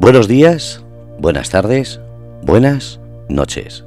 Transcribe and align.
Buenos 0.00 0.28
días, 0.28 0.82
buenas 1.18 1.50
tardes, 1.50 2.00
buenas 2.40 2.98
noches. 3.28 3.84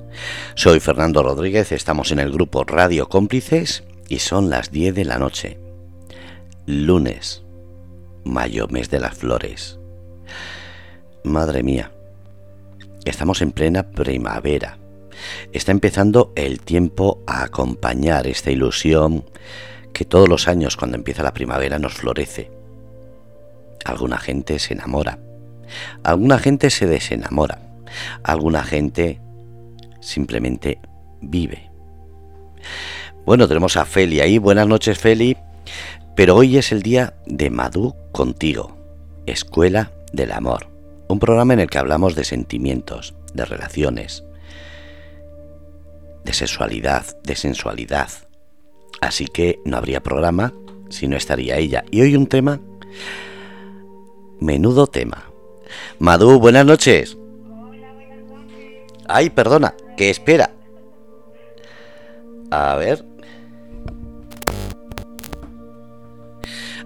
Soy 0.54 0.80
Fernando 0.80 1.24
Rodríguez, 1.24 1.72
estamos 1.72 2.12
en 2.12 2.20
el 2.20 2.32
grupo 2.32 2.64
Radio 2.66 3.10
Cómplices 3.10 3.84
y 4.10 4.20
son 4.20 4.52
las 4.52 4.72
10 4.72 4.94
de 4.94 5.06
la 5.06 5.18
noche. 5.18 5.58
Lunes, 6.68 7.42
mayo, 8.24 8.68
mes 8.68 8.92
de 8.92 9.00
las 9.00 9.16
flores. 9.18 9.80
Madre 11.24 11.64
mía, 11.64 11.92
estamos 13.06 13.42
en 13.42 13.52
plena 13.52 13.90
primavera. 13.90 14.78
Está 15.52 15.72
empezando 15.72 16.32
el 16.36 16.62
tiempo 16.62 17.24
a 17.26 17.42
acompañar 17.42 18.28
esta 18.28 18.52
ilusión 18.52 19.26
que 19.94 20.06
todos 20.06 20.30
los 20.30 20.48
años 20.48 20.78
cuando 20.78 20.96
empieza 20.96 21.24
la 21.24 21.34
primavera 21.34 21.80
nos 21.80 21.96
florece. 21.96 22.52
Alguna 23.84 24.20
gente 24.20 24.60
se 24.60 24.74
enamora, 24.74 25.18
alguna 26.04 26.40
gente 26.40 26.70
se 26.70 26.86
desenamora, 26.88 27.60
alguna 28.24 28.64
gente 28.64 29.20
simplemente 30.00 30.80
vive. 31.22 31.70
Bueno, 33.26 33.48
tenemos 33.48 33.78
a 33.78 33.86
Feli 33.86 34.20
ahí. 34.20 34.38
Buenas 34.38 34.68
noches, 34.68 35.00
Feli. 35.00 35.38
Pero 36.16 36.36
hoy 36.36 36.58
es 36.58 36.72
el 36.72 36.82
día 36.82 37.16
de 37.26 37.50
Madú 37.50 37.96
contigo, 38.12 38.78
Escuela 39.26 39.92
del 40.12 40.32
Amor. 40.32 40.68
Un 41.08 41.20
programa 41.20 41.54
en 41.54 41.62
el 41.62 41.70
que 41.70 41.78
hablamos 41.78 42.16
de 42.16 42.24
sentimientos, 42.24 43.16
de 43.34 43.46
relaciones, 43.46 44.24
de 46.24 46.34
sexualidad, 46.34 47.06
de 47.24 47.36
sensualidad. 47.36 48.10
Así 49.02 49.26
que 49.26 49.60
no 49.66 49.78
habría 49.78 50.04
programa 50.04 50.54
si 50.90 51.08
no 51.08 51.18
estaría 51.18 51.58
ella. 51.58 51.84
Y 51.92 52.02
hoy 52.02 52.16
un 52.16 52.28
tema, 52.28 52.60
menudo 54.40 54.88
tema. 54.88 55.33
Madú, 56.00 56.40
buenas 56.40 56.66
noches. 56.66 57.18
Ay, 59.08 59.30
perdona, 59.30 59.74
que 59.98 60.10
espera. 60.10 60.52
A 62.52 62.76
ver. 62.76 63.04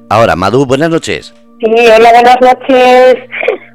Ahora, 0.10 0.36
Madu, 0.36 0.66
buenas 0.66 0.90
noches. 0.90 1.34
Sí, 1.60 1.70
hola, 1.70 2.12
buenas 2.12 2.38
noches. 2.40 3.16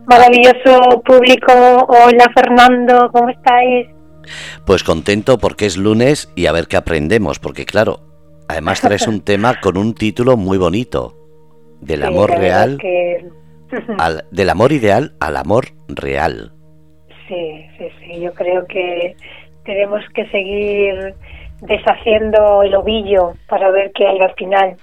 Maravilloso 0.06 1.02
público. 1.04 1.52
Hola, 1.88 2.24
Fernando, 2.34 3.10
¿cómo 3.12 3.28
estáis? 3.28 3.88
Pues 4.64 4.82
contento 4.82 5.36
porque 5.36 5.66
es 5.66 5.76
lunes 5.76 6.30
y 6.34 6.46
a 6.46 6.52
ver 6.52 6.68
qué 6.68 6.78
aprendemos, 6.78 7.38
porque 7.38 7.66
claro, 7.66 8.00
además 8.48 8.80
traes 8.80 9.06
un 9.06 9.20
tema 9.24 9.60
con 9.60 9.76
un 9.76 9.94
título 9.94 10.36
muy 10.36 10.56
bonito. 10.56 11.18
Del 11.80 12.04
amor 12.04 12.30
real. 12.30 12.78
Del 14.30 14.50
amor 14.50 14.72
ideal 14.72 15.12
al 15.20 15.36
amor 15.36 15.66
real. 15.88 16.52
Sí, 17.28 17.66
sí, 17.78 17.88
sí. 18.00 18.20
Yo 18.20 18.32
creo 18.34 18.66
que 18.66 19.16
tenemos 19.64 20.04
que 20.14 20.26
seguir 20.28 21.14
deshaciendo 21.60 22.62
el 22.62 22.74
ovillo 22.74 23.34
para 23.48 23.70
ver 23.70 23.92
qué 23.94 24.06
hay 24.06 24.18
al 24.20 24.34
final 24.34 24.76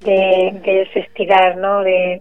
de, 0.00 0.60
de 0.64 0.82
ese 0.82 1.00
estirar, 1.00 1.56
¿no? 1.56 1.82
De, 1.82 2.20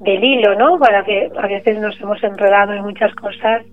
del 0.00 0.24
hilo, 0.24 0.54
¿no? 0.54 0.78
Para 0.78 1.04
que 1.04 1.30
a 1.36 1.46
veces 1.46 1.78
nos 1.78 1.98
hemos 2.00 2.22
enredado 2.22 2.72
en 2.72 2.82
muchas 2.82 3.14
cosas 3.14 3.64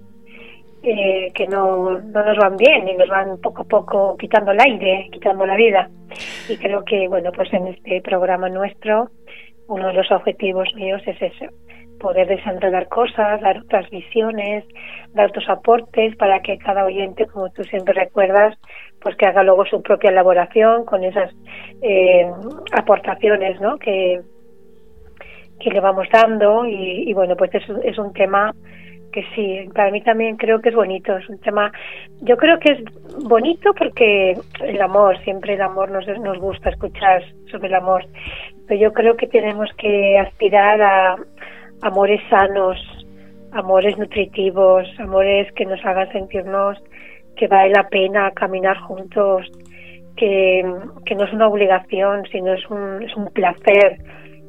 eh, 0.83 1.31
que 1.33 1.47
no, 1.47 1.99
no 1.99 2.23
nos 2.23 2.37
van 2.37 2.55
bien 2.55 2.87
y 2.87 2.93
nos 2.95 3.09
van 3.09 3.37
poco 3.41 3.63
a 3.63 3.65
poco 3.65 4.17
quitando 4.17 4.51
el 4.51 4.59
aire, 4.59 5.09
quitando 5.11 5.45
la 5.45 5.55
vida. 5.55 5.89
Y 6.49 6.57
creo 6.57 6.83
que, 6.85 7.07
bueno, 7.07 7.31
pues 7.31 7.51
en 7.53 7.67
este 7.67 8.01
programa 8.01 8.49
nuestro, 8.49 9.09
uno 9.67 9.87
de 9.87 9.93
los 9.93 10.11
objetivos 10.11 10.73
míos 10.75 11.01
es 11.05 11.21
eso, 11.21 11.45
poder 11.99 12.27
desenredar 12.27 12.87
cosas, 12.87 13.41
dar 13.41 13.57
otras 13.59 13.89
visiones, 13.89 14.63
dar 15.13 15.29
otros 15.29 15.49
aportes 15.49 16.15
para 16.15 16.41
que 16.41 16.57
cada 16.57 16.85
oyente, 16.85 17.25
como 17.25 17.49
tú 17.49 17.63
siempre 17.63 17.93
recuerdas, 17.93 18.57
pues 19.01 19.15
que 19.15 19.25
haga 19.25 19.43
luego 19.43 19.65
su 19.65 19.81
propia 19.81 20.11
elaboración 20.11 20.85
con 20.85 21.03
esas 21.03 21.31
eh, 21.81 22.29
aportaciones 22.71 23.59
¿no? 23.61 23.77
que, 23.77 24.21
que 25.59 25.69
le 25.69 25.79
vamos 25.79 26.07
dando 26.11 26.65
y, 26.65 27.11
bueno, 27.13 27.35
pues 27.35 27.53
es, 27.55 27.63
es 27.83 27.97
un 27.97 28.13
tema 28.13 28.53
que 29.17 29.25
sí, 29.33 29.67
para 29.73 29.89
mí 29.89 29.99
también 30.01 30.37
creo 30.37 30.61
que 30.61 30.69
es 30.69 30.75
bonito, 30.75 31.17
es 31.17 31.27
un 31.27 31.39
tema, 31.39 31.71
yo 32.21 32.37
creo 32.37 32.59
que 32.59 32.73
es 32.73 32.79
bonito 33.27 33.73
porque 33.73 34.37
el 34.59 34.79
amor, 34.79 35.17
siempre 35.23 35.55
el 35.55 35.61
amor 35.63 35.89
nos, 35.89 36.05
nos 36.19 36.37
gusta 36.37 36.69
escuchar 36.69 37.23
sobre 37.49 37.69
el 37.69 37.73
amor, 37.73 38.05
pero 38.67 38.79
yo 38.79 38.93
creo 38.93 39.17
que 39.17 39.25
tenemos 39.25 39.71
que 39.75 40.19
aspirar 40.19 40.79
a, 40.83 41.15
amores 41.81 42.21
sanos, 42.29 42.77
amores 43.53 43.97
nutritivos, 43.97 44.87
amores 44.99 45.51
que 45.53 45.65
nos 45.65 45.83
hagan 45.83 46.11
sentirnos 46.11 46.77
que 47.35 47.47
vale 47.47 47.71
la 47.71 47.89
pena 47.89 48.29
caminar 48.35 48.77
juntos, 48.81 49.49
que, 50.15 50.61
no 50.63 51.23
es 51.23 51.33
una 51.33 51.47
obligación, 51.47 52.23
sino 52.31 52.53
es 52.53 52.69
un, 52.69 53.01
es 53.01 53.15
un 53.15 53.31
placer 53.33 53.97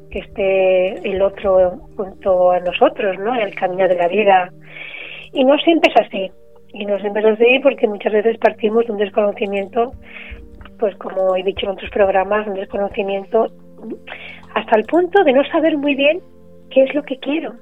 que 0.09 0.19
esté 0.19 1.09
el 1.09 1.21
otro 1.21 1.79
junto 1.95 2.51
a 2.51 2.59
nosotros, 2.59 3.17
¿no? 3.19 3.35
En 3.35 3.41
el 3.41 3.55
camino 3.55 3.87
de 3.87 3.95
la 3.95 4.07
vida. 4.07 4.51
Y 5.33 5.43
no 5.43 5.57
siempre 5.59 5.91
es 5.93 6.05
así. 6.05 6.31
Y 6.73 6.85
no 6.85 6.99
siempre 6.99 7.21
es 7.21 7.39
así 7.39 7.59
porque 7.59 7.87
muchas 7.87 8.13
veces 8.13 8.37
partimos 8.37 8.85
de 8.85 8.91
un 8.93 8.97
desconocimiento, 8.97 9.91
pues 10.79 10.95
como 10.95 11.35
he 11.35 11.43
dicho 11.43 11.65
en 11.65 11.73
otros 11.73 11.89
programas, 11.91 12.47
un 12.47 12.55
desconocimiento 12.55 13.47
hasta 14.55 14.77
el 14.77 14.85
punto 14.85 15.23
de 15.23 15.33
no 15.33 15.43
saber 15.45 15.77
muy 15.77 15.95
bien 15.95 16.19
qué 16.69 16.83
es 16.83 16.93
lo 16.93 17.03
que 17.03 17.17
quiero, 17.17 17.53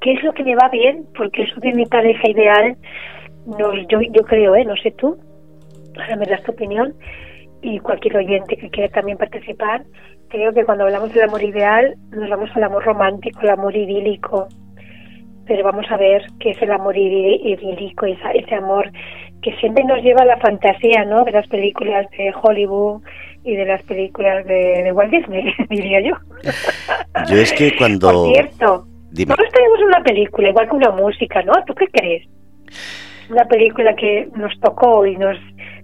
qué 0.00 0.12
es 0.12 0.22
lo 0.22 0.32
que 0.32 0.44
me 0.44 0.56
va 0.56 0.68
bien, 0.68 1.06
porque 1.16 1.42
eso 1.42 1.60
de 1.60 1.72
mi 1.72 1.86
pareja 1.86 2.28
ideal, 2.28 2.76
no, 3.46 3.74
yo, 3.88 4.00
yo 4.00 4.22
creo, 4.24 4.54
¿eh? 4.54 4.64
no 4.64 4.76
sé 4.76 4.90
tú, 4.92 5.16
ahora 5.96 6.16
me 6.16 6.26
das 6.26 6.42
tu 6.42 6.52
opinión, 6.52 6.94
y 7.62 7.78
cualquier 7.78 8.16
oyente 8.16 8.56
que 8.56 8.70
quiera 8.70 8.92
también 8.92 9.16
participar, 9.16 9.84
creo 10.34 10.52
que 10.52 10.64
cuando 10.64 10.84
hablamos 10.84 11.12
del 11.12 11.24
amor 11.24 11.42
ideal 11.42 11.94
nos 12.10 12.28
vamos 12.28 12.50
al 12.54 12.64
amor 12.64 12.84
romántico, 12.84 13.40
el 13.42 13.50
amor 13.50 13.76
idílico, 13.76 14.48
pero 15.46 15.62
vamos 15.62 15.86
a 15.90 15.96
ver 15.96 16.22
qué 16.40 16.50
es 16.50 16.60
el 16.60 16.72
amor 16.72 16.96
idílico, 16.96 18.06
esa, 18.06 18.32
ese 18.32 18.54
amor 18.56 18.90
que 19.42 19.54
siempre 19.56 19.84
nos 19.84 20.02
lleva 20.02 20.22
a 20.22 20.26
la 20.26 20.38
fantasía, 20.38 21.04
¿no? 21.04 21.24
De 21.24 21.30
las 21.30 21.46
películas 21.46 22.06
de 22.18 22.32
Hollywood 22.42 23.02
y 23.44 23.54
de 23.54 23.64
las 23.64 23.82
películas 23.84 24.44
de, 24.46 24.90
Walt 24.92 25.12
Disney, 25.12 25.52
diría 25.70 26.00
yo. 26.00 26.16
Yo 27.28 27.36
es 27.36 27.52
que 27.52 27.76
cuando... 27.76 28.10
Por 28.10 28.32
cierto, 28.32 28.86
nosotros 29.12 29.52
tenemos 29.52 29.78
una 29.86 30.02
película, 30.02 30.48
igual 30.48 30.68
que 30.68 30.76
una 30.76 30.90
música, 30.90 31.42
¿no? 31.42 31.52
¿Tú 31.66 31.74
qué 31.74 31.86
crees? 31.88 32.26
Una 33.30 33.44
película 33.44 33.94
que 33.94 34.28
nos 34.34 34.58
tocó 34.60 35.06
y 35.06 35.16
nos, 35.16 35.36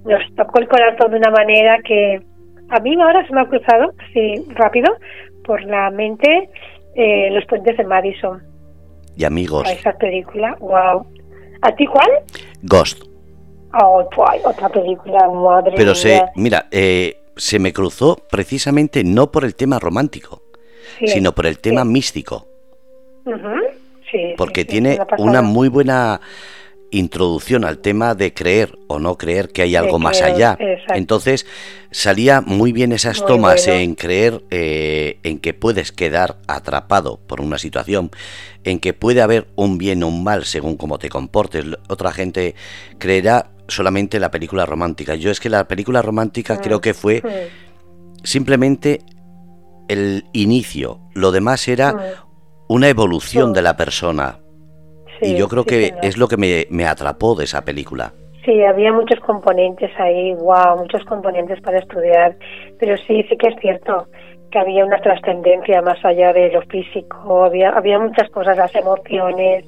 nos 0.05 0.35
tocó 0.35 0.59
el 0.59 0.69
corazón 0.69 1.13
de 1.13 1.19
una 1.19 1.31
manera 1.31 1.79
que 1.85 2.21
a 2.71 2.81
mí 2.81 2.95
ahora 3.01 3.27
se 3.27 3.35
me 3.35 3.41
ha 3.41 3.47
cruzado, 3.47 3.93
así 4.09 4.45
rápido, 4.55 4.97
por 5.45 5.63
la 5.65 5.91
mente 5.91 6.49
eh, 6.95 7.31
Los 7.33 7.45
Puentes 7.47 7.77
de 7.77 7.85
Madison. 7.85 8.43
Y 9.17 9.25
amigos. 9.25 9.69
esa 9.71 9.93
película, 9.93 10.57
wow. 10.61 11.07
¿A 11.63 11.75
ti 11.75 11.87
cuál? 11.87 12.09
Ghost. 12.63 13.05
Oh, 13.81 14.09
otra 14.45 14.69
película, 14.69 15.29
madre 15.29 15.75
Pero 15.77 15.95
se, 15.95 16.23
mira, 16.35 16.67
eh, 16.71 17.19
se 17.37 17.59
me 17.59 17.73
cruzó 17.73 18.17
precisamente 18.31 19.05
no 19.05 19.31
por 19.31 19.45
el 19.45 19.55
tema 19.55 19.79
romántico, 19.79 20.43
sino 21.07 21.33
por 21.33 21.47
el 21.47 21.59
tema 21.59 21.85
místico. 21.85 22.47
porque 24.37 24.65
tiene 24.65 24.99
una 25.19 25.43
muy 25.43 25.69
buena 25.69 26.21
introducción 26.91 27.65
al 27.65 27.79
tema 27.79 28.15
de 28.15 28.35
creer 28.35 28.79
o 28.89 28.99
no 28.99 29.17
creer 29.17 29.51
que 29.51 29.63
hay 29.63 29.77
algo 29.77 29.99
más 29.99 30.23
allá. 30.23 30.59
Entonces 30.89 31.47
salía 31.91 32.41
muy 32.41 32.73
bien 32.73 32.93
esas 32.93 33.25
tomas 33.25 33.67
en 33.67 33.95
creer 33.95 34.43
eh, 34.51 35.19
en 35.23 35.39
que 35.39 35.55
puedes 35.55 35.93
quedar 35.93 36.39
atrapado 36.47 37.21
por 37.27 37.41
una 37.41 37.59
situación, 37.59 38.11
en 38.65 38.81
que 38.81 38.93
puede 38.93 39.23
haber 39.23 39.49
un 39.57 39.79
bien 39.79 40.03
o 40.03 40.09
un 40.09 40.25
mal 40.25 40.45
según 40.45 40.77
cómo 40.77 40.99
te 40.99 41.09
comportes. 41.09 41.65
Otra 41.89 42.13
gente 42.13 42.55
creerá 42.99 43.51
solamente 43.69 44.21
la 44.21 44.31
película 44.31 44.67
romántica. 44.67 45.15
Yo 45.15 45.31
es 45.31 45.41
que 45.41 45.49
la 45.49 45.67
película 45.69 46.03
romántica 46.03 46.61
creo 46.61 46.79
mm, 46.79 46.83
que 46.83 46.95
fue 46.95 47.23
simplemente 48.25 49.01
el 49.89 50.25
inicio. 50.33 51.01
Lo 51.15 51.33
demás 51.33 51.67
era 51.69 51.93
mm. 51.93 51.99
una 52.69 52.89
evolución 52.89 53.53
de 53.53 53.63
la 53.63 53.77
persona. 53.77 54.41
Y 55.21 55.37
yo 55.37 55.49
creo 55.49 55.65
que 55.65 55.95
es 56.03 56.17
lo 56.17 56.29
que 56.29 56.37
me, 56.37 56.67
me, 56.71 56.87
atrapó 56.87 57.35
de 57.35 57.45
esa 57.45 57.65
película. 57.65 58.13
Sí, 58.45 58.63
había 58.63 58.93
muchos 58.93 59.21
componentes 59.21 59.91
ahí, 59.99 60.35
wow, 60.35 60.79
muchos 60.79 61.05
componentes 61.05 61.61
para 61.61 61.79
estudiar. 61.79 62.37
Pero 62.79 62.97
sí, 62.97 63.25
sí 63.29 63.37
que 63.37 63.49
es 63.49 63.61
cierto 63.61 64.07
que 64.51 64.59
había 64.59 64.85
una 64.85 64.99
trascendencia 64.99 65.81
más 65.83 66.05
allá 66.05 66.33
de 66.33 66.51
lo 66.51 66.63
físico, 66.63 67.45
había, 67.45 67.71
había 67.71 67.99
muchas 67.99 68.29
cosas, 68.31 68.57
las 68.57 68.75
emociones, 68.75 69.65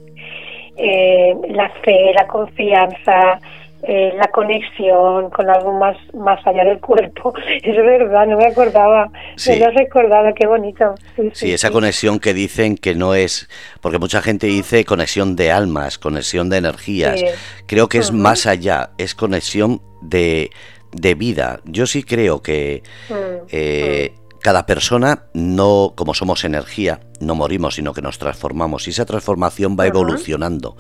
eh, 0.77 1.35
la 1.51 1.69
fe, 1.85 2.13
la 2.15 2.27
confianza, 2.27 3.39
eh, 3.83 4.13
la 4.17 4.29
conexión 4.29 5.31
con 5.31 5.51
algo 5.51 5.73
más 5.73 5.97
más 6.15 6.45
allá 6.47 6.65
del 6.65 6.79
cuerpo. 6.79 7.35
Es 7.63 7.77
verdad, 7.77 8.27
no 8.27 8.37
me 8.37 8.47
acordaba. 8.47 9.11
Sí. 9.37 9.51
Me 9.51 9.59
lo 9.59 9.67
has 9.67 9.75
recordado, 9.75 10.33
qué 10.35 10.47
bonito. 10.47 10.95
Sí, 11.33 11.53
esa 11.53 11.71
conexión 11.71 12.19
que 12.19 12.33
dicen 12.35 12.77
que 12.77 12.95
no 12.95 13.15
es, 13.15 13.49
porque 13.81 13.99
mucha 13.99 14.23
gente 14.23 14.47
dice 14.47 14.85
conexión 14.85 15.37
de 15.37 15.51
almas, 15.51 15.99
conexión 15.99 16.49
de 16.49 16.59
energías. 16.59 17.23
Creo 17.67 17.89
que 17.89 17.99
es 17.99 18.13
más 18.13 18.47
allá, 18.47 18.91
es 18.99 19.15
conexión 19.15 19.81
de, 20.01 20.51
de 20.93 21.15
vida. 21.15 21.61
Yo 21.65 21.87
sí 21.87 22.03
creo 22.03 22.43
que 22.43 22.83
mm, 23.09 23.15
eh, 23.51 24.13
mm. 24.15 24.39
cada 24.41 24.67
persona, 24.67 25.25
no 25.35 25.95
como 25.97 26.15
somos 26.15 26.45
energía, 26.45 27.01
no 27.23 27.35
morimos, 27.35 27.77
sino 27.77 27.93
que 27.93 28.03
nos 28.03 28.19
transformamos 28.19 28.87
y 28.87 28.91
esa 28.91 29.07
transformación 29.07 29.77
va 29.79 29.87
evolucionando. 29.87 30.77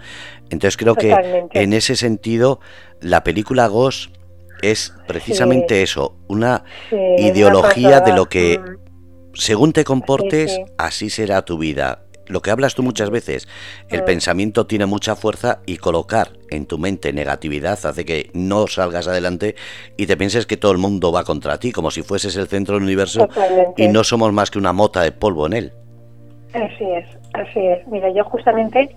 Entonces 0.51 0.77
creo 0.77 0.95
que 0.95 1.49
en 1.53 1.73
ese 1.73 1.97
sentido 1.97 2.61
la 3.01 3.25
película 3.25 3.67
Ghost 3.69 4.11
es 4.63 4.95
precisamente 5.07 5.83
eso, 5.83 6.17
una 6.29 6.65
ideología 7.19 8.01
de 8.01 8.15
lo 8.15 8.29
que 8.29 8.59
mm. 8.59 9.35
según 9.35 9.73
te 9.73 9.85
comportes, 9.85 10.59
así 10.79 11.11
será 11.11 11.43
tu 11.43 11.59
vida. 11.59 12.05
Lo 12.27 12.41
que 12.41 12.53
hablas 12.53 12.75
tú 12.75 12.85
muchas 12.85 13.11
veces, 13.11 13.49
el 13.91 14.03
mm. 14.03 14.05
pensamiento 14.05 14.67
tiene 14.67 14.87
mucha 14.87 15.17
fuerza 15.17 15.61
y 15.67 15.77
colocar 15.77 16.33
en 16.51 16.67
tu 16.67 16.79
mente 16.79 17.13
negatividad 17.13 17.85
hace 17.85 18.05
que 18.05 18.31
no 18.33 18.69
salgas 18.69 19.09
adelante 19.09 19.57
y 19.97 20.07
te 20.07 20.17
pienses 20.17 20.47
que 20.47 20.57
todo 20.57 20.73
el 20.73 20.79
mundo 20.79 21.11
va 21.11 21.25
contra 21.25 21.59
ti, 21.59 21.73
como 21.73 21.91
si 21.91 22.03
fueses 22.03 22.37
el 22.37 22.47
centro 22.47 22.77
del 22.77 22.85
universo 22.85 23.29
y 23.77 23.89
no 23.89 24.05
somos 24.05 24.33
más 24.33 24.51
que 24.51 24.59
una 24.59 24.73
mota 24.73 25.03
de 25.03 25.13
polvo 25.13 25.47
en 25.47 25.53
él. 25.55 25.73
Así 26.55 26.85
es, 26.85 27.07
así 27.35 27.67
es. 27.67 27.87
Mira, 27.89 28.11
yo 28.11 28.25
justamente 28.25 28.95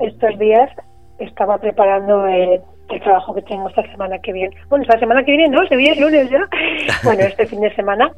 estos 0.00 0.38
días 0.38 0.70
estaba 1.18 1.58
preparando 1.58 2.26
el, 2.26 2.60
trabajo 3.02 3.34
que 3.34 3.42
tengo 3.42 3.68
esta 3.68 3.82
semana 3.90 4.18
que 4.20 4.32
viene. 4.32 4.56
Bueno, 4.68 4.84
esta 4.84 4.98
semana 4.98 5.24
que 5.24 5.32
viene 5.32 5.48
no, 5.48 5.66
se 5.66 5.76
viene 5.76 5.96
el 5.96 6.00
lunes 6.00 6.30
ya. 6.30 6.48
bueno, 7.04 7.22
este 7.22 7.46
fin 7.46 7.60
de 7.60 7.74
semana 7.74 8.10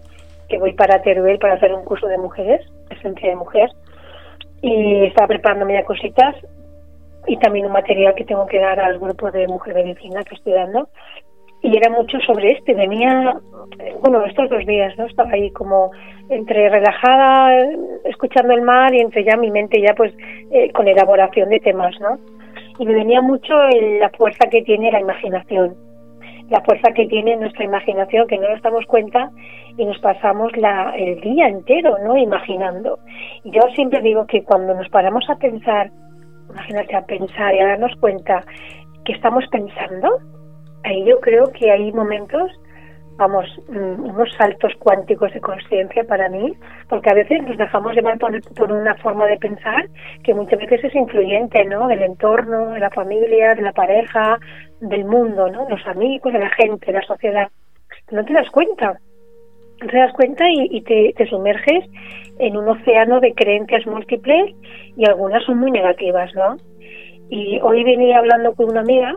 que 0.48 0.58
voy 0.58 0.72
para 0.74 1.02
Teruel 1.02 1.38
para 1.38 1.54
hacer 1.54 1.72
un 1.72 1.84
curso 1.84 2.06
de 2.06 2.18
mujeres, 2.18 2.66
esencia 2.90 3.28
de 3.28 3.36
mujer, 3.36 3.70
y 4.62 5.06
estaba 5.06 5.28
preparando 5.28 5.68
ya 5.68 5.84
cositas 5.84 6.36
y 7.26 7.36
también 7.38 7.66
un 7.66 7.72
material 7.72 8.14
que 8.14 8.24
tengo 8.24 8.46
que 8.46 8.58
dar 8.58 8.80
al 8.80 8.98
grupo 8.98 9.30
de 9.30 9.46
mujer 9.46 9.74
medicina 9.74 10.24
que 10.24 10.34
estoy 10.34 10.54
dando 10.54 10.88
y 11.62 11.76
era 11.76 11.90
mucho 11.90 12.18
sobre 12.20 12.52
este. 12.52 12.74
Venía, 12.74 13.36
bueno, 14.00 14.24
estos 14.24 14.48
dos 14.50 14.64
días, 14.66 14.96
¿no? 14.98 15.06
Estaba 15.06 15.30
ahí 15.32 15.50
como 15.50 15.90
entre 16.28 16.68
relajada, 16.68 17.66
escuchando 18.04 18.52
el 18.52 18.62
mar 18.62 18.94
y 18.94 19.00
entre 19.00 19.24
ya 19.24 19.36
mi 19.36 19.50
mente 19.50 19.80
ya 19.80 19.94
pues 19.94 20.12
eh, 20.50 20.70
con 20.72 20.86
elaboración 20.86 21.48
de 21.48 21.60
temas, 21.60 21.98
¿no? 22.00 22.18
Y 22.78 22.86
me 22.86 22.94
venía 22.94 23.20
mucho 23.20 23.54
la 24.00 24.10
fuerza 24.10 24.48
que 24.50 24.62
tiene 24.62 24.92
la 24.92 25.00
imaginación, 25.00 25.74
la 26.48 26.60
fuerza 26.60 26.92
que 26.92 27.06
tiene 27.06 27.36
nuestra 27.36 27.64
imaginación, 27.64 28.28
que 28.28 28.38
no 28.38 28.48
nos 28.48 28.62
damos 28.62 28.86
cuenta 28.86 29.30
y 29.76 29.84
nos 29.84 29.98
pasamos 29.98 30.56
la, 30.56 30.94
el 30.96 31.20
día 31.20 31.48
entero, 31.48 31.96
¿no? 32.04 32.16
Imaginando. 32.16 32.98
Y 33.42 33.50
yo 33.50 33.62
siempre 33.74 34.00
digo 34.00 34.26
que 34.26 34.44
cuando 34.44 34.74
nos 34.74 34.88
paramos 34.90 35.28
a 35.28 35.36
pensar, 35.36 35.90
imagínate, 36.50 36.94
a 36.94 37.04
pensar 37.04 37.54
y 37.54 37.60
a 37.60 37.66
darnos 37.66 37.94
cuenta 37.96 38.44
que 39.04 39.12
estamos 39.12 39.44
pensando, 39.50 40.18
ahí 40.84 41.04
yo 41.04 41.20
creo 41.20 41.50
que 41.52 41.70
hay 41.70 41.92
momentos, 41.92 42.50
vamos, 43.16 43.46
mm, 43.68 44.04
unos 44.04 44.32
saltos 44.34 44.72
cuánticos 44.78 45.32
de 45.32 45.40
conciencia 45.40 46.04
para 46.04 46.28
mí, 46.28 46.54
porque 46.88 47.10
a 47.10 47.14
veces 47.14 47.42
nos 47.42 47.56
dejamos 47.56 47.94
llevar 47.94 48.18
por, 48.18 48.72
una 48.72 48.94
forma 48.96 49.26
de 49.26 49.36
pensar 49.38 49.88
que 50.22 50.34
muchas 50.34 50.58
veces 50.60 50.84
es 50.84 50.94
influyente, 50.94 51.64
¿no? 51.64 51.88
Del 51.88 52.02
entorno, 52.02 52.70
de 52.70 52.80
la 52.80 52.90
familia, 52.90 53.54
de 53.54 53.62
la 53.62 53.72
pareja, 53.72 54.38
del 54.80 55.04
mundo, 55.04 55.48
¿no? 55.48 55.68
Los 55.68 55.84
amigos, 55.86 56.32
de 56.32 56.38
la 56.38 56.50
gente, 56.50 56.86
de 56.86 56.92
la 56.92 57.02
sociedad. 57.02 57.48
No 58.10 58.24
te 58.24 58.32
das 58.32 58.48
cuenta. 58.50 58.98
No 59.80 59.86
te 59.86 59.96
das 59.96 60.12
cuenta 60.12 60.48
y, 60.48 60.68
y 60.70 60.82
te, 60.82 61.14
te 61.16 61.26
sumerges 61.26 61.84
en 62.38 62.56
un 62.56 62.68
océano 62.68 63.20
de 63.20 63.34
creencias 63.34 63.86
múltiples 63.86 64.54
y 64.96 65.08
algunas 65.08 65.44
son 65.44 65.58
muy 65.58 65.70
negativas, 65.70 66.34
¿no? 66.34 66.56
Y 67.30 67.60
hoy 67.62 67.84
venía 67.84 68.18
hablando 68.18 68.54
con 68.54 68.70
una 68.70 68.80
amiga 68.80 69.16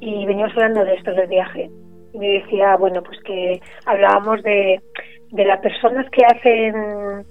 y 0.00 0.26
veníamos 0.26 0.52
hablando 0.54 0.84
de 0.84 0.94
esto 0.94 1.12
del 1.12 1.28
viaje. 1.28 1.70
Y 2.12 2.18
me 2.18 2.28
decía, 2.28 2.76
bueno, 2.76 3.02
pues 3.02 3.18
que 3.22 3.60
hablábamos 3.86 4.42
de, 4.42 4.80
de 5.30 5.44
las 5.44 5.60
personas 5.60 6.06
que 6.10 6.24
hacen, 6.24 7.24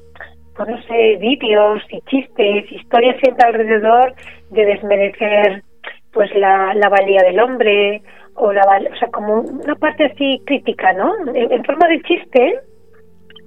pues 0.55 0.69
no 0.69 0.81
sé, 0.83 1.17
vídeos 1.19 1.81
y 1.89 2.01
chistes, 2.01 2.71
historias 2.71 3.17
siempre 3.21 3.47
alrededor 3.47 4.13
de 4.51 4.65
desmerecer 4.65 5.63
pues 6.11 6.33
la, 6.35 6.73
la 6.73 6.89
valía 6.89 7.21
del 7.21 7.39
hombre 7.39 8.01
o 8.33 8.51
la 8.51 8.61
o 8.61 8.95
sea 8.97 9.09
como 9.09 9.41
una 9.41 9.75
parte 9.75 10.05
así 10.05 10.41
crítica 10.45 10.93
no 10.93 11.13
en, 11.33 11.63
forma 11.65 11.87
de 11.87 12.01
chiste 12.01 12.59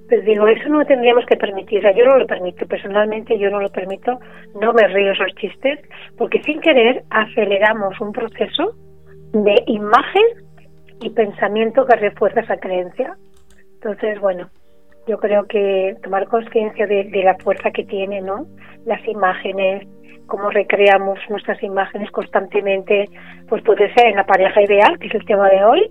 pues 0.07 0.25
digo 0.25 0.47
eso 0.47 0.69
no 0.69 0.85
tendríamos 0.85 1.25
que 1.25 1.37
permitir. 1.37 1.79
O 1.79 1.81
sea, 1.81 1.95
yo 1.95 2.05
no 2.05 2.17
lo 2.17 2.27
permito 2.27 2.65
personalmente 2.65 3.37
yo 3.39 3.49
no 3.49 3.61
lo 3.61 3.69
permito. 3.69 4.19
No 4.59 4.73
me 4.73 4.87
río 4.87 5.13
esos 5.13 5.33
chistes 5.35 5.79
porque 6.17 6.41
sin 6.43 6.59
querer 6.59 7.03
aceleramos 7.09 7.99
un 8.01 8.11
proceso 8.11 8.75
de 9.33 9.63
imagen 9.67 10.23
y 11.01 11.09
pensamiento 11.09 11.85
que 11.85 11.95
refuerza 11.95 12.41
esa 12.41 12.57
creencia. 12.57 13.15
Entonces, 13.75 14.19
bueno, 14.19 14.49
yo 15.07 15.17
creo 15.17 15.45
que 15.45 15.95
tomar 16.03 16.27
conciencia 16.27 16.85
de, 16.85 17.09
la 17.23 17.35
fuerza 17.37 17.71
que 17.71 17.83
tiene, 17.83 18.21
¿no? 18.21 18.45
Las 18.85 19.05
imágenes, 19.07 19.87
cómo 20.27 20.49
recreamos 20.49 21.19
nuestras 21.29 21.61
imágenes 21.63 22.11
constantemente, 22.11 23.09
pues 23.47 23.63
puede 23.63 23.93
ser 23.93 24.07
en 24.07 24.15
la 24.15 24.25
pareja 24.25 24.61
ideal, 24.61 24.99
que 24.99 25.07
es 25.07 25.15
el 25.15 25.25
tema 25.25 25.49
de 25.49 25.63
hoy, 25.63 25.89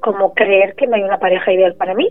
como 0.00 0.34
creer 0.34 0.74
que 0.74 0.86
no 0.86 0.96
hay 0.96 1.02
una 1.02 1.18
pareja 1.18 1.52
ideal 1.52 1.74
para 1.76 1.94
mí, 1.94 2.08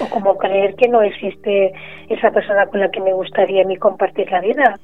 o 0.00 0.08
como 0.10 0.36
creer 0.36 0.74
que 0.74 0.88
no 0.88 1.02
existe 1.02 1.72
esa 2.08 2.30
persona 2.30 2.66
con 2.66 2.80
la 2.80 2.90
que 2.90 3.00
me 3.00 3.12
gustaría 3.12 3.62
a 3.62 3.66
mí 3.66 3.76
compartir 3.76 4.30
la 4.30 4.40
vida, 4.40 4.78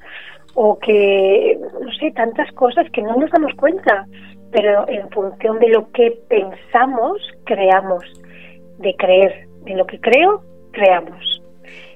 o 0.54 0.78
que, 0.78 1.58
no 1.80 1.92
sé, 1.92 2.10
tantas 2.12 2.50
cosas 2.52 2.90
que 2.90 3.02
no 3.02 3.16
nos 3.16 3.30
damos 3.30 3.54
cuenta 3.54 4.06
pero 4.52 4.88
en 4.88 5.08
función 5.10 5.58
de 5.58 5.68
lo 5.68 5.90
que 5.92 6.18
pensamos, 6.28 7.20
creamos. 7.44 8.04
De 8.78 8.94
creer, 8.96 9.46
de 9.64 9.74
lo 9.74 9.86
que 9.86 10.00
creo, 10.00 10.42
creamos. 10.72 11.42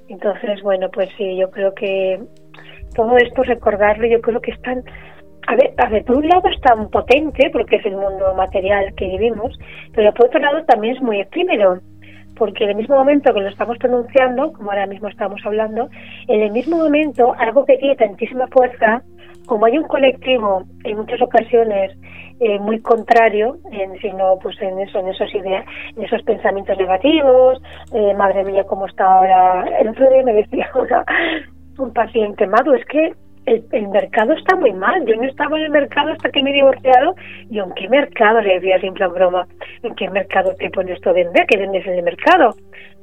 Entonces, 0.09 0.63
bueno, 0.63 0.91
pues 0.91 1.09
sí, 1.17 1.37
yo 1.37 1.51
creo 1.51 1.75
que 1.75 2.21
todo 2.95 3.17
esto 3.17 3.43
recordarlo, 3.43 4.07
yo 4.07 4.21
creo 4.21 4.41
que 4.41 4.53
es 4.53 4.63
tan... 4.63 4.83
A 5.47 5.57
ver, 5.57 5.75
a 5.77 5.89
ver, 5.89 6.05
por 6.05 6.17
un 6.17 6.29
lado 6.29 6.49
es 6.49 6.61
tan 6.63 6.89
potente, 6.89 7.51
porque 7.53 7.77
es 7.77 7.87
el 7.87 7.97
mundo 7.97 8.35
material 8.35 8.95
que 8.95 9.09
vivimos, 9.09 9.59
pero 9.95 10.13
por 10.15 10.27
otro 10.27 10.41
lado 10.41 10.65
también 10.65 10.97
es 10.97 11.03
muy 11.03 11.21
efímero, 11.21 11.81
porque 12.37 12.65
en 12.65 12.71
el 12.71 12.77
mismo 12.77 12.97
momento 12.97 13.35
que 13.35 13.41
lo 13.41 13.49
estamos 13.49 13.77
pronunciando, 13.77 14.53
como 14.55 14.71
ahora 14.71 14.87
mismo 14.87 15.09
estamos 15.09 15.41
hablando, 15.45 15.91
en 16.29 16.41
el 16.41 16.51
mismo 16.51 16.79
momento 16.79 17.35
algo 17.39 17.67
que 17.67 17.77
tiene 17.77 17.97
tantísima 17.97 18.47
fuerza, 18.49 19.03
como 19.47 19.67
hay 19.67 19.79
un 19.79 19.85
colectivo 19.85 20.65
en 20.85 20.97
muchas 20.97 21.21
ocasiones 21.23 21.93
eh, 22.41 22.59
muy 22.59 22.81
contrario, 22.81 23.59
sino 24.01 24.39
pues 24.43 24.61
en 24.61 24.79
eso, 24.81 24.99
en 24.99 25.09
esos 25.09 25.33
ideas, 25.35 25.65
en 25.97 26.03
esos 26.03 26.23
pensamientos 26.23 26.77
negativos, 26.77 27.63
eh, 27.93 28.15
madre 28.15 28.45
mía, 28.45 28.65
cómo 28.65 28.87
está 28.87 29.05
ahora. 29.05 29.65
El 29.81 29.89
otro 29.89 30.07
me 30.25 30.33
decía 30.33 30.69
un 31.79 31.93
paciente, 31.93 32.47
Madu, 32.47 32.75
es 32.75 32.85
que 32.87 33.13
el, 33.47 33.89
mercado 33.89 34.33
está 34.33 34.57
muy 34.57 34.73
mal. 34.73 35.05
Yo 35.07 35.17
no 35.17 35.25
estaba 35.25 35.59
en 35.59 35.65
el 35.65 35.71
mercado 35.71 36.13
hasta 36.13 36.31
que 36.31 36.43
me 36.43 36.51
he 36.51 36.55
divorciado. 36.55 37.15
¿Y 37.51 37.59
en 37.59 37.73
qué 37.75 37.89
mercado? 37.89 38.41
Le 38.41 38.55
decía 38.55 38.81
simple 38.81 39.07
broma. 39.09 39.47
¿En 39.83 39.95
qué 39.95 40.09
mercado 40.11 40.55
te 40.59 40.71
pones 40.71 41.01
tú 41.01 41.11
a 41.11 41.13
vender? 41.13 41.47
¿Qué 41.47 41.59
vendes 41.59 41.87
en 41.87 41.95
el 41.95 42.03
mercado? 42.03 42.55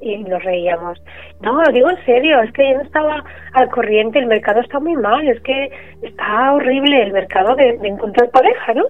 Y 0.01 0.17
nos 0.17 0.43
reíamos. 0.43 1.01
No, 1.41 1.61
lo 1.61 1.71
digo 1.71 1.89
en 1.89 2.05
serio. 2.05 2.41
Es 2.41 2.51
que 2.53 2.69
yo 2.69 2.77
no 2.77 2.83
estaba 2.83 3.23
al 3.53 3.69
corriente. 3.69 4.19
El 4.19 4.27
mercado 4.27 4.61
está 4.61 4.79
muy 4.79 4.95
mal. 4.95 5.27
Es 5.27 5.39
que 5.41 5.69
está 6.01 6.53
horrible 6.53 7.03
el 7.03 7.13
mercado 7.13 7.55
de, 7.55 7.77
de 7.77 7.87
encontrar 7.87 8.29
pareja, 8.31 8.73
¿no? 8.73 8.85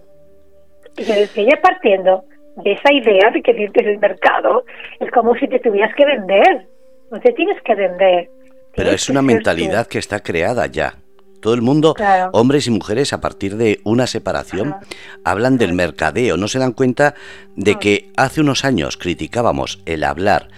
Y 0.98 1.03
yo 1.03 1.15
decía, 1.15 1.50
ya 1.51 1.62
partiendo 1.62 2.24
de 2.58 2.74
esa 2.74 2.91
idea 2.91 3.31
de 3.31 3.41
que 3.41 3.51
es 3.51 3.86
el 3.86 4.00
mercado, 4.00 4.65
es 5.00 5.10
como 5.12 5.36
si 5.36 5.48
te 5.48 5.60
tuvieras 5.60 5.93
que 5.96 6.05
vender. 6.05 6.67
No 7.12 7.20
te 7.20 7.31
tienes 7.34 7.62
que 7.63 7.75
vender. 7.75 8.29
Pero 8.75 8.89
es 8.91 9.10
una 9.10 9.22
mentalidad 9.22 9.88
que 9.88 10.00
está 10.00 10.22
creada 10.22 10.65
ya. 10.67 10.93
Todo 11.41 11.53
el 11.55 11.62
mundo, 11.62 11.95
hombres 12.33 12.67
y 12.67 12.71
mujeres, 12.71 13.13
a 13.13 13.21
partir 13.21 13.57
de 13.57 13.81
una 13.83 14.07
separación, 14.07 14.75
hablan 15.25 15.57
del 15.57 15.74
mercadeo. 15.74 16.38
No 16.38 16.48
se 16.48 16.60
dan 16.60 16.71
cuenta 16.71 17.15
de 17.55 17.79
que 17.79 18.12
hace 18.15 18.41
unos 18.41 18.63
años 18.63 18.95
criticábamos 18.98 19.81
el 19.86 20.03
hablar 20.03 20.50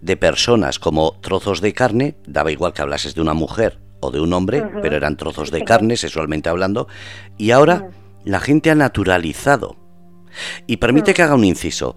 de 0.00 0.16
personas 0.16 0.80
como 0.80 1.12
trozos 1.20 1.60
de 1.60 1.72
carne, 1.72 2.16
daba 2.26 2.50
igual 2.50 2.72
que 2.72 2.82
hablases 2.82 3.14
de 3.14 3.20
una 3.20 3.34
mujer 3.34 3.78
o 4.00 4.10
de 4.10 4.20
un 4.20 4.32
hombre, 4.32 4.64
pero 4.82 4.96
eran 4.96 5.16
trozos 5.16 5.52
de 5.52 5.62
carne, 5.62 5.96
sexualmente 5.96 6.48
hablando, 6.48 6.88
y 7.38 7.52
ahora 7.52 7.90
la 8.24 8.40
gente 8.40 8.70
ha 8.70 8.74
naturalizado. 8.74 9.76
Y 10.66 10.78
permite 10.78 11.14
que 11.14 11.22
haga 11.22 11.36
un 11.36 11.44
inciso 11.44 11.94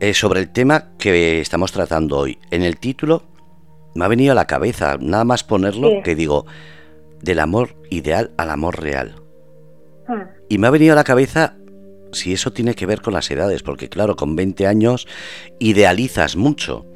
eh, 0.00 0.12
sobre 0.12 0.40
el 0.40 0.50
tema 0.50 0.88
que 0.98 1.40
estamos 1.40 1.70
tratando 1.70 2.18
hoy. 2.18 2.38
En 2.50 2.62
el 2.62 2.78
título 2.78 3.22
me 3.94 4.04
ha 4.04 4.08
venido 4.08 4.32
a 4.32 4.34
la 4.34 4.46
cabeza, 4.46 4.96
nada 5.00 5.24
más 5.24 5.44
ponerlo, 5.44 6.02
que 6.02 6.16
digo, 6.16 6.46
del 7.22 7.40
amor 7.40 7.76
ideal 7.90 8.30
al 8.36 8.50
amor 8.50 8.80
real. 8.80 9.16
Mm. 10.08 10.22
Y 10.48 10.58
me 10.58 10.66
ha 10.66 10.70
venido 10.70 10.92
a 10.92 10.96
la 10.96 11.04
cabeza 11.04 11.56
si 12.12 12.32
eso 12.32 12.52
tiene 12.52 12.74
que 12.74 12.86
ver 12.86 13.00
con 13.00 13.14
las 13.14 13.30
edades, 13.30 13.62
porque 13.62 13.88
claro, 13.88 14.16
con 14.16 14.36
20 14.36 14.66
años 14.66 15.06
idealizas 15.58 16.36
mucho, 16.36 16.86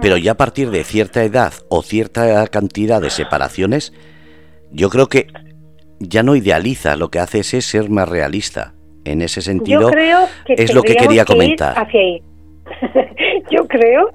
pero 0.00 0.16
ya 0.16 0.32
a 0.32 0.36
partir 0.36 0.70
de 0.70 0.84
cierta 0.84 1.22
edad 1.24 1.52
o 1.68 1.82
cierta 1.82 2.46
cantidad 2.46 3.00
de 3.02 3.10
separaciones, 3.10 3.92
yo 4.70 4.88
creo 4.88 5.08
que 5.08 5.26
ya 5.98 6.22
no 6.22 6.36
idealizas, 6.36 6.98
lo 6.98 7.10
que 7.10 7.18
haces 7.18 7.52
es 7.54 7.66
ser 7.66 7.90
más 7.90 8.08
realista. 8.08 8.74
En 9.04 9.22
ese 9.22 9.40
sentido, 9.40 9.90
es 10.46 10.74
lo 10.74 10.82
que 10.82 10.94
quería 10.94 11.24
comentar. 11.24 11.78
hacia 11.78 12.00
ahí. 12.00 12.22
yo 13.50 13.66
creo 13.66 14.10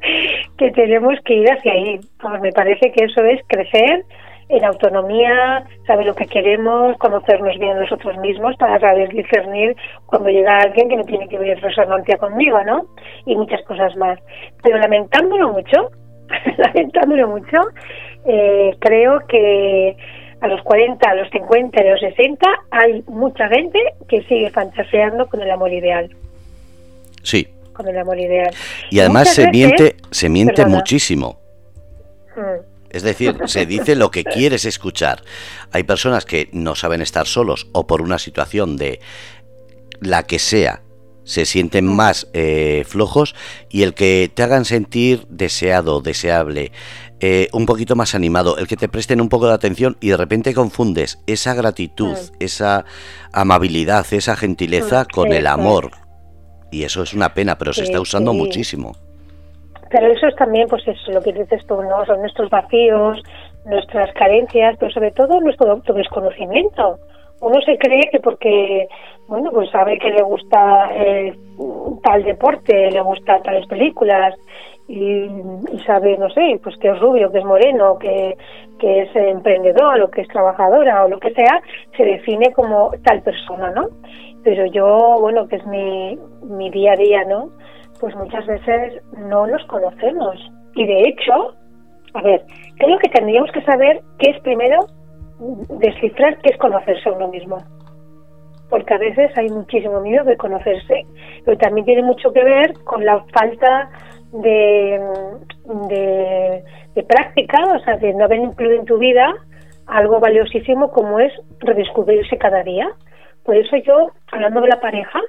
que 0.58 0.72
tenemos 0.72 1.16
que 1.26 1.34
ir 1.36 1.52
hacia 1.52 1.72
ahí. 1.72 2.00
me 2.42 2.52
parece 2.52 2.92
que 2.92 3.06
eso 3.06 3.24
es 3.24 3.42
crecer 3.48 4.06
en 4.48 4.64
autonomía, 4.64 5.66
saber 5.88 6.06
lo 6.06 6.16
que 6.16 6.28
queremos, 6.28 6.98
conocernos 6.98 7.58
bien 7.58 7.80
nosotros 7.80 8.18
mismos 8.18 8.56
para 8.58 8.80
saber 8.80 9.10
discernir 9.10 9.76
cuando 10.06 10.30
llega 10.30 10.60
alguien 10.60 10.88
que 10.88 10.98
no 10.98 11.04
tiene 11.04 11.28
que 11.28 11.40
ver 11.40 11.60
resonancia 11.62 12.18
conmigo, 12.18 12.64
¿no? 12.64 12.86
Y 13.26 13.36
muchas 13.36 13.62
cosas 13.64 13.96
más. 13.96 14.20
Pero 14.62 14.78
lamentándolo 14.78 15.52
mucho, 15.52 15.90
lamentándolo 16.58 17.28
mucho, 17.28 17.58
eh, 18.26 18.76
creo 18.80 19.20
que 19.28 19.98
a 20.42 20.48
los 20.48 20.62
40, 20.62 21.10
a 21.10 21.16
los 21.16 21.30
50 21.32 21.84
y 21.84 21.88
a 21.88 21.92
los 21.92 22.00
60 22.02 22.48
hay 22.70 23.04
mucha 23.08 23.48
gente 23.48 23.80
que 24.08 24.22
sigue 24.24 24.52
fantaseando 24.52 25.28
con 25.28 25.42
el 25.42 25.50
amor 25.50 25.74
ideal. 25.74 26.16
Sí. 27.24 27.48
Con 27.74 27.88
el 27.88 27.98
amor 27.98 28.20
ideal. 28.20 28.54
Y 28.92 29.00
además 29.00 29.34
se 29.34 29.50
miente, 29.50 29.96
se 30.12 30.30
miente 30.30 30.66
muchísimo. 30.66 31.40
Mm. 32.36 32.75
Es 32.96 33.04
decir, 33.04 33.38
se 33.46 33.66
dice 33.66 33.96
lo 33.96 34.10
que 34.10 34.24
quieres 34.24 34.64
escuchar. 34.64 35.22
Hay 35.72 35.84
personas 35.84 36.26
que 36.26 36.50
no 36.54 36.76
saben 36.76 37.02
estar 37.02 37.28
solos 37.28 37.68
o 37.74 37.86
por 37.86 38.02
una 38.02 38.18
situación 38.18 38.78
de 38.78 39.02
la 40.00 40.24
que 40.24 40.40
sea, 40.40 40.82
se 41.26 41.46
sienten 41.46 41.86
más 41.86 42.28
eh, 42.34 42.86
flojos 42.88 43.36
y 43.70 43.84
el 43.84 43.94
que 43.94 44.32
te 44.34 44.44
hagan 44.44 44.64
sentir 44.64 45.26
deseado, 45.28 46.00
deseable, 46.00 46.72
eh, 47.20 47.50
un 47.52 47.66
poquito 47.66 47.96
más 47.96 48.16
animado, 48.16 48.58
el 48.58 48.68
que 48.68 48.78
te 48.78 48.88
presten 48.88 49.20
un 49.20 49.30
poco 49.30 49.48
de 49.48 49.56
atención 49.56 49.98
y 50.00 50.10
de 50.10 50.18
repente 50.18 50.54
confundes 50.54 51.20
esa 51.28 51.54
gratitud, 51.54 52.16
esa 52.40 52.86
amabilidad, 53.34 54.06
esa 54.12 54.38
gentileza 54.38 55.06
con 55.06 55.34
el 55.34 55.48
amor. 55.48 55.92
Y 56.72 56.84
eso 56.84 57.04
es 57.04 57.14
una 57.14 57.34
pena, 57.34 57.58
pero 57.58 57.74
se 57.74 57.84
está 57.84 58.00
usando 58.00 58.34
muchísimo. 58.34 59.05
Pero 59.98 60.12
eso 60.12 60.28
es 60.28 60.36
también, 60.36 60.68
pues 60.68 60.86
es 60.90 61.08
lo 61.08 61.22
que 61.22 61.32
dices 61.32 61.66
tú, 61.68 61.82
¿no? 61.82 62.06
Son 62.06 62.20
nuestros 62.20 62.50
vacíos, 62.50 63.24
nuestras 63.64 64.12
carencias, 64.12 64.76
pero 64.78 64.92
sobre 64.92 65.12
todo 65.12 65.40
nuestro 65.40 65.82
desconocimiento. 65.94 67.00
Uno 67.40 67.62
se 67.62 67.78
cree 67.78 68.10
que 68.12 68.20
porque, 68.20 68.90
bueno, 69.30 69.52
pues 69.52 69.70
sabe 69.70 69.98
que 69.98 70.10
le 70.10 70.22
gusta 70.22 70.90
eh, 70.94 71.34
tal 72.04 72.24
deporte, 72.26 72.92
le 72.92 73.00
gusta 73.00 73.42
tales 73.42 73.66
películas 73.68 74.36
y, 74.90 75.30
sabe, 75.88 76.18
no 76.18 76.30
sé, 76.30 76.60
pues 76.62 76.76
que 76.76 76.90
es 76.90 77.00
rubio, 77.00 77.32
que 77.32 77.38
es 77.38 77.46
moreno, 77.46 77.98
que, 77.98 78.36
que 78.78 79.04
es 79.04 79.16
emprendedor 79.16 80.02
o 80.02 80.12
que 80.12 80.24
es 80.24 80.28
trabajadora 80.28 81.06
o 81.06 81.08
lo 81.08 81.20
que 81.22 81.34
sea, 81.34 81.62
se 81.96 82.04
define 82.04 82.52
como 82.52 82.92
tal 83.06 83.22
persona, 83.22 83.72
¿no? 83.72 83.88
Pero 84.44 84.66
yo, 84.66 85.16
bueno, 85.22 85.48
que 85.48 85.56
es 85.56 85.66
mi, 85.66 86.20
mi 86.44 86.70
día 86.70 86.92
a 86.92 86.98
día, 86.98 87.24
¿no? 87.24 87.50
Pues 88.00 88.16
muchas 88.16 88.46
veces 88.46 89.02
no 89.18 89.48
los 89.48 89.64
conocemos. 89.66 90.36
Y 90.76 90.86
de 90.86 91.02
hecho, 91.10 91.56
a 92.14 92.22
ver, 92.22 92.44
creo 92.78 92.98
que 93.00 93.10
tendríamos 93.10 93.52
que 93.52 93.62
saber 93.64 94.02
qué 94.20 94.32
es 94.32 94.40
primero 94.42 94.86
descifrar 95.80 96.38
qué 96.40 96.52
es 96.52 96.58
conocerse 96.58 97.10
a 97.10 97.14
uno 97.14 97.28
mismo. 97.30 97.58
Porque 98.70 98.94
a 98.94 98.98
veces 98.98 99.32
hay 99.38 99.50
muchísimo 99.50 100.02
miedo 100.02 100.24
de 100.24 100.38
conocerse, 100.38 101.06
pero 101.44 101.58
también 101.58 101.86
tiene 101.86 102.04
mucho 102.04 102.34
que 102.34 102.44
ver 102.44 102.74
con 102.84 103.06
la 103.06 103.24
falta 103.34 103.90
de, 104.32 105.00
de, 105.88 106.64
de 106.96 107.04
práctica, 107.04 107.60
o 107.76 107.80
sea, 107.80 107.98
de 107.98 108.14
no 108.14 108.26
haber 108.26 108.40
incluido 108.40 108.80
en 108.80 108.86
tu 108.86 108.98
vida 108.98 109.34
algo 109.88 110.20
valiosísimo 110.20 110.92
como 110.92 111.20
es 111.20 111.32
redescubrirse 111.60 112.38
cada 112.38 112.64
día. 112.64 112.90
Por 113.44 113.56
eso 113.56 113.76
yo, 113.78 114.10
hablando 114.32 114.62
de 114.62 114.70
la 114.70 114.80
pareja, 114.80 115.20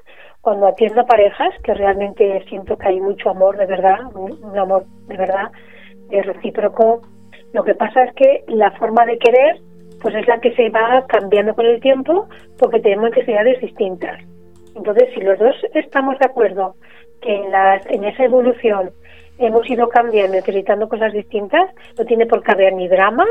cuando 0.46 0.68
atiendo 0.68 1.04
parejas, 1.06 1.52
que 1.64 1.74
realmente 1.74 2.44
siento 2.48 2.78
que 2.78 2.86
hay 2.86 3.00
mucho 3.00 3.30
amor 3.30 3.56
de 3.56 3.66
verdad, 3.66 3.98
un, 4.14 4.56
amor 4.56 4.84
de 5.08 5.16
verdad, 5.16 5.50
recíproco, 6.08 7.02
lo 7.52 7.64
que 7.64 7.74
pasa 7.74 8.04
es 8.04 8.14
que 8.14 8.44
la 8.46 8.70
forma 8.78 9.04
de 9.06 9.18
querer 9.18 9.60
pues 10.00 10.14
es 10.14 10.24
la 10.28 10.38
que 10.38 10.54
se 10.54 10.68
va 10.70 11.04
cambiando 11.08 11.52
con 11.56 11.66
el 11.66 11.80
tiempo 11.80 12.28
porque 12.60 12.78
tenemos 12.78 13.10
necesidades 13.10 13.60
distintas. 13.60 14.22
Entonces, 14.76 15.08
si 15.14 15.20
los 15.20 15.36
dos 15.36 15.56
estamos 15.74 16.16
de 16.20 16.26
acuerdo 16.26 16.76
que 17.20 17.34
en, 17.34 17.50
las, 17.50 17.84
en 17.86 18.04
esa 18.04 18.22
evolución 18.22 18.92
hemos 19.38 19.69
ido 19.69 19.88
cambiando, 19.88 20.37
necesitando 20.37 20.88
cosas 20.88 21.12
distintas, 21.12 21.71
no 21.99 22.05
tiene 22.05 22.26
por 22.26 22.43
qué 22.43 22.52
haber 22.52 22.73
ni 22.75 22.88
drama, 22.88 23.25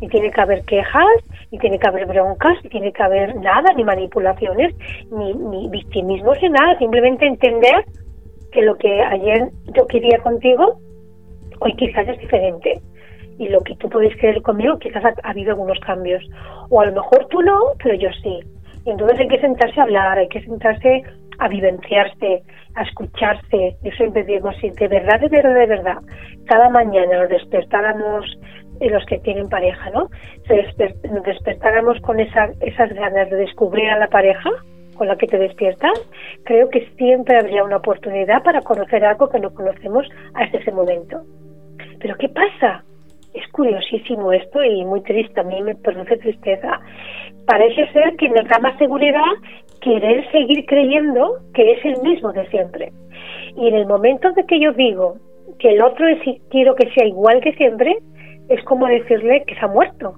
ni 0.00 0.08
tiene 0.08 0.30
que 0.30 0.40
haber 0.40 0.64
quejas, 0.64 1.06
ni 1.50 1.58
tiene 1.58 1.78
que 1.78 1.88
haber 1.88 2.06
broncas, 2.06 2.56
ni 2.62 2.70
tiene 2.70 2.92
que 2.92 3.02
haber 3.02 3.36
nada, 3.36 3.72
ni 3.74 3.84
manipulaciones, 3.84 4.74
ni, 5.10 5.34
ni 5.34 5.68
victimismos, 5.68 6.38
ni 6.42 6.50
nada, 6.50 6.78
simplemente 6.78 7.26
entender 7.26 7.84
que 8.52 8.62
lo 8.62 8.76
que 8.76 9.02
ayer 9.02 9.48
yo 9.76 9.86
quería 9.86 10.18
contigo, 10.18 10.78
hoy 11.60 11.74
quizás 11.74 12.08
es 12.08 12.18
diferente. 12.18 12.80
Y 13.38 13.48
lo 13.48 13.60
que 13.60 13.76
tú 13.76 13.88
puedes 13.88 14.16
creer 14.16 14.42
conmigo, 14.42 14.78
quizás 14.78 15.04
ha, 15.04 15.14
ha 15.22 15.30
habido 15.30 15.50
algunos 15.50 15.78
cambios. 15.80 16.24
O 16.70 16.80
a 16.80 16.86
lo 16.86 16.92
mejor 16.92 17.26
tú 17.28 17.40
no, 17.40 17.60
pero 17.80 17.94
yo 17.94 18.08
sí. 18.22 18.40
Y 18.84 18.90
entonces 18.90 19.20
hay 19.20 19.28
que 19.28 19.40
sentarse 19.40 19.78
a 19.78 19.84
hablar, 19.84 20.18
hay 20.18 20.28
que 20.28 20.42
sentarse 20.42 21.04
a 21.38 21.48
vivenciarse, 21.48 22.42
a 22.74 22.82
escucharse. 22.82 23.76
Yo 23.82 23.90
siempre 23.92 24.24
digo, 24.24 24.50
si 24.60 24.70
de 24.70 24.88
verdad, 24.88 25.20
de 25.20 25.28
verdad, 25.28 25.54
de 25.54 25.66
verdad, 25.66 25.98
cada 26.46 26.68
mañana 26.68 27.20
nos 27.20 27.28
despertáramos, 27.30 28.38
eh, 28.80 28.90
los 28.90 29.04
que 29.06 29.18
tienen 29.18 29.48
pareja, 29.48 29.90
¿no? 29.90 30.08
nos 31.12 31.22
despertáramos 31.24 32.00
con 32.00 32.20
esa, 32.20 32.50
esas 32.60 32.92
ganas 32.92 33.28
de 33.30 33.36
descubrir 33.36 33.88
a 33.90 33.98
la 33.98 34.08
pareja 34.08 34.50
con 34.98 35.08
la 35.08 35.16
que 35.16 35.26
te 35.26 35.38
despiertas, 35.38 35.92
creo 36.44 36.68
que 36.68 36.88
siempre 36.96 37.36
habría 37.36 37.62
una 37.64 37.76
oportunidad 37.76 38.42
para 38.42 38.60
conocer 38.60 39.04
algo 39.04 39.28
que 39.28 39.38
no 39.38 39.54
conocemos 39.54 40.06
hasta 40.34 40.58
ese 40.58 40.72
momento. 40.72 41.22
Pero 42.00 42.16
¿qué 42.16 42.28
pasa? 42.28 42.84
Es 43.32 43.46
curiosísimo 43.52 44.32
esto 44.32 44.62
y 44.62 44.84
muy 44.84 45.00
triste, 45.02 45.40
a 45.40 45.44
mí 45.44 45.62
me 45.62 45.76
produce 45.76 46.16
tristeza. 46.16 46.80
Parece 47.46 47.90
ser 47.92 48.16
que 48.16 48.28
nos 48.28 48.46
da 48.48 48.58
más 48.58 48.76
seguridad 48.78 49.22
querer 49.80 50.30
seguir 50.30 50.64
creyendo 50.66 51.38
que 51.54 51.72
es 51.72 51.84
el 51.84 52.02
mismo 52.02 52.32
de 52.32 52.46
siempre. 52.48 52.92
Y 53.56 53.68
en 53.68 53.74
el 53.74 53.86
momento 53.86 54.30
de 54.32 54.44
que 54.44 54.60
yo 54.60 54.72
digo 54.72 55.16
que 55.58 55.70
el 55.70 55.82
otro 55.82 56.06
quiero 56.50 56.74
que 56.74 56.90
sea 56.92 57.06
igual 57.06 57.40
que 57.40 57.52
siempre, 57.54 57.96
es 58.48 58.62
como 58.64 58.86
decirle 58.86 59.44
que 59.46 59.54
se 59.54 59.64
ha 59.64 59.68
muerto, 59.68 60.14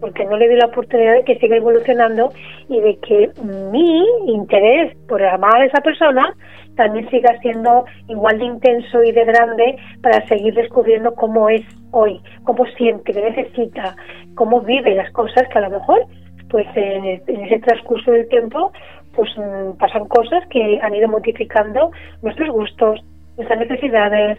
porque 0.00 0.24
no 0.24 0.36
le 0.36 0.48
doy 0.48 0.56
la 0.56 0.66
oportunidad 0.66 1.14
de 1.14 1.24
que 1.24 1.38
siga 1.38 1.56
evolucionando 1.56 2.30
y 2.68 2.80
de 2.80 2.96
que 2.98 3.30
mi 3.72 4.04
interés 4.26 4.96
por 5.08 5.22
amar 5.22 5.62
a 5.62 5.66
esa 5.66 5.80
persona 5.80 6.34
también 6.76 7.08
siga 7.10 7.38
siendo 7.40 7.84
igual 8.08 8.38
de 8.38 8.44
intenso 8.46 9.02
y 9.02 9.12
de 9.12 9.24
grande 9.24 9.76
para 10.02 10.26
seguir 10.26 10.54
descubriendo 10.54 11.14
cómo 11.14 11.48
es 11.48 11.62
hoy, 11.92 12.20
cómo 12.44 12.66
siente, 12.76 13.12
qué 13.12 13.20
necesita, 13.20 13.96
cómo 14.34 14.60
vive 14.60 14.94
las 14.94 15.10
cosas 15.12 15.48
que 15.48 15.58
a 15.58 15.62
lo 15.62 15.70
mejor 15.70 16.04
pues 16.50 16.66
en, 16.76 17.04
ese 17.26 17.58
transcurso 17.60 18.12
del 18.12 18.28
tiempo 18.28 18.72
pues 19.14 19.30
mm, 19.36 19.76
pasan 19.78 20.06
cosas 20.06 20.46
que 20.48 20.80
han 20.82 20.94
ido 20.94 21.08
modificando 21.08 21.90
nuestros 22.22 22.50
gustos, 22.50 23.00
nuestras 23.36 23.58
necesidades, 23.60 24.38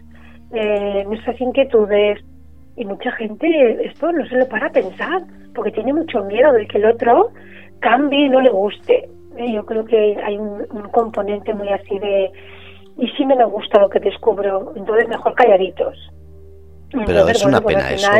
eh, 0.54 1.04
nuestras 1.08 1.40
inquietudes. 1.40 2.24
Y 2.78 2.86
mucha 2.86 3.12
gente 3.14 3.86
esto 3.86 4.12
no 4.12 4.26
se 4.28 4.36
lo 4.36 4.48
para 4.50 4.70
pensar, 4.70 5.24
porque 5.54 5.72
tiene 5.72 5.94
mucho 5.94 6.24
miedo 6.26 6.52
de 6.52 6.68
que 6.68 6.78
el 6.78 6.86
otro 6.86 7.32
cambie 7.80 8.26
y 8.26 8.30
no 8.30 8.42
le 8.42 8.50
guste. 8.50 9.10
Eh, 9.38 9.54
yo 9.54 9.66
creo 9.66 9.86
que 9.86 10.18
hay 10.24 10.38
un, 10.38 10.66
componente 10.92 11.54
muy 11.54 11.70
así 11.70 12.00
de, 12.00 12.32
y 12.98 13.08
si 13.10 13.26
me 13.26 13.44
gusta 13.46 13.80
lo 13.80 13.90
que 13.90 14.00
descubro, 14.00 14.74
entonces 14.76 15.08
mejor 15.08 15.34
calladitos. 15.36 15.98
Pero 17.06 17.28
es 17.28 17.46
una 17.46 17.60
pues 17.60 17.76
pena 17.76 17.92
eso. 17.92 18.12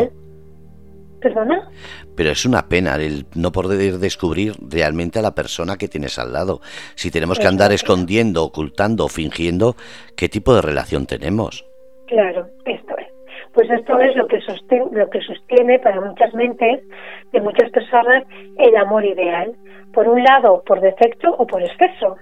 ¿Perdona? 1.20 1.70
Pero 2.14 2.30
es 2.30 2.44
una 2.44 2.68
pena 2.68 2.96
el 2.96 3.26
no 3.34 3.52
poder 3.52 3.98
descubrir 3.98 4.52
realmente 4.60 5.18
a 5.18 5.22
la 5.22 5.34
persona 5.34 5.76
que 5.76 5.88
tienes 5.88 6.18
al 6.18 6.32
lado. 6.32 6.60
Si 6.94 7.10
tenemos 7.10 7.38
que 7.38 7.46
andar 7.46 7.72
escondiendo, 7.72 8.44
ocultando, 8.44 9.08
fingiendo, 9.08 9.76
¿qué 10.16 10.28
tipo 10.28 10.54
de 10.54 10.62
relación 10.62 11.06
tenemos? 11.06 11.66
Claro, 12.06 12.48
esto 12.64 12.96
es. 12.98 13.06
Pues 13.52 13.70
esto 13.70 13.98
es 14.00 14.14
lo 14.16 14.26
que, 14.26 14.40
sostiene, 14.42 14.86
lo 14.92 15.08
que 15.08 15.20
sostiene 15.22 15.78
para 15.78 16.00
muchas 16.00 16.34
mentes 16.34 16.82
de 17.32 17.40
muchas 17.40 17.70
personas 17.70 18.24
el 18.58 18.76
amor 18.76 19.04
ideal. 19.04 19.54
Por 19.94 20.08
un 20.08 20.22
lado, 20.22 20.62
por 20.66 20.80
defecto 20.80 21.34
o 21.38 21.46
por 21.46 21.62
exceso. 21.62 22.16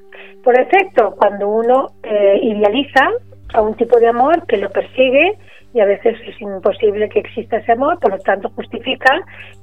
Por 0.45 0.57
defecto, 0.57 1.17
cuando 1.19 1.49
uno 1.49 1.89
eh, 2.05 2.39
idealiza 2.41 3.11
a 3.53 3.63
un 3.63 3.75
tipo 3.75 3.99
de 3.99 4.07
amor 4.07 4.47
que 4.47 4.59
lo 4.59 4.71
persigue 4.71 5.37
y 5.75 5.81
a 5.81 5.87
veces 5.87 6.17
es 6.25 6.41
imposible 6.41 7.09
que 7.09 7.19
exista 7.19 7.57
ese 7.57 7.73
amor, 7.73 7.99
por 7.99 8.13
lo 8.13 8.19
tanto 8.19 8.49
justifica 8.51 9.11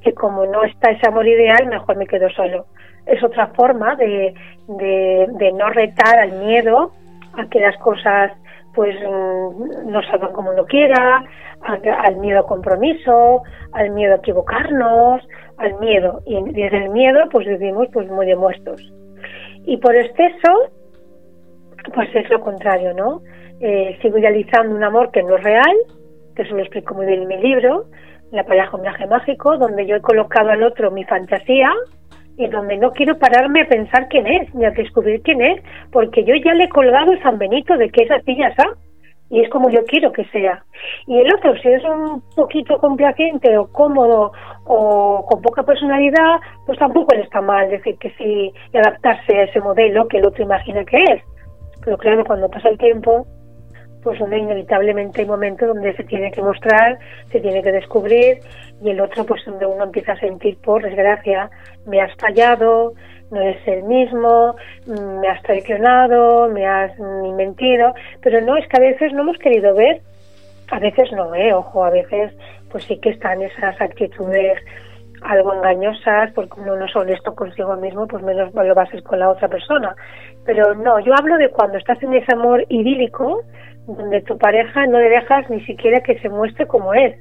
que 0.01 0.13
como 0.13 0.45
no 0.45 0.65
está 0.65 0.91
ese 0.91 1.07
amor 1.07 1.25
ideal, 1.25 1.67
mejor 1.67 1.95
me 1.95 2.05
quedo 2.05 2.29
solo. 2.31 2.65
Es 3.05 3.23
otra 3.23 3.47
forma 3.55 3.95
de, 3.95 4.33
de, 4.67 5.51
no 5.53 5.69
retar 5.69 6.19
al 6.19 6.33
miedo 6.33 6.91
a 7.37 7.47
que 7.47 7.61
las 7.61 7.77
cosas 7.77 8.33
pues 8.75 8.93
mm, 8.95 9.89
no 9.89 10.01
salgan 10.03 10.33
como 10.33 10.51
uno 10.51 10.65
quiera, 10.65 11.23
al, 11.61 12.17
miedo 12.17 12.41
a 12.41 12.47
compromiso, 12.47 13.43
al 13.71 13.91
miedo 13.91 14.15
a 14.15 14.17
equivocarnos, 14.17 15.21
al 15.57 15.79
miedo. 15.79 16.21
Y 16.25 16.43
desde 16.51 16.77
el 16.77 16.89
miedo 16.89 17.21
pues 17.31 17.47
vivimos 17.47 17.87
pues 17.93 18.09
muy 18.09 18.25
demuestros. 18.25 18.81
Y 19.63 19.77
por 19.77 19.95
exceso, 19.95 20.71
pues 21.93 22.13
es 22.13 22.29
lo 22.29 22.41
contrario, 22.41 22.93
¿no? 22.93 23.21
Eh, 23.61 23.97
sigo 24.01 24.17
idealizando 24.17 24.75
un 24.75 24.83
amor 24.83 25.11
que 25.11 25.23
no 25.23 25.37
es 25.37 25.43
real, 25.43 25.77
eso 26.41 26.55
lo 26.55 26.61
explico 26.61 26.93
muy 26.93 27.05
bien 27.05 27.23
en 27.23 27.27
mi 27.27 27.37
libro, 27.37 27.85
La 28.31 28.43
pareja 28.43 28.77
viaje 28.77 29.07
mágico, 29.07 29.57
donde 29.57 29.85
yo 29.85 29.95
he 29.97 30.01
colocado 30.01 30.49
al 30.49 30.63
otro 30.63 30.91
mi 30.91 31.03
fantasía 31.03 31.69
y 32.37 32.47
donde 32.47 32.77
no 32.77 32.91
quiero 32.91 33.17
pararme 33.17 33.61
a 33.61 33.67
pensar 33.67 34.07
quién 34.07 34.25
es, 34.25 34.53
ni 34.55 34.65
a 34.65 34.71
descubrir 34.71 35.21
quién 35.21 35.41
es, 35.41 35.61
porque 35.91 36.23
yo 36.23 36.33
ya 36.35 36.53
le 36.53 36.65
he 36.65 36.69
colgado 36.69 37.11
el 37.11 37.21
San 37.21 37.37
Benito 37.37 37.77
de 37.77 37.89
que 37.89 38.03
es 38.03 38.11
así 38.11 38.35
ya 38.37 38.47
está, 38.47 38.65
y 39.31 39.39
es 39.41 39.49
como 39.49 39.69
yo 39.69 39.83
quiero 39.85 40.11
que 40.11 40.25
sea. 40.25 40.63
Y 41.07 41.17
el 41.17 41.33
otro, 41.33 41.55
si 41.57 41.69
es 41.69 41.83
un 41.85 42.21
poquito 42.35 42.77
complaciente 42.79 43.57
o 43.57 43.71
cómodo 43.71 44.33
o 44.65 45.25
con 45.25 45.41
poca 45.41 45.63
personalidad, 45.63 46.39
pues 46.65 46.77
tampoco 46.77 47.15
le 47.15 47.21
está 47.21 47.41
mal 47.41 47.69
decir 47.69 47.97
que 47.97 48.11
sí 48.11 48.51
y 48.73 48.77
adaptarse 48.77 49.37
a 49.37 49.43
ese 49.43 49.61
modelo 49.61 50.07
que 50.09 50.17
el 50.17 50.25
otro 50.25 50.43
imagina 50.43 50.83
que 50.83 51.01
es. 51.03 51.23
Pero 51.83 51.97
claro, 51.97 52.25
cuando 52.25 52.49
pasa 52.49 52.69
el 52.69 52.77
tiempo, 52.77 53.25
pues 54.03 54.19
donde 54.19 54.39
inevitablemente 54.39 55.21
hay 55.21 55.27
momentos 55.27 55.67
donde 55.67 55.95
se 55.95 56.03
tiene 56.03 56.31
que 56.31 56.41
mostrar, 56.41 56.97
se 57.31 57.39
tiene 57.39 57.61
que 57.61 57.71
descubrir 57.71 58.39
y 58.81 58.89
el 58.89 58.99
otro 58.99 59.25
pues 59.25 59.43
donde 59.45 59.65
uno 59.65 59.83
empieza 59.83 60.13
a 60.13 60.19
sentir 60.19 60.57
por 60.57 60.83
desgracia, 60.83 61.49
me 61.85 62.01
has 62.01 62.15
fallado, 62.15 62.93
no 63.29 63.41
es 63.41 63.57
el 63.67 63.83
mismo, 63.83 64.55
me 64.85 65.27
has 65.27 65.41
traicionado, 65.43 66.49
me 66.49 66.65
has 66.65 66.97
mentido, 66.99 67.93
pero 68.21 68.41
no, 68.41 68.57
es 68.57 68.67
que 68.67 68.77
a 68.77 68.81
veces 68.81 69.13
no 69.13 69.21
hemos 69.21 69.37
querido 69.37 69.73
ver, 69.75 70.01
a 70.69 70.79
veces 70.79 71.11
no, 71.11 71.33
eh, 71.35 71.53
ojo, 71.53 71.83
a 71.83 71.89
veces 71.89 72.33
pues 72.69 72.83
sí 72.85 72.97
que 72.97 73.09
están 73.09 73.41
esas 73.41 73.79
actitudes 73.79 74.57
algo 75.21 75.53
engañosas, 75.53 76.31
porque 76.33 76.59
uno 76.59 76.75
no 76.75 76.85
es 76.85 76.95
honesto 76.95 77.35
consigo 77.35 77.75
mismo, 77.75 78.07
pues 78.07 78.23
menos 78.23 78.53
lo 78.53 78.75
vas 78.75 78.89
a 78.89 78.91
ser 78.91 79.03
con 79.03 79.19
la 79.19 79.29
otra 79.29 79.47
persona. 79.47 79.95
Pero 80.45 80.73
no, 80.75 80.99
yo 80.99 81.13
hablo 81.13 81.37
de 81.37 81.49
cuando 81.49 81.77
estás 81.77 82.01
en 82.03 82.13
ese 82.13 82.33
amor 82.33 82.65
idílico, 82.69 83.41
donde 83.87 84.21
tu 84.21 84.37
pareja 84.37 84.85
no 84.87 84.99
le 84.99 85.09
dejas 85.09 85.49
ni 85.49 85.61
siquiera 85.65 86.01
que 86.01 86.19
se 86.19 86.29
muestre 86.29 86.67
como 86.67 86.93
es. 86.93 87.15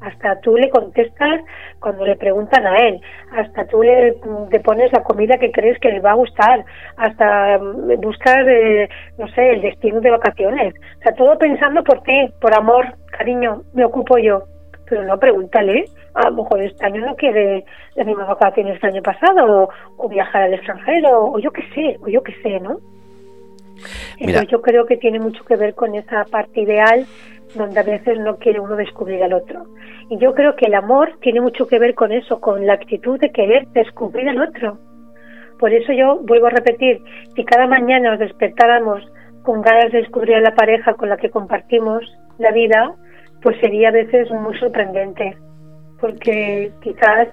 Hasta 0.00 0.38
tú 0.40 0.56
le 0.56 0.68
contestas 0.68 1.40
cuando 1.80 2.04
le 2.04 2.16
preguntan 2.16 2.66
a 2.66 2.76
él, 2.76 3.00
hasta 3.32 3.66
tú 3.66 3.82
le, 3.82 4.14
pones 4.62 4.92
la 4.92 5.02
comida 5.02 5.38
que 5.38 5.50
crees 5.50 5.78
que 5.78 5.90
le 5.90 6.00
va 6.00 6.10
a 6.10 6.14
gustar, 6.14 6.62
hasta 6.98 7.58
mm, 7.58 8.00
buscar, 8.02 8.46
eh, 8.46 8.88
no 9.16 9.26
sé, 9.28 9.50
el 9.52 9.62
destino 9.62 10.00
de 10.00 10.10
vacaciones. 10.10 10.74
O 10.98 11.02
sea, 11.02 11.14
todo 11.14 11.38
pensando 11.38 11.82
por 11.82 12.02
ti, 12.02 12.28
por 12.38 12.54
amor, 12.54 12.84
cariño, 13.16 13.62
me 13.72 13.84
ocupo 13.84 14.18
yo. 14.18 14.42
Pero 14.88 15.04
no 15.04 15.18
pregúntale, 15.18 15.86
a 16.14 16.28
lo 16.28 16.42
mejor 16.42 16.60
este 16.60 16.84
año 16.84 17.04
no 17.04 17.16
quiere 17.16 17.64
las 17.94 18.06
mismas 18.06 18.28
vacaciones 18.28 18.78
que 18.78 18.86
el 18.86 18.94
año 18.94 19.02
pasado, 19.02 19.62
o, 19.62 19.68
o 19.96 20.08
viajar 20.08 20.42
al 20.42 20.54
extranjero, 20.54 21.32
o 21.32 21.38
yo 21.38 21.50
qué 21.50 21.62
sé, 21.74 21.98
o 22.02 22.08
yo 22.08 22.22
qué 22.22 22.34
sé, 22.42 22.60
¿no? 22.60 22.78
Entonces 24.18 24.48
yo 24.48 24.62
creo 24.62 24.86
que 24.86 24.96
tiene 24.96 25.18
mucho 25.18 25.44
que 25.44 25.56
ver 25.56 25.74
con 25.74 25.94
esa 25.94 26.24
parte 26.24 26.60
ideal 26.60 27.06
donde 27.54 27.80
a 27.80 27.84
veces 27.84 28.18
no 28.18 28.36
quiere 28.36 28.60
uno 28.60 28.76
descubrir 28.76 29.22
al 29.22 29.32
otro. 29.32 29.66
Y 30.08 30.18
yo 30.18 30.34
creo 30.34 30.56
que 30.56 30.66
el 30.66 30.74
amor 30.74 31.12
tiene 31.20 31.40
mucho 31.40 31.66
que 31.66 31.78
ver 31.78 31.94
con 31.94 32.12
eso, 32.12 32.40
con 32.40 32.66
la 32.66 32.74
actitud 32.74 33.18
de 33.18 33.30
querer 33.30 33.66
descubrir 33.68 34.28
al 34.28 34.40
otro. 34.40 34.78
Por 35.58 35.72
eso 35.72 35.92
yo 35.92 36.18
vuelvo 36.22 36.46
a 36.46 36.50
repetir, 36.50 37.00
si 37.34 37.44
cada 37.44 37.66
mañana 37.66 38.10
nos 38.10 38.18
despertáramos 38.18 39.02
con 39.42 39.62
ganas 39.62 39.92
de 39.92 39.98
descubrir 39.98 40.36
a 40.36 40.40
la 40.40 40.54
pareja 40.54 40.94
con 40.94 41.08
la 41.08 41.16
que 41.16 41.30
compartimos 41.30 42.02
la 42.38 42.50
vida, 42.50 42.94
pues 43.44 43.60
sería 43.60 43.90
a 43.90 43.92
veces 43.92 44.30
muy 44.30 44.58
sorprendente, 44.58 45.36
porque 46.00 46.72
quizás 46.80 47.28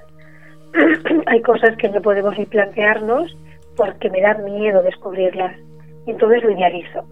hay 1.26 1.42
cosas 1.42 1.76
que 1.78 1.88
no 1.88 2.02
podemos 2.02 2.38
ni 2.38 2.46
plantearnos 2.46 3.36
porque 3.78 4.10
me 4.10 4.20
da 4.20 4.34
miedo 4.34 4.84
descubrirlas 4.84 5.58
y 6.06 6.12
entonces 6.12 6.44
lo 6.44 6.52
idealizo. 6.52 7.06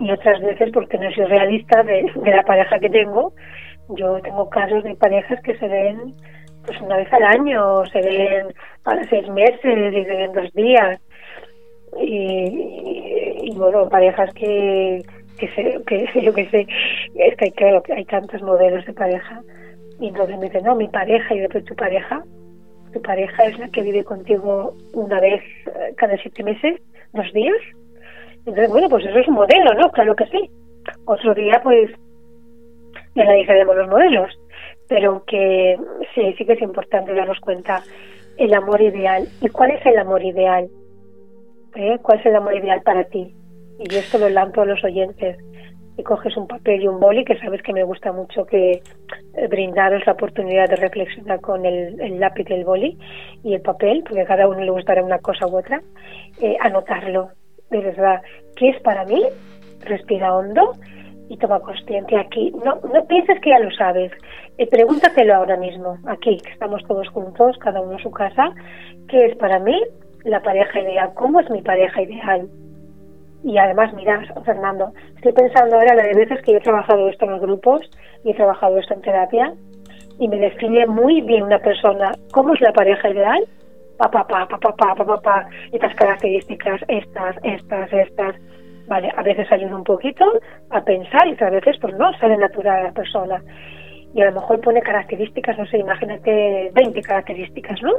Y 0.00 0.10
otras 0.10 0.38
veces 0.42 0.70
porque 0.74 0.98
no 0.98 1.10
soy 1.12 1.24
realista 1.24 1.82
de, 1.82 2.04
la 2.26 2.42
pareja 2.42 2.78
que 2.78 2.90
tengo. 2.90 3.32
Yo 3.88 4.20
tengo 4.20 4.50
casos 4.50 4.84
de 4.84 4.94
parejas 4.96 5.40
que 5.42 5.56
se 5.56 5.66
ven 5.66 6.14
pues 6.66 6.78
una 6.82 6.98
vez 6.98 7.10
al 7.10 7.22
año, 7.22 7.86
se 7.86 8.02
ven 8.02 8.48
para 8.82 9.02
seis 9.08 9.26
meses 9.30 9.94
y 9.94 10.04
se 10.04 10.16
ven 10.16 10.32
dos 10.32 10.52
días. 10.52 11.00
Y, 12.00 13.50
bueno, 13.56 13.88
parejas 13.88 14.32
que, 14.34 15.02
que, 15.46 15.54
sé, 15.54 15.80
que 15.86 16.08
yo 16.22 16.32
que 16.32 16.48
sé, 16.50 16.66
es 17.14 17.36
que 17.36 17.44
hay, 17.46 17.52
claro, 17.52 17.82
hay 17.94 18.04
tantos 18.04 18.42
modelos 18.42 18.84
de 18.86 18.92
pareja. 18.92 19.42
Y 20.00 20.08
entonces 20.08 20.36
me 20.38 20.46
dicen, 20.46 20.64
no, 20.64 20.74
mi 20.74 20.88
pareja, 20.88 21.34
y 21.34 21.40
después 21.40 21.64
tu 21.64 21.74
pareja, 21.74 22.22
tu 22.92 23.00
pareja 23.02 23.44
es 23.44 23.58
la 23.58 23.68
que 23.68 23.82
vive 23.82 24.04
contigo 24.04 24.74
una 24.92 25.20
vez 25.20 25.42
eh, 25.66 25.94
cada 25.96 26.16
siete 26.16 26.42
meses, 26.42 26.80
dos 27.12 27.32
días. 27.32 27.56
Entonces, 28.38 28.68
bueno, 28.68 28.88
pues 28.88 29.04
eso 29.06 29.18
es 29.18 29.28
un 29.28 29.34
modelo, 29.34 29.74
¿no? 29.74 29.90
Claro 29.90 30.14
que 30.14 30.26
sí. 30.26 30.50
Otro 31.06 31.34
día, 31.34 31.60
pues, 31.62 31.90
analizaremos 33.16 33.76
los 33.76 33.88
modelos, 33.88 34.38
pero 34.88 35.24
que 35.24 35.78
sí, 36.14 36.34
sí 36.36 36.44
que 36.44 36.52
es 36.54 36.62
importante 36.62 37.14
darnos 37.14 37.40
cuenta 37.40 37.82
el 38.36 38.52
amor 38.52 38.80
ideal. 38.80 39.26
¿Y 39.40 39.48
cuál 39.48 39.70
es 39.70 39.86
el 39.86 39.98
amor 39.98 40.22
ideal? 40.22 40.68
¿Eh? 41.76 41.98
¿Cuál 42.02 42.20
es 42.20 42.26
el 42.26 42.36
amor 42.36 42.54
ideal 42.54 42.82
para 42.82 43.04
ti? 43.04 43.34
Y 43.78 43.94
esto 43.94 44.18
lo 44.18 44.28
lanzo 44.28 44.62
a 44.62 44.66
los 44.66 44.82
oyentes. 44.84 45.38
Y 45.96 46.02
coges 46.02 46.36
un 46.36 46.48
papel 46.48 46.82
y 46.82 46.88
un 46.88 46.98
boli, 46.98 47.24
que 47.24 47.38
sabes 47.38 47.62
que 47.62 47.72
me 47.72 47.84
gusta 47.84 48.12
mucho 48.12 48.44
que 48.46 48.82
eh, 49.34 49.46
brindaros 49.48 50.04
la 50.06 50.14
oportunidad 50.14 50.68
de 50.68 50.76
reflexionar 50.76 51.40
con 51.40 51.64
el, 51.64 52.18
lápiz 52.18 52.46
y 52.50 52.52
el 52.54 52.64
boli 52.64 52.98
y 53.44 53.54
el 53.54 53.60
papel, 53.60 54.02
porque 54.02 54.22
a 54.22 54.26
cada 54.26 54.48
uno 54.48 54.60
le 54.60 54.70
gustará 54.72 55.04
una 55.04 55.20
cosa 55.20 55.46
u 55.46 55.56
otra, 55.56 55.80
eh, 56.40 56.56
anotarlo 56.60 57.30
de 57.70 57.80
verdad, 57.80 58.22
¿qué 58.56 58.70
es 58.70 58.80
para 58.82 59.04
mí? 59.04 59.22
Respira 59.80 60.34
hondo 60.34 60.72
y 61.28 61.36
toma 61.38 61.60
conciencia 61.60 62.20
aquí. 62.20 62.52
No, 62.64 62.76
no 62.92 63.04
pienses 63.06 63.40
que 63.40 63.50
ya 63.50 63.58
lo 63.58 63.70
sabes. 63.72 64.12
Eh, 64.58 64.66
pregúntatelo 64.68 65.34
ahora 65.34 65.56
mismo, 65.56 65.98
aquí, 66.06 66.38
que 66.38 66.52
estamos 66.52 66.82
todos 66.86 67.08
juntos, 67.08 67.56
cada 67.58 67.80
uno 67.80 67.94
en 67.94 67.98
su 68.02 68.10
casa. 68.10 68.52
¿Qué 69.08 69.26
es 69.26 69.36
para 69.36 69.58
mí 69.58 69.80
la 70.24 70.40
pareja 70.40 70.80
ideal? 70.80 71.12
¿Cómo 71.14 71.40
es 71.40 71.50
mi 71.50 71.62
pareja 71.62 72.02
ideal? 72.02 72.48
Y 73.44 73.58
además, 73.58 73.92
mira, 73.92 74.22
Fernando, 74.44 74.92
estoy 75.16 75.32
pensando 75.32 75.76
ahora 75.76 75.94
la 75.94 76.04
de 76.04 76.14
veces 76.14 76.40
que 76.42 76.52
yo 76.52 76.58
he 76.58 76.62
trabajado 76.62 77.08
esto 77.10 77.26
en 77.26 77.32
los 77.32 77.40
grupos 77.42 77.82
y 78.24 78.30
he 78.30 78.34
trabajado 78.34 78.78
esto 78.78 78.94
en 78.94 79.02
terapia 79.02 79.52
y 80.18 80.28
me 80.28 80.38
define 80.38 80.86
muy 80.86 81.20
bien 81.20 81.42
una 81.42 81.58
persona 81.58 82.12
cómo 82.32 82.54
es 82.54 82.60
la 82.62 82.72
pareja 82.72 83.10
ideal 83.10 83.44
pa, 83.98 84.10
pa, 84.10 84.26
pa, 84.26 84.46
pa, 84.46 84.58
pa, 84.58 84.94
pa, 84.94 85.20
pa, 85.20 85.48
estas 85.72 85.94
características, 85.94 86.80
estas, 86.88 87.36
estas, 87.42 87.92
estas. 87.92 88.34
Vale, 88.86 89.10
a 89.16 89.22
veces 89.22 89.50
ayuda 89.50 89.76
un 89.76 89.84
poquito 89.84 90.24
a 90.70 90.82
pensar 90.82 91.26
y 91.26 91.32
otras 91.32 91.52
veces 91.52 91.76
pues 91.80 91.94
no, 91.96 92.12
sale 92.18 92.36
natural 92.36 92.80
a 92.80 92.82
la 92.84 92.92
persona. 92.92 93.42
Y 94.14 94.20
a 94.20 94.26
lo 94.26 94.32
mejor 94.32 94.60
pone 94.60 94.80
características, 94.80 95.58
no 95.58 95.66
sé, 95.66 95.78
imagínate 95.78 96.70
20 96.74 97.02
características, 97.02 97.82
¿no? 97.82 97.92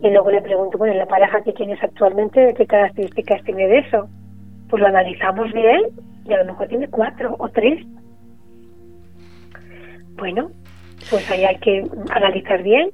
Y 0.00 0.10
luego 0.10 0.30
le 0.30 0.42
pregunto, 0.42 0.78
bueno, 0.78 0.94
la 0.94 1.06
pareja 1.06 1.42
que 1.42 1.52
tienes 1.52 1.82
actualmente, 1.82 2.54
¿qué 2.54 2.66
características 2.66 3.42
tiene 3.44 3.66
de 3.66 3.78
eso? 3.78 4.08
Pues 4.68 4.80
lo 4.80 4.88
analizamos 4.88 5.52
bien 5.52 5.82
y 6.24 6.32
a 6.32 6.38
lo 6.38 6.52
mejor 6.52 6.68
tiene 6.68 6.88
cuatro 6.88 7.34
o 7.38 7.48
tres. 7.48 7.84
Bueno, 10.16 10.50
pues 11.10 11.30
ahí 11.30 11.44
hay 11.44 11.56
que 11.58 11.86
analizar 12.10 12.62
bien 12.62 12.90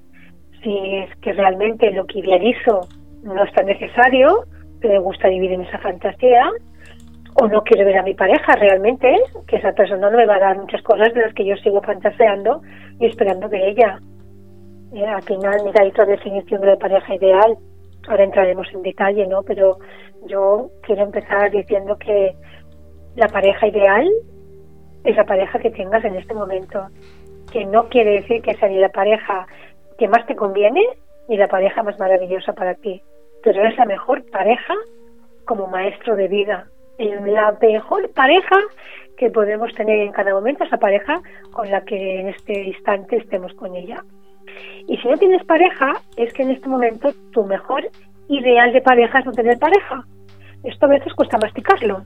si 0.63 0.97
es 0.97 1.15
que 1.17 1.33
realmente 1.33 1.91
lo 1.93 2.07
que 2.07 2.21
idealizo 2.21 2.89
no 3.23 3.45
es 3.45 3.53
tan 3.53 3.67
necesario, 3.67 4.45
que 4.81 4.89
me 4.89 4.99
gusta 4.99 5.29
vivir 5.29 5.53
en 5.53 5.63
esa 5.63 5.79
fantasía, 5.79 6.51
o 7.35 7.49
no 7.49 7.63
quiero 7.63 7.87
ver 7.87 7.99
a 7.99 8.03
mi 8.03 8.15
pareja 8.15 8.53
realmente, 8.53 9.17
que 9.47 9.57
esa 9.57 9.73
persona 9.73 10.11
no 10.11 10.17
me 10.17 10.27
va 10.27 10.37
a 10.37 10.41
dar 10.41 10.59
muchas 10.59 10.83
cosas 10.83 11.13
de 11.13 11.23
las 11.23 11.35
que 11.35 11.45
yo 11.45 11.57
sigo 11.57 11.83
fantaseando 11.83 12.63
y 13.01 13.07
esperando 13.07 13.49
de 13.49 13.71
ella. 13.71 13.99
Eh, 14.95 15.05
al 15.05 15.23
final, 15.23 15.57
mira, 15.65 15.83
hay 15.83 15.89
otra 15.89 16.07
definición 16.07 16.61
de 16.61 16.77
pareja 16.77 17.15
ideal. 17.15 17.57
Ahora 18.09 18.25
entraremos 18.25 18.69
en 18.73 18.83
detalle, 18.83 19.27
¿no? 19.27 19.43
Pero 19.43 19.79
yo 20.27 20.71
quiero 20.83 21.03
empezar 21.03 21.51
diciendo 21.51 21.97
que 21.99 22.35
la 23.17 23.29
pareja 23.29 23.67
ideal 23.67 24.09
es 25.05 25.17
la 25.17 25.25
pareja 25.25 25.59
que 25.59 25.71
tengas 25.71 26.05
en 26.05 26.17
este 26.17 26.35
momento. 26.35 26.89
Que 27.53 27.65
no 27.65 27.89
quiere 27.89 28.21
decir 28.21 28.43
que 28.43 28.55
sea 28.55 28.69
ni 28.69 28.79
la 28.79 28.89
pareja 28.89 29.47
que 29.99 30.09
más 30.09 30.27
te 30.27 30.35
conviene 30.35 30.83
y 31.29 31.37
la 31.37 31.49
pareja 31.49 31.83
más 31.83 31.99
maravillosa 31.99 32.53
para 32.53 32.75
ti. 32.75 33.03
Pero 33.43 33.61
eres 33.61 33.77
la 33.77 33.87
mejor 33.87 34.25
pareja 34.31 34.75
como 35.45 35.67
maestro 35.67 36.17
de 36.17 36.29
vida. 36.29 36.67
La 36.99 37.57
mejor 37.61 38.11
pareja 38.13 38.57
que 39.17 39.31
podemos 39.31 39.73
tener 39.75 40.01
en 40.01 40.13
cada 40.13 40.33
momento 40.33 40.65
esa 40.65 40.79
pareja 40.79 41.21
con 41.53 41.71
la 41.71 41.85
que 41.85 42.21
en 42.21 42.29
este 42.29 42.63
instante 42.63 43.17
estemos 43.17 43.53
con 43.55 43.75
ella. 43.75 44.03
Y 44.87 44.97
si 44.99 45.09
no 45.09 45.17
tienes 45.17 45.45
pareja, 45.45 45.93
es 46.17 46.33
que 46.33 46.43
en 46.43 46.51
este 46.51 46.69
momento 46.69 47.11
tu 47.33 47.45
mejor 47.45 47.89
ideal 48.29 48.73
de 48.73 48.81
pareja 48.81 49.19
es 49.19 49.27
no 49.27 49.33
tener 49.33 49.59
pareja. 49.59 50.05
Esto 50.63 50.87
a 50.87 50.91
veces 50.91 51.13
cuesta 51.15 51.39
masticarlo, 51.39 52.05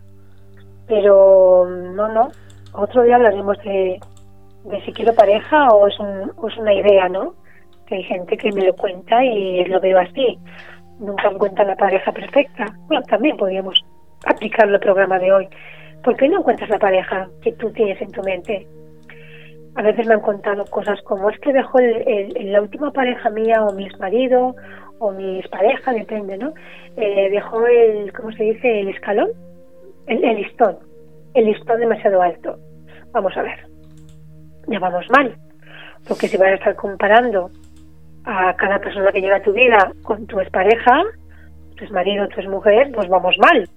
pero 0.87 1.67
no, 1.69 2.09
no. 2.09 2.29
Otro 2.73 3.03
día 3.03 3.17
hablaremos 3.17 3.57
de, 3.59 4.01
de 4.65 4.85
si 4.85 4.93
quiero 4.93 5.15
pareja 5.15 5.69
o 5.69 5.87
es, 5.87 5.99
un, 5.99 6.33
o 6.37 6.49
es 6.49 6.57
una 6.57 6.75
idea, 6.75 7.09
¿no? 7.09 7.35
Que 7.87 7.97
hay 7.97 8.03
gente 8.03 8.37
que 8.37 8.53
me 8.53 8.65
lo 8.65 8.75
cuenta 8.75 9.25
y 9.25 9.65
lo 9.65 9.81
veo 9.81 9.99
así. 9.99 10.39
Nunca 10.99 11.29
encuentran 11.29 11.69
la 11.69 11.77
pareja 11.77 12.13
perfecta. 12.13 12.67
Bueno, 12.89 13.03
también 13.09 13.37
podríamos 13.37 13.81
aplicarlo 14.27 14.75
al 14.75 14.81
programa 14.81 15.19
de 15.19 15.33
hoy. 15.33 15.49
¿Por 16.03 16.17
qué 16.17 16.29
no 16.29 16.39
encuentras 16.39 16.71
la 16.71 16.79
pareja 16.79 17.29
que 17.43 17.53
tú 17.53 17.71
tienes 17.71 18.01
en 18.01 18.11
tu 18.11 18.23
mente? 18.23 18.67
A 19.79 19.83
veces 19.83 20.09
me 20.09 20.15
han 20.15 20.21
contado 20.21 20.65
cosas 20.65 21.01
como 21.03 21.31
es 21.31 21.39
que 21.39 21.53
dejó 21.53 21.79
el, 21.79 22.51
la 22.51 22.61
última 22.61 22.91
pareja 22.91 23.31
mía 23.31 23.63
o 23.63 23.73
mi 23.73 23.89
marido 24.01 24.57
o 24.99 25.13
mis 25.13 25.47
parejas, 25.47 25.95
depende, 25.95 26.37
¿no? 26.37 26.53
Eh, 26.97 27.31
dejó 27.31 27.65
el, 27.65 28.13
¿cómo 28.13 28.33
se 28.33 28.43
dice? 28.43 28.81
El 28.81 28.89
escalón, 28.89 29.29
el, 30.09 30.25
el 30.25 30.37
listón, 30.39 30.79
el 31.33 31.45
listón 31.45 31.79
demasiado 31.79 32.21
alto. 32.21 32.59
Vamos 33.13 33.37
a 33.37 33.43
ver, 33.43 33.69
ya 34.67 34.81
vamos 34.81 35.07
mal, 35.11 35.37
porque 36.09 36.27
si 36.27 36.37
vas 36.37 36.49
a 36.49 36.55
estar 36.55 36.75
comparando 36.75 37.49
a 38.25 38.57
cada 38.57 38.81
persona 38.81 39.13
que 39.13 39.21
llega 39.21 39.37
a 39.37 39.43
tu 39.43 39.53
vida 39.53 39.93
con 40.03 40.27
tu 40.27 40.41
expareja, 40.41 41.05
tu 41.77 41.85
exmarido, 41.85 42.27
tu 42.27 42.41
exmujer, 42.41 42.91
pues 42.93 43.09
vamos 43.09 43.37
mal 43.39 43.69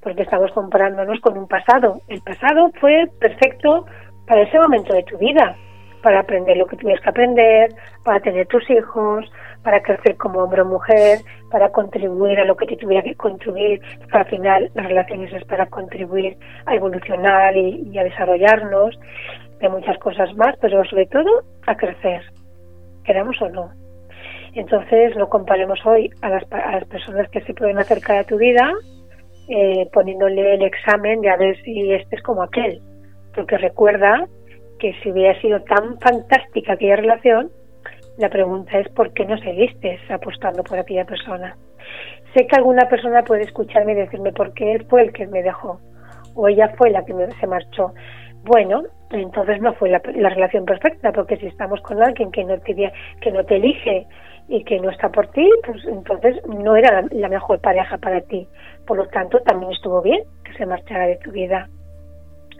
porque 0.00 0.22
estamos 0.22 0.52
comparándonos 0.52 1.20
con 1.20 1.36
un 1.36 1.48
pasado. 1.48 2.00
El 2.06 2.22
pasado 2.22 2.70
fue 2.80 3.10
perfecto 3.18 3.84
para 4.28 4.42
ese 4.42 4.58
momento 4.58 4.94
de 4.94 5.02
tu 5.04 5.16
vida, 5.18 5.56
para 6.02 6.20
aprender 6.20 6.56
lo 6.56 6.66
que 6.66 6.76
tuvieras 6.76 7.02
que 7.02 7.08
aprender, 7.08 7.74
para 8.04 8.20
tener 8.20 8.46
tus 8.46 8.68
hijos, 8.70 9.24
para 9.62 9.82
crecer 9.82 10.16
como 10.16 10.40
hombre 10.40 10.62
o 10.62 10.66
mujer, 10.66 11.20
para 11.50 11.70
contribuir 11.70 12.38
a 12.38 12.44
lo 12.44 12.56
que 12.56 12.66
te 12.66 12.76
tuviera 12.76 13.02
que 13.02 13.14
contribuir. 13.14 13.80
al 14.12 14.26
final 14.26 14.70
las 14.74 14.86
relaciones 14.86 15.32
es 15.32 15.44
para 15.44 15.66
contribuir 15.66 16.36
a 16.66 16.74
evolucionar 16.74 17.56
y, 17.56 17.98
a 17.98 18.04
desarrollarnos, 18.04 18.98
de 19.58 19.68
muchas 19.68 19.98
cosas 19.98 20.32
más, 20.36 20.54
pero 20.60 20.84
sobre 20.84 21.06
todo 21.06 21.42
a 21.66 21.76
crecer, 21.76 22.22
queramos 23.04 23.40
o 23.42 23.48
no. 23.48 23.70
Entonces 24.54 25.16
no 25.16 25.28
comparemos 25.28 25.84
hoy 25.84 26.10
a 26.22 26.28
las, 26.28 26.44
a 26.52 26.72
las 26.72 26.84
personas 26.84 27.28
que 27.30 27.40
se 27.40 27.54
pueden 27.54 27.78
acercar 27.78 28.18
a 28.18 28.24
tu 28.24 28.36
vida 28.36 28.72
eh, 29.48 29.88
poniéndole 29.92 30.54
el 30.54 30.62
examen 30.62 31.22
de 31.22 31.30
a 31.30 31.36
ver 31.36 31.56
si 31.62 31.92
este 31.92 32.16
es 32.16 32.22
como 32.22 32.42
aquel. 32.42 32.80
Porque 33.38 33.56
recuerda 33.56 34.26
que 34.80 34.94
si 35.00 35.12
hubiera 35.12 35.40
sido 35.40 35.62
tan 35.62 35.96
fantástica 36.00 36.72
aquella 36.72 36.96
relación, 36.96 37.52
la 38.18 38.28
pregunta 38.28 38.80
es 38.80 38.88
por 38.88 39.12
qué 39.12 39.24
no 39.26 39.38
seguiste 39.38 39.96
apostando 40.10 40.64
por 40.64 40.76
aquella 40.76 41.04
persona. 41.04 41.56
Sé 42.34 42.48
que 42.48 42.56
alguna 42.56 42.88
persona 42.88 43.22
puede 43.22 43.42
escucharme 43.42 43.92
y 43.92 43.94
decirme 43.94 44.32
por 44.32 44.54
qué 44.54 44.72
él 44.72 44.86
fue 44.90 45.02
el 45.02 45.12
que 45.12 45.28
me 45.28 45.44
dejó 45.44 45.78
o 46.34 46.48
ella 46.48 46.74
fue 46.76 46.90
la 46.90 47.04
que 47.04 47.14
se 47.38 47.46
marchó. 47.46 47.94
Bueno, 48.42 48.82
entonces 49.12 49.60
no 49.60 49.72
fue 49.74 49.88
la, 49.88 50.02
la, 50.16 50.30
relación 50.30 50.64
perfecta, 50.64 51.12
porque 51.12 51.36
si 51.36 51.46
estamos 51.46 51.80
con 51.82 52.02
alguien 52.02 52.32
que 52.32 52.42
no 52.44 52.58
te 52.58 53.54
elige 53.54 54.04
y 54.48 54.64
que 54.64 54.80
no 54.80 54.90
está 54.90 55.10
por 55.10 55.28
ti, 55.28 55.48
pues 55.64 55.84
entonces 55.84 56.44
no 56.48 56.74
era 56.74 57.04
la, 57.12 57.28
mejor 57.28 57.60
pareja 57.60 57.98
para 57.98 58.20
ti. 58.22 58.48
Por 58.84 58.96
lo 58.96 59.06
tanto, 59.06 59.38
también 59.42 59.70
estuvo 59.70 60.02
bien 60.02 60.22
que 60.44 60.54
se 60.54 60.66
marchara 60.66 61.06
de 61.06 61.18
tu 61.18 61.30
vida. 61.30 61.68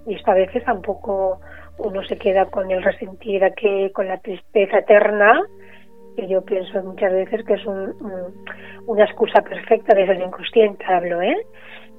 Y 0.06 0.14
esto 0.14 0.30
a 0.30 0.34
veces 0.34 0.64
tampoco 0.64 1.40
uno 1.78 2.02
se 2.04 2.16
queda 2.16 2.46
con 2.46 2.70
el 2.70 2.82
resentir, 2.82 3.42
que 3.56 3.90
con 3.92 4.08
la 4.08 4.18
tristeza 4.18 4.78
eterna, 4.78 5.40
que 6.16 6.28
yo 6.28 6.42
pienso 6.42 6.82
muchas 6.82 7.12
veces 7.12 7.44
que 7.44 7.54
es 7.54 7.66
un, 7.66 7.94
una 8.86 9.04
excusa 9.04 9.40
perfecta 9.42 9.94
desde 9.94 10.14
el 10.14 10.22
inconsciente, 10.22 10.84
hablo, 10.84 11.22
¿eh? 11.22 11.36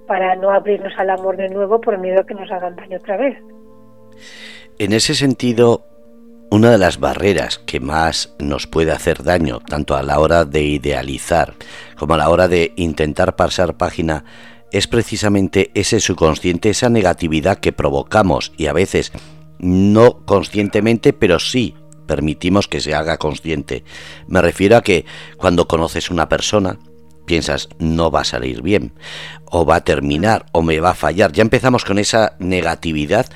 Para 0.07 0.35
no 0.35 0.49
abrirnos 0.51 0.93
al 0.97 1.09
amor 1.11 1.37
de 1.37 1.49
nuevo 1.49 1.79
por 1.79 1.97
miedo 1.97 2.21
a 2.21 2.25
que 2.25 2.33
nos 2.33 2.51
hagan 2.51 2.75
daño 2.75 2.97
otra 2.97 3.17
vez. 3.17 3.37
En 4.77 4.93
ese 4.93 5.13
sentido, 5.13 5.85
una 6.51 6.71
de 6.71 6.77
las 6.77 6.99
barreras 6.99 7.59
que 7.59 7.79
más 7.79 8.35
nos 8.39 8.65
puede 8.65 8.91
hacer 8.91 9.23
daño, 9.23 9.59
tanto 9.59 9.95
a 9.95 10.03
la 10.03 10.19
hora 10.19 10.45
de 10.45 10.63
idealizar 10.63 11.53
como 11.97 12.15
a 12.15 12.17
la 12.17 12.29
hora 12.29 12.47
de 12.47 12.73
intentar 12.75 13.35
pasar 13.35 13.77
página, 13.77 14.25
es 14.71 14.87
precisamente 14.87 15.71
ese 15.73 15.99
subconsciente, 15.99 16.69
esa 16.69 16.89
negatividad 16.89 17.57
que 17.59 17.71
provocamos 17.71 18.51
y 18.57 18.67
a 18.67 18.73
veces 18.73 19.11
no 19.59 20.25
conscientemente, 20.25 21.13
pero 21.13 21.39
sí 21.39 21.75
permitimos 22.07 22.67
que 22.67 22.81
se 22.81 22.95
haga 22.95 23.17
consciente. 23.17 23.83
Me 24.27 24.41
refiero 24.41 24.77
a 24.77 24.81
que 24.81 25.05
cuando 25.37 25.67
conoces 25.67 26.09
una 26.09 26.27
persona, 26.29 26.79
piensas 27.25 27.69
no 27.77 28.09
va 28.09 28.21
a 28.21 28.25
salir 28.25 28.63
bien, 28.63 28.93
o 29.45 29.65
va 29.65 29.75
a 29.75 29.83
terminar, 29.83 30.47
o 30.51 30.63
me 30.63 30.79
va 30.79 30.91
a 30.91 30.95
fallar. 30.95 31.31
Ya 31.31 31.43
empezamos 31.43 31.85
con 31.85 31.99
esa 31.99 32.35
negatividad 32.39 33.27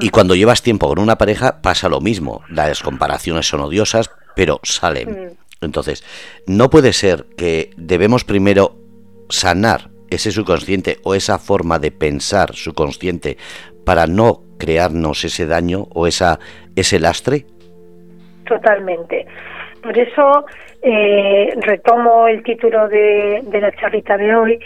y 0.00 0.10
cuando 0.10 0.34
llevas 0.34 0.62
tiempo 0.62 0.88
con 0.88 0.98
una 0.98 1.18
pareja 1.18 1.62
pasa 1.62 1.88
lo 1.88 2.00
mismo. 2.00 2.42
Las 2.50 2.82
comparaciones 2.82 3.46
son 3.46 3.60
odiosas, 3.60 4.10
pero 4.34 4.60
salen. 4.64 5.38
Entonces, 5.60 6.04
no 6.46 6.70
puede 6.70 6.92
ser 6.92 7.26
que 7.36 7.70
debemos 7.76 8.24
primero 8.24 8.76
sanar 9.28 9.90
ese 10.10 10.30
subconsciente 10.30 10.96
o 11.04 11.14
esa 11.14 11.38
forma 11.38 11.78
de 11.78 11.90
pensar 11.90 12.54
subconsciente 12.54 13.36
para 13.84 14.06
no 14.06 14.42
crearnos 14.58 15.24
ese 15.24 15.46
daño 15.46 15.86
o 15.94 16.06
esa 16.06 16.38
ese 16.76 16.98
lastre. 16.98 17.46
Totalmente. 18.44 19.26
Por 19.82 19.96
eso 19.96 20.44
eh, 20.82 21.50
retomo 21.60 22.28
el 22.28 22.42
título 22.42 22.88
de, 22.88 23.42
de 23.44 23.60
la 23.60 23.72
charlita 23.72 24.16
de 24.16 24.34
hoy 24.34 24.58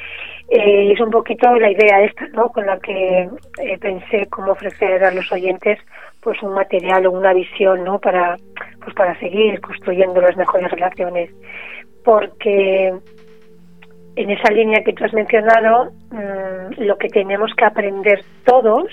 eh, 0.48 0.92
es 0.92 1.00
un 1.00 1.10
poquito 1.10 1.54
la 1.56 1.70
idea 1.70 2.02
esta, 2.02 2.26
¿no? 2.28 2.50
Con 2.50 2.66
la 2.66 2.78
que 2.78 3.28
eh, 3.62 3.78
pensé 3.78 4.26
cómo 4.28 4.52
ofrecer 4.52 5.02
a 5.02 5.10
los 5.10 5.30
oyentes 5.32 5.78
pues 6.20 6.40
un 6.42 6.54
material 6.54 7.06
o 7.06 7.12
una 7.12 7.32
visión, 7.32 7.84
¿no? 7.84 7.98
Para 7.98 8.36
pues 8.82 8.94
para 8.94 9.18
seguir 9.18 9.60
construyendo 9.60 10.20
las 10.20 10.36
mejores 10.36 10.70
relaciones, 10.70 11.30
porque 12.04 12.92
en 14.16 14.30
esa 14.30 14.50
línea 14.52 14.82
que 14.84 14.92
tú 14.92 15.04
has 15.04 15.12
mencionado, 15.12 15.92
mm, 16.10 16.82
lo 16.82 16.96
que 16.98 17.08
tenemos 17.08 17.50
que 17.56 17.64
aprender 17.64 18.24
todos, 18.44 18.84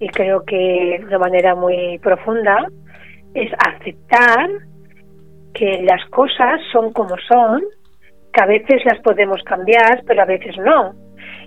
y 0.00 0.08
creo 0.08 0.44
que 0.44 1.04
de 1.08 1.18
manera 1.18 1.54
muy 1.54 1.98
profunda, 1.98 2.66
es 3.34 3.50
aceptar 3.58 4.50
que 5.54 5.82
las 5.82 6.04
cosas 6.10 6.60
son 6.72 6.92
como 6.92 7.16
son 7.28 7.62
que 8.32 8.40
a 8.42 8.46
veces 8.46 8.84
las 8.84 8.98
podemos 9.00 9.40
cambiar, 9.44 10.02
pero 10.06 10.22
a 10.22 10.26
veces 10.26 10.56
no. 10.58 10.92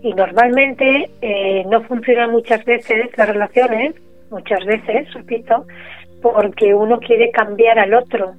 Y 0.01 0.13
normalmente 0.13 1.09
eh, 1.21 1.65
no 1.69 1.83
funcionan 1.83 2.31
muchas 2.31 2.63
veces 2.63 3.09
las 3.17 3.27
relaciones, 3.27 3.95
muchas 4.31 4.63
veces, 4.65 5.13
repito, 5.13 5.65
porque 6.21 6.73
uno 6.73 6.99
quiere 6.99 7.29
cambiar 7.31 7.77
al 7.77 7.93
otro. 7.93 8.33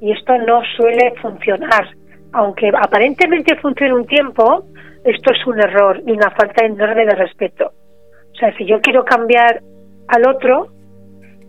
Y 0.00 0.12
esto 0.12 0.38
no 0.38 0.62
suele 0.76 1.12
funcionar. 1.20 1.86
Aunque 2.32 2.68
aparentemente 2.68 3.56
funcione 3.56 3.94
un 3.94 4.06
tiempo, 4.06 4.64
esto 5.04 5.32
es 5.32 5.46
un 5.46 5.58
error 5.60 6.02
y 6.06 6.12
una 6.12 6.30
falta 6.30 6.64
enorme 6.64 7.06
de 7.06 7.14
respeto. 7.14 7.72
O 8.32 8.34
sea, 8.38 8.54
si 8.56 8.66
yo 8.66 8.80
quiero 8.80 9.04
cambiar 9.04 9.62
al 10.08 10.28
otro, 10.28 10.68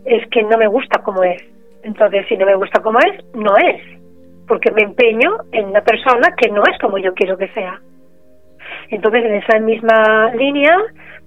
es 0.06 0.28
que 0.30 0.44
no 0.44 0.58
me 0.58 0.68
gusta 0.68 1.02
como 1.04 1.24
es. 1.24 1.42
Entonces, 1.84 2.26
si 2.28 2.38
no 2.38 2.46
me 2.46 2.56
gusta 2.56 2.82
como 2.82 3.00
es, 3.00 3.24
no 3.34 3.56
es 3.58 3.98
porque 4.48 4.72
me 4.72 4.84
empeño 4.84 5.38
en 5.52 5.66
una 5.68 5.82
persona 5.82 6.34
que 6.38 6.50
no 6.50 6.64
es 6.72 6.80
como 6.80 6.98
yo 6.98 7.14
quiero 7.14 7.38
que 7.38 7.50
sea. 7.50 7.80
Entonces, 8.90 9.26
en 9.26 9.36
esa 9.36 9.60
misma 9.60 10.32
línea, 10.34 10.76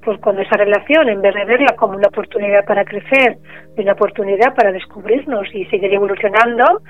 pues 0.02 0.18
cuando 0.20 0.42
esa 0.42 0.56
relación, 0.56 1.08
en 1.08 1.20
vez 1.20 1.34
de 1.34 1.44
verla 1.44 1.76
como 1.76 1.96
una 1.96 2.08
oportunidad 2.08 2.64
para 2.64 2.84
crecer, 2.84 3.36
una 3.76 3.92
oportunidad 3.92 4.54
para 4.54 4.72
descubrirnos 4.72 5.46
y 5.54 5.66
seguir 5.66 5.92
evolucionando, 5.92 6.80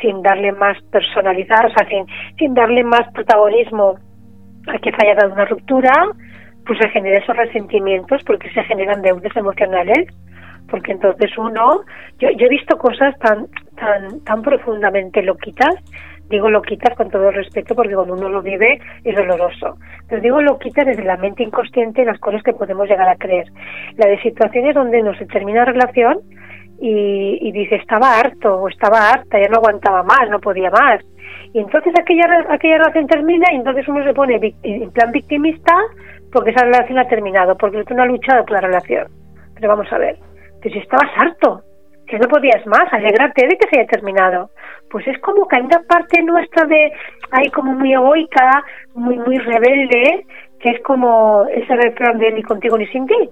sin 0.00 0.22
darle 0.22 0.52
más 0.52 0.80
personalidad, 0.90 1.66
o 1.66 1.70
sea, 1.70 1.88
sin, 1.88 2.06
sin 2.38 2.54
darle 2.54 2.84
más 2.84 3.10
protagonismo 3.12 3.96
a 4.68 4.78
que 4.78 4.90
haya 4.90 5.14
dado 5.14 5.32
una 5.32 5.44
ruptura, 5.44 5.92
pues 6.66 6.78
se 6.80 6.88
genera 6.90 7.18
esos 7.18 7.36
resentimientos 7.36 8.22
porque 8.24 8.50
se 8.50 8.62
generan 8.64 9.02
deudas 9.02 9.36
emocionales 9.36 10.08
porque 10.68 10.92
entonces 10.92 11.30
uno, 11.38 11.82
yo, 12.18 12.28
he 12.28 12.48
visto 12.48 12.76
cosas 12.76 13.16
tan, 13.18 13.46
tan, 13.76 14.20
tan 14.24 14.42
profundamente 14.42 15.22
loquitas, 15.22 15.74
digo 16.28 16.50
loquitas 16.50 16.96
con 16.96 17.10
todo 17.10 17.30
respeto 17.30 17.74
porque 17.74 17.94
cuando 17.94 18.14
uno 18.14 18.28
lo 18.28 18.42
vive 18.42 18.80
es 19.04 19.14
doloroso, 19.14 19.76
pero 20.08 20.20
digo 20.20 20.40
loquitas 20.40 20.86
desde 20.86 21.04
la 21.04 21.16
mente 21.16 21.42
inconsciente 21.42 22.04
las 22.04 22.18
cosas 22.18 22.42
que 22.42 22.52
podemos 22.52 22.88
llegar 22.88 23.08
a 23.08 23.16
creer. 23.16 23.46
La 23.96 24.08
de 24.08 24.20
situaciones 24.22 24.74
donde 24.74 25.02
no 25.02 25.14
se 25.14 25.26
termina 25.26 25.64
relación 25.64 26.18
y, 26.80 27.38
y 27.40 27.52
dice 27.52 27.76
estaba 27.76 28.18
harto 28.18 28.56
o 28.56 28.68
estaba 28.68 29.10
harta, 29.10 29.38
ya 29.40 29.48
no 29.48 29.58
aguantaba 29.58 30.02
más, 30.02 30.28
no 30.30 30.40
podía 30.40 30.70
más. 30.70 31.00
Y 31.52 31.58
entonces 31.58 31.92
aquella, 31.98 32.24
aquella 32.50 32.78
relación 32.78 33.06
termina 33.06 33.46
y 33.52 33.56
entonces 33.56 33.88
uno 33.88 34.04
se 34.04 34.14
pone 34.14 34.54
en 34.62 34.90
plan 34.90 35.10
victimista 35.10 35.72
porque 36.32 36.50
esa 36.50 36.64
relación 36.64 36.98
ha 36.98 37.08
terminado, 37.08 37.56
porque 37.56 37.84
tú 37.84 37.94
no 37.94 38.02
has 38.02 38.08
luchado 38.08 38.44
por 38.44 38.52
la 38.52 38.60
relación. 38.60 39.06
Pero 39.54 39.68
vamos 39.68 39.90
a 39.90 39.98
ver, 39.98 40.16
que 40.60 40.70
si 40.70 40.78
estabas 40.78 41.10
harto, 41.16 41.62
que 42.06 42.18
no 42.18 42.28
podías 42.28 42.64
más, 42.66 42.92
alegrarte 42.92 43.46
de 43.46 43.56
que 43.56 43.68
se 43.68 43.80
haya 43.80 43.88
terminado. 43.88 44.50
Pues 44.90 45.06
es 45.08 45.18
como 45.20 45.48
que 45.48 45.56
hay 45.56 45.62
una 45.62 45.80
parte 45.88 46.22
nuestra 46.22 46.66
de, 46.66 46.92
ahí 47.32 47.50
como 47.50 47.72
muy 47.72 47.92
egoica, 47.92 48.62
muy, 48.94 49.18
muy 49.18 49.38
rebelde, 49.38 50.26
que 50.60 50.70
es 50.70 50.82
como 50.82 51.46
ese 51.46 51.74
refrán 51.74 52.18
de 52.18 52.32
ni 52.32 52.42
contigo 52.42 52.78
ni 52.78 52.86
sin 52.88 53.06
ti. 53.06 53.30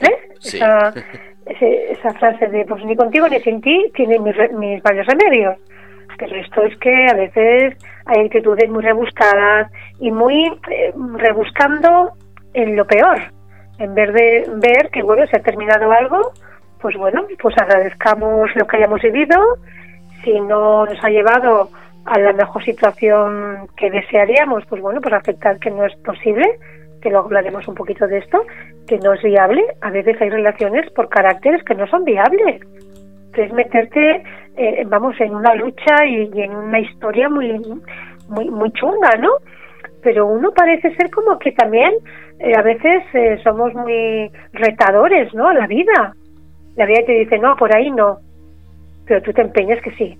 ¿Ves? 0.00 0.54
Esa, 0.54 0.92
esa 1.48 2.12
frase 2.14 2.46
de 2.48 2.64
pues 2.64 2.84
ni 2.84 2.96
contigo 2.96 3.28
ni 3.28 3.40
sin 3.40 3.60
ti 3.60 3.90
tiene 3.94 4.18
mis, 4.18 4.36
mis 4.52 4.82
varios 4.82 5.06
remedios. 5.06 5.56
Pero 6.18 6.36
esto 6.36 6.62
es 6.64 6.76
que 6.78 7.06
a 7.06 7.14
veces 7.14 7.76
hay 8.06 8.24
actitudes 8.24 8.68
muy 8.70 8.82
rebuscadas 8.82 9.70
y 10.00 10.10
muy 10.10 10.46
eh, 10.70 10.92
rebuscando 11.16 12.12
en 12.54 12.76
lo 12.76 12.86
peor. 12.86 13.18
En 13.78 13.94
vez 13.94 14.12
de 14.12 14.44
ver 14.56 14.90
que, 14.90 15.02
bueno, 15.02 15.24
se 15.26 15.36
ha 15.36 15.42
terminado 15.42 15.90
algo, 15.92 16.32
pues 16.80 16.96
bueno, 16.96 17.24
pues 17.40 17.54
agradezcamos 17.58 18.50
lo 18.56 18.66
que 18.66 18.76
hayamos 18.76 19.00
vivido. 19.02 19.38
Si 20.24 20.40
no 20.40 20.86
nos 20.86 21.04
ha 21.04 21.08
llevado 21.08 21.70
a 22.04 22.18
la 22.18 22.32
mejor 22.32 22.64
situación 22.64 23.68
que 23.76 23.90
desearíamos, 23.90 24.64
pues 24.66 24.82
bueno, 24.82 25.00
pues 25.00 25.14
aceptar 25.14 25.58
que 25.58 25.70
no 25.70 25.84
es 25.84 25.94
posible, 25.96 26.58
que 27.00 27.10
luego 27.10 27.26
hablaremos 27.26 27.66
un 27.68 27.74
poquito 27.74 28.06
de 28.06 28.18
esto, 28.18 28.44
que 28.86 28.98
no 28.98 29.12
es 29.14 29.22
viable. 29.22 29.62
A 29.80 29.90
veces 29.90 30.20
hay 30.20 30.30
relaciones 30.30 30.90
por 30.92 31.08
caracteres 31.08 31.62
que 31.64 31.74
no 31.74 31.86
son 31.86 32.04
viables. 32.04 32.60
Es 33.34 33.52
meterte, 33.52 34.22
eh, 34.56 34.84
vamos, 34.86 35.14
en 35.20 35.34
una 35.34 35.54
lucha 35.54 36.04
y, 36.06 36.28
en 36.40 36.56
una 36.56 36.80
historia 36.80 37.28
muy, 37.28 37.52
muy, 38.28 38.50
muy 38.50 38.72
chunga, 38.72 39.10
¿no? 39.20 39.30
Pero 40.02 40.26
uno 40.26 40.50
parece 40.52 40.94
ser 40.96 41.10
como 41.10 41.38
que 41.38 41.52
también 41.52 41.92
eh, 42.40 42.52
a 42.56 42.62
veces 42.62 43.04
eh, 43.14 43.38
somos 43.44 43.72
muy 43.74 44.30
retadores, 44.52 45.32
¿no? 45.34 45.52
La 45.52 45.68
vida 45.68 46.14
la 46.78 46.86
vida 46.86 47.02
te 47.04 47.12
dice, 47.12 47.38
no, 47.38 47.56
por 47.56 47.74
ahí 47.76 47.90
no, 47.90 48.18
pero 49.04 49.20
tú 49.20 49.32
te 49.32 49.42
empeñas 49.42 49.82
que 49.82 49.90
sí. 49.96 50.16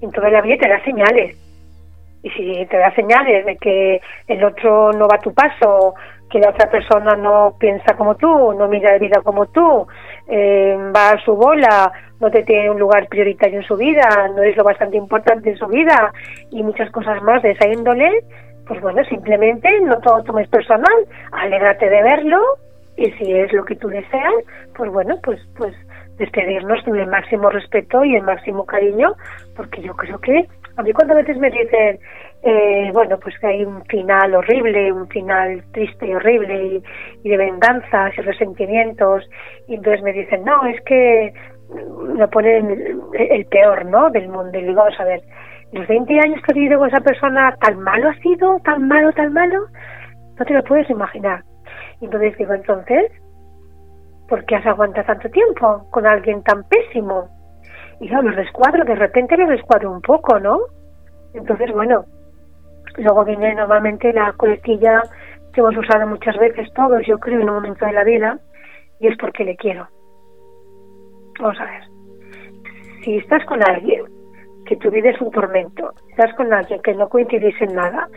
Entonces 0.00 0.32
la 0.32 0.42
vida 0.42 0.56
te 0.58 0.68
da 0.68 0.82
señales. 0.82 1.36
Y 2.22 2.30
si 2.30 2.66
te 2.66 2.78
da 2.78 2.94
señales 2.94 3.44
de 3.44 3.56
que 3.56 4.00
el 4.28 4.44
otro 4.44 4.92
no 4.92 5.08
va 5.08 5.16
a 5.16 5.20
tu 5.20 5.34
paso, 5.34 5.94
que 6.30 6.38
la 6.38 6.50
otra 6.50 6.70
persona 6.70 7.14
no 7.14 7.56
piensa 7.58 7.94
como 7.96 8.16
tú, 8.16 8.54
no 8.54 8.66
mira 8.66 8.92
la 8.92 8.98
vida 8.98 9.20
como 9.22 9.46
tú, 9.46 9.86
eh, 10.28 10.76
va 10.94 11.10
a 11.10 11.24
su 11.24 11.34
bola, 11.34 11.92
no 12.20 12.30
te 12.30 12.42
tiene 12.44 12.70
un 12.70 12.78
lugar 12.78 13.06
prioritario 13.08 13.58
en 13.58 13.66
su 13.66 13.76
vida, 13.76 14.28
no 14.34 14.42
es 14.42 14.56
lo 14.56 14.64
bastante 14.64 14.96
importante 14.96 15.50
en 15.50 15.58
su 15.58 15.66
vida 15.66 16.12
y 16.50 16.62
muchas 16.62 16.90
cosas 16.90 17.22
más 17.22 17.42
de 17.42 17.50
esa 17.50 17.68
índole, 17.68 18.08
pues 18.66 18.80
bueno, 18.80 19.04
simplemente 19.04 19.68
no 19.80 19.98
todo 19.98 20.22
tomes 20.22 20.48
personal, 20.48 21.06
alégrate 21.32 21.90
de 21.90 22.02
verlo, 22.02 22.38
y 22.96 23.10
si 23.12 23.32
es 23.32 23.52
lo 23.52 23.64
que 23.64 23.76
tú 23.76 23.88
deseas, 23.88 24.34
pues 24.74 24.90
bueno, 24.90 25.16
pues 25.22 25.40
pues 25.56 25.74
despedirnos 26.16 26.82
con 26.84 26.98
el 26.98 27.08
máximo 27.08 27.50
respeto 27.50 28.04
y 28.04 28.16
el 28.16 28.22
máximo 28.22 28.64
cariño, 28.64 29.12
porque 29.56 29.82
yo 29.82 29.94
creo 29.94 30.18
que 30.18 30.46
a 30.76 30.82
mí 30.82 30.92
cuando 30.92 31.14
a 31.14 31.18
veces 31.18 31.36
me 31.38 31.50
dicen, 31.50 31.98
eh, 32.42 32.90
bueno, 32.92 33.18
pues 33.18 33.38
que 33.38 33.46
hay 33.46 33.64
un 33.64 33.84
final 33.84 34.34
horrible, 34.34 34.92
un 34.92 35.08
final 35.08 35.62
triste 35.72 36.06
y 36.06 36.14
horrible 36.14 36.82
y, 37.22 37.28
de 37.28 37.36
venganzas 37.36 38.16
y 38.16 38.20
resentimientos, 38.22 39.28
y 39.68 39.74
entonces 39.74 40.02
me 40.02 40.12
dicen, 40.12 40.44
no, 40.44 40.64
es 40.66 40.80
que 40.82 41.32
me 42.14 42.28
ponen 42.28 43.00
el, 43.14 43.46
peor, 43.46 43.84
¿no?, 43.86 44.10
del 44.10 44.28
mundo. 44.28 44.58
Y 44.58 44.62
digo, 44.62 44.82
vamos 44.82 44.98
a 44.98 45.04
ver, 45.04 45.22
los 45.72 45.86
20 45.86 46.20
años 46.20 46.40
que 46.42 46.52
he 46.52 46.54
vivido 46.54 46.78
con 46.78 46.88
esa 46.88 47.00
persona, 47.00 47.56
¿tan 47.60 47.78
malo 47.80 48.10
ha 48.10 48.14
sido? 48.16 48.58
¿Tan 48.64 48.88
malo, 48.88 49.12
tan 49.12 49.32
malo? 49.32 49.66
No 50.38 50.44
te 50.44 50.52
lo 50.52 50.62
puedes 50.64 50.88
imaginar. 50.90 51.42
Y 52.00 52.06
entonces 52.06 52.36
digo, 52.36 52.52
entonces, 52.52 53.12
¿por 54.28 54.44
qué 54.44 54.56
has 54.56 54.66
aguantado 54.66 55.06
tanto 55.06 55.30
tiempo 55.30 55.86
con 55.90 56.06
alguien 56.06 56.42
tan 56.42 56.64
pésimo? 56.64 57.28
Y 58.02 58.08
yo 58.08 58.20
los 58.20 58.34
descuadro, 58.34 58.84
de 58.84 58.96
repente 58.96 59.36
los 59.36 59.48
descuadro 59.48 59.92
un 59.92 60.02
poco, 60.02 60.40
¿no? 60.40 60.58
Entonces, 61.34 61.70
bueno, 61.70 62.04
luego 62.96 63.24
viene 63.24 63.54
normalmente 63.54 64.12
la 64.12 64.32
coletilla 64.32 65.02
que 65.52 65.60
hemos 65.60 65.76
usado 65.76 66.08
muchas 66.08 66.36
veces 66.36 66.68
todos, 66.74 67.06
yo 67.06 67.18
creo, 67.20 67.40
en 67.40 67.48
un 67.48 67.54
momento 67.54 67.86
de 67.86 67.92
la 67.92 68.02
vida, 68.02 68.40
y 68.98 69.06
es 69.06 69.16
porque 69.18 69.44
le 69.44 69.54
quiero. 69.54 69.86
Vamos 71.38 71.60
a 71.60 71.64
ver. 71.64 71.82
Si 73.04 73.18
estás 73.18 73.44
con 73.44 73.62
alguien 73.62 74.04
que 74.66 74.76
tu 74.78 74.90
vida 74.90 75.10
es 75.10 75.20
un 75.20 75.30
tormento, 75.30 75.92
estás 76.10 76.34
con 76.34 76.52
alguien 76.52 76.82
que 76.82 76.94
no 76.94 77.08
coincidís 77.08 77.54
en 77.60 77.72
nada, 77.76 78.08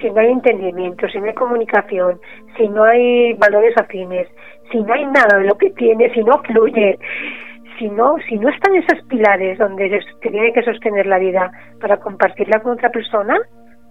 si 0.00 0.10
no 0.10 0.20
hay 0.20 0.30
entendimiento, 0.32 1.06
si 1.08 1.18
no 1.18 1.26
hay 1.26 1.34
comunicación, 1.34 2.18
si 2.56 2.66
no 2.68 2.84
hay 2.84 3.34
valores 3.34 3.76
afines, 3.76 4.26
si 4.72 4.80
no 4.80 4.94
hay 4.94 5.04
nada 5.04 5.36
de 5.36 5.44
lo 5.44 5.58
que 5.58 5.68
tiene, 5.70 6.10
si 6.14 6.24
no 6.24 6.38
fluye, 6.44 6.98
si 7.78 7.88
no, 7.88 8.16
si 8.28 8.38
no 8.38 8.48
están 8.48 8.74
esos 8.74 9.02
pilares 9.08 9.58
donde 9.58 9.88
te 10.20 10.30
tiene 10.30 10.52
que 10.52 10.62
sostener 10.62 11.06
la 11.06 11.18
vida 11.18 11.50
para 11.80 11.98
compartirla 11.98 12.60
con 12.60 12.72
otra 12.72 12.90
persona, 12.90 13.36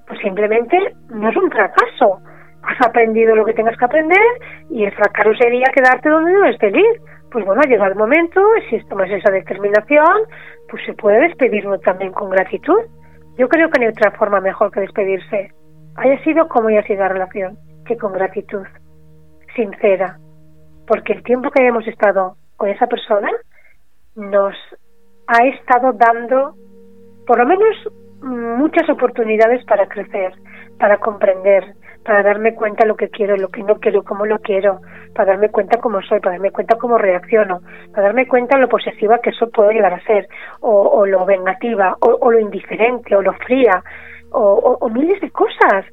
pues 0.07 0.19
simplemente 0.19 0.77
no 1.09 1.29
es 1.29 1.35
un 1.35 1.49
fracaso. 1.49 2.19
Has 2.63 2.87
aprendido 2.87 3.35
lo 3.35 3.45
que 3.45 3.53
tengas 3.53 3.77
que 3.77 3.85
aprender 3.85 4.25
y 4.69 4.85
el 4.85 4.91
fracaso 4.93 5.33
sería 5.35 5.65
quedarte 5.73 6.09
donde 6.09 6.31
no 6.31 6.45
es 6.45 6.57
feliz. 6.57 7.01
Pues 7.31 7.45
bueno, 7.45 7.61
ha 7.63 7.67
llegado 7.67 7.91
el 7.91 7.97
momento, 7.97 8.41
si 8.69 8.79
tomas 8.87 9.09
esa 9.09 9.31
determinación, 9.31 10.21
pues 10.69 10.83
se 10.85 10.93
puede 10.93 11.19
despedirlo 11.21 11.79
también 11.79 12.11
con 12.11 12.29
gratitud. 12.29 12.79
Yo 13.37 13.49
creo 13.49 13.69
que 13.69 13.79
no 13.79 13.85
hay 13.85 13.91
otra 13.91 14.11
forma 14.11 14.39
mejor 14.39 14.71
que 14.71 14.81
despedirse 14.81 15.51
haya 15.95 16.23
sido 16.23 16.47
como 16.47 16.69
haya 16.69 16.83
sido 16.83 16.99
la 17.01 17.09
relación, 17.09 17.57
que 17.85 17.97
con 17.97 18.13
gratitud, 18.13 18.65
sincera, 19.55 20.17
porque 20.87 21.13
el 21.13 21.23
tiempo 21.23 21.51
que 21.51 21.61
hayamos 21.61 21.87
estado 21.87 22.35
con 22.57 22.69
esa 22.69 22.87
persona 22.87 23.29
nos 24.15 24.56
ha 25.28 25.45
estado 25.45 25.93
dando, 25.93 26.56
por 27.26 27.39
lo 27.39 27.45
menos, 27.45 27.76
muchas 28.21 28.89
oportunidades 28.89 29.65
para 29.65 29.88
crecer, 29.88 30.34
para 30.80 30.97
comprender, 30.97 31.76
para 32.04 32.23
darme 32.23 32.54
cuenta 32.56 32.86
lo 32.86 32.95
que 32.95 33.10
quiero, 33.10 33.38
lo 33.38 33.49
que 33.49 33.63
no 33.63 33.80
quiero, 33.80 34.04
cómo 34.04 34.26
lo 34.26 34.39
quiero, 34.39 34.82
para 35.13 35.32
darme 35.32 35.49
cuenta 35.49 35.80
cómo 35.80 36.02
soy, 36.02 36.19
para 36.19 36.34
darme 36.36 36.52
cuenta 36.52 36.78
cómo 36.78 36.97
reacciono, 36.97 37.62
para 37.91 38.08
darme 38.08 38.28
cuenta 38.28 38.58
lo 38.58 38.67
posesiva 38.67 39.19
que 39.19 39.30
eso 39.30 39.49
puedo 39.49 39.71
llegar 39.71 39.93
a 39.93 40.04
ser, 40.04 40.28
o, 40.62 41.06
lo 41.06 41.26
vengativa, 41.26 41.95
o, 41.99 42.32
lo 42.32 42.39
indiferente, 42.39 43.15
o 43.15 43.21
lo 43.21 43.34
fría, 43.34 43.84
o, 44.32 44.89
miles 44.89 45.21
de 45.21 45.32
cosas. 45.32 45.86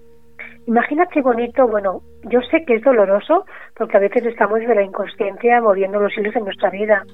Imagina 0.67 1.07
qué 1.07 1.21
bonito, 1.23 1.67
bueno, 1.67 2.03
yo 2.25 2.41
sé 2.43 2.65
que 2.65 2.75
es 2.75 2.83
doloroso 2.83 3.45
porque 3.77 3.97
a 3.97 4.01
veces 4.01 4.25
estamos 4.27 4.61
de 4.61 4.75
la 4.75 4.83
inconsciencia 4.83 5.61
moviendo 5.61 5.99
los 5.99 6.17
hilos 6.17 6.37
en 6.37 6.45
nuestra 6.45 6.71
vida, 6.71 7.05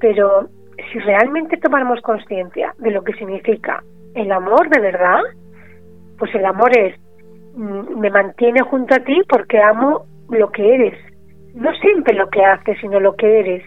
pero 0.00 0.48
si 0.92 0.98
realmente 1.00 1.56
tomáramos 1.56 2.00
conciencia 2.02 2.74
de 2.78 2.90
lo 2.90 3.02
que 3.02 3.12
significa 3.14 3.82
el 4.14 4.30
amor 4.32 4.68
de 4.70 4.80
verdad, 4.80 5.20
pues 6.18 6.34
el 6.34 6.44
amor 6.44 6.76
es, 6.76 6.98
mm, 7.54 7.98
me 7.98 8.10
mantiene 8.10 8.60
junto 8.62 8.94
a 8.94 8.98
ti 8.98 9.22
porque 9.28 9.60
amo 9.60 10.06
lo 10.30 10.50
que 10.50 10.74
eres, 10.74 10.98
no 11.54 11.72
siempre 11.74 12.14
lo 12.14 12.28
que 12.28 12.44
haces, 12.44 12.78
sino 12.80 13.00
lo 13.00 13.16
que 13.16 13.40
eres. 13.40 13.64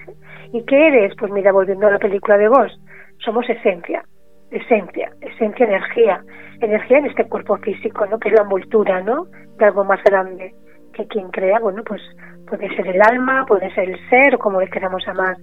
¿Y 0.53 0.63
qué 0.65 0.87
eres? 0.87 1.13
Pues 1.17 1.31
mira, 1.31 1.51
volviendo 1.51 1.87
a 1.87 1.91
la 1.91 1.99
película 1.99 2.37
de 2.37 2.47
vos, 2.47 2.79
somos 3.19 3.49
esencia, 3.49 4.03
esencia, 4.51 5.11
esencia, 5.21 5.65
energía, 5.65 6.23
energía 6.61 6.99
en 6.99 7.05
este 7.07 7.25
cuerpo 7.25 7.57
físico, 7.57 8.05
¿no? 8.05 8.19
Que 8.19 8.29
es 8.29 8.35
la 8.35 8.43
envoltura, 8.43 9.01
¿no? 9.01 9.25
De 9.57 9.65
algo 9.65 9.83
más 9.83 10.01
grande. 10.03 10.53
Que 10.93 11.07
quien 11.07 11.29
crea, 11.31 11.59
bueno, 11.59 11.83
pues 11.83 12.01
puede 12.47 12.73
ser 12.75 12.87
el 12.87 13.01
alma, 13.01 13.45
puede 13.45 13.73
ser 13.73 13.89
el 13.89 14.09
ser, 14.09 14.37
como 14.37 14.59
le 14.59 14.69
queramos 14.69 15.05
llamar. 15.05 15.35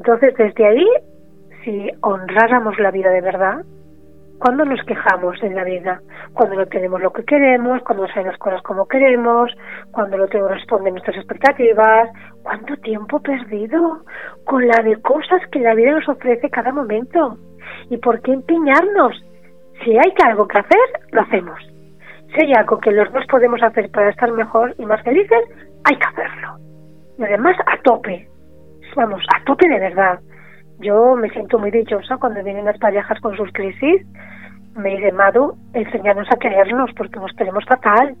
Entonces, 0.00 0.34
desde 0.38 0.66
ahí, 0.66 0.86
si 1.62 1.90
honráramos 2.00 2.78
la 2.78 2.90
vida 2.90 3.10
de 3.10 3.20
verdad, 3.20 3.62
cuando 4.38 4.64
nos 4.64 4.82
quejamos 4.86 5.36
en 5.42 5.54
la 5.54 5.64
vida? 5.64 6.00
Cuando 6.32 6.56
no 6.56 6.64
tenemos 6.64 7.02
lo 7.02 7.12
que 7.12 7.22
queremos, 7.24 7.82
cuando 7.82 8.06
no 8.06 8.08
salen 8.08 8.28
las 8.28 8.38
cosas 8.38 8.62
como 8.62 8.88
queremos, 8.88 9.52
cuando 9.92 10.16
no 10.16 10.26
tenemos 10.28 10.52
responde 10.52 10.90
nuestras 10.90 11.18
expectativas. 11.18 12.08
¿Cuánto 12.42 12.74
tiempo 12.78 13.20
perdido 13.20 14.02
con 14.44 14.66
la 14.66 14.82
de 14.82 14.96
cosas 15.02 15.42
que 15.52 15.60
la 15.60 15.74
vida 15.74 15.90
nos 15.90 16.08
ofrece 16.08 16.48
cada 16.48 16.72
momento? 16.72 17.36
¿Y 17.90 17.98
por 17.98 18.22
qué 18.22 18.32
empeñarnos? 18.32 19.22
Si 19.84 19.90
hay 19.90 20.14
algo 20.24 20.48
que 20.48 20.60
hacer, 20.60 20.88
lo 21.12 21.20
hacemos. 21.20 21.60
Si 22.34 22.46
hay 22.46 22.54
algo 22.54 22.78
que 22.78 22.92
los 22.92 23.12
dos 23.12 23.26
podemos 23.26 23.62
hacer 23.62 23.90
para 23.90 24.08
estar 24.08 24.32
mejor 24.32 24.74
y 24.78 24.86
más 24.86 25.02
felices, 25.02 25.44
hay 25.84 25.96
que 25.96 26.06
hacerlo. 26.06 26.56
Y 27.18 27.24
además 27.24 27.58
a 27.66 27.76
tope. 27.82 28.30
Vamos, 28.96 29.22
a 29.34 29.44
tope 29.44 29.68
de 29.68 29.78
verdad. 29.78 30.20
Yo 30.78 31.14
me 31.16 31.28
siento 31.30 31.58
muy 31.58 31.70
dichosa 31.70 32.16
cuando 32.16 32.42
vienen 32.42 32.64
las 32.64 32.78
parejas 32.78 33.18
con 33.20 33.36
sus 33.36 33.52
crisis. 33.52 34.06
Me 34.76 34.96
dice, 34.96 35.12
Madu, 35.12 35.54
enseñarnos 35.74 36.28
a 36.30 36.38
querernos 36.38 36.90
porque 36.96 37.18
nos 37.18 37.32
queremos 37.32 37.64
fatal. 37.66 38.14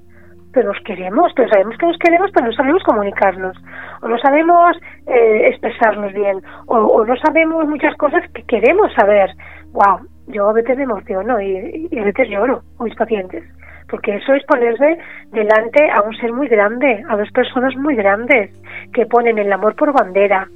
Pero 0.52 0.72
nos 0.72 0.82
queremos, 0.82 1.32
pero 1.36 1.48
sabemos 1.48 1.76
que 1.78 1.86
nos 1.86 1.98
queremos, 1.98 2.30
pero 2.34 2.46
no 2.46 2.52
sabemos 2.52 2.82
comunicarnos. 2.82 3.56
O 4.02 4.08
no 4.08 4.18
sabemos 4.18 4.76
eh, 5.06 5.46
expresarnos 5.46 6.12
bien. 6.12 6.42
O, 6.66 7.04
no 7.04 7.16
sabemos 7.16 7.66
muchas 7.68 7.96
cosas 7.96 8.22
que 8.34 8.42
queremos 8.42 8.92
saber. 8.94 9.30
¡Wow! 9.72 10.00
yo 10.32 10.48
a 10.48 10.52
veces 10.52 10.76
me 10.76 10.84
emociono 10.84 11.40
y, 11.40 11.88
a 11.98 12.04
veces 12.04 12.28
lloro 12.28 12.62
con 12.76 12.86
mis 12.86 12.96
pacientes, 12.96 13.44
porque 13.88 14.16
eso 14.16 14.34
es 14.34 14.44
ponerse 14.44 14.98
delante 15.32 15.90
a 15.90 16.02
un 16.02 16.14
ser 16.16 16.32
muy 16.32 16.48
grande, 16.48 17.04
a 17.08 17.16
dos 17.16 17.30
personas 17.32 17.74
muy 17.76 17.96
grandes, 17.96 18.50
que 18.92 19.06
ponen 19.06 19.38
el 19.38 19.52
amor 19.52 19.74
por 19.76 19.92
bandera, 19.92 20.48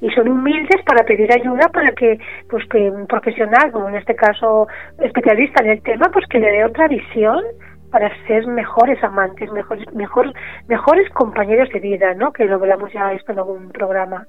y 0.00 0.10
son 0.10 0.28
humildes 0.28 0.82
para 0.84 1.04
pedir 1.04 1.32
ayuda 1.32 1.68
para 1.72 1.92
que 1.92 2.18
pues 2.48 2.66
que 2.68 2.90
un 2.90 3.06
profesional 3.06 3.72
como 3.72 3.88
en 3.88 3.96
este 3.96 4.14
caso 4.14 4.66
especialista 4.98 5.62
en 5.64 5.70
el 5.70 5.82
tema 5.82 6.06
pues 6.12 6.26
que 6.28 6.38
le 6.38 6.50
dé 6.50 6.64
otra 6.64 6.88
visión 6.88 7.42
para 7.90 8.10
ser 8.26 8.46
mejores 8.46 9.02
amantes 9.02 9.50
mejores 9.52 9.92
mejor, 9.94 10.32
mejores 10.68 11.08
compañeros 11.10 11.68
de 11.70 11.80
vida 11.80 12.14
no 12.14 12.32
que 12.32 12.44
lo 12.44 12.56
hablamos 12.56 12.92
ya 12.92 13.12
esto 13.12 13.32
en 13.32 13.38
algún 13.38 13.70
programa. 13.70 14.26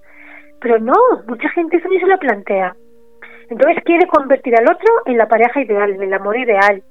Pero 0.60 0.80
no 0.80 0.94
mucha 1.28 1.50
gente 1.50 1.78
eso 1.78 1.88
ni 1.88 2.00
se 2.00 2.08
lo 2.08 2.18
plantea. 2.18 2.76
Entonces 3.50 3.84
quiere 3.84 4.08
convertir 4.08 4.56
al 4.56 4.66
otro 4.66 4.88
en 5.06 5.18
la 5.18 5.28
pareja 5.28 5.62
ideal 5.62 5.92
en 5.92 6.02
el 6.02 6.14
amor 6.14 6.38
ideal. 6.38 6.82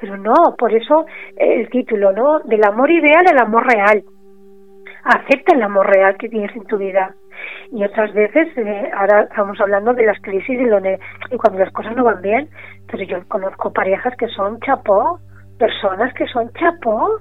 Pero 0.00 0.16
no 0.16 0.34
por 0.56 0.72
eso 0.72 1.06
el 1.36 1.68
título 1.70 2.12
no 2.12 2.40
del 2.40 2.64
amor 2.64 2.90
ideal 2.90 3.24
al 3.28 3.38
amor 3.38 3.66
real. 3.66 4.02
Acepta 5.04 5.54
el 5.54 5.62
amor 5.62 5.86
real 5.86 6.16
que 6.16 6.28
tienes 6.28 6.54
en 6.56 6.64
tu 6.64 6.76
vida 6.76 7.14
y 7.72 7.84
otras 7.84 8.12
veces, 8.14 8.48
eh, 8.56 8.90
ahora 8.94 9.22
estamos 9.22 9.60
hablando 9.60 9.92
de 9.94 10.06
las 10.06 10.20
crisis 10.20 10.58
y, 10.60 10.64
lo 10.64 10.78
y 10.78 11.36
cuando 11.36 11.58
las 11.58 11.72
cosas 11.72 11.94
no 11.96 12.04
van 12.04 12.22
bien, 12.22 12.48
pero 12.90 13.02
yo 13.04 13.26
conozco 13.28 13.72
parejas 13.72 14.14
que 14.16 14.28
son 14.28 14.58
chapó, 14.60 15.20
personas 15.58 16.12
que 16.14 16.26
son 16.26 16.50
chapó, 16.52 17.20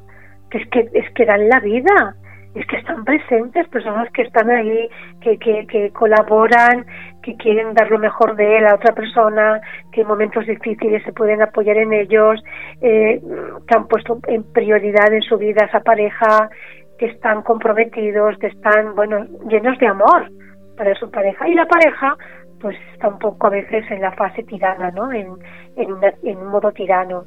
que 0.49 0.59
es 0.59 0.69
que, 0.69 0.89
es 0.93 1.09
que 1.13 1.25
dan 1.25 1.49
la 1.49 1.59
vida, 1.59 2.15
es 2.55 2.65
que 2.65 2.77
están 2.77 3.03
presentes, 3.03 3.67
personas 3.67 4.09
que 4.13 4.23
están 4.23 4.49
ahí, 4.49 4.89
que, 5.21 5.37
que, 5.37 5.91
colaboran, 5.91 6.85
que 7.21 7.35
quieren 7.35 7.73
dar 7.73 7.91
lo 7.91 7.99
mejor 7.99 8.35
de 8.35 8.57
él 8.57 8.65
a 8.65 8.75
otra 8.75 8.95
persona, 8.95 9.61
que 9.91 10.01
en 10.01 10.07
momentos 10.07 10.45
difíciles 10.45 11.03
se 11.03 11.13
pueden 11.13 11.41
apoyar 11.41 11.77
en 11.77 11.93
ellos, 11.93 12.43
eh, 12.81 13.21
que 13.67 13.77
han 13.77 13.87
puesto 13.87 14.19
en 14.27 14.43
prioridad 14.53 15.13
en 15.13 15.21
su 15.21 15.37
vida 15.37 15.65
esa 15.65 15.81
pareja, 15.81 16.49
que 16.97 17.07
están 17.07 17.41
comprometidos, 17.43 18.37
que 18.39 18.47
están, 18.47 18.95
bueno, 18.95 19.25
llenos 19.49 19.77
de 19.79 19.87
amor 19.87 20.29
para 20.75 20.93
su 20.95 21.09
pareja. 21.09 21.47
Y 21.47 21.53
la 21.53 21.65
pareja, 21.65 22.15
pues 22.59 22.77
está 22.93 23.09
un 23.09 23.19
poco 23.19 23.47
a 23.47 23.51
veces 23.51 23.89
en 23.91 24.01
la 24.01 24.11
fase 24.13 24.43
tirana, 24.43 24.91
¿no? 24.91 25.11
En, 25.11 25.27
en, 25.75 26.37
un 26.37 26.47
modo 26.47 26.71
tirano, 26.71 27.23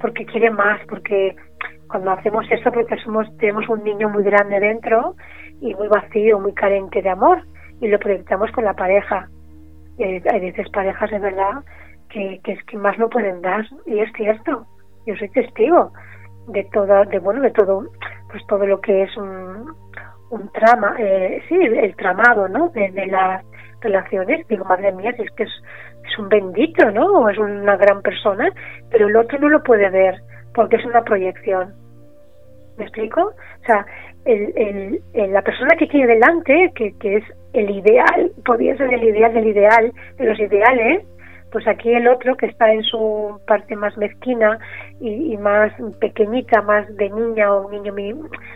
porque 0.00 0.26
quiere 0.26 0.50
más, 0.50 0.80
porque 0.88 1.34
cuando 1.88 2.10
hacemos 2.12 2.46
eso, 2.50 2.70
porque 2.70 2.96
somos, 2.98 3.26
tenemos 3.38 3.68
un 3.68 3.82
niño 3.84 4.08
muy 4.08 4.24
grande 4.24 4.60
dentro 4.60 5.14
y 5.60 5.74
muy 5.74 5.88
vacío, 5.88 6.40
muy 6.40 6.52
carente 6.52 7.00
de 7.00 7.10
amor, 7.10 7.42
y 7.80 7.88
lo 7.88 7.98
proyectamos 7.98 8.50
con 8.52 8.64
la 8.64 8.74
pareja. 8.74 9.28
Y 9.96 10.04
hay, 10.04 10.40
veces 10.40 10.68
parejas 10.70 11.10
de 11.10 11.18
verdad 11.18 11.62
que, 12.10 12.40
que 12.42 12.52
es 12.52 12.64
que 12.64 12.76
más 12.76 12.98
no 12.98 13.08
pueden 13.08 13.40
dar, 13.42 13.64
y 13.86 14.00
es 14.00 14.12
cierto, 14.14 14.66
yo 15.06 15.16
soy 15.16 15.28
testigo 15.30 15.92
de 16.48 16.64
todo, 16.72 17.04
de 17.04 17.18
bueno, 17.18 17.40
de 17.40 17.50
todo 17.50 17.86
pues 18.30 18.44
todo 18.48 18.66
lo 18.66 18.80
que 18.80 19.04
es 19.04 19.16
un, 19.16 19.74
un 20.30 20.48
trama, 20.50 20.96
eh, 20.98 21.40
sí, 21.48 21.54
el, 21.54 21.94
tramado, 21.94 22.48
¿no? 22.48 22.68
De, 22.70 22.90
las 23.06 23.44
relaciones. 23.80 24.46
Digo, 24.48 24.64
madre 24.64 24.90
mía, 24.92 25.14
es 25.16 25.30
que 25.32 25.44
es, 25.44 25.52
es 26.04 26.18
un 26.18 26.28
bendito, 26.28 26.90
¿no? 26.90 27.06
O 27.06 27.28
es 27.28 27.38
una 27.38 27.76
gran 27.76 28.02
persona, 28.02 28.50
pero 28.90 29.06
el 29.06 29.16
otro 29.16 29.38
no 29.38 29.48
lo 29.48 29.62
puede 29.62 29.88
ver 29.88 30.16
porque 30.52 30.76
es 30.76 30.84
una 30.84 31.02
proyección. 31.02 31.74
¿Me 32.76 32.84
explico? 32.84 33.20
O 33.22 33.64
sea, 33.66 33.86
el, 34.24 34.52
el, 35.14 35.32
la 35.32 35.42
persona 35.42 35.76
que 35.78 35.86
tiene 35.86 36.08
delante, 36.08 36.72
que, 36.74 36.92
que 36.98 37.18
es 37.18 37.24
el 37.52 37.70
ideal, 37.70 38.32
podría 38.44 38.76
ser 38.76 38.92
el 38.92 39.04
ideal 39.04 39.32
del 39.32 39.46
ideal, 39.46 39.92
de 40.16 40.24
los 40.24 40.40
ideales, 40.40 41.04
pues 41.54 41.68
aquí 41.68 41.94
el 41.94 42.08
otro 42.08 42.36
que 42.36 42.46
está 42.46 42.72
en 42.72 42.82
su 42.82 43.40
parte 43.46 43.76
más 43.76 43.96
mezquina 43.96 44.58
y, 44.98 45.36
más 45.36 45.70
pequeñita, 46.00 46.62
más 46.62 46.84
de 46.96 47.08
niña 47.10 47.54
o 47.54 47.68
un 47.68 47.80
niño 47.80 47.94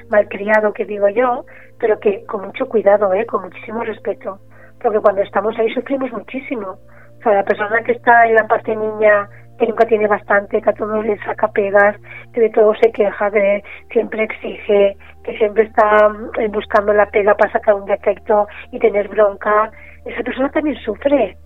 malcriado 0.08 0.72
que 0.72 0.84
digo 0.84 1.08
yo, 1.08 1.44
pero 1.78 2.00
que 2.00 2.24
con 2.26 2.46
mucho 2.46 2.66
cuidado, 2.66 3.14
¿eh? 3.14 3.24
con 3.24 3.42
muchísimo 3.42 3.84
respeto, 3.84 4.40
porque 4.82 4.98
cuando 4.98 5.22
estamos 5.22 5.56
ahí 5.61 5.72
sufrimos 5.72 6.11
muchísimo. 6.11 6.70
O 6.70 7.22
sea, 7.22 7.34
la 7.34 7.44
persona 7.44 7.84
que 7.84 7.92
está 7.92 8.26
en 8.26 8.34
la 8.34 8.48
parte 8.48 8.74
niña 8.74 9.28
que 9.61 9.68
nunca 9.68 9.87
tiene 9.87 10.08
bastante, 10.08 10.61
que 10.61 10.70
a 10.70 10.72
todos 10.72 11.06
le 11.06 11.16
saca 11.18 11.46
pegas, 11.52 11.94
que 12.34 12.40
de 12.40 12.50
todo 12.50 12.74
se 12.82 12.90
queja, 12.90 13.30
que 13.30 13.62
siempre 13.92 14.24
exige, 14.24 14.96
que 15.22 15.38
siempre 15.38 15.62
está 15.62 16.08
mm, 16.08 16.50
buscando 16.50 16.92
la 16.92 17.06
pega 17.06 17.37
para 17.37 17.52
sacar 17.52 17.76
un 17.76 17.84
defecto 17.84 18.48
y 18.72 18.80
tener 18.80 19.06
bronca, 19.06 19.70
esa 20.04 20.24
persona 20.24 20.50
también 20.50 20.76
sufre 20.78 21.37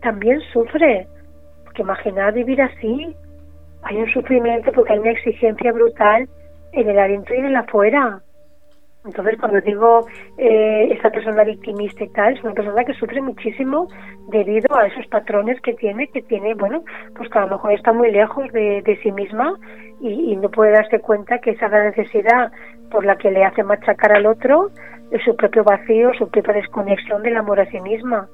también 0.00 0.40
sufre. 0.52 1.06
Porque 1.64 1.82
imaginar 1.82 2.32
vivir 2.34 2.60
así, 2.60 3.14
hay 3.82 3.96
un 3.96 4.10
sufrimiento 4.10 4.72
porque 4.72 4.92
hay 4.92 4.98
una 4.98 5.12
exigencia 5.12 5.72
brutal 5.72 6.28
en 6.72 6.88
el 6.88 6.98
adentro 6.98 7.34
y 7.34 7.38
en 7.38 7.46
el 7.46 7.56
afuera. 7.56 8.20
Entonces, 9.04 9.38
cuando 9.40 9.62
digo 9.62 10.06
eh, 10.36 10.88
esa 10.92 11.08
persona 11.08 11.42
victimista 11.42 12.04
y 12.04 12.08
tal, 12.08 12.34
es 12.34 12.44
una 12.44 12.52
persona 12.52 12.84
que 12.84 12.92
sufre 12.92 13.22
muchísimo 13.22 13.88
debido 14.28 14.76
a 14.76 14.86
esos 14.86 15.06
patrones 15.06 15.58
que 15.62 15.72
tiene, 15.72 16.08
que 16.08 16.20
tiene, 16.22 16.52
bueno, 16.52 16.84
pues 17.16 17.30
que 17.30 17.38
a 17.38 17.46
lo 17.46 17.52
mejor 17.52 17.72
está 17.72 17.94
muy 17.94 18.12
lejos 18.12 18.52
de, 18.52 18.98
sí 19.02 19.10
misma 19.12 19.54
y, 20.00 20.32
y, 20.32 20.36
no 20.36 20.50
puede 20.50 20.72
darse 20.72 21.00
cuenta 21.00 21.38
que 21.38 21.52
esa 21.52 21.68
necesidad 21.68 22.52
por 22.90 23.06
la 23.06 23.16
que 23.16 23.30
le 23.30 23.42
hace 23.42 23.62
machacar 23.62 24.12
al 24.12 24.26
otro 24.26 24.68
es 25.10 25.22
su 25.24 25.34
propio 25.34 25.64
vacío, 25.64 26.12
su 26.18 26.28
propia 26.28 26.54
desconexión 26.54 27.22
del 27.22 27.38
amor 27.38 27.58
a 27.60 27.70
sí 27.70 27.80
misma 27.80 28.28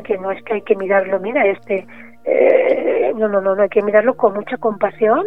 que 0.00 0.16
no 0.16 0.30
es 0.30 0.42
que 0.44 0.54
hay 0.54 0.62
que 0.62 0.76
mirarlo, 0.76 1.20
mira, 1.20 1.44
este, 1.46 1.86
eh, 2.24 3.12
no, 3.16 3.28
no, 3.28 3.40
no, 3.40 3.54
no, 3.54 3.62
hay 3.62 3.68
que 3.68 3.82
mirarlo 3.82 4.14
con 4.14 4.34
mucha 4.34 4.56
compasión 4.56 5.26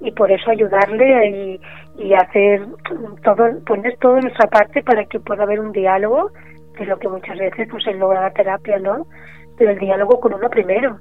y 0.00 0.10
por 0.12 0.32
eso 0.32 0.50
ayudarle 0.50 1.28
y, 1.28 1.60
y 1.98 2.14
hacer 2.14 2.66
todo, 3.22 3.64
poner 3.66 3.96
todo 3.98 4.14
de 4.14 4.22
nuestra 4.22 4.48
parte 4.48 4.82
para 4.82 5.04
que 5.04 5.20
pueda 5.20 5.42
haber 5.42 5.60
un 5.60 5.72
diálogo, 5.72 6.30
que 6.74 6.84
es 6.84 6.88
lo 6.88 6.98
que 6.98 7.08
muchas 7.08 7.38
veces 7.38 7.68
pues 7.70 7.84
se 7.84 7.94
logra 7.94 8.22
la 8.22 8.32
terapia, 8.32 8.78
¿no? 8.78 9.06
Pero 9.58 9.72
el 9.72 9.78
diálogo 9.78 10.18
con 10.20 10.34
uno 10.34 10.48
primero. 10.48 10.98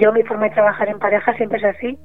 Yo 0.00 0.12
mi 0.12 0.22
forma 0.22 0.44
de 0.44 0.54
trabajar 0.54 0.88
en 0.88 0.98
pareja 0.98 1.34
siempre 1.34 1.58
es 1.58 1.64
así. 1.64 1.98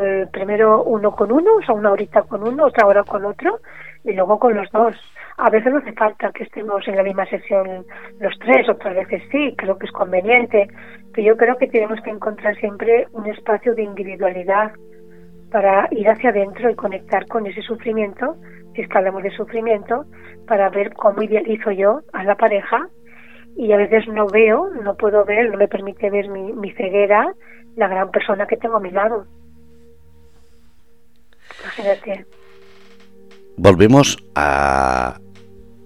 Eh, 0.00 0.26
primero 0.32 0.82
uno 0.82 1.12
con 1.12 1.32
uno, 1.32 1.56
o 1.56 1.62
sea, 1.62 1.74
una 1.74 1.92
horita 1.92 2.22
con 2.22 2.46
uno, 2.46 2.66
otra 2.66 2.86
hora 2.86 3.04
con 3.04 3.24
otro, 3.24 3.60
y 4.08 4.14
luego 4.14 4.38
con 4.38 4.54
los 4.54 4.70
dos 4.72 4.94
a 5.36 5.50
veces 5.50 5.72
no 5.72 5.78
hace 5.78 5.92
falta 5.92 6.32
que 6.32 6.44
estemos 6.44 6.86
en 6.88 6.96
la 6.96 7.02
misma 7.02 7.26
sesión 7.26 7.86
los 8.18 8.36
tres, 8.40 8.68
otras 8.68 8.96
veces 8.96 9.22
sí, 9.30 9.54
creo 9.56 9.78
que 9.78 9.86
es 9.86 9.92
conveniente, 9.92 10.68
pero 11.12 11.28
yo 11.28 11.36
creo 11.36 11.56
que 11.56 11.68
tenemos 11.68 12.00
que 12.00 12.10
encontrar 12.10 12.56
siempre 12.56 13.06
un 13.12 13.26
espacio 13.26 13.74
de 13.74 13.82
individualidad 13.82 14.72
para 15.52 15.88
ir 15.92 16.08
hacia 16.08 16.30
adentro 16.30 16.70
y 16.70 16.74
conectar 16.74 17.26
con 17.26 17.46
ese 17.46 17.62
sufrimiento, 17.62 18.36
si 18.74 18.82
es 18.82 18.88
que 18.88 18.98
hablamos 18.98 19.22
de 19.22 19.30
sufrimiento, 19.30 20.06
para 20.46 20.70
ver 20.70 20.92
cómo 20.94 21.22
idealizo 21.22 21.70
yo 21.70 22.00
a 22.12 22.24
la 22.24 22.34
pareja 22.34 22.88
y 23.56 23.72
a 23.72 23.76
veces 23.76 24.08
no 24.08 24.26
veo, 24.26 24.70
no 24.82 24.96
puedo 24.96 25.24
ver, 25.24 25.50
no 25.50 25.58
me 25.58 25.68
permite 25.68 26.10
ver 26.10 26.28
mi, 26.28 26.52
mi 26.52 26.72
ceguera, 26.72 27.32
la 27.76 27.88
gran 27.88 28.10
persona 28.10 28.46
que 28.46 28.56
tengo 28.56 28.76
a 28.76 28.80
mi 28.80 28.90
lado. 28.90 29.24
Imagínate. 31.60 32.26
Volvemos 33.58 34.16
a, 34.34 35.20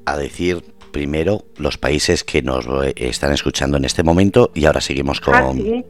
a 0.04 0.16
decir 0.16 0.62
primero 0.92 1.46
los 1.56 1.78
países 1.78 2.22
que 2.22 2.42
nos 2.42 2.66
están 2.96 3.32
escuchando 3.32 3.78
en 3.78 3.84
este 3.84 4.02
momento 4.04 4.52
y 4.54 4.66
ahora 4.66 4.80
seguimos 4.80 5.20
con... 5.20 5.34
Ah, 5.34 5.52
sí. 5.54 5.84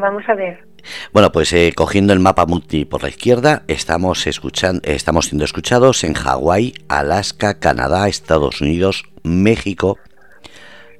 vamos 0.00 0.24
a 0.26 0.34
ver. 0.34 0.66
Bueno, 1.12 1.32
pues 1.32 1.52
eh, 1.52 1.72
cogiendo 1.74 2.12
el 2.12 2.20
mapa 2.20 2.46
multi 2.46 2.84
por 2.84 3.02
la 3.02 3.08
izquierda, 3.08 3.62
estamos 3.68 4.26
escuchando, 4.26 4.82
estamos 4.84 5.26
siendo 5.26 5.44
escuchados 5.44 6.04
en 6.04 6.14
Hawái, 6.14 6.74
Alaska, 6.88 7.58
Canadá, 7.58 8.08
Estados 8.08 8.60
Unidos, 8.60 9.04
México, 9.22 9.98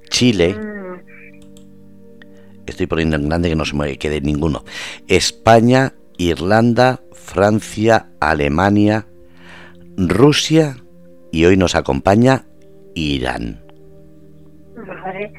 Chile. 0.09 0.55
Mm. 0.55 0.85
Estoy 2.67 2.87
poniendo 2.87 3.17
en 3.17 3.29
grande 3.29 3.51
que 3.51 3.57
no 3.57 3.67
se 3.67 3.77
me 3.77 3.99
quede 3.99 4.21
ninguno. 4.23 4.65
España, 5.07 5.93
Irlanda, 6.17 7.03
Francia, 7.13 8.09
Alemania, 8.21 9.07
Rusia 9.97 10.77
y 11.31 11.45
hoy 11.45 11.57
nos 11.57 11.75
acompaña 11.75 12.43
Irán. 12.95 13.65
Madre, 14.77 15.33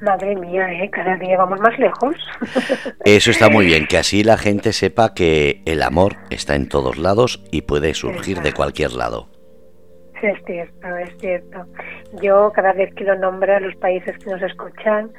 madre 0.00 0.36
mía, 0.36 0.72
¿eh? 0.72 0.90
cada 0.90 1.16
día 1.16 1.36
vamos 1.36 1.60
más 1.60 1.76
lejos. 1.78 2.14
Eso 3.04 3.30
está 3.30 3.48
muy 3.48 3.66
bien, 3.66 3.86
que 3.88 3.98
así 3.98 4.22
la 4.22 4.36
gente 4.36 4.72
sepa 4.72 5.12
que 5.14 5.62
el 5.66 5.82
amor 5.82 6.16
está 6.30 6.54
en 6.54 6.68
todos 6.68 6.98
lados 6.98 7.42
y 7.50 7.62
puede 7.62 7.94
surgir 7.94 8.40
de 8.40 8.52
cualquier 8.52 8.92
lado. 8.92 9.28
Es 10.22 10.38
cierto, 10.44 10.96
es 10.96 11.16
cierto. 11.18 11.66
Yo 12.22 12.52
cada 12.54 12.72
vez 12.72 12.94
que 12.94 13.04
lo 13.04 13.16
nombro 13.18 13.58
los 13.58 13.74
países 13.76 14.16
que 14.18 14.30
nos 14.30 14.42
escuchan, 14.42 15.10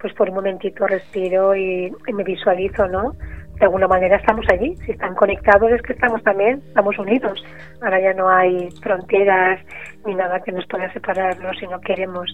pues 0.00 0.12
por 0.14 0.28
un 0.28 0.36
momentito 0.36 0.86
respiro 0.86 1.54
y 1.54 1.92
me 2.12 2.24
visualizo, 2.24 2.88
¿no? 2.88 3.12
De 3.58 3.64
alguna 3.64 3.88
manera 3.88 4.16
estamos 4.16 4.46
allí. 4.50 4.76
Si 4.84 4.92
están 4.92 5.14
conectados 5.14 5.70
es 5.72 5.82
que 5.82 5.92
estamos 5.92 6.22
también, 6.22 6.62
estamos 6.68 6.98
unidos. 6.98 7.44
Ahora 7.82 8.00
ya 8.00 8.14
no 8.14 8.28
hay 8.28 8.70
fronteras 8.82 9.60
ni 10.06 10.14
nada 10.14 10.40
que 10.40 10.52
nos 10.52 10.66
pueda 10.66 10.92
separarnos 10.92 11.56
si 11.58 11.66
no 11.66 11.80
queremos. 11.80 12.28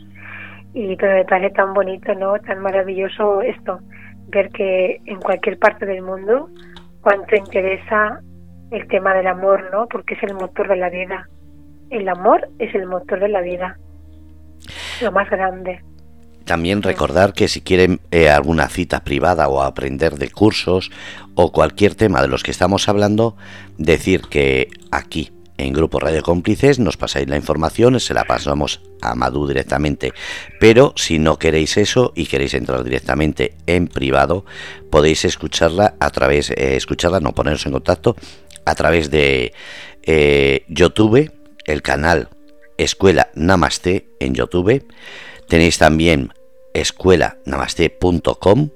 Y 0.75 0.97
pero 0.97 1.15
me 1.15 1.25
parece 1.25 1.55
tan 1.55 1.73
bonito, 1.73 2.15
¿no? 2.15 2.39
Tan 2.41 2.61
maravilloso 2.61 3.43
esto, 3.43 3.81
ver 4.29 4.51
que 4.51 5.01
en 5.07 5.21
cualquier 5.21 5.59
parte 5.59 5.87
del 5.87 6.03
mundo 6.03 6.49
cuánto 7.01 7.37
interesa 7.37 8.21
el 8.71 8.89
tema 8.89 9.15
del 9.15 9.27
amor, 9.27 9.71
¿no? 9.71 9.87
Porque 9.87 10.15
es 10.15 10.23
el 10.25 10.35
motor 10.35 10.69
de 10.69 10.77
la 10.77 10.91
vida. 10.91 11.29
El 11.91 12.09
amor 12.09 12.49
es 12.59 12.75
el 12.75 12.87
motor 12.87 13.21
de 13.21 13.29
la 13.29 13.41
vida. 13.41 13.79
Lo 15.03 15.13
más 15.13 15.29
grande. 15.31 15.81
También 16.45 16.83
recordar 16.83 17.33
que 17.33 17.49
si 17.49 17.63
quieren 17.63 18.01
eh, 18.11 18.29
alguna 18.29 18.69
cita 18.69 19.03
privada 19.03 19.49
o 19.49 19.63
aprender 19.63 20.17
de 20.17 20.31
cursos 20.31 20.91
o 21.35 21.53
cualquier 21.53 21.95
tema 21.95 22.21
de 22.21 22.29
los 22.29 22.43
que 22.43 22.51
estamos 22.51 22.89
hablando, 22.89 23.37
decir 23.79 24.23
que 24.29 24.69
aquí 24.91 25.31
en 25.57 25.73
Grupo 25.73 26.01
Radio 26.01 26.23
Cómplices 26.23 26.79
nos 26.79 26.97
pasáis 26.97 27.29
la 27.29 27.37
información, 27.37 27.99
se 28.01 28.13
la 28.13 28.25
pasamos 28.25 28.81
a 29.01 29.15
Madu 29.15 29.47
directamente. 29.47 30.13
Pero 30.61 30.93
si 30.97 31.19
no 31.19 31.39
queréis 31.39 31.77
eso 31.77 32.13
y 32.15 32.27
queréis 32.27 32.55
entrar 32.55 32.85
directamente 32.85 33.55
en 33.67 33.87
privado, 33.87 34.45
podéis 34.91 35.25
escucharla 35.25 35.95
a 36.01 36.11
través, 36.11 36.51
eh, 36.51 36.77
escucharla, 36.77 37.21
no 37.21 37.33
poneros 37.33 37.65
en 37.67 37.73
contacto, 37.73 38.17
a 38.67 38.75
través 38.75 39.11
de 39.11 39.53
eh, 40.03 40.65
YouTube, 40.69 41.33
el 41.67 41.83
canal 41.83 42.29
Escuela 42.77 43.31
Namaste 43.35 44.09
en 44.21 44.35
YouTube 44.35 44.85
Tenéis 45.49 45.79
también 45.79 46.33
escuelanamaste.com. 46.73 48.71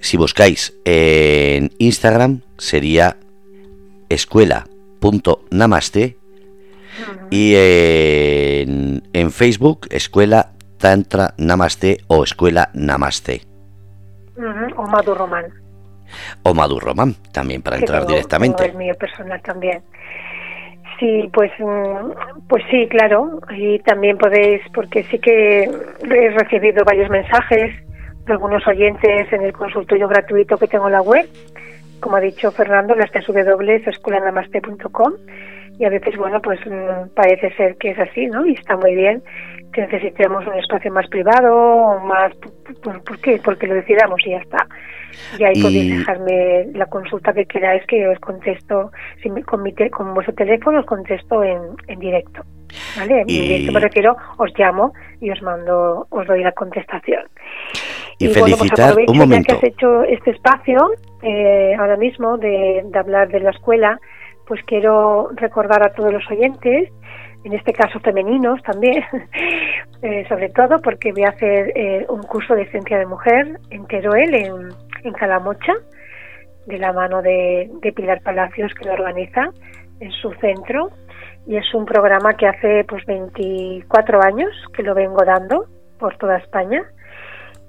Si 0.00 0.16
buscáis 0.16 0.74
en 0.84 1.70
Instagram 1.78 2.40
sería 2.56 3.16
escuela.namaste 4.08 6.16
y 7.30 7.54
en, 7.54 9.02
en, 9.12 9.30
Facebook 9.30 9.86
Escuela 9.90 10.52
Tantra 10.78 11.34
Namaste 11.36 11.98
o 12.08 12.24
Escuela 12.24 12.70
Namaste. 12.74 13.42
O 14.76 14.86
Madu 14.86 15.14
Román. 15.14 15.44
O 16.42 16.54
Madu 16.54 16.80
Román, 16.80 17.14
también 17.32 17.62
para 17.62 17.76
entrar 17.76 18.06
directamente. 18.06 18.64
el 18.64 18.74
mío 18.74 18.94
personal 18.98 19.40
también. 19.42 19.82
Sí, 21.00 21.28
pues, 21.32 21.50
mm, 21.58 22.46
pues 22.46 22.62
sí, 22.70 22.86
claro. 22.88 23.40
Y 23.56 23.78
también 23.80 24.18
podéis, 24.18 24.60
porque 24.74 25.02
sí 25.04 25.18
que 25.18 25.62
he 25.62 26.30
recibido 26.30 26.84
varios 26.84 27.08
mensajes 27.10 27.74
de 28.26 28.32
algunos 28.32 28.66
oyentes 28.66 29.32
en 29.32 29.42
el 29.42 29.54
consultorio 29.54 30.06
gratuito 30.06 30.58
que 30.58 30.68
tengo 30.68 30.86
en 30.86 30.92
la 30.92 31.02
web. 31.02 31.26
Como 32.00 32.16
ha 32.16 32.20
dicho 32.20 32.52
Fernando, 32.52 32.94
las 32.94 33.10
www.escuelanamaste.com 33.10 35.14
y 35.78 35.84
a 35.86 35.88
veces, 35.88 36.14
bueno, 36.18 36.42
pues 36.42 36.60
mm, 36.66 37.14
parece 37.14 37.50
ser 37.56 37.76
que 37.76 37.92
es 37.92 37.98
así, 37.98 38.26
¿no? 38.26 38.44
Y 38.46 38.52
está 38.52 38.76
muy 38.76 38.94
bien 38.94 39.22
que 39.72 39.82
necesitemos 39.82 40.46
un 40.46 40.54
espacio 40.54 40.92
más 40.92 41.06
privado 41.08 41.54
o 41.54 42.00
más... 42.00 42.32
¿Por, 42.82 43.20
qué? 43.20 43.40
Porque 43.44 43.66
lo 43.66 43.74
decidamos 43.74 44.20
y 44.26 44.30
ya 44.30 44.38
está. 44.38 44.66
Y 45.38 45.44
ahí 45.44 45.62
podéis 45.62 45.98
dejarme 45.98 46.66
la 46.74 46.86
consulta 46.86 47.32
que 47.32 47.46
queráis 47.46 47.84
que 47.86 48.08
os 48.08 48.18
contesto 48.20 48.90
si 49.22 49.28
con, 49.42 49.62
mi 49.62 49.74
con 49.90 50.14
vuestro 50.14 50.34
teléfono 50.34 50.80
os 50.80 50.86
contesto 50.86 51.42
en, 51.42 51.60
en 51.88 51.98
directo. 51.98 52.42
¿Vale? 52.96 53.22
En 53.22 53.26
directo 53.26 53.72
me 53.72 53.80
refiero, 53.80 54.16
os 54.38 54.56
llamo 54.56 54.92
y 55.20 55.30
os 55.30 55.42
mando, 55.42 56.06
os 56.10 56.26
doy 56.26 56.42
la 56.42 56.52
contestación. 56.52 57.24
Y, 58.18 58.28
felicitar, 58.28 58.94
un 59.06 59.18
momento. 59.18 59.54
Ya 59.54 59.60
que 59.60 59.66
has 59.66 59.72
hecho 59.72 60.02
este 60.04 60.30
espacio 60.30 60.90
eh, 61.22 61.74
ahora 61.78 61.96
mismo 61.96 62.38
de, 62.38 62.82
de 62.84 62.98
hablar 62.98 63.28
de 63.28 63.40
la 63.40 63.50
escuela, 63.50 63.98
pues 64.46 64.62
quiero 64.64 65.30
recordar 65.34 65.82
a 65.82 65.92
todos 65.92 66.12
los 66.12 66.28
oyentes 66.30 66.90
en 67.44 67.54
este 67.54 67.72
caso 67.72 67.98
femeninos 68.00 68.62
también, 68.62 69.02
eh, 70.02 70.24
sobre 70.28 70.50
todo 70.50 70.78
porque 70.82 71.12
voy 71.12 71.24
a 71.24 71.30
hacer 71.30 71.72
eh, 71.74 72.06
un 72.08 72.22
curso 72.22 72.54
de 72.54 72.66
ciencia 72.70 72.98
de 72.98 73.06
mujer 73.06 73.58
en 73.70 73.86
Teruel, 73.86 74.34
en, 74.34 74.68
en 75.04 75.12
Calamocha, 75.14 75.72
de 76.66 76.78
la 76.78 76.92
mano 76.92 77.22
de, 77.22 77.70
Pilar 77.94 78.22
Palacios, 78.22 78.72
que 78.74 78.84
lo 78.86 78.92
organiza 78.92 79.50
en 80.00 80.10
su 80.12 80.32
centro. 80.34 80.90
Y 81.46 81.56
es 81.56 81.74
un 81.74 81.86
programa 81.86 82.34
que 82.34 82.46
hace 82.46 82.84
pues 82.84 83.04
24 83.06 84.22
años 84.22 84.50
que 84.74 84.82
lo 84.82 84.94
vengo 84.94 85.24
dando 85.24 85.66
por 85.98 86.16
toda 86.18 86.38
España. 86.38 86.82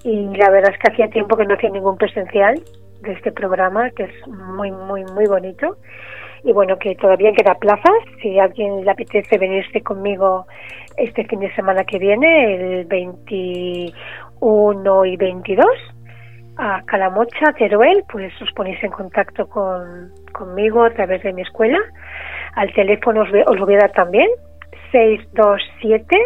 Y 0.03 0.35
la 0.35 0.49
verdad 0.49 0.73
es 0.73 0.79
que 0.79 0.91
hacía 0.91 1.09
tiempo 1.09 1.37
que 1.37 1.45
no 1.45 1.55
hacía 1.55 1.69
ningún 1.69 1.97
presencial 1.97 2.61
de 3.01 3.13
este 3.13 3.31
programa, 3.31 3.89
que 3.91 4.03
es 4.03 4.27
muy, 4.27 4.71
muy, 4.71 5.03
muy 5.05 5.25
bonito 5.25 5.77
y 6.43 6.51
bueno, 6.51 6.77
que 6.77 6.95
todavía 6.95 7.31
queda 7.33 7.55
plazas. 7.55 7.93
Si 8.21 8.37
a 8.39 8.43
alguien 8.45 8.83
le 8.83 8.91
apetece 8.91 9.37
venirse 9.37 9.81
conmigo 9.81 10.45
este 10.97 11.23
fin 11.25 11.39
de 11.39 11.53
semana 11.53 11.83
que 11.83 11.99
viene, 11.99 12.79
el 12.79 12.85
21 12.85 15.05
y 15.05 15.17
22, 15.17 15.65
a 16.57 16.81
Calamocha, 16.85 17.53
Teruel, 17.57 18.03
pues 18.11 18.33
os 18.41 18.51
ponéis 18.53 18.83
en 18.83 18.91
contacto 18.91 19.47
con, 19.47 20.11
conmigo 20.33 20.83
a 20.83 20.89
través 20.91 21.23
de 21.23 21.31
mi 21.33 21.43
escuela. 21.43 21.77
Al 22.55 22.73
teléfono 22.73 23.21
os, 23.21 23.29
os 23.47 23.57
lo 23.57 23.65
voy 23.65 23.75
a 23.75 23.79
dar 23.79 23.91
también, 23.91 24.29
627 24.91 26.17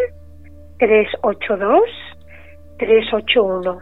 382 0.78 1.82
381. 2.78 3.80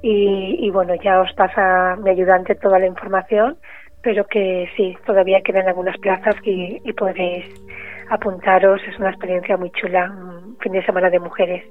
Y, 0.00 0.66
y 0.66 0.70
bueno, 0.70 0.94
ya 1.02 1.20
os 1.20 1.32
pasa 1.32 1.96
mi 1.96 2.10
ayudante 2.10 2.54
toda 2.54 2.78
la 2.78 2.86
información 2.86 3.56
pero 4.02 4.26
que 4.26 4.68
sí, 4.76 4.96
todavía 5.06 5.40
quedan 5.42 5.68
algunas 5.68 5.96
plazas 5.98 6.34
y, 6.44 6.80
podéis 6.92 7.44
apuntaros. 8.10 8.80
Es 8.88 8.98
una 8.98 9.10
experiencia 9.10 9.56
muy 9.56 9.70
chula, 9.72 10.10
un 10.10 10.56
fin 10.60 10.72
de 10.72 10.84
semana 10.84 11.10
de 11.10 11.18
mujeres, 11.18 11.64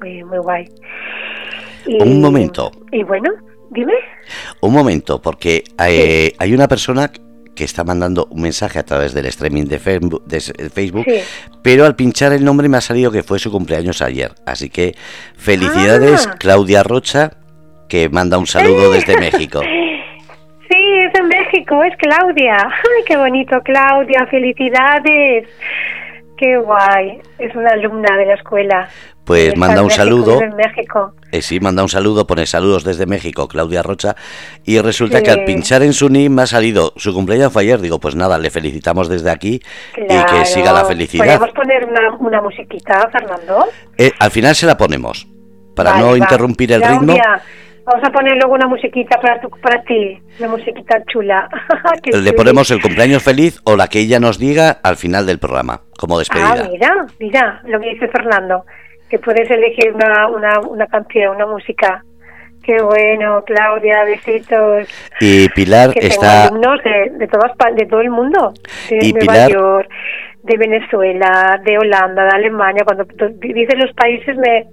muy, 0.00 0.24
muy 0.24 0.38
guay. 0.38 0.68
un 1.86 2.20
momento. 2.20 2.70
Y 2.92 3.02
bueno, 3.02 3.30
dime. 3.70 3.94
Un 4.60 4.72
momento, 4.72 5.20
porque 5.20 5.64
hay, 5.78 6.32
hay 6.38 6.54
una 6.54 6.68
persona 6.68 7.10
que 7.60 7.64
está 7.64 7.84
mandando 7.84 8.26
un 8.30 8.42
mensaje 8.42 8.78
a 8.78 8.84
través 8.84 9.12
del 9.12 9.26
streaming 9.26 9.64
de 9.64 9.78
Facebook, 9.78 11.04
pero 11.62 11.84
al 11.84 11.94
pinchar 11.94 12.32
el 12.32 12.44
nombre 12.44 12.68
me 12.68 12.78
ha 12.78 12.80
salido 12.80 13.10
que 13.10 13.22
fue 13.22 13.38
su 13.38 13.50
cumpleaños 13.50 14.00
ayer. 14.00 14.32
Así 14.46 14.70
que 14.70 14.94
felicidades, 15.36 16.26
ah. 16.26 16.36
Claudia 16.38 16.82
Rocha, 16.82 17.32
que 17.88 18.08
manda 18.08 18.38
un 18.38 18.46
saludo 18.46 18.90
desde 18.92 19.18
México. 19.18 19.60
es 21.50 21.54
en 21.54 21.60
México, 21.60 21.82
es 21.84 21.96
Claudia. 21.96 22.56
Ay, 22.56 23.04
qué 23.06 23.16
bonito, 23.16 23.60
Claudia, 23.62 24.26
felicidades. 24.30 25.48
Qué 26.36 26.56
guay, 26.56 27.20
es 27.38 27.54
una 27.54 27.70
alumna 27.70 28.16
de 28.16 28.26
la 28.26 28.34
escuela. 28.34 28.88
Pues 29.24 29.56
manda 29.56 29.82
un 29.82 29.90
saludo. 29.90 30.40
México. 30.56 31.14
Eh, 31.30 31.42
sí, 31.42 31.60
manda 31.60 31.82
un 31.82 31.88
saludo, 31.88 32.26
pone 32.26 32.46
saludos 32.46 32.82
desde 32.82 33.06
México, 33.06 33.46
Claudia 33.46 33.82
Rocha. 33.82 34.16
Y 34.64 34.80
resulta 34.80 35.22
que 35.22 35.30
al 35.30 35.44
pinchar 35.44 35.82
en 35.82 35.92
su 35.92 36.08
NIM 36.08 36.34
me 36.34 36.42
ha 36.42 36.46
salido 36.46 36.92
su 36.96 37.14
cumpleaños 37.14 37.52
fue 37.52 37.62
ayer. 37.62 37.80
Digo, 37.80 38.00
pues 38.00 38.16
nada, 38.16 38.38
le 38.38 38.50
felicitamos 38.50 39.08
desde 39.08 39.30
aquí 39.30 39.60
y 39.96 40.24
que 40.24 40.46
siga 40.46 40.72
la 40.72 40.84
felicidad. 40.84 41.38
¿Podemos 41.38 41.50
poner 41.54 41.84
una, 42.18 42.40
musiquita, 42.40 43.08
Fernando? 43.12 43.66
Eh, 43.96 44.10
al 44.18 44.30
final 44.30 44.56
se 44.56 44.66
la 44.66 44.76
ponemos, 44.76 45.28
para 45.76 45.98
no 45.98 46.16
interrumpir 46.16 46.72
el 46.72 46.82
ritmo. 46.82 47.14
Vamos 47.84 48.06
a 48.06 48.12
poner 48.12 48.34
luego 48.36 48.54
una 48.54 48.66
musiquita 48.66 49.18
para, 49.20 49.40
para 49.40 49.82
ti, 49.82 50.20
una 50.38 50.48
musiquita 50.48 51.02
chula. 51.10 51.48
Le 52.12 52.32
ponemos 52.32 52.70
el 52.70 52.80
cumpleaños 52.80 53.22
feliz 53.22 53.60
o 53.64 53.76
la 53.76 53.88
que 53.88 54.00
ella 54.00 54.20
nos 54.20 54.38
diga 54.38 54.78
al 54.82 54.96
final 54.96 55.26
del 55.26 55.38
programa, 55.38 55.80
como 55.98 56.18
despedida. 56.18 56.64
Ah, 56.64 56.68
mira, 56.70 57.06
mira 57.18 57.62
lo 57.64 57.80
que 57.80 57.90
dice 57.90 58.08
Fernando, 58.08 58.64
que 59.08 59.18
puedes 59.18 59.50
elegir 59.50 59.92
una, 59.92 60.28
una, 60.28 60.60
una 60.60 60.86
canción, 60.86 61.36
una 61.36 61.46
música. 61.46 62.04
Qué 62.62 62.80
bueno, 62.82 63.42
Claudia, 63.44 64.04
besitos. 64.04 64.86
Y 65.18 65.48
Pilar 65.48 65.94
que 65.94 66.06
está... 66.06 66.48
Tengo 66.48 66.56
alumnos 66.56 66.84
de, 66.84 67.18
de, 67.18 67.26
todas, 67.26 67.52
de 67.74 67.86
todo 67.86 68.00
el 68.02 68.10
mundo, 68.10 68.52
de 68.90 68.98
y 69.00 69.12
Nueva 69.14 69.48
York, 69.48 69.88
de 70.42 70.56
Venezuela, 70.58 71.58
de 71.64 71.78
Holanda, 71.78 72.24
de 72.24 72.30
Alemania. 72.30 72.84
Cuando 72.84 73.06
dices 73.38 73.78
los 73.78 73.92
países 73.94 74.36
me 74.36 74.66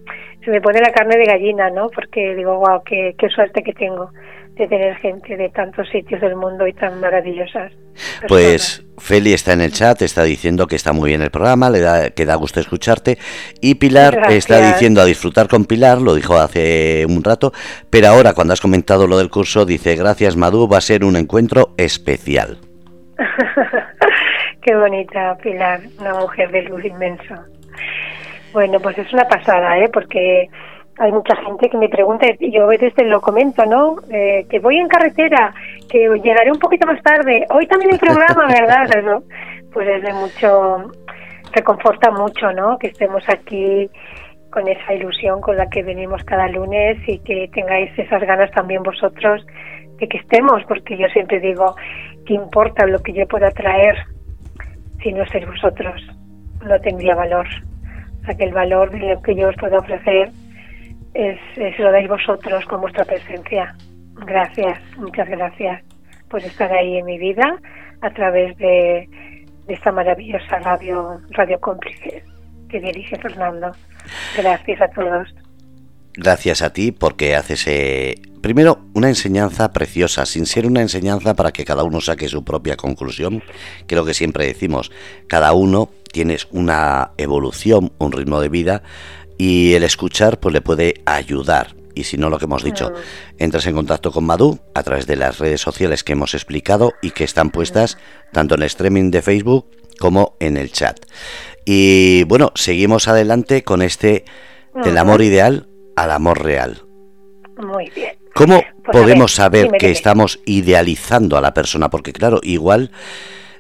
se 0.47 0.51
me 0.51 0.61
pone 0.61 0.79
la 0.79 0.93
carne 0.93 1.17
de 1.17 1.25
gallina, 1.25 1.69
¿no? 1.69 1.89
Porque 1.89 2.33
digo, 2.33 2.57
wow, 2.57 2.81
qué, 2.85 3.13
qué 3.19 3.27
suerte 3.27 3.61
que 3.63 3.73
tengo 3.73 4.11
de 4.55 4.65
tener 4.65 4.95
gente 4.95 5.35
de 5.35 5.49
tantos 5.49 5.89
sitios 5.89 6.21
del 6.21 6.37
mundo 6.37 6.65
y 6.65 6.71
tan 6.71 7.01
maravillosas. 7.01 7.73
Pues 8.29 8.81
Feli 8.97 9.33
está 9.33 9.51
en 9.51 9.59
el 9.59 9.73
chat, 9.73 10.01
está 10.01 10.23
diciendo 10.23 10.65
que 10.65 10.77
está 10.77 10.93
muy 10.93 11.09
bien 11.09 11.21
el 11.21 11.31
programa, 11.31 11.69
le 11.69 11.81
da, 11.81 12.11
que 12.11 12.25
da 12.25 12.35
gusto 12.35 12.61
escucharte. 12.61 13.17
Y 13.59 13.75
Pilar 13.75 14.31
está 14.31 14.65
diciendo 14.65 15.01
a 15.01 15.05
disfrutar 15.05 15.49
con 15.49 15.65
Pilar, 15.65 15.99
lo 16.01 16.15
dijo 16.15 16.37
hace 16.37 17.05
un 17.09 17.25
rato, 17.25 17.51
pero 17.89 18.07
ahora 18.07 18.31
cuando 18.31 18.53
has 18.53 18.61
comentado 18.61 19.05
lo 19.05 19.17
del 19.17 19.29
curso, 19.29 19.65
dice, 19.65 19.97
gracias 19.97 20.37
Madu, 20.37 20.69
va 20.69 20.77
a 20.77 20.81
ser 20.81 21.03
un 21.03 21.17
encuentro 21.17 21.73
especial. 21.75 22.57
Qué 24.61 24.75
bonita 24.77 25.37
Pilar, 25.43 25.81
una 25.99 26.13
mujer 26.13 26.51
de 26.51 26.61
luz 26.61 26.85
inmensa. 26.85 27.45
Bueno, 28.57 28.79
pues 28.79 28.97
es 28.97 29.13
una 29.13 29.27
pasada, 29.27 29.77
¿eh? 29.77 29.87
Porque 29.93 30.49
hay 30.97 31.11
mucha 31.11 31.35
gente 31.45 31.69
que 31.69 31.77
me 31.77 31.89
pregunta, 31.89 32.25
y 32.39 32.51
yo 32.51 32.63
a 32.63 32.69
veces 32.69 32.91
te 32.95 33.05
lo 33.05 33.21
comento, 33.21 33.63
¿no? 33.67 33.97
Eh, 34.09 34.47
que 34.49 34.57
voy 34.57 34.79
en 34.79 34.87
carretera, 34.87 35.53
que 35.87 36.09
llegaré 36.23 36.51
un 36.51 36.57
poquito 36.57 36.87
más 36.87 36.99
tarde, 37.03 37.45
hoy 37.51 37.67
también 37.67 37.91
hay 37.93 37.99
programa, 37.99 38.47
¿verdad? 38.59 39.21
Pues 39.71 39.87
es 39.87 40.01
de 40.01 40.11
mucho, 40.11 40.91
reconforta 41.53 42.09
mucho, 42.09 42.51
¿no? 42.51 42.79
Que 42.79 42.87
estemos 42.87 43.21
aquí 43.29 43.91
con 44.49 44.67
esa 44.67 44.91
ilusión 44.91 45.39
con 45.39 45.55
la 45.55 45.69
que 45.69 45.83
venimos 45.83 46.23
cada 46.23 46.47
lunes 46.47 46.97
y 47.07 47.19
que 47.19 47.51
tengáis 47.53 47.91
esas 47.95 48.23
ganas 48.23 48.49
también 48.53 48.81
vosotros 48.81 49.45
de 49.99 50.07
que 50.07 50.17
estemos, 50.17 50.63
porque 50.67 50.97
yo 50.97 51.05
siempre 51.09 51.39
digo, 51.39 51.75
¿qué 52.25 52.33
importa 52.33 52.87
lo 52.87 52.97
que 53.03 53.13
yo 53.13 53.27
pueda 53.27 53.51
traer 53.51 53.97
si 55.03 55.13
no 55.13 55.23
sois 55.27 55.45
vosotros? 55.45 56.01
No 56.65 56.81
tendría 56.81 57.13
valor. 57.13 57.45
Sea, 58.27 58.35
que 58.35 58.43
el 58.43 58.53
valor 58.53 58.91
de 58.91 58.99
lo 58.99 59.21
que 59.21 59.35
yo 59.35 59.49
os 59.49 59.55
puedo 59.55 59.79
ofrecer 59.79 60.31
es, 61.13 61.39
es 61.55 61.79
lo 61.79 61.91
dais 61.91 62.07
vosotros 62.07 62.65
con 62.65 62.81
vuestra 62.81 63.05
presencia. 63.05 63.73
Gracias, 64.25 64.79
muchas 64.97 65.29
gracias 65.29 65.83
por 66.29 66.43
estar 66.43 66.71
ahí 66.71 66.97
en 66.97 67.05
mi 67.05 67.17
vida 67.17 67.57
a 68.01 68.09
través 68.11 68.57
de, 68.57 69.07
esta 69.67 69.91
maravillosa 69.91 70.59
radio, 70.59 71.19
radio 71.31 71.59
cómplice 71.59 72.23
que 72.69 72.79
dirige 72.79 73.17
Fernando. 73.17 73.71
Gracias 74.35 74.81
a 74.81 74.87
todos. 74.89 75.33
Gracias 76.13 76.61
a 76.61 76.73
ti 76.73 76.91
porque 76.91 77.35
haces 77.35 77.67
eh, 77.67 78.15
primero 78.47 78.79
una 78.93 79.09
enseñanza 79.09 79.73
preciosa, 79.73 80.25
sin 80.25 80.45
ser 80.45 80.65
una 80.65 80.79
enseñanza 80.79 81.33
para 81.33 81.51
que 81.51 81.65
cada 81.65 81.83
uno 81.83 81.99
saque 81.99 82.29
su 82.29 82.45
propia 82.45 82.77
conclusión, 82.77 83.43
que 83.87 83.95
lo 83.97 84.05
que 84.05 84.13
siempre 84.13 84.45
decimos, 84.45 84.89
cada 85.27 85.51
uno 85.51 85.89
tienes 86.13 86.47
una 86.51 87.11
evolución, 87.17 87.91
un 87.97 88.13
ritmo 88.13 88.39
de 88.39 88.47
vida 88.47 88.83
y 89.37 89.73
el 89.73 89.83
escuchar 89.83 90.39
pues 90.39 90.53
le 90.53 90.61
puede 90.61 91.01
ayudar 91.05 91.75
y 91.93 92.05
si 92.05 92.15
no 92.15 92.29
lo 92.29 92.39
que 92.39 92.45
hemos 92.45 92.63
dicho, 92.63 92.93
entras 93.37 93.67
en 93.67 93.75
contacto 93.75 94.13
con 94.13 94.23
Madu 94.23 94.59
a 94.73 94.81
través 94.81 95.07
de 95.07 95.17
las 95.17 95.39
redes 95.39 95.59
sociales 95.59 96.05
que 96.05 96.13
hemos 96.13 96.33
explicado 96.33 96.93
y 97.01 97.11
que 97.11 97.25
están 97.25 97.49
puestas 97.49 97.97
tanto 98.31 98.55
en 98.55 98.61
el 98.61 98.67
streaming 98.67 99.11
de 99.11 99.23
Facebook 99.23 99.69
como 99.99 100.37
en 100.39 100.55
el 100.55 100.71
chat. 100.71 100.97
Y 101.65 102.23
bueno, 102.23 102.53
seguimos 102.55 103.09
adelante 103.09 103.65
con 103.65 103.81
este 103.81 104.23
del 104.85 104.97
amor 104.97 105.21
ideal 105.21 105.67
al 105.97 106.11
amor 106.11 106.41
real. 106.41 106.87
Muy 107.57 107.89
bien. 107.89 108.15
¿Cómo 108.37 108.61
pues 108.61 108.97
podemos 108.97 109.33
saber 109.33 109.71
que 109.79 109.89
estamos 109.89 110.39
idealizando 110.45 111.37
a 111.37 111.41
la 111.41 111.55
persona? 111.55 111.89
Porque 111.89 112.13
claro, 112.13 112.39
igual 112.43 112.91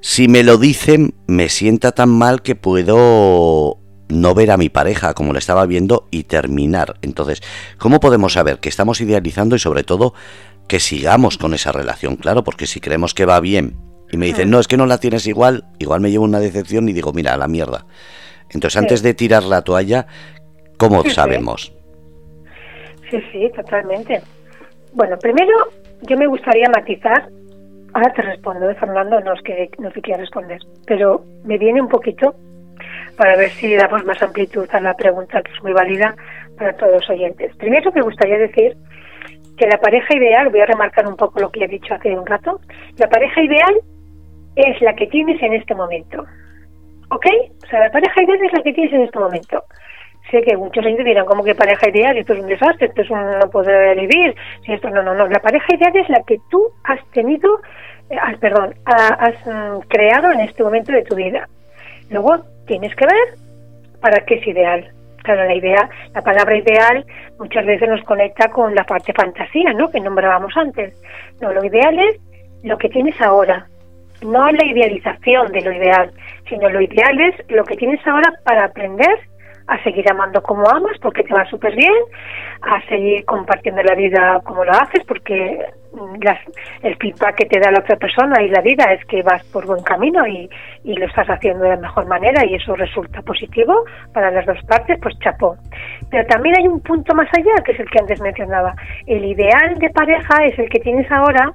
si 0.01 0.27
me 0.27 0.43
lo 0.43 0.57
dicen 0.57 1.15
me 1.25 1.49
sienta 1.49 1.91
tan 1.93 2.09
mal 2.09 2.43
que 2.43 2.55
puedo 2.55 3.79
no 4.09 4.35
ver 4.35 4.51
a 4.51 4.57
mi 4.57 4.69
pareja 4.69 5.15
como 5.15 5.33
la 5.33 5.39
estaba 5.39 5.65
viendo 5.65 6.07
y 6.11 6.25
terminar. 6.25 6.95
Entonces, 7.01 7.41
¿cómo 7.79 7.99
podemos 7.99 8.33
saber 8.33 8.59
que 8.59 8.69
estamos 8.69 9.01
idealizando 9.01 9.55
y 9.55 9.59
sobre 9.59 9.83
todo 9.83 10.13
que 10.67 10.79
sigamos 10.79 11.39
con 11.39 11.55
esa 11.55 11.71
relación? 11.71 12.15
Claro, 12.15 12.43
porque 12.43 12.67
si 12.67 12.79
creemos 12.79 13.15
que 13.15 13.25
va 13.25 13.39
bien 13.39 13.77
y 14.11 14.17
me 14.17 14.27
dicen, 14.27 14.49
no, 14.49 14.59
es 14.59 14.67
que 14.67 14.77
no 14.77 14.85
la 14.85 14.99
tienes 14.99 15.25
igual, 15.25 15.65
igual 15.79 16.01
me 16.01 16.11
llevo 16.11 16.23
una 16.23 16.39
decepción 16.39 16.87
y 16.87 16.93
digo, 16.93 17.11
mira, 17.13 17.33
a 17.33 17.37
la 17.37 17.47
mierda. 17.47 17.85
Entonces, 18.49 18.77
antes 18.77 19.01
de 19.01 19.13
tirar 19.13 19.43
la 19.43 19.63
toalla, 19.63 20.07
¿cómo 20.77 21.03
sabemos? 21.09 21.73
Sí, 23.09 23.17
sí, 23.31 23.51
totalmente. 23.55 24.21
Bueno, 24.93 25.17
primero 25.17 25.53
yo 26.01 26.17
me 26.17 26.27
gustaría 26.27 26.69
matizar, 26.69 27.29
ahora 27.93 28.13
te 28.13 28.21
respondo, 28.21 28.69
¿eh, 28.69 28.75
Fernando, 28.75 29.19
no 29.21 29.33
es 29.33 29.41
que 29.41 29.69
no 29.79 29.91
te 29.91 30.01
quiera 30.01 30.19
responder, 30.19 30.59
pero 30.85 31.23
me 31.43 31.57
viene 31.57 31.81
un 31.81 31.89
poquito 31.89 32.35
para 33.17 33.35
ver 33.35 33.49
si 33.51 33.75
damos 33.75 34.05
más 34.05 34.21
amplitud 34.21 34.67
a 34.71 34.79
la 34.79 34.93
pregunta 34.93 35.41
que 35.41 35.51
es 35.51 35.63
muy 35.63 35.73
válida 35.73 36.15
para 36.57 36.73
todos 36.73 36.93
los 36.93 37.09
oyentes. 37.09 37.55
Primero 37.57 37.91
me 37.91 38.01
gustaría 38.01 38.37
decir 38.37 38.77
que 39.57 39.67
la 39.67 39.79
pareja 39.79 40.15
ideal, 40.15 40.49
voy 40.49 40.61
a 40.61 40.65
remarcar 40.65 41.07
un 41.07 41.15
poco 41.15 41.39
lo 41.39 41.51
que 41.51 41.63
he 41.63 41.67
dicho 41.67 41.93
hace 41.93 42.17
un 42.17 42.25
rato, 42.25 42.59
la 42.97 43.09
pareja 43.09 43.41
ideal 43.41 43.75
es 44.55 44.81
la 44.81 44.95
que 44.95 45.07
tienes 45.07 45.41
en 45.41 45.53
este 45.53 45.73
momento. 45.75 46.23
¿Ok? 47.09 47.25
O 47.63 47.67
sea, 47.67 47.79
la 47.79 47.91
pareja 47.91 48.23
ideal 48.23 48.39
es 48.43 48.53
la 48.53 48.63
que 48.63 48.73
tienes 48.73 48.93
en 48.93 49.01
este 49.01 49.19
momento. 49.19 49.63
Sé 50.31 50.41
que 50.41 50.57
muchos 50.57 50.83
oyentes 50.83 51.05
dirán, 51.05 51.25
como 51.25 51.43
que 51.43 51.55
pareja 51.55 51.89
ideal? 51.89 52.17
Esto 52.17 52.33
es 52.33 52.39
un 52.39 52.47
desastre, 52.47 52.87
esto 52.87 53.01
es 53.01 53.09
un 53.09 53.39
no 53.39 53.49
poder 53.49 53.97
vivir. 53.97 54.35
Si 54.65 54.73
esto 54.73 54.89
no, 54.89 55.01
no, 55.01 55.13
no. 55.13 55.27
La 55.27 55.39
pareja 55.39 55.73
ideal 55.73 55.95
es 55.95 56.09
la 56.09 56.21
que 56.23 56.37
tú 56.49 56.61
has 56.83 56.99
tenido, 57.11 57.59
eh, 58.09 58.17
perdón, 58.39 58.75
has 58.85 59.45
mm, 59.45 59.87
creado 59.87 60.31
en 60.31 60.41
este 60.41 60.63
momento 60.63 60.91
de 60.91 61.03
tu 61.03 61.15
vida. 61.15 61.47
Luego 62.09 62.37
tienes 62.65 62.93
que 62.95 63.05
ver 63.05 63.37
para 64.01 64.25
qué 64.25 64.35
es 64.35 64.47
ideal. 64.47 64.91
Claro, 65.23 65.45
la 65.45 65.55
idea, 65.55 65.89
la 66.13 66.21
palabra 66.21 66.57
ideal 66.57 67.05
muchas 67.39 67.65
veces 67.65 67.89
nos 67.89 68.01
conecta 68.03 68.49
con 68.49 68.73
la 68.75 68.83
parte 68.83 69.13
fantasía, 69.13 69.73
¿no? 69.73 69.89
Que 69.89 69.99
nombrábamos 69.99 70.55
antes. 70.55 70.93
No, 71.41 71.51
lo 71.53 71.63
ideal 71.63 71.97
es 71.99 72.17
lo 72.63 72.77
que 72.77 72.89
tienes 72.89 73.19
ahora, 73.21 73.67
no 74.21 74.51
la 74.51 74.65
idealización 74.65 75.51
de 75.51 75.61
lo 75.61 75.71
ideal, 75.71 76.11
sino 76.49 76.69
lo 76.69 76.81
ideal 76.81 77.19
es 77.19 77.35
lo 77.49 77.63
que 77.63 77.75
tienes 77.75 78.05
ahora 78.07 78.31
para 78.43 78.65
aprender 78.65 79.19
a 79.67 79.83
seguir 79.83 80.09
amando 80.09 80.41
como 80.41 80.67
amas 80.69 80.97
porque 81.01 81.23
te 81.23 81.33
va 81.33 81.45
súper 81.49 81.75
bien, 81.75 81.93
a 82.61 82.81
seguir 82.87 83.25
compartiendo 83.25 83.83
la 83.83 83.95
vida 83.95 84.39
como 84.43 84.63
lo 84.63 84.71
haces 84.71 85.03
porque 85.05 85.59
mm, 85.93 86.23
las, 86.23 86.39
el 86.83 86.95
feedback 86.95 87.35
que 87.35 87.45
te 87.45 87.59
da 87.59 87.71
la 87.71 87.79
otra 87.79 87.97
persona 87.97 88.41
y 88.41 88.49
la 88.49 88.61
vida 88.61 88.85
es 88.93 89.03
que 89.05 89.21
vas 89.23 89.43
por 89.51 89.65
buen 89.65 89.83
camino 89.83 90.25
y, 90.25 90.49
y 90.83 90.93
lo 90.95 91.05
estás 91.05 91.27
haciendo 91.27 91.65
de 91.65 91.71
la 91.71 91.77
mejor 91.77 92.05
manera 92.07 92.45
y 92.45 92.55
eso 92.55 92.75
resulta 92.75 93.21
positivo 93.21 93.83
para 94.13 94.31
las 94.31 94.45
dos 94.45 94.59
partes, 94.67 94.97
pues 95.01 95.19
chapó. 95.19 95.57
Pero 96.09 96.25
también 96.27 96.55
hay 96.57 96.67
un 96.67 96.79
punto 96.79 97.13
más 97.13 97.27
allá 97.37 97.61
que 97.65 97.73
es 97.73 97.79
el 97.79 97.89
que 97.89 97.99
antes 97.99 98.21
mencionaba. 98.21 98.73
El 99.05 99.25
ideal 99.25 99.75
de 99.77 99.89
pareja 99.89 100.45
es 100.45 100.57
el 100.57 100.69
que 100.69 100.79
tienes 100.79 101.11
ahora 101.11 101.53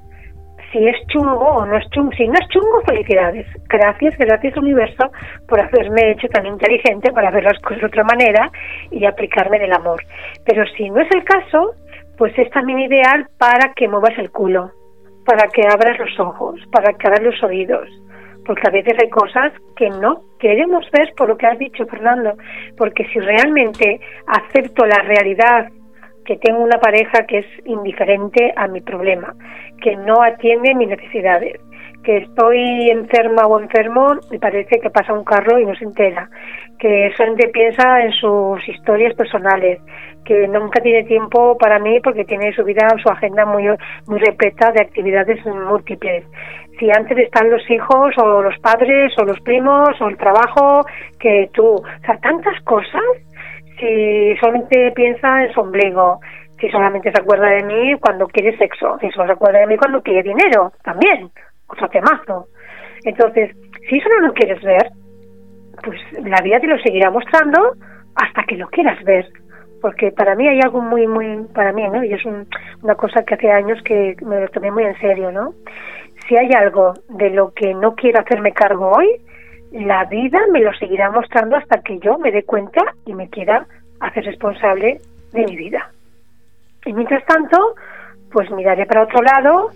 si 0.73 0.87
es 0.87 0.97
chungo 1.07 1.47
o 1.47 1.65
no 1.65 1.77
es 1.77 1.87
chungo. 1.91 2.11
Si 2.17 2.27
no 2.27 2.33
es 2.33 2.47
chungo, 2.49 2.81
felicidades. 2.85 3.45
Gracias, 3.69 4.17
gracias 4.17 4.57
universo 4.57 5.11
por 5.47 5.61
haberme 5.61 6.11
hecho 6.11 6.27
tan 6.27 6.45
inteligente 6.45 7.11
para 7.13 7.31
ver 7.31 7.43
las 7.43 7.59
cosas 7.61 7.79
de 7.79 7.87
otra 7.87 8.03
manera 8.03 8.51
y 8.91 9.05
aplicarme 9.05 9.57
en 9.57 9.63
el 9.63 9.73
amor. 9.73 10.03
Pero 10.45 10.65
si 10.75 10.89
no 10.89 10.99
es 10.99 11.09
el 11.11 11.23
caso, 11.23 11.75
pues 12.17 12.37
es 12.37 12.49
también 12.49 12.79
ideal 12.79 13.27
para 13.37 13.73
que 13.73 13.87
muevas 13.87 14.17
el 14.17 14.31
culo, 14.31 14.71
para 15.25 15.47
que 15.47 15.61
abras 15.61 15.99
los 15.99 16.19
ojos, 16.19 16.59
para 16.71 16.93
que 16.93 17.07
abras 17.07 17.23
los 17.23 17.43
oídos. 17.43 17.87
Porque 18.45 18.67
a 18.67 18.71
veces 18.71 18.97
hay 19.01 19.09
cosas 19.09 19.53
que 19.77 19.89
no 19.89 20.21
queremos 20.37 20.85
ver 20.91 21.13
por 21.15 21.29
lo 21.29 21.37
que 21.37 21.47
has 21.47 21.57
dicho, 21.57 21.85
Fernando. 21.85 22.33
Porque 22.77 23.05
si 23.05 23.19
realmente 23.19 24.01
acepto 24.27 24.85
la 24.85 25.01
realidad 25.03 25.69
que 26.25 26.37
tengo 26.37 26.59
una 26.59 26.79
pareja 26.79 27.25
que 27.27 27.39
es 27.39 27.45
indiferente 27.65 28.53
a 28.55 28.67
mi 28.67 28.81
problema, 28.81 29.33
que 29.81 29.95
no 29.95 30.21
atiende 30.21 30.75
mis 30.75 30.89
necesidades, 30.89 31.59
que 32.03 32.17
estoy 32.17 32.89
enferma 32.89 33.47
o 33.47 33.59
enfermo 33.59 34.15
y 34.31 34.37
parece 34.37 34.79
que 34.79 34.89
pasa 34.89 35.13
un 35.13 35.23
carro 35.23 35.57
y 35.59 35.65
no 35.65 35.75
se 35.75 35.85
entera, 35.85 36.29
que 36.77 37.11
solamente 37.15 37.47
piensa 37.47 38.01
en 38.01 38.11
sus 38.11 38.67
historias 38.67 39.15
personales, 39.15 39.79
que 40.25 40.47
nunca 40.47 40.81
tiene 40.81 41.03
tiempo 41.03 41.57
para 41.57 41.79
mí 41.79 41.99
porque 42.01 42.25
tiene 42.25 42.53
su 42.53 42.63
vida, 42.63 42.87
su 43.01 43.09
agenda 43.09 43.45
muy, 43.45 43.63
muy 44.07 44.19
repleta 44.19 44.71
de 44.71 44.81
actividades 44.81 45.45
múltiples. 45.45 46.25
Si 46.79 46.89
antes 46.89 47.17
están 47.17 47.49
los 47.49 47.69
hijos 47.69 48.13
o 48.17 48.41
los 48.41 48.57
padres 48.59 49.13
o 49.17 49.23
los 49.23 49.39
primos 49.41 49.89
o 50.01 50.07
el 50.07 50.17
trabajo, 50.17 50.85
que 51.19 51.49
tú, 51.53 51.75
o 51.75 52.05
sea, 52.05 52.17
tantas 52.17 52.59
cosas 52.63 53.01
si 53.79 54.35
solamente 54.37 54.91
piensa 54.91 55.43
en 55.43 55.53
su 55.53 55.61
ombligo, 55.61 56.19
si 56.59 56.69
solamente 56.69 57.11
se 57.11 57.21
acuerda 57.21 57.47
de 57.47 57.63
mí 57.63 57.93
cuando 57.99 58.27
quiere 58.27 58.57
sexo, 58.57 58.97
si 58.99 59.09
solo 59.11 59.27
se 59.27 59.33
acuerda 59.33 59.59
de 59.59 59.67
mí 59.67 59.77
cuando 59.77 60.01
quiere 60.01 60.23
dinero, 60.23 60.71
también, 60.83 61.29
otro 61.67 61.89
temazo. 61.89 62.47
Entonces, 63.03 63.55
si 63.89 63.97
eso 63.97 64.09
no 64.09 64.27
lo 64.27 64.33
quieres 64.33 64.61
ver, 64.63 64.89
pues 65.83 65.99
la 66.23 66.41
vida 66.41 66.59
te 66.59 66.67
lo 66.67 66.77
seguirá 66.79 67.11
mostrando 67.11 67.73
hasta 68.15 68.43
que 68.45 68.55
lo 68.55 68.67
quieras 68.69 69.03
ver. 69.03 69.27
Porque 69.81 70.11
para 70.11 70.35
mí 70.35 70.47
hay 70.47 70.61
algo 70.63 70.79
muy, 70.79 71.07
muy, 71.07 71.45
para 71.53 71.73
mí, 71.73 71.83
¿no? 71.89 72.03
Y 72.03 72.13
es 72.13 72.23
una 72.25 72.95
cosa 72.95 73.23
que 73.23 73.33
hace 73.33 73.51
años 73.51 73.81
que 73.83 74.15
me 74.25 74.39
lo 74.39 74.47
tomé 74.47 74.71
muy 74.71 74.83
en 74.83 74.97
serio, 74.99 75.31
¿no? 75.31 75.53
Si 76.27 76.37
hay 76.37 76.49
algo 76.53 76.93
de 77.09 77.29
lo 77.31 77.53
que 77.53 77.73
no 77.73 77.93
quiero 77.95 78.21
hacerme 78.21 78.53
cargo 78.53 78.91
hoy, 78.91 79.09
la 79.73 80.05
vida 80.05 80.39
me 80.51 80.61
lo 80.61 80.73
seguirá 80.73 81.09
mostrando 81.09 81.55
hasta 81.55 81.81
que 81.81 81.99
yo 81.99 82.17
me 82.17 82.31
dé 82.31 82.43
cuenta 82.43 82.81
y 83.05 83.13
me 83.13 83.29
quiera 83.29 83.65
hacer 83.99 84.25
responsable 84.25 85.01
de 85.31 85.45
mi 85.45 85.55
vida. 85.55 85.89
Y 86.85 86.93
mientras 86.93 87.25
tanto, 87.25 87.75
pues 88.31 88.49
miraré 88.51 88.85
para 88.85 89.03
otro 89.03 89.21
lado 89.21 89.71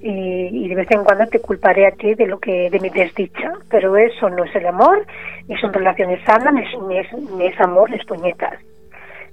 y, 0.00 0.68
de 0.68 0.74
vez 0.74 0.90
en 0.90 1.04
cuando 1.04 1.26
te 1.26 1.40
culparé 1.40 1.86
a 1.86 1.92
ti 1.92 2.14
de 2.14 2.26
lo 2.26 2.38
que 2.38 2.70
de 2.70 2.80
mi 2.80 2.90
desdicha. 2.90 3.52
Pero 3.70 3.96
eso 3.96 4.28
no 4.30 4.44
es 4.44 4.54
el 4.54 4.66
amor, 4.66 5.04
ni 5.48 5.56
son 5.58 5.72
relaciones 5.72 6.22
sanas, 6.24 6.52
ni 6.54 6.98
es, 6.98 7.12
ni 7.12 7.46
es, 7.46 7.60
amor, 7.60 7.90
ni 7.90 7.96
es 7.96 8.04
puñetas. 8.04 8.54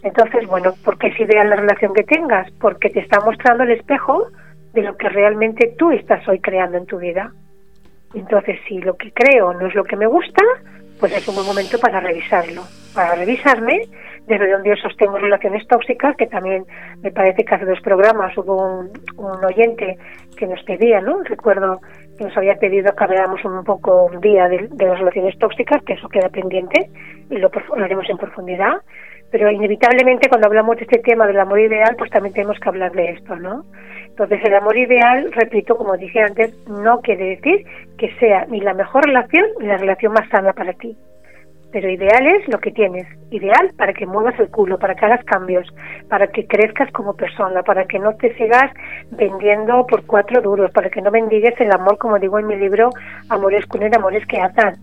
Entonces, 0.04 0.46
bueno, 0.48 0.74
¿por 0.84 0.98
qué 0.98 1.08
es 1.08 1.20
ideal 1.20 1.50
la 1.50 1.56
relación 1.56 1.94
que 1.94 2.04
tengas? 2.04 2.52
Porque 2.60 2.90
te 2.90 3.00
está 3.00 3.20
mostrando 3.22 3.64
el 3.64 3.72
espejo 3.72 4.28
de 4.74 4.82
lo 4.82 4.98
que 4.98 5.10
realmente 5.10 5.74
tú 5.78 5.92
estás 5.92 6.28
hoy 6.28 6.40
creando 6.40 6.78
en 6.78 6.86
tu 6.86 6.98
vida. 6.98 7.32
Entonces, 8.14 8.60
si 8.68 8.80
lo 8.80 8.96
que 8.96 9.12
creo 9.12 9.54
no 9.54 9.68
es 9.68 9.76
lo 9.76 9.84
que 9.84 9.96
me 9.96 10.06
gusta, 10.06 10.44
pues 11.00 11.14
es 11.14 11.28
un 11.28 11.36
buen 11.36 11.48
momento 11.48 11.78
para 11.80 12.00
revisarlo, 12.00 12.62
para 12.94 13.16
revisarme 13.16 13.82
desde 14.28 14.52
donde 14.52 14.70
yo 14.70 14.76
sostengo 14.78 15.18
relaciones 15.18 15.68
tóxicas, 15.68 16.16
que 16.16 16.28
también 16.28 16.66
me 17.02 17.12
parece 17.12 17.44
que 17.44 17.56
hace 17.56 17.66
dos 17.66 17.82
programas 17.82 18.38
hubo 18.38 18.80
un, 19.18 19.44
oyente 19.44 19.98
que 20.38 20.48
nos 20.48 20.64
pedía, 20.64 21.02
¿no? 21.02 21.22
Recuerdo 21.24 21.82
que 22.18 22.24
nos 22.24 22.38
había 22.38 22.56
pedido 22.56 22.96
que 22.96 23.04
habláramos 23.04 23.44
un 23.44 23.64
poco 23.64 24.06
un 24.06 24.22
día 24.22 24.48
de, 24.48 24.70
las 24.78 25.00
relaciones 25.00 25.38
tóxicas, 25.40 25.84
que 25.84 25.94
eso 25.94 26.08
queda 26.08 26.30
pendiente 26.30 26.90
y 27.30 27.38
lo, 27.38 27.52
lo 27.76 27.84
haremos 27.84 28.10
en 28.10 28.18
profundidad. 28.18 28.82
Pero 29.32 29.50
inevitablemente 29.50 30.30
cuando 30.30 30.48
hablamos 30.48 30.78
de 30.78 30.84
este 30.84 31.00
tema 31.00 31.28
del 31.28 31.40
amor 31.40 31.60
ideal, 31.60 31.96
pues 31.98 32.12
también 32.12 32.34
tenemos 32.34 32.60
que 32.60 32.70
hablar 32.70 32.92
de 32.94 33.10
esto, 33.12 33.36
¿no? 33.36 33.66
Entonces 34.14 34.42
el 34.46 34.54
amor 34.54 34.78
ideal, 34.78 35.32
repito, 35.32 35.76
como 35.76 35.98
dije 35.98 36.22
antes, 36.22 36.54
no 36.68 37.02
quiere 37.02 37.30
decir 37.30 37.66
que 37.98 38.14
sea 38.20 38.46
ni 38.46 38.62
la 38.62 38.76
mejor 38.76 39.04
relación 39.04 39.44
ni 39.60 39.66
la 39.66 39.78
relación 39.78 40.14
más 40.14 40.30
sana 40.30 40.54
para 40.54 40.72
ti. 40.74 40.96
Pero 41.72 41.90
ideal 41.90 42.28
es 42.28 42.48
lo 42.48 42.60
que 42.60 42.70
tienes, 42.70 43.08
ideal 43.32 43.72
para 43.76 43.92
que 43.92 44.06
muevas 44.06 44.40
el 44.40 44.52
culo, 44.52 44.78
para 44.78 44.94
que 44.94 45.04
hagas 45.04 45.26
cambios, 45.26 45.68
para 46.10 46.28
que 46.28 46.46
crezcas 46.46 46.92
como 46.92 47.16
persona, 47.16 47.64
para 47.64 47.86
que 47.86 47.98
no 47.98 48.14
te 48.14 48.36
sigas 48.36 48.72
vendiendo 49.10 49.84
por 49.88 50.06
cuatro 50.06 50.44
duros, 50.44 50.70
para 50.70 50.92
que 50.92 51.02
no 51.02 51.10
bendigues 51.10 51.60
el 51.60 51.72
amor, 51.74 51.98
como 51.98 52.20
digo 52.20 52.38
en 52.38 52.46
mi 52.46 52.56
libro, 52.56 52.92
Amores 53.30 53.66
con 53.66 53.82
amores 53.84 54.24
que 54.28 54.40
atan. 54.40 54.76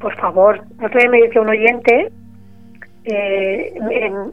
Por 0.00 0.16
favor, 0.16 0.62
no 0.80 0.90
te 0.90 1.08
me 1.08 1.22
dice 1.22 1.38
un 1.38 1.48
oyente 1.48 2.10
eh, 3.06 3.74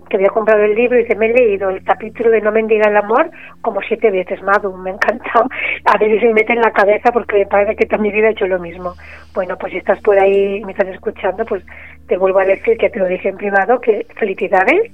que 0.09 0.15
había 0.15 0.29
comprado 0.29 0.63
el 0.63 0.75
libro 0.75 0.97
y 0.97 1.01
dice, 1.03 1.15
me 1.15 1.27
he 1.27 1.33
leído 1.33 1.69
el 1.69 1.83
capítulo 1.83 2.29
de 2.29 2.41
No 2.41 2.51
mendiga 2.51 2.89
el 2.89 2.95
amor 2.95 3.29
como 3.61 3.81
siete 3.81 4.09
veces, 4.09 4.41
Madu, 4.41 4.75
me 4.77 4.91
ha 4.91 4.93
encantado. 4.93 5.49
A 5.85 5.97
se 5.97 6.07
me 6.07 6.33
mete 6.33 6.53
en 6.53 6.61
la 6.61 6.71
cabeza 6.71 7.11
porque 7.11 7.39
me 7.39 7.45
parece 7.47 7.75
que 7.75 7.85
toda 7.85 8.01
mi 8.01 8.11
vida 8.11 8.29
he 8.29 8.31
hecho 8.31 8.47
lo 8.47 8.59
mismo. 8.59 8.93
Bueno, 9.33 9.57
pues 9.57 9.73
si 9.73 9.79
estás 9.79 9.99
por 10.01 10.17
ahí 10.17 10.57
y 10.57 10.65
me 10.65 10.71
estás 10.71 10.87
escuchando, 10.87 11.45
pues 11.45 11.63
te 12.07 12.17
vuelvo 12.17 12.39
a 12.39 12.45
decir 12.45 12.77
que 12.77 12.89
te 12.89 12.99
lo 12.99 13.07
dije 13.07 13.29
en 13.29 13.37
privado, 13.37 13.81
que 13.81 14.05
felicidades, 14.17 14.91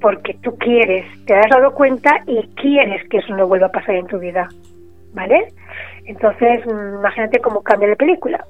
porque 0.00 0.34
tú 0.42 0.56
quieres, 0.58 1.06
te 1.24 1.34
has 1.34 1.48
dado 1.50 1.72
cuenta 1.72 2.22
y 2.26 2.42
quieres 2.56 3.08
que 3.08 3.18
eso 3.18 3.34
no 3.36 3.46
vuelva 3.46 3.66
a 3.68 3.72
pasar 3.72 3.94
en 3.94 4.06
tu 4.06 4.18
vida, 4.18 4.48
¿vale? 5.12 5.48
Entonces, 6.04 6.66
mm, 6.66 6.98
imagínate 6.98 7.40
cómo 7.40 7.62
cambia 7.62 7.88
la 7.88 7.96
película 7.96 8.44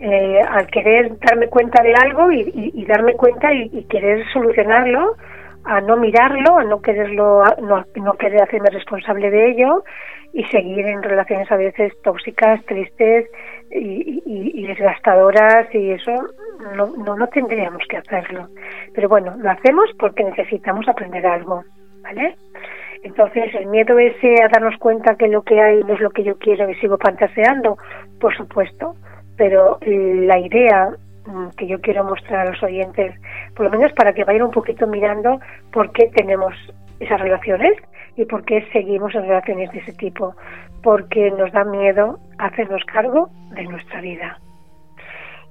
eh, 0.00 0.40
al 0.40 0.68
querer 0.68 1.18
darme 1.18 1.48
cuenta 1.48 1.82
de 1.82 1.92
algo 1.92 2.30
y, 2.30 2.84
darme 2.86 3.14
cuenta 3.14 3.52
y, 3.52 3.84
querer 3.84 4.24
solucionarlo, 4.32 5.16
a 5.64 5.80
no 5.80 5.96
mirarlo, 5.96 6.58
a 6.58 6.64
no 6.64 6.80
quererlo, 6.80 7.42
no, 7.60 7.84
no 7.96 8.12
querer 8.14 8.42
hacerme 8.42 8.70
responsable 8.70 9.30
de 9.30 9.50
ello 9.50 9.82
y 10.32 10.44
seguir 10.44 10.86
en 10.86 11.02
relaciones 11.02 11.50
a 11.50 11.56
veces 11.56 11.92
tóxicas, 12.02 12.64
tristes 12.66 13.26
y, 13.72 14.66
desgastadoras 14.68 15.74
y 15.74 15.90
eso 15.92 16.12
no, 16.76 16.88
no, 16.96 17.16
no 17.16 17.26
tendríamos 17.28 17.82
que 17.88 17.96
hacerlo. 17.96 18.48
Pero 18.94 19.08
bueno, 19.08 19.34
lo 19.38 19.50
hacemos 19.50 19.90
porque 19.98 20.22
necesitamos 20.22 20.86
aprender 20.88 21.26
algo, 21.26 21.64
¿vale? 22.02 22.36
Entonces, 23.02 23.54
el 23.54 23.66
miedo 23.66 23.98
ese 23.98 24.42
a 24.42 24.48
darnos 24.48 24.76
cuenta 24.78 25.16
que 25.16 25.28
lo 25.28 25.42
que 25.42 25.60
hay 25.60 25.82
no 25.82 25.94
es 25.94 26.00
lo 26.00 26.10
que 26.10 26.22
yo 26.22 26.36
quiero 26.36 26.68
y 26.68 26.74
sigo 26.76 26.98
fantaseando, 26.98 27.78
por 28.20 28.36
supuesto 28.36 28.94
pero 29.38 29.78
la 29.80 30.38
idea 30.38 30.90
mm, 31.24 31.48
que 31.56 31.66
yo 31.66 31.80
quiero 31.80 32.04
mostrar 32.04 32.46
a 32.46 32.50
los 32.50 32.62
oyentes, 32.62 33.14
por 33.56 33.64
lo 33.64 33.70
menos 33.70 33.92
para 33.92 34.12
que 34.12 34.24
vayan 34.24 34.42
un 34.42 34.50
poquito 34.50 34.86
mirando 34.86 35.40
por 35.72 35.92
qué 35.92 36.10
tenemos 36.14 36.54
esas 37.00 37.20
relaciones 37.20 37.72
y 38.16 38.26
por 38.26 38.44
qué 38.44 38.66
seguimos 38.72 39.14
en 39.14 39.22
relaciones 39.22 39.70
de 39.72 39.78
ese 39.78 39.92
tipo, 39.92 40.34
porque 40.82 41.30
nos 41.30 41.50
da 41.52 41.64
miedo 41.64 42.18
hacernos 42.38 42.84
cargo 42.84 43.30
de 43.54 43.62
nuestra 43.64 44.00
vida 44.00 44.38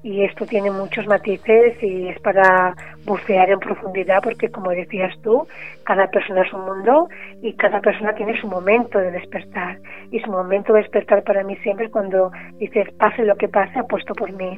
y 0.07 0.23
esto 0.23 0.45
tiene 0.45 0.71
muchos 0.71 1.05
matices 1.05 1.83
y 1.83 2.07
es 2.07 2.17
para 2.21 2.73
bucear 3.03 3.49
en 3.49 3.59
profundidad 3.59 4.21
porque 4.23 4.49
como 4.49 4.69
decías 4.69 5.13
tú, 5.21 5.45
cada 5.83 6.07
persona 6.07 6.43
es 6.43 6.53
un 6.53 6.61
mundo 6.61 7.09
y 7.41 7.51
cada 7.55 7.81
persona 7.81 8.15
tiene 8.15 8.39
su 8.39 8.47
momento 8.47 8.99
de 8.99 9.11
despertar. 9.11 9.79
Y 10.09 10.21
su 10.21 10.31
momento 10.31 10.71
de 10.71 10.83
despertar 10.83 11.23
para 11.23 11.43
mí 11.43 11.57
siempre 11.57 11.87
es 11.87 11.91
cuando 11.91 12.31
dices 12.57 12.89
pase 12.93 13.25
lo 13.25 13.35
que 13.35 13.49
pase 13.49 13.79
apuesto 13.79 14.13
por 14.13 14.31
mí. 14.31 14.57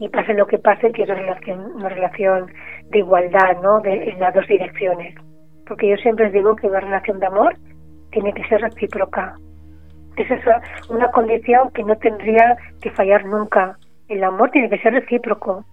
Y 0.00 0.08
pase 0.08 0.32
lo 0.32 0.46
que 0.46 0.56
pase 0.56 0.92
quiero 0.92 1.14
relación, 1.14 1.60
una 1.74 1.90
relación 1.90 2.46
de 2.88 3.00
igualdad 3.00 3.60
¿no? 3.62 3.80
de, 3.80 4.12
en 4.12 4.18
las 4.18 4.32
dos 4.32 4.46
direcciones. 4.46 5.14
Porque 5.66 5.90
yo 5.90 5.96
siempre 5.98 6.30
digo 6.30 6.56
que 6.56 6.68
una 6.68 6.80
relación 6.80 7.20
de 7.20 7.26
amor 7.26 7.54
tiene 8.12 8.32
que 8.32 8.48
ser 8.48 8.62
recíproca. 8.62 9.34
Esa 10.16 10.34
es 10.36 10.88
una 10.88 11.10
condición 11.10 11.70
que 11.74 11.84
no 11.84 11.96
tendría 11.96 12.56
que 12.80 12.90
fallar 12.92 13.26
nunca 13.26 13.76
el 14.08 14.24
amor 14.24 14.50
tiene 14.50 14.70
que 14.70 14.78
ser 14.78 14.94
recíproco. 14.94 15.64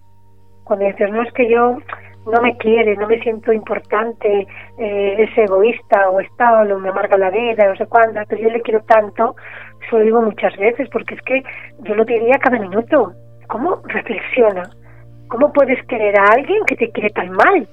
Cuando 0.63 0.86
dices, 0.86 1.11
no 1.11 1.21
es 1.21 1.31
que 1.33 1.49
yo 1.49 1.77
no 2.25 2.41
me 2.41 2.57
quiere, 2.57 2.95
no 2.97 3.07
me 3.07 3.19
siento 3.21 3.53
importante, 3.53 4.47
eh, 4.79 5.15
es 5.19 5.38
egoísta 5.38 6.09
o 6.09 6.19
está 6.19 6.61
o 6.61 6.79
me 6.79 6.89
amarga 6.89 7.17
la 7.17 7.29
vida, 7.29 7.67
no 7.67 7.75
sé 7.75 7.86
cuándo, 7.86 8.19
pero 8.27 8.41
yo 8.41 8.49
le 8.49 8.61
quiero 8.61 8.81
tanto, 8.83 9.36
eso 9.86 9.99
lo 9.99 10.03
digo 10.03 10.21
muchas 10.21 10.55
veces, 10.57 10.89
porque 10.89 11.15
es 11.15 11.21
que 11.21 11.43
yo 11.83 11.95
lo 11.95 12.03
diría 12.03 12.39
cada 12.39 12.59
minuto. 12.59 13.13
¿Cómo 13.47 13.81
reflexiona? 13.86 14.63
¿Cómo 15.27 15.53
puedes 15.53 15.83
querer 15.86 16.19
a 16.19 16.25
alguien 16.33 16.63
que 16.65 16.75
te 16.75 16.91
quiere 16.91 17.11
tan 17.11 17.29
mal? 17.31 17.67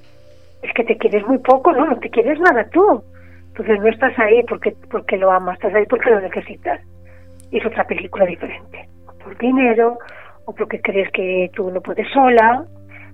Es 0.62 0.72
que 0.74 0.84
te 0.84 0.98
quieres 0.98 1.26
muy 1.26 1.38
poco, 1.38 1.72
no, 1.72 1.86
no 1.86 1.98
te 1.98 2.10
quieres 2.10 2.38
nada 2.40 2.68
tú. 2.70 3.02
Entonces 3.48 3.80
no 3.80 3.88
estás 3.88 4.18
ahí 4.18 4.42
porque, 4.48 4.74
porque 4.90 5.16
lo 5.16 5.30
amas, 5.30 5.54
estás 5.54 5.74
ahí 5.74 5.86
porque 5.86 6.10
lo 6.10 6.20
necesitas. 6.20 6.80
Es 7.50 7.64
otra 7.64 7.84
película 7.84 8.26
diferente. 8.26 8.88
Por 9.22 9.36
dinero, 9.38 9.98
o 10.44 10.54
porque 10.54 10.80
crees 10.80 11.10
que 11.12 11.50
tú 11.54 11.70
no 11.70 11.80
puedes 11.80 12.06
sola, 12.12 12.64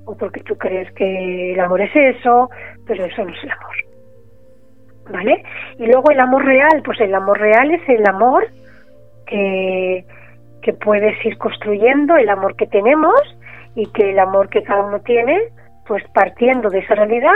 o 0.04 0.16
porque 0.16 0.40
tú 0.40 0.56
crees 0.56 0.90
que 0.92 1.52
el 1.52 1.60
amor 1.60 1.80
es 1.82 1.94
eso, 1.94 2.48
pero 2.86 3.04
eso 3.04 3.24
no 3.24 3.30
es 3.30 3.44
el 3.44 3.50
amor. 3.50 3.76
¿Vale? 5.10 5.42
Y 5.78 5.86
luego 5.86 6.10
el 6.10 6.20
amor 6.20 6.44
real, 6.44 6.82
pues 6.84 7.00
el 7.00 7.14
amor 7.14 7.38
real 7.38 7.70
es 7.70 7.88
el 7.88 8.06
amor 8.06 8.46
que, 9.26 10.04
que 10.62 10.72
puedes 10.72 11.24
ir 11.24 11.36
construyendo, 11.38 12.16
el 12.16 12.28
amor 12.28 12.56
que 12.56 12.66
tenemos 12.66 13.20
y 13.74 13.86
que 13.92 14.10
el 14.10 14.18
amor 14.18 14.48
que 14.48 14.62
cada 14.62 14.82
uno 14.82 15.00
tiene, 15.00 15.38
pues 15.86 16.02
partiendo 16.14 16.68
de 16.68 16.80
esa 16.80 16.94
realidad, 16.94 17.32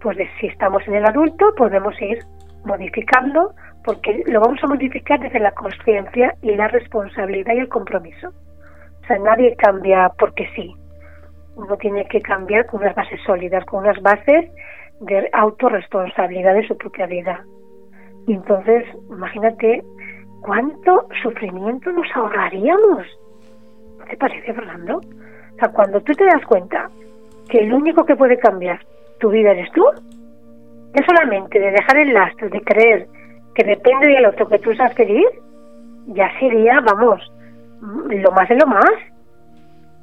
pues 0.00 0.16
de, 0.16 0.28
si 0.40 0.46
estamos 0.46 0.86
en 0.86 0.94
el 0.94 1.04
adulto, 1.04 1.54
podemos 1.56 1.94
ir 2.00 2.18
modificando, 2.64 3.54
porque 3.84 4.22
lo 4.26 4.40
vamos 4.40 4.58
a 4.62 4.66
modificar 4.66 5.20
desde 5.20 5.40
la 5.40 5.52
conciencia 5.52 6.34
y 6.42 6.54
la 6.54 6.68
responsabilidad 6.68 7.54
y 7.54 7.60
el 7.60 7.68
compromiso. 7.68 8.32
O 9.02 9.06
sea, 9.06 9.18
nadie 9.18 9.56
cambia 9.56 10.10
porque 10.18 10.48
sí. 10.54 10.74
Uno 11.56 11.76
tiene 11.76 12.06
que 12.06 12.20
cambiar 12.20 12.66
con 12.66 12.80
unas 12.80 12.94
bases 12.94 13.20
sólidas, 13.26 13.64
con 13.66 13.80
unas 13.80 14.00
bases 14.00 14.50
de 15.00 15.28
autorresponsabilidad 15.32 16.54
de 16.54 16.66
su 16.66 16.76
propia 16.76 17.06
vida. 17.06 17.44
Y 18.26 18.34
entonces, 18.34 18.84
imagínate 19.10 19.82
cuánto 20.42 21.08
sufrimiento 21.22 21.90
nos 21.92 22.06
ahorraríamos. 22.14 23.06
¿No 23.98 24.04
te 24.06 24.16
parece, 24.16 24.54
Fernando? 24.54 24.98
O 24.98 25.58
sea, 25.58 25.68
cuando 25.72 26.00
tú 26.00 26.12
te 26.12 26.24
das 26.24 26.44
cuenta 26.46 26.88
que 27.48 27.58
el 27.58 27.72
único 27.72 28.04
que 28.04 28.16
puede 28.16 28.38
cambiar 28.38 28.80
tu 29.18 29.30
vida 29.30 29.50
eres 29.50 29.70
tú, 29.72 29.84
ya 30.94 31.06
solamente 31.06 31.58
de 31.58 31.70
dejar 31.70 31.98
el 31.98 32.12
lastre, 32.12 32.48
de 32.48 32.60
creer 32.60 33.06
que 33.54 33.64
depende 33.64 34.08
del 34.08 34.26
otro 34.26 34.48
que 34.48 34.58
tú 34.58 34.74
seas 34.74 34.94
feliz, 34.94 35.26
ya 36.06 36.30
sería, 36.38 36.80
vamos, 36.80 37.31
lo 37.82 38.30
más 38.30 38.48
de 38.48 38.56
lo 38.56 38.66
más. 38.66 38.92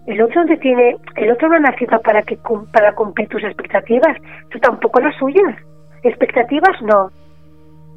El 0.06 0.22
otro 0.22 0.46
te 0.46 0.58
tiene, 0.58 0.98
el 1.16 1.32
otro 1.32 1.50
no 1.50 1.56
ha 1.56 1.60
nacido 1.60 2.02
para 2.02 2.22
que 2.24 2.38
para 2.74 2.94
cumplir 2.94 3.28
tus 3.30 3.44
expectativas, 3.44 4.18
tú 4.50 4.60
tampoco 4.60 5.00
las 5.00 5.16
suyas. 5.18 5.56
Expectativas 6.04 6.82
no. 6.82 7.12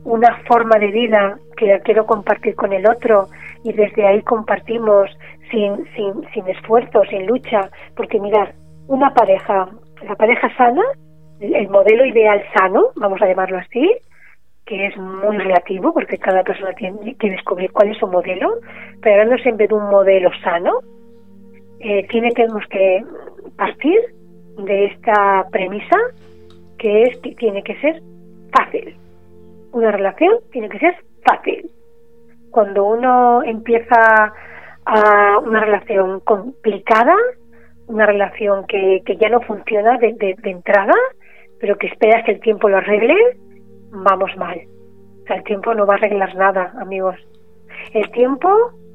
Una 0.05 0.37
forma 0.49 0.79
de 0.79 0.89
vida 0.89 1.39
que 1.57 1.81
quiero 1.85 2.07
compartir 2.07 2.55
con 2.55 2.73
el 2.73 2.87
otro 2.89 3.29
y 3.65 3.73
desde 3.73 4.07
ahí 4.07 4.21
compartimos 4.23 5.11
sin, 5.51 5.85
sin, 5.95 6.29
sin 6.33 6.49
esfuerzo, 6.49 7.03
sin 7.09 7.27
lucha, 7.27 7.71
porque 7.97 8.19
mirar, 8.19 8.55
una 8.89 9.15
pareja, 9.15 9.69
la 10.03 10.15
pareja 10.17 10.55
sana, 10.57 10.83
el 11.41 11.69
modelo 11.69 12.05
ideal 12.05 12.43
sano, 12.55 12.87
vamos 12.97 13.23
a 13.23 13.27
llamarlo 13.27 13.59
así, 13.59 13.97
que 14.67 14.87
es 14.87 14.97
muy 14.97 15.39
relativo 15.39 15.93
porque 15.93 16.19
cada 16.19 16.43
persona 16.43 16.73
tiene 16.75 17.17
que 17.17 17.31
descubrir 17.31 17.73
cuál 17.73 17.91
es 17.91 17.99
su 17.99 18.07
modelo, 18.07 18.61
pero 19.01 19.21
hablando 19.23 19.43
siempre 19.43 19.67
de 19.67 19.75
un 19.75 19.91
modelo 19.91 20.31
sano, 20.43 20.81
eh, 21.81 22.07
tiene, 22.09 22.31
tenemos 22.31 22.65
que 22.69 23.05
partir 23.57 23.99
de 24.59 24.87
esta 24.87 25.47
premisa 25.51 25.97
que 26.79 27.03
es 27.05 27.19
que 27.19 27.35
tiene 27.35 27.63
que 27.63 27.77
ser 27.81 28.01
fácil. 28.53 28.97
Una 29.73 29.91
relación 29.91 30.35
tiene 30.53 30.69
que 30.69 30.79
ser 30.79 30.97
fácil. 31.25 31.71
Cuando 32.51 32.85
uno 32.85 33.43
empieza 33.43 34.33
a 34.85 35.39
una 35.39 35.61
relación 35.61 36.21
complicada, 36.21 37.17
una 37.89 38.07
relación 38.07 38.67
que, 38.67 39.03
que 39.05 39.17
ya 39.17 39.29
no 39.29 39.41
funciona 39.41 39.99
de, 39.99 40.13
de 40.13 40.51
entrada, 40.51 40.95
pero 41.61 41.77
que 41.79 41.87
esperas 41.89 42.25
que 42.25 42.33
el 42.33 42.41
tiempo 42.41 42.69
lo 42.69 42.77
arregle, 42.77 43.17
vamos 43.93 44.37
mal. 44.37 44.61
O 45.23 45.27
sea, 45.27 45.37
el 45.37 45.45
tiempo 45.45 45.75
no 45.75 45.87
va 45.87 45.95
a 45.95 45.97
arreglar 45.99 46.35
nada, 46.35 46.73
amigos. 46.81 47.17
El 47.93 48.11
tiempo 48.11 48.49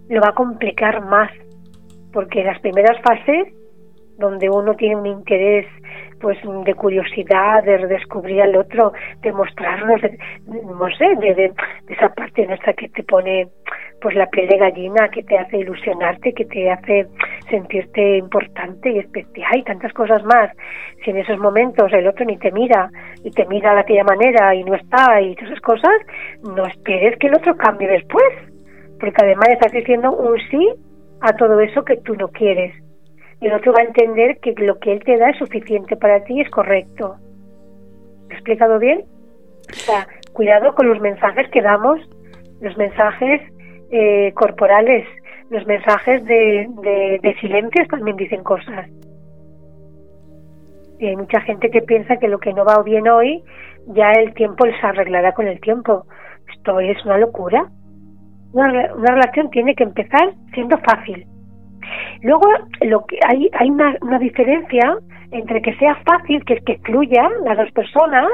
lo 0.09 0.21
va 0.21 0.29
a 0.29 0.35
complicar 0.35 1.05
más, 1.05 1.31
porque 2.11 2.43
las 2.43 2.59
primeras 2.59 2.99
fases, 3.01 3.53
donde 4.17 4.49
uno 4.49 4.73
tiene 4.75 4.95
un 4.95 5.05
interés 5.05 5.67
pues 6.19 6.37
de 6.65 6.73
curiosidad, 6.73 7.63
de 7.63 7.85
descubrir 7.85 8.41
al 8.41 8.55
otro, 8.55 8.91
de 9.21 9.31
mostrarnos, 9.31 10.01
no 10.47 10.89
sé, 10.97 11.15
de, 11.19 11.53
esa 11.89 12.09
parte 12.09 12.47
nuestra 12.47 12.73
que 12.73 12.89
te 12.89 13.03
pone 13.03 13.47
pues 14.01 14.15
la 14.15 14.27
piel 14.27 14.47
de 14.47 14.57
gallina, 14.57 15.09
que 15.09 15.23
te 15.23 15.37
hace 15.37 15.57
ilusionarte, 15.57 16.33
que 16.33 16.45
te 16.45 16.69
hace 16.69 17.07
sentirte 17.49 18.17
importante 18.17 18.91
y 18.91 18.99
especial 18.99 19.57
y 19.57 19.63
tantas 19.63 19.91
cosas 19.93 20.23
más. 20.23 20.51
Si 21.03 21.09
en 21.09 21.17
esos 21.17 21.39
momentos 21.39 21.91
el 21.93 22.07
otro 22.07 22.25
ni 22.25 22.37
te 22.37 22.51
mira 22.51 22.89
y 23.23 23.31
te 23.31 23.45
mira 23.47 23.73
de 23.73 23.79
aquella 23.81 24.03
manera 24.03 24.53
y 24.53 24.63
no 24.63 24.75
está 24.75 25.21
y 25.21 25.35
todas 25.35 25.51
esas 25.51 25.61
cosas, 25.61 25.95
no 26.43 26.65
esperes 26.65 27.17
que 27.19 27.27
el 27.27 27.35
otro 27.35 27.55
cambie 27.57 27.87
después, 27.87 28.33
porque 28.99 29.23
además 29.23 29.49
estás 29.49 29.71
diciendo 29.71 30.11
un 30.11 30.37
sí 30.49 30.69
a 31.21 31.33
todo 31.33 31.59
eso 31.59 31.83
que 31.83 31.97
tú 31.97 32.15
no 32.15 32.27
quieres. 32.29 32.73
Y 33.41 33.47
el 33.47 33.53
otro 33.53 33.73
va 33.73 33.81
a 33.81 33.85
entender 33.85 34.37
que 34.39 34.53
lo 34.57 34.79
que 34.79 34.93
él 34.93 35.03
te 35.03 35.17
da 35.17 35.29
es 35.29 35.37
suficiente 35.37 35.95
para 35.95 36.23
ti 36.23 36.35
y 36.35 36.41
es 36.41 36.49
correcto. 36.49 37.15
¿Me 38.27 38.33
he 38.33 38.37
explicado 38.37 38.79
bien? 38.79 39.05
O 39.69 39.75
sea, 39.75 40.07
cuidado 40.33 40.73
con 40.75 40.87
los 40.87 40.99
mensajes 40.99 41.47
que 41.49 41.61
damos, 41.61 41.99
los 42.61 42.75
mensajes 42.77 43.41
eh, 43.91 44.31
corporales, 44.33 45.07
los 45.49 45.65
mensajes 45.65 46.23
de, 46.25 46.67
de, 47.21 47.35
silencios 47.39 47.87
también 47.87 48.17
dicen 48.17 48.43
cosas. 48.43 48.89
Y 50.99 51.07
hay 51.07 51.15
mucha 51.15 51.41
gente 51.41 51.69
que 51.69 51.81
piensa 51.81 52.17
que 52.17 52.27
lo 52.27 52.39
que 52.39 52.53
no 52.53 52.65
va 52.65 52.81
bien 52.83 53.07
hoy, 53.07 53.43
ya 53.87 54.11
el 54.11 54.33
tiempo 54.33 54.65
les 54.65 54.83
arreglará 54.83 55.33
con 55.33 55.47
el 55.47 55.59
tiempo. 55.61 56.05
Esto 56.53 56.79
es 56.79 57.03
una 57.05 57.17
locura. 57.17 57.67
Una, 58.53 58.71
relación 58.97 59.49
tiene 59.51 59.75
que 59.75 59.83
empezar 59.83 60.33
siendo 60.53 60.77
fácil. 60.79 61.25
Luego, 62.23 62.47
lo 62.81 63.05
que 63.05 63.19
hay, 63.25 63.49
hay 63.53 63.69
una, 63.69 64.19
diferencia 64.19 64.97
entre 65.31 65.61
que 65.61 65.75
sea 65.75 65.95
fácil, 66.05 66.43
que 66.43 66.55
es 66.55 66.63
que 66.65 66.79
fluya 66.79 67.29
las 67.45 67.57
dos 67.57 67.71
personas, 67.71 68.27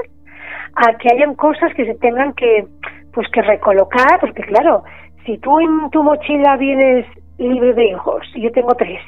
a 0.76 0.98
que 0.98 1.10
hayan 1.14 1.36
cosas 1.36 1.74
que 1.76 1.86
se 1.86 1.96
tengan 1.96 2.34
que, 2.34 2.66
pues 3.14 3.28
que 3.32 3.42
recolocar, 3.42 4.20
porque 4.20 4.44
claro, 4.44 4.84
si 5.26 5.38
tú 5.38 5.60
en 5.60 5.90
tu 5.92 6.04
mochila 6.04 6.58
vienes 6.58 7.06
libre 7.38 7.74
de 7.74 7.86
hijos, 7.86 8.26
yo 8.36 8.52
tengo 8.52 8.74
tres, 8.76 9.02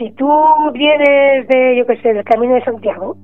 si 0.00 0.10
tú 0.12 0.28
vienes 0.72 1.46
de, 1.48 1.76
yo 1.76 1.86
qué 1.86 1.96
sé, 1.98 2.14
del 2.14 2.24
Camino 2.24 2.54
de 2.54 2.64
Santiago, 2.64 3.16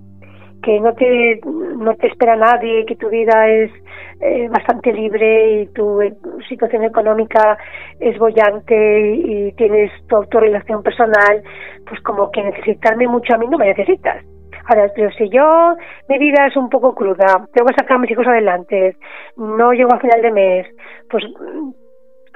que 0.63 0.79
no 0.81 0.93
te, 0.95 1.41
no 1.45 1.95
te 1.95 2.09
espera 2.09 2.37
nadie, 2.37 2.85
que 2.85 2.97
tu 2.97 3.09
vida 3.09 3.49
es 3.49 3.71
eh, 4.21 4.49
bastante 4.51 4.93
libre 4.93 5.63
y 5.63 5.67
tu 5.69 6.03
eh, 6.03 6.15
situación 6.49 6.85
económica 6.85 7.57
es 7.99 8.19
bollante 8.19 9.11
y, 9.15 9.53
tienes 9.53 9.91
tu 10.07 10.17
autorrelación 10.17 10.83
personal, 10.83 11.43
pues 11.89 12.01
como 12.03 12.31
que 12.31 12.43
necesitarme 12.43 13.09
mucho 13.09 13.35
a 13.35 13.39
mí 13.39 13.47
no 13.49 13.57
me 13.57 13.67
necesitas. 13.67 14.23
Ahora, 14.69 14.91
pero 14.95 15.11
si 15.13 15.31
yo, 15.31 15.77
mi 16.09 16.19
vida 16.19 16.49
es 16.49 16.57
un 16.57 16.69
poco 16.69 16.95
cruda, 16.95 17.47
tengo 17.55 17.69
que 17.69 17.75
sacar 17.75 17.97
a 17.97 18.01
mis 18.01 18.11
hijos 18.11 18.27
adelante, 18.27 18.97
no 19.37 19.73
llego 19.73 19.95
a 19.95 20.01
final 20.01 20.21
de 20.21 20.33
mes, 20.33 20.67
pues 21.09 21.25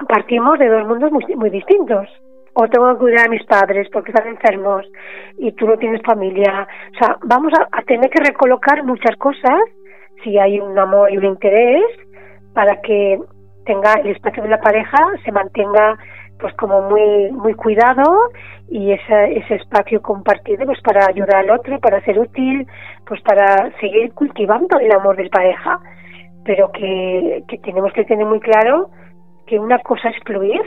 partimos 0.07 0.57
de 0.59 0.67
dos 0.67 0.87
mundos 0.87 1.11
muy, 1.11 1.23
muy 1.35 1.49
distintos. 1.49 2.07
O 2.53 2.67
tengo 2.67 2.91
que 2.93 2.99
cuidar 2.99 3.27
a 3.27 3.29
mis 3.29 3.45
padres 3.45 3.87
porque 3.93 4.11
están 4.11 4.27
enfermos 4.27 4.85
y 5.37 5.53
tú 5.53 5.67
no 5.67 5.77
tienes 5.77 6.01
familia. 6.01 6.67
O 6.93 6.97
sea, 6.97 7.17
vamos 7.23 7.53
a, 7.57 7.81
tener 7.83 8.09
que 8.09 8.21
recolocar 8.23 8.83
muchas 8.83 9.15
cosas 9.17 9.59
si 10.23 10.37
hay 10.37 10.59
un 10.59 10.77
amor 10.77 11.11
y 11.11 11.17
un 11.17 11.25
interés 11.25 11.83
para 12.53 12.81
que 12.81 13.19
tenga 13.65 13.93
el 13.93 14.07
espacio 14.07 14.43
de 14.43 14.49
la 14.49 14.59
pareja 14.59 14.97
se 15.23 15.31
mantenga 15.31 15.97
pues 16.39 16.53
como 16.55 16.81
muy 16.89 17.31
muy 17.31 17.53
cuidado 17.53 18.03
y 18.67 18.91
ese, 18.91 19.37
ese 19.37 19.55
espacio 19.55 20.01
compartido 20.01 20.65
pues 20.65 20.81
para 20.81 21.05
ayudar 21.05 21.35
al 21.35 21.51
otro 21.51 21.79
para 21.79 22.03
ser 22.03 22.19
útil 22.19 22.67
pues 23.05 23.21
para 23.21 23.71
seguir 23.79 24.13
cultivando 24.13 24.79
el 24.79 24.91
amor 24.91 25.15
de 25.15 25.29
pareja 25.29 25.79
pero 26.43 26.71
que, 26.71 27.43
que 27.47 27.59
tenemos 27.59 27.93
que 27.93 28.03
tener 28.05 28.25
muy 28.25 28.39
claro 28.39 28.89
que 29.47 29.59
una 29.59 29.79
cosa 29.79 30.09
es 30.09 30.15
fluir 30.25 30.61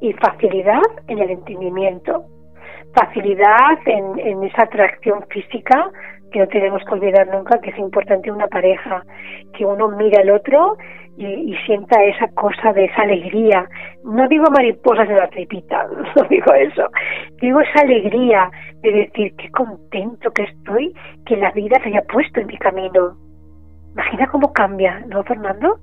y 0.00 0.12
facilidad 0.14 0.82
en 1.08 1.18
el 1.18 1.30
entendimiento, 1.30 2.24
facilidad 2.94 3.78
en, 3.86 4.44
esa 4.44 4.64
atracción 4.64 5.24
física 5.28 5.90
que 6.30 6.40
no 6.40 6.48
tenemos 6.48 6.82
que 6.84 6.94
olvidar 6.94 7.28
nunca 7.28 7.60
que 7.60 7.70
es 7.70 7.78
importante 7.78 8.30
una 8.30 8.48
pareja, 8.48 9.02
que 9.56 9.64
uno 9.64 9.88
mira 9.88 10.20
al 10.20 10.30
otro 10.30 10.76
y, 11.16 11.54
sienta 11.64 12.02
esa 12.02 12.26
cosa 12.34 12.72
de 12.72 12.86
esa 12.86 13.02
alegría. 13.02 13.68
No 14.04 14.26
digo 14.28 14.44
mariposas 14.50 15.08
en 15.08 15.16
la 15.16 15.28
tripita, 15.28 15.86
no 16.16 16.22
digo 16.24 16.52
eso. 16.52 16.88
Digo 17.40 17.60
esa 17.60 17.82
alegría 17.82 18.50
de 18.82 18.92
decir 18.92 19.34
qué 19.36 19.48
contento 19.50 20.32
que 20.32 20.42
estoy 20.42 20.92
que 21.24 21.36
la 21.36 21.52
vida 21.52 21.78
se 21.82 21.88
haya 21.88 22.02
puesto 22.02 22.40
en 22.40 22.48
mi 22.48 22.58
camino. 22.58 23.16
Imagina 23.92 24.26
cómo 24.26 24.52
cambia, 24.52 25.04
¿no, 25.06 25.22
Fernando? 25.22 25.78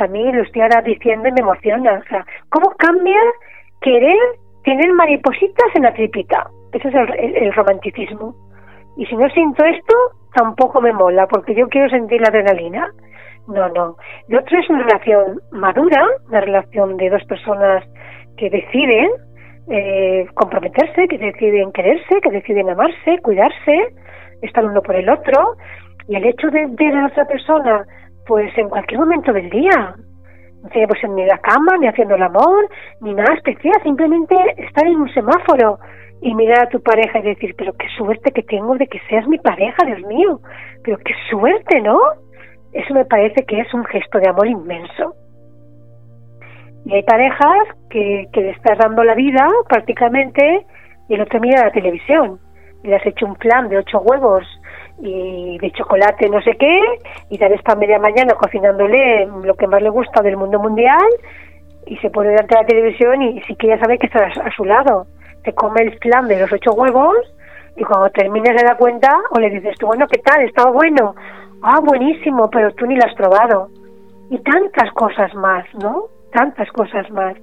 A 0.00 0.06
mí 0.06 0.32
lo 0.32 0.42
estoy 0.42 0.62
ahora 0.62 0.82
diciendo 0.82 1.28
y 1.28 1.32
me 1.32 1.40
emociona. 1.40 2.00
O 2.04 2.08
sea, 2.08 2.24
¿cómo 2.50 2.70
cambia 2.76 3.20
querer 3.80 4.16
tener 4.64 4.92
maripositas 4.92 5.74
en 5.74 5.82
la 5.82 5.94
tripita? 5.94 6.48
Ese 6.72 6.88
es 6.88 6.94
el, 7.18 7.52
romanticismo. 7.54 8.34
Y 8.96 9.06
si 9.06 9.16
no 9.16 9.28
siento 9.30 9.64
esto, 9.64 9.94
tampoco 10.34 10.80
me 10.80 10.92
mola, 10.92 11.26
porque 11.26 11.54
yo 11.54 11.68
quiero 11.68 11.88
sentir 11.88 12.20
la 12.20 12.28
adrenalina. 12.28 12.90
No, 13.48 13.68
no. 13.68 13.96
Lo 14.28 14.40
otro 14.40 14.58
es 14.58 14.68
una 14.68 14.82
relación 14.82 15.40
madura, 15.52 16.04
una 16.28 16.40
relación 16.40 16.96
de 16.96 17.10
dos 17.10 17.24
personas 17.24 17.84
que 18.36 18.50
deciden 18.50 19.10
eh, 19.68 20.26
comprometerse, 20.34 21.08
que 21.08 21.18
deciden 21.18 21.72
quererse, 21.72 22.20
que 22.22 22.30
deciden 22.30 22.70
amarse, 22.70 23.18
cuidarse, 23.22 23.94
estar 24.42 24.64
uno 24.64 24.82
por 24.82 24.96
el 24.96 25.08
otro. 25.08 25.56
Y 26.08 26.16
el 26.16 26.24
hecho 26.24 26.48
de 26.48 26.66
ver 26.66 26.96
a 26.96 27.06
otra 27.06 27.26
persona 27.26 27.86
pues 28.26 28.56
en 28.58 28.68
cualquier 28.68 29.00
momento 29.00 29.32
del 29.32 29.50
día. 29.50 29.94
No 30.62 30.68
sé, 30.70 30.86
pues 30.88 31.02
en 31.04 31.16
la 31.26 31.38
cama, 31.38 31.76
ni 31.78 31.86
haciendo 31.86 32.16
el 32.16 32.22
amor, 32.22 32.68
ni 33.00 33.14
nada 33.14 33.34
especial, 33.34 33.74
simplemente 33.82 34.34
estar 34.56 34.86
en 34.86 34.96
un 34.96 35.08
semáforo 35.12 35.78
y 36.22 36.34
mirar 36.34 36.64
a 36.64 36.68
tu 36.68 36.82
pareja 36.82 37.18
y 37.18 37.22
decir, 37.22 37.54
pero 37.56 37.72
qué 37.74 37.86
suerte 37.96 38.32
que 38.32 38.42
tengo 38.42 38.76
de 38.76 38.86
que 38.88 39.00
seas 39.08 39.26
mi 39.28 39.38
pareja, 39.38 39.84
Dios 39.84 40.02
mío, 40.06 40.40
pero 40.82 40.98
qué 40.98 41.12
suerte, 41.30 41.80
¿no? 41.80 41.98
Eso 42.72 42.94
me 42.94 43.04
parece 43.04 43.44
que 43.46 43.60
es 43.60 43.72
un 43.74 43.84
gesto 43.84 44.18
de 44.18 44.28
amor 44.28 44.48
inmenso. 44.48 45.14
Y 46.84 46.94
hay 46.94 47.02
parejas 47.02 47.68
que, 47.90 48.26
que 48.32 48.40
le 48.40 48.50
estás 48.50 48.78
dando 48.78 49.04
la 49.04 49.14
vida 49.14 49.48
prácticamente 49.68 50.66
y 51.08 51.14
el 51.14 51.20
otro 51.20 51.40
mira 51.40 51.64
la 51.64 51.72
televisión 51.72 52.38
y 52.82 52.88
le 52.88 52.96
has 52.96 53.06
hecho 53.06 53.26
un 53.26 53.36
plan 53.36 53.68
de 53.68 53.78
ocho 53.78 54.00
huevos 54.00 54.44
y 54.98 55.58
de 55.58 55.70
chocolate 55.72 56.28
no 56.28 56.40
sé 56.40 56.56
qué 56.58 56.80
y 57.28 57.38
tal 57.38 57.52
esta 57.52 57.74
media 57.76 57.98
mañana 57.98 58.34
cocinándole 58.34 59.26
lo 59.44 59.54
que 59.54 59.66
más 59.66 59.82
le 59.82 59.90
gusta 59.90 60.22
del 60.22 60.36
mundo 60.36 60.58
mundial 60.58 61.06
y 61.86 61.96
se 61.98 62.10
pone 62.10 62.30
delante 62.30 62.54
de 62.54 62.62
la 62.62 62.66
televisión 62.66 63.22
y 63.22 63.40
sí 63.42 63.54
que 63.56 63.68
ya 63.68 63.78
sabe 63.78 63.98
que 63.98 64.06
está 64.06 64.24
a 64.24 64.50
su 64.56 64.64
lado. 64.64 65.06
Te 65.44 65.52
come 65.54 65.82
el 65.82 65.98
flan 65.98 66.26
de 66.26 66.40
los 66.40 66.52
ocho 66.52 66.72
huevos 66.72 67.16
y 67.76 67.84
cuando 67.84 68.10
termines 68.10 68.58
se 68.58 68.66
da 68.66 68.76
cuenta 68.76 69.14
o 69.30 69.38
le 69.38 69.50
dices 69.50 69.78
tú 69.78 69.86
bueno 69.86 70.06
qué 70.08 70.18
tal 70.18 70.42
estaba 70.42 70.70
bueno 70.70 71.14
ah 71.62 71.78
buenísimo 71.80 72.48
pero 72.50 72.72
tú 72.72 72.86
ni 72.86 72.96
lo 72.96 73.04
has 73.04 73.14
probado 73.14 73.68
y 74.30 74.38
tantas 74.38 74.90
cosas 74.92 75.32
más 75.34 75.64
no 75.74 76.06
tantas 76.32 76.70
cosas 76.72 77.10
más. 77.10 77.36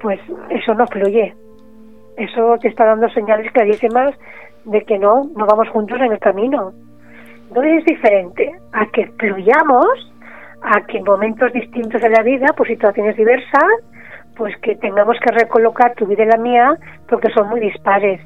Pues 0.00 0.20
eso 0.50 0.74
no 0.74 0.86
fluye. 0.86 1.34
Eso 2.16 2.56
te 2.60 2.68
está 2.68 2.84
dando 2.86 3.08
señales 3.10 3.50
clarísimas 3.52 4.14
de 4.64 4.82
que 4.82 4.98
no 4.98 5.24
no 5.36 5.46
vamos 5.46 5.68
juntos 5.70 5.98
en 6.00 6.12
el 6.12 6.18
camino 6.18 6.72
entonces 7.52 7.80
es 7.80 7.84
diferente 7.84 8.50
a 8.72 8.86
que 8.86 9.08
fluyamos, 9.18 9.86
a 10.62 10.80
que 10.86 10.96
en 10.96 11.04
momentos 11.04 11.52
distintos 11.52 12.00
de 12.00 12.08
la 12.08 12.22
vida, 12.22 12.46
por 12.56 12.66
situaciones 12.66 13.14
diversas, 13.14 13.62
pues 14.38 14.56
que 14.62 14.74
tengamos 14.76 15.18
que 15.20 15.34
recolocar 15.34 15.94
tu 15.94 16.06
vida 16.06 16.24
y 16.24 16.28
la 16.28 16.38
mía 16.38 16.78
porque 17.06 17.28
son 17.34 17.50
muy 17.50 17.60
dispares. 17.60 18.22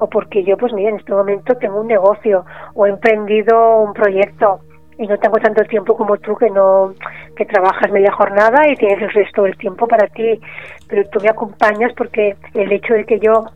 O 0.00 0.06
porque 0.06 0.44
yo, 0.44 0.58
pues 0.58 0.70
mira, 0.74 0.90
en 0.90 0.96
este 0.96 1.12
momento 1.12 1.54
tengo 1.54 1.80
un 1.80 1.86
negocio 1.86 2.44
o 2.74 2.86
he 2.86 2.90
emprendido 2.90 3.78
un 3.78 3.94
proyecto 3.94 4.60
y 4.98 5.06
no 5.06 5.16
tengo 5.16 5.38
tanto 5.38 5.64
tiempo 5.64 5.96
como 5.96 6.18
tú 6.18 6.36
que 6.36 6.50
no 6.50 6.92
que 7.34 7.46
trabajas 7.46 7.90
media 7.90 8.12
jornada 8.12 8.68
y 8.68 8.76
tienes 8.76 9.00
el 9.00 9.10
resto 9.10 9.44
del 9.44 9.56
tiempo 9.56 9.88
para 9.88 10.06
ti 10.08 10.38
pero 10.86 11.08
tú 11.08 11.18
me 11.22 11.30
acompañas 11.30 11.94
porque 11.96 12.36
el 12.52 12.70
hecho 12.70 12.92
de 12.92 13.06
que 13.06 13.18
yo 13.18 13.46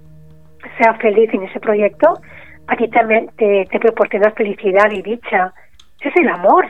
sea 0.81 0.95
feliz 0.95 1.29
en 1.35 1.43
ese 1.43 1.61
proyecto 1.61 2.15
a 2.69 2.77
ti 2.77 2.89
también 2.89 3.31
te, 3.37 3.67
te 3.71 3.79
proporciona 3.79 4.31
felicidad 4.33 4.91
y 4.91 5.03
dicha. 5.03 5.53
Ese 6.01 6.09
es 6.09 6.17
el 6.17 6.29
amor. 6.29 6.67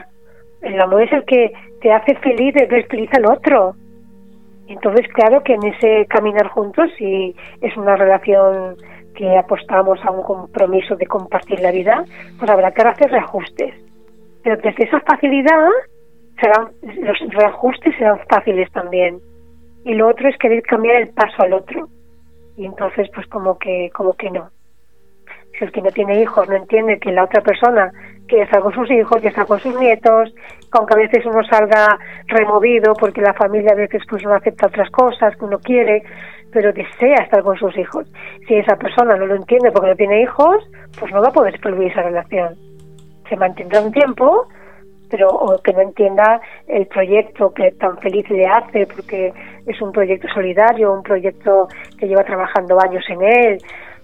El 0.61 0.79
amor 0.79 1.03
es 1.03 1.11
el 1.11 1.25
que 1.25 1.51
te 1.81 1.91
hace 1.91 2.15
feliz 2.15 2.53
de 2.53 2.65
ver 2.65 2.85
feliz 2.87 3.09
al 3.13 3.25
otro. 3.25 3.75
Entonces, 4.67 5.07
claro 5.13 5.43
que 5.43 5.53
en 5.53 5.63
ese 5.63 6.05
caminar 6.07 6.47
juntos, 6.47 6.91
si 6.97 7.35
es 7.61 7.75
una 7.77 7.95
relación 7.95 8.75
que 9.15 9.37
apostamos 9.37 9.99
a 10.03 10.11
un 10.11 10.23
compromiso 10.23 10.95
de 10.95 11.07
compartir 11.07 11.59
la 11.61 11.71
vida, 11.71 12.05
pues 12.37 12.51
habrá 12.51 12.71
que 12.71 12.81
hacer 12.81 13.09
reajustes. 13.09 13.73
Pero 14.43 14.57
desde 14.57 14.83
esa 14.83 14.99
facilidad, 15.01 15.69
serán, 16.39 16.69
los 17.01 17.17
reajustes 17.33 17.95
serán 17.97 18.19
fáciles 18.29 18.71
también. 18.71 19.19
Y 19.85 19.93
lo 19.93 20.09
otro 20.09 20.27
es 20.27 20.37
querer 20.37 20.61
cambiar 20.63 20.97
el 20.97 21.09
paso 21.09 21.41
al 21.41 21.53
otro. 21.53 21.87
Y 22.57 22.65
entonces, 22.65 23.09
pues 23.13 23.25
como 23.27 23.57
que, 23.57 23.89
como 23.93 24.13
que 24.13 24.29
no 24.29 24.49
si 25.57 25.65
el 25.65 25.71
que 25.71 25.81
no 25.81 25.91
tiene 25.91 26.21
hijos 26.21 26.47
no 26.47 26.55
entiende 26.55 26.99
que 26.99 27.11
la 27.11 27.23
otra 27.23 27.41
persona 27.41 27.91
quiere 28.27 28.43
estar 28.43 28.61
con 28.61 28.73
sus 28.73 28.89
hijos, 28.91 29.21
que 29.21 29.29
está 29.29 29.45
con 29.45 29.59
sus 29.59 29.77
nietos, 29.79 30.33
aunque 30.71 30.93
a 30.93 30.97
veces 30.97 31.25
uno 31.25 31.43
salga 31.43 31.97
removido 32.27 32.93
porque 32.93 33.21
la 33.21 33.33
familia 33.33 33.71
a 33.71 33.75
veces 33.75 34.03
pues 34.09 34.23
no 34.23 34.33
acepta 34.33 34.67
otras 34.67 34.89
cosas 34.91 35.35
que 35.35 35.45
uno 35.45 35.59
quiere, 35.59 36.03
pero 36.51 36.71
desea 36.73 37.23
estar 37.23 37.41
con 37.43 37.57
sus 37.57 37.75
hijos. 37.77 38.07
Si 38.47 38.55
esa 38.55 38.75
persona 38.75 39.15
no 39.15 39.25
lo 39.25 39.35
entiende 39.35 39.71
porque 39.71 39.89
no 39.89 39.95
tiene 39.95 40.21
hijos, 40.21 40.57
pues 40.99 41.11
no 41.11 41.21
va 41.21 41.29
a 41.29 41.33
poder 41.33 41.59
fluir 41.59 41.91
esa 41.91 42.03
relación. 42.03 42.55
Se 43.29 43.35
mantendrá 43.35 43.81
un 43.81 43.91
tiempo, 43.91 44.47
pero 45.09 45.29
o 45.29 45.61
que 45.61 45.73
no 45.73 45.81
entienda 45.81 46.41
el 46.67 46.85
proyecto 46.87 47.53
que 47.53 47.71
tan 47.71 47.97
feliz 47.99 48.29
le 48.29 48.45
hace 48.45 48.85
porque 48.87 49.33
es 49.65 49.81
un 49.81 49.91
proyecto 49.91 50.27
solidario, 50.33 50.93
un 50.93 51.03
proyecto 51.03 51.67
que 51.97 52.07
lleva 52.07 52.23
trabajando 52.23 52.79
años 52.79 53.03
en 53.09 53.21
él, 53.21 53.57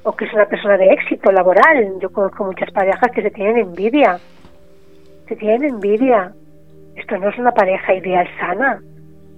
o 0.03 0.13
que 0.13 0.25
es 0.25 0.33
una 0.33 0.45
persona 0.45 0.77
de 0.77 0.87
éxito 0.87 1.31
laboral. 1.31 1.99
Yo 1.99 2.11
conozco 2.11 2.45
muchas 2.45 2.71
parejas 2.71 3.11
que 3.11 3.21
se 3.21 3.31
tienen 3.31 3.57
envidia, 3.57 4.19
se 5.27 5.35
tienen 5.35 5.63
envidia. 5.63 6.33
Esto 6.95 7.17
no 7.17 7.29
es 7.29 7.37
una 7.37 7.51
pareja 7.51 7.93
ideal 7.95 8.27
sana, 8.39 8.81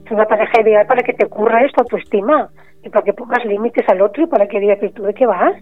es 0.05 0.11
una 0.11 0.25
pareja 0.25 0.61
ideal 0.61 0.85
para 0.87 1.03
que 1.03 1.13
te 1.13 1.25
ocurra 1.25 1.63
esto 1.63 1.85
tu 1.85 1.97
estima 1.97 2.49
y 2.83 2.89
para 2.89 3.03
que 3.03 3.13
pongas 3.13 3.43
límites 3.45 3.87
al 3.89 4.01
otro 4.01 4.23
y 4.23 4.27
para 4.27 4.47
que 4.47 4.59
digas, 4.59 4.79
tú 4.93 5.03
de 5.03 5.13
qué 5.13 5.25
vas? 5.25 5.55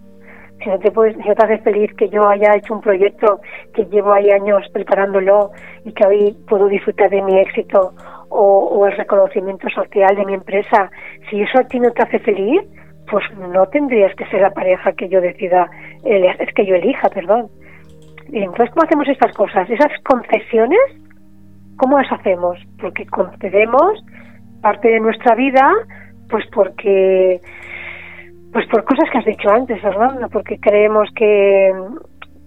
Si 0.61 0.69
no 0.69 0.79
te 0.79 0.91
puedes, 0.91 1.15
si 1.17 1.27
no 1.27 1.35
te 1.35 1.45
hace 1.45 1.57
feliz 1.59 1.93
que 1.95 2.09
yo 2.09 2.27
haya 2.27 2.55
hecho 2.55 2.73
un 2.73 2.81
proyecto 2.81 3.41
que 3.73 3.85
llevo 3.85 4.13
ahí 4.13 4.29
años 4.31 4.65
preparándolo 4.71 5.51
y 5.83 5.91
que 5.91 6.05
hoy 6.05 6.37
puedo 6.47 6.67
disfrutar 6.67 7.09
de 7.09 7.21
mi 7.21 7.37
éxito 7.39 7.93
o, 8.29 8.87
el 8.87 8.97
reconocimiento 8.97 9.69
social 9.69 10.15
de 10.15 10.25
mi 10.25 10.33
empresa, 10.33 10.89
si 11.29 11.41
eso 11.41 11.59
a 11.59 11.63
ti 11.65 11.79
no 11.79 11.91
te 11.91 12.01
hace 12.01 12.19
feliz, 12.19 12.61
pues 13.14 13.26
no 13.38 13.68
tendrías 13.68 14.16
que 14.16 14.26
ser 14.26 14.41
la 14.41 14.49
pareja 14.49 14.93
que 14.93 15.07
yo 15.07 15.22
decida, 15.22 15.70
es 16.03 16.51
que 16.55 16.66
yo 16.66 16.74
elija, 16.74 17.09
perdón. 17.09 17.47
Y 18.30 18.39
entonces, 18.39 18.72
¿cómo 18.72 18.86
hacemos 18.86 19.07
estas 19.07 19.32
cosas? 19.36 19.70
Esas 19.70 19.91
concesiones, 20.01 20.80
¿cómo 21.78 21.99
las 21.99 22.11
hacemos? 22.11 22.57
Porque 22.82 23.05
concedemos 23.05 24.03
parte 24.64 24.88
de 24.88 24.99
nuestra 24.99 25.36
vida, 25.36 25.72
pues 26.28 26.43
porque, 26.51 27.39
pues 28.51 28.66
por 28.70 28.84
cosas 28.84 29.07
que 29.11 29.20
has 29.20 29.26
dicho 29.26 29.47
antes, 29.47 29.80
Fernando, 29.80 30.28
porque 30.30 30.59
creemos 30.59 31.07
que, 31.16 31.72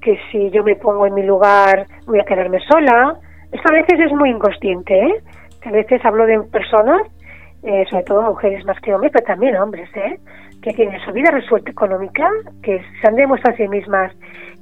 que 0.03 0.19
si 0.33 0.51
yo 0.51 0.65
me 0.65 0.75
pongo 0.75 1.07
en 1.07 1.15
mi 1.15 1.23
lugar 1.23 1.87
voy 2.09 2.19
a 2.19 2.25
quedarme 2.25 2.59
sola. 2.69 3.15
Esto 3.53 3.69
a 3.69 3.73
veces 3.73 4.01
es 4.01 4.13
muy 4.15 4.31
inconsciente, 4.31 4.99
¿eh? 4.99 5.21
a 5.65 5.71
veces 5.71 6.05
hablo 6.05 6.27
de 6.27 6.41
personas, 6.51 7.03
eh, 7.63 7.85
sobre 7.89 8.03
todo 8.03 8.23
mujeres 8.23 8.65
más 8.65 8.81
que 8.81 8.93
hombres, 8.93 9.13
pero 9.15 9.27
también 9.27 9.55
hombres, 9.59 9.89
¿eh? 9.95 10.19
Que 10.67 10.73
tienen 10.73 11.01
su 11.03 11.13
vida 11.13 11.31
resuelta 11.31 11.71
económica, 11.71 12.29
que 12.61 12.83
se 13.01 13.07
han 13.07 13.15
demostrado 13.15 13.55
a 13.55 13.57
sí 13.57 13.69
mismas 13.69 14.13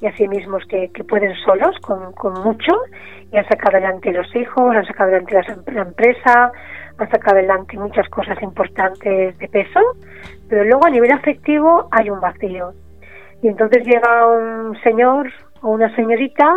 y 0.03 0.07
a 0.07 0.15
sí 0.15 0.29
mismos 0.29 0.63
que, 0.69 0.91
pueden 1.09 1.35
solos 1.37 1.75
con, 1.81 2.13
con, 2.13 2.35
mucho 2.45 2.75
y 3.33 3.39
han 3.39 3.49
sacado 3.49 3.79
adelante 3.79 4.13
los 4.13 4.27
hijos, 4.37 4.77
han 4.77 4.85
sacado 4.85 5.09
adelante 5.09 5.35
la, 5.73 5.83
empresa, 5.83 6.53
han 6.99 7.11
sacado 7.11 7.39
adelante 7.39 7.79
muchas 7.79 8.07
cosas 8.11 8.37
importantes 8.43 9.39
de 9.39 9.49
peso, 9.49 9.81
pero 10.47 10.65
luego 10.65 10.85
a 10.85 10.91
nivel 10.91 11.11
afectivo 11.11 11.89
hay 11.91 12.11
un 12.11 12.21
vacío. 12.21 12.75
Y 13.43 13.49
entonces 13.49 13.83
llega 13.87 14.27
un 14.27 14.79
señor 14.83 15.33
o 15.63 15.71
una 15.71 15.95
señorita 15.97 16.55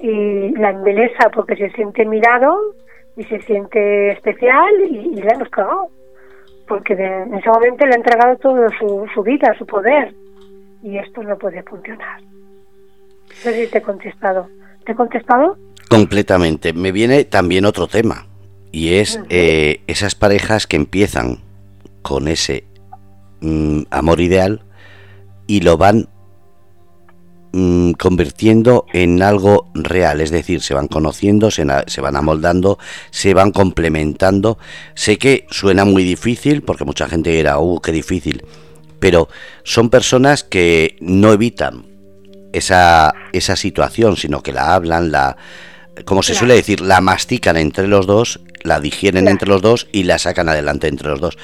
y 0.00 0.50
la 0.56 0.70
embeleza 0.70 1.30
porque 1.32 1.54
se 1.54 1.70
siente 1.70 2.04
mirado 2.04 2.58
y 3.16 3.22
se 3.22 3.40
siente 3.42 4.10
especial 4.10 4.68
y, 4.90 5.14
le 5.14 5.32
hemos 5.32 5.48
cagado. 5.48 5.90
Porque 6.68 6.92
en 6.92 7.34
ese 7.34 7.48
momento 7.48 7.86
le 7.86 7.92
ha 7.92 7.96
entregado 7.96 8.36
toda 8.36 8.68
su, 8.78 9.06
su 9.14 9.22
vida, 9.22 9.54
su 9.58 9.66
poder. 9.66 10.14
Y 10.82 10.98
esto 10.98 11.22
no 11.22 11.36
puede 11.38 11.62
funcionar. 11.62 12.20
No 12.22 13.34
sé 13.34 13.64
si 13.64 13.70
te 13.70 13.78
he 13.78 13.82
contestado. 13.82 14.48
¿Te 14.84 14.92
he 14.92 14.94
contestado? 14.94 15.56
Completamente. 15.88 16.72
Me 16.72 16.92
viene 16.92 17.24
también 17.24 17.64
otro 17.64 17.86
tema. 17.88 18.26
Y 18.70 18.94
es 18.94 19.20
eh, 19.30 19.80
esas 19.86 20.14
parejas 20.14 20.66
que 20.66 20.76
empiezan 20.76 21.38
con 22.02 22.28
ese 22.28 22.64
mm, 23.40 23.82
amor 23.90 24.20
ideal 24.20 24.62
y 25.46 25.60
lo 25.60 25.78
van 25.78 26.08
Mm, 27.50 27.92
convirtiendo 27.92 28.84
en 28.92 29.22
algo 29.22 29.70
real, 29.72 30.20
es 30.20 30.30
decir, 30.30 30.60
se 30.60 30.74
van 30.74 30.86
conociendo, 30.86 31.50
se, 31.50 31.64
se, 31.86 32.00
van 32.02 32.16
amoldando, 32.16 32.78
se 33.10 33.32
van 33.32 33.52
complementando. 33.52 34.58
Sé 34.94 35.16
que 35.16 35.46
suena 35.50 35.86
muy 35.86 36.04
difícil, 36.04 36.62
porque 36.62 36.84
mucha 36.84 37.08
gente 37.08 37.30
dirá, 37.30 37.58
uh, 37.58 37.80
qué 37.80 37.90
difícil, 37.90 38.44
pero 39.00 39.28
son 39.64 39.88
personas 39.88 40.44
que 40.44 40.96
no 41.00 41.32
evitan 41.32 41.86
esa, 42.52 43.14
esa 43.32 43.56
situación, 43.56 44.18
sino 44.18 44.42
que 44.42 44.52
la 44.52 44.74
hablan, 44.74 45.10
la, 45.10 45.38
como 46.04 46.22
se 46.22 46.34
suele 46.34 46.52
decir, 46.52 46.82
la 46.82 47.00
mastican 47.00 47.56
entre 47.56 47.88
los 47.88 48.06
dos, 48.06 48.40
la 48.62 48.78
digieren 48.78 49.26
entre 49.26 49.48
los 49.48 49.62
dos 49.62 49.88
y 49.90 50.02
la 50.02 50.18
sacan 50.18 50.50
adelante 50.50 50.86
entre 50.86 51.08
los 51.08 51.20
dos. 51.20 51.38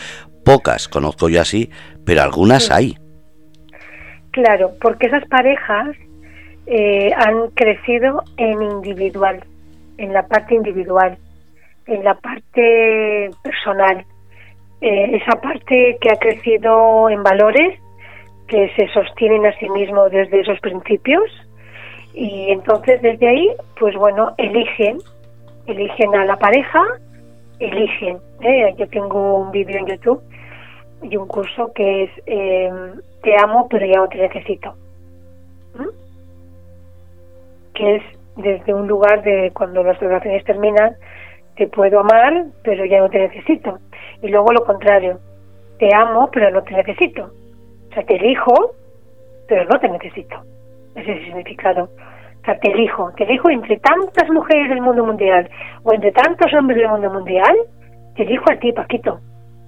Pocas 0.45 0.87
conozco 0.89 1.31
yo 1.31 1.41
así, 1.41 1.71
pero 2.05 2.21
algunas 2.21 2.71
hay. 2.71 2.99
Claro, 4.35 4.73
porque 4.81 5.07
esas 5.07 5.25
parejas 5.29 5.95
eh, 6.67 7.13
han 7.17 7.51
crecido 7.51 8.21
en 8.37 8.61
individual, 8.63 9.45
en 9.97 10.13
la 10.13 10.27
parte 10.27 10.57
individual, 10.57 11.17
en 11.87 12.03
la 12.03 12.15
parte 12.15 13.31
personal, 13.45 14.05
eh, 14.81 15.21
esa 15.23 15.41
parte 15.41 15.99
que 16.01 16.11
ha 16.11 16.17
crecido 16.17 17.09
en 17.11 17.23
valores, 17.23 17.79
que 18.49 18.73
se 18.75 18.89
sostienen 18.89 19.47
a 19.47 19.57
sí 19.61 19.69
mismo 19.71 20.09
desde 20.09 20.41
esos 20.41 20.59
principios 20.59 21.31
y 22.13 22.51
entonces 22.51 23.01
desde 23.03 23.29
ahí, 23.29 23.51
pues 23.79 23.95
bueno, 23.95 24.35
eligen, 24.37 24.99
eligen 25.67 26.13
a 26.17 26.25
la 26.25 26.37
pareja, 26.39 26.83
eligen. 27.61 28.19
¿eh? 28.41 28.75
Yo 28.79 28.89
tengo 28.89 29.39
un 29.39 29.53
vídeo 29.53 29.79
en 29.79 29.87
YouTube 29.87 30.21
y 31.03 31.17
un 31.17 31.29
curso 31.29 31.73
que 31.73 32.03
es 32.03 32.11
te 33.25 33.35
amo 33.43 33.67
pero 33.69 33.85
ya 33.87 33.99
no 33.99 34.09
te 34.09 34.19
necesito. 34.19 34.75
Que 37.75 37.97
es 37.97 38.03
desde 38.37 38.73
un 38.73 38.87
lugar 38.87 39.23
de 39.25 39.51
cuando 39.53 39.83
las 39.83 39.99
relaciones 39.99 40.45
terminan, 40.45 40.95
te 41.57 41.67
puedo 41.67 42.01
amar 42.01 42.45
pero 42.63 42.85
ya 42.85 43.01
no 43.01 43.09
te 43.09 43.19
necesito. 43.19 43.79
Y 44.23 44.29
luego 44.29 44.53
lo 44.53 44.65
contrario, 44.65 45.19
te 45.79 45.89
amo 45.93 46.31
pero 46.33 46.51
no 46.51 46.63
te 46.63 46.75
necesito. 46.75 47.33
O 47.91 47.95
sea, 47.95 48.05
te 48.05 48.17
elijo 48.17 48.75
pero 49.49 49.65
no 49.65 49.81
te 49.81 49.89
necesito. 49.89 50.37
Ese 50.95 51.11
es 51.11 51.19
el 51.19 51.25
significado. 51.25 51.85
O 51.85 52.45
sea, 52.45 52.59
te 52.59 52.71
elijo, 52.71 53.11
te 53.17 53.25
elijo 53.25 53.49
entre 53.51 53.79
tantas 53.79 54.29
mujeres 54.31 54.69
del 54.69 54.83
mundo 54.83 55.05
mundial 55.05 55.49
o 55.83 55.93
entre 55.93 56.13
tantos 56.13 56.53
hombres 56.53 56.79
del 56.79 56.91
mundo 56.91 57.11
mundial, 57.11 57.57
te 58.17 58.23
elijo 58.23 58.45
a 58.53 58.57
ti, 58.57 58.71
Paquito. 58.73 59.19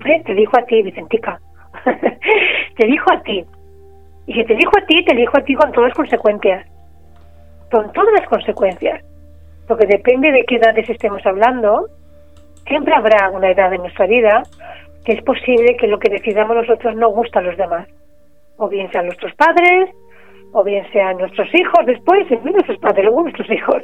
¿Eh? 0.04 0.22
Te 0.24 0.32
elijo 0.32 0.58
a 0.58 0.66
ti, 0.66 0.82
Vicentica. 0.82 1.40
Te 2.76 2.86
dijo 2.86 3.12
a 3.12 3.22
ti. 3.22 3.44
Y 4.26 4.34
si 4.34 4.44
te 4.44 4.54
dijo 4.54 4.72
a 4.76 4.86
ti, 4.86 5.04
te 5.04 5.14
dijo 5.14 5.36
a 5.36 5.42
ti 5.42 5.54
con 5.54 5.72
todas 5.72 5.90
las 5.90 5.96
consecuencias. 5.96 6.66
Con 7.70 7.92
todas 7.92 8.12
las 8.18 8.28
consecuencias. 8.28 9.04
Porque 9.68 9.86
depende 9.86 10.32
de 10.32 10.44
qué 10.44 10.56
edades 10.56 10.88
estemos 10.88 11.24
hablando, 11.26 11.86
siempre 12.66 12.94
habrá 12.94 13.30
una 13.30 13.50
edad 13.50 13.72
en 13.72 13.82
nuestra 13.82 14.06
vida 14.06 14.42
que 15.04 15.12
es 15.12 15.22
posible 15.22 15.76
que 15.76 15.86
lo 15.86 16.00
que 16.00 16.10
decidamos 16.10 16.56
nosotros 16.56 16.96
no 16.96 17.10
gusta 17.10 17.38
a 17.38 17.42
los 17.42 17.56
demás. 17.56 17.86
O 18.56 18.68
bien 18.68 18.90
sean 18.90 19.06
nuestros 19.06 19.32
padres, 19.34 19.90
o 20.52 20.64
bien 20.64 20.84
sean 20.92 21.18
nuestros 21.18 21.48
hijos 21.54 21.86
después, 21.86 22.28
en 22.30 22.42
nuestros 22.42 22.78
padres, 22.78 23.04
luego 23.04 23.22
nuestros 23.22 23.48
hijos. 23.50 23.82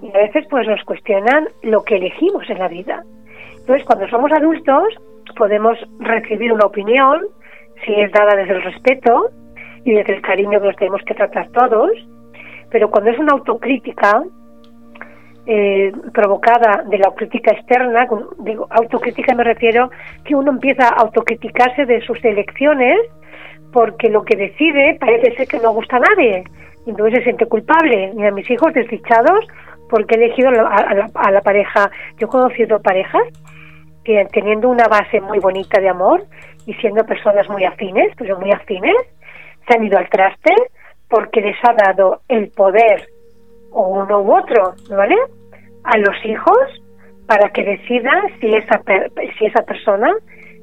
Y 0.00 0.08
a 0.08 0.20
veces 0.20 0.46
pues 0.48 0.66
nos 0.68 0.82
cuestionan 0.84 1.48
lo 1.62 1.82
que 1.82 1.96
elegimos 1.96 2.48
en 2.48 2.58
la 2.60 2.68
vida. 2.68 3.02
Entonces, 3.58 3.84
cuando 3.84 4.06
somos 4.08 4.30
adultos, 4.30 4.84
podemos 5.36 5.78
recibir 6.00 6.52
una 6.52 6.66
opinión, 6.66 7.20
si 7.84 7.92
es 7.94 8.12
dada 8.12 8.36
desde 8.36 8.54
el 8.54 8.62
respeto 8.62 9.30
y 9.84 9.92
desde 9.92 10.14
el 10.14 10.22
cariño 10.22 10.60
que 10.60 10.66
nos 10.66 10.76
tenemos 10.76 11.02
que 11.02 11.14
tratar 11.14 11.48
todos, 11.48 11.90
pero 12.70 12.90
cuando 12.90 13.10
es 13.10 13.18
una 13.18 13.32
autocrítica 13.32 14.22
eh, 15.46 15.92
provocada 16.12 16.84
de 16.88 16.98
la 16.98 17.10
crítica 17.14 17.52
externa, 17.52 18.06
digo, 18.38 18.66
autocrítica 18.70 19.34
me 19.34 19.44
refiero 19.44 19.90
que 20.24 20.34
uno 20.34 20.50
empieza 20.50 20.88
a 20.88 21.02
autocriticarse 21.02 21.84
de 21.84 22.00
sus 22.00 22.24
elecciones 22.24 22.98
porque 23.72 24.08
lo 24.08 24.24
que 24.24 24.36
decide 24.36 24.96
parece 24.98 25.36
ser 25.36 25.46
que 25.46 25.58
no 25.58 25.72
gusta 25.72 25.96
a 25.96 26.00
nadie, 26.00 26.44
entonces 26.86 27.18
se 27.18 27.24
siente 27.24 27.46
culpable, 27.46 28.12
ni 28.14 28.26
a 28.26 28.30
mis 28.30 28.50
hijos 28.50 28.72
desdichados 28.72 29.46
porque 29.90 30.14
he 30.14 30.24
elegido 30.24 30.48
a 30.48 30.52
la, 30.52 31.10
a 31.14 31.30
la 31.30 31.40
pareja, 31.42 31.90
yo 32.18 32.26
he 32.26 32.30
conocido 32.30 32.80
parejas 32.80 33.22
teniendo 34.04 34.68
una 34.68 34.86
base 34.88 35.20
muy 35.20 35.38
bonita 35.38 35.80
de 35.80 35.88
amor 35.88 36.24
y 36.66 36.74
siendo 36.74 37.04
personas 37.04 37.48
muy 37.48 37.64
afines, 37.64 38.12
pero 38.16 38.38
muy 38.38 38.50
afines, 38.52 38.96
se 39.66 39.76
han 39.76 39.84
ido 39.84 39.98
al 39.98 40.08
traste 40.08 40.54
porque 41.08 41.40
les 41.40 41.56
ha 41.64 41.72
dado 41.72 42.20
el 42.28 42.50
poder, 42.50 43.08
o 43.72 43.88
uno 43.88 44.20
u 44.20 44.36
otro, 44.36 44.74
¿vale? 44.90 45.16
A 45.84 45.98
los 45.98 46.24
hijos 46.24 46.82
para 47.26 47.48
que 47.50 47.62
decidan 47.62 48.22
si 48.40 48.54
esa, 48.54 48.80
si 49.38 49.46
esa 49.46 49.62
persona 49.62 50.12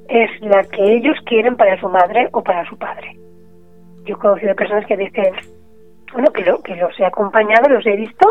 es 0.07 0.29
la 0.41 0.63
que 0.63 0.83
ellos 0.83 1.17
quieren 1.25 1.55
para 1.55 1.79
su 1.79 1.89
madre 1.89 2.29
o 2.33 2.43
para 2.43 2.67
su 2.69 2.77
padre. 2.77 3.15
Yo 4.03 4.15
he 4.15 4.19
conocido 4.19 4.55
personas 4.55 4.85
que 4.85 4.97
dicen, 4.97 5.33
bueno, 6.13 6.31
que, 6.31 6.43
lo, 6.43 6.61
que 6.61 6.75
los 6.75 6.99
he 6.99 7.05
acompañado, 7.05 7.69
los 7.69 7.85
he 7.85 7.95
visto 7.95 8.27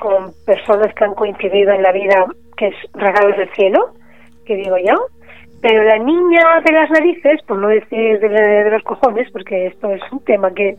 con 0.00 0.32
personas 0.44 0.92
que 0.94 1.04
han 1.04 1.14
coincidido 1.14 1.72
en 1.72 1.82
la 1.82 1.92
vida, 1.92 2.26
que 2.56 2.68
es 2.68 2.74
regalos 2.94 3.36
del 3.36 3.50
cielo, 3.50 3.94
que 4.44 4.56
digo 4.56 4.76
yo, 4.78 5.06
Pero 5.60 5.82
la 5.82 5.98
niña 5.98 6.60
de 6.64 6.72
las 6.72 6.90
narices, 6.90 7.40
por 7.46 7.58
no 7.58 7.68
decir 7.68 8.20
de, 8.20 8.70
los 8.70 8.82
cojones, 8.82 9.30
porque 9.32 9.68
esto 9.68 9.90
es 9.90 10.02
un 10.12 10.22
tema 10.24 10.52
que, 10.52 10.76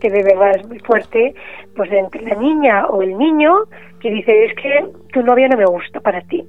que 0.00 0.10
de 0.10 0.22
verdad 0.24 0.64
muy 0.66 0.80
fuerte, 0.80 1.34
pues 1.76 1.90
entre 1.92 2.22
la 2.22 2.34
niña 2.34 2.86
o 2.86 3.02
el 3.02 3.16
niño 3.16 3.54
que 4.00 4.10
dice, 4.10 4.46
es 4.46 4.54
que 4.56 4.86
tu 5.12 5.22
novia 5.22 5.48
no 5.48 5.56
me 5.56 5.66
gusta 5.66 6.00
para 6.00 6.20
ti, 6.22 6.44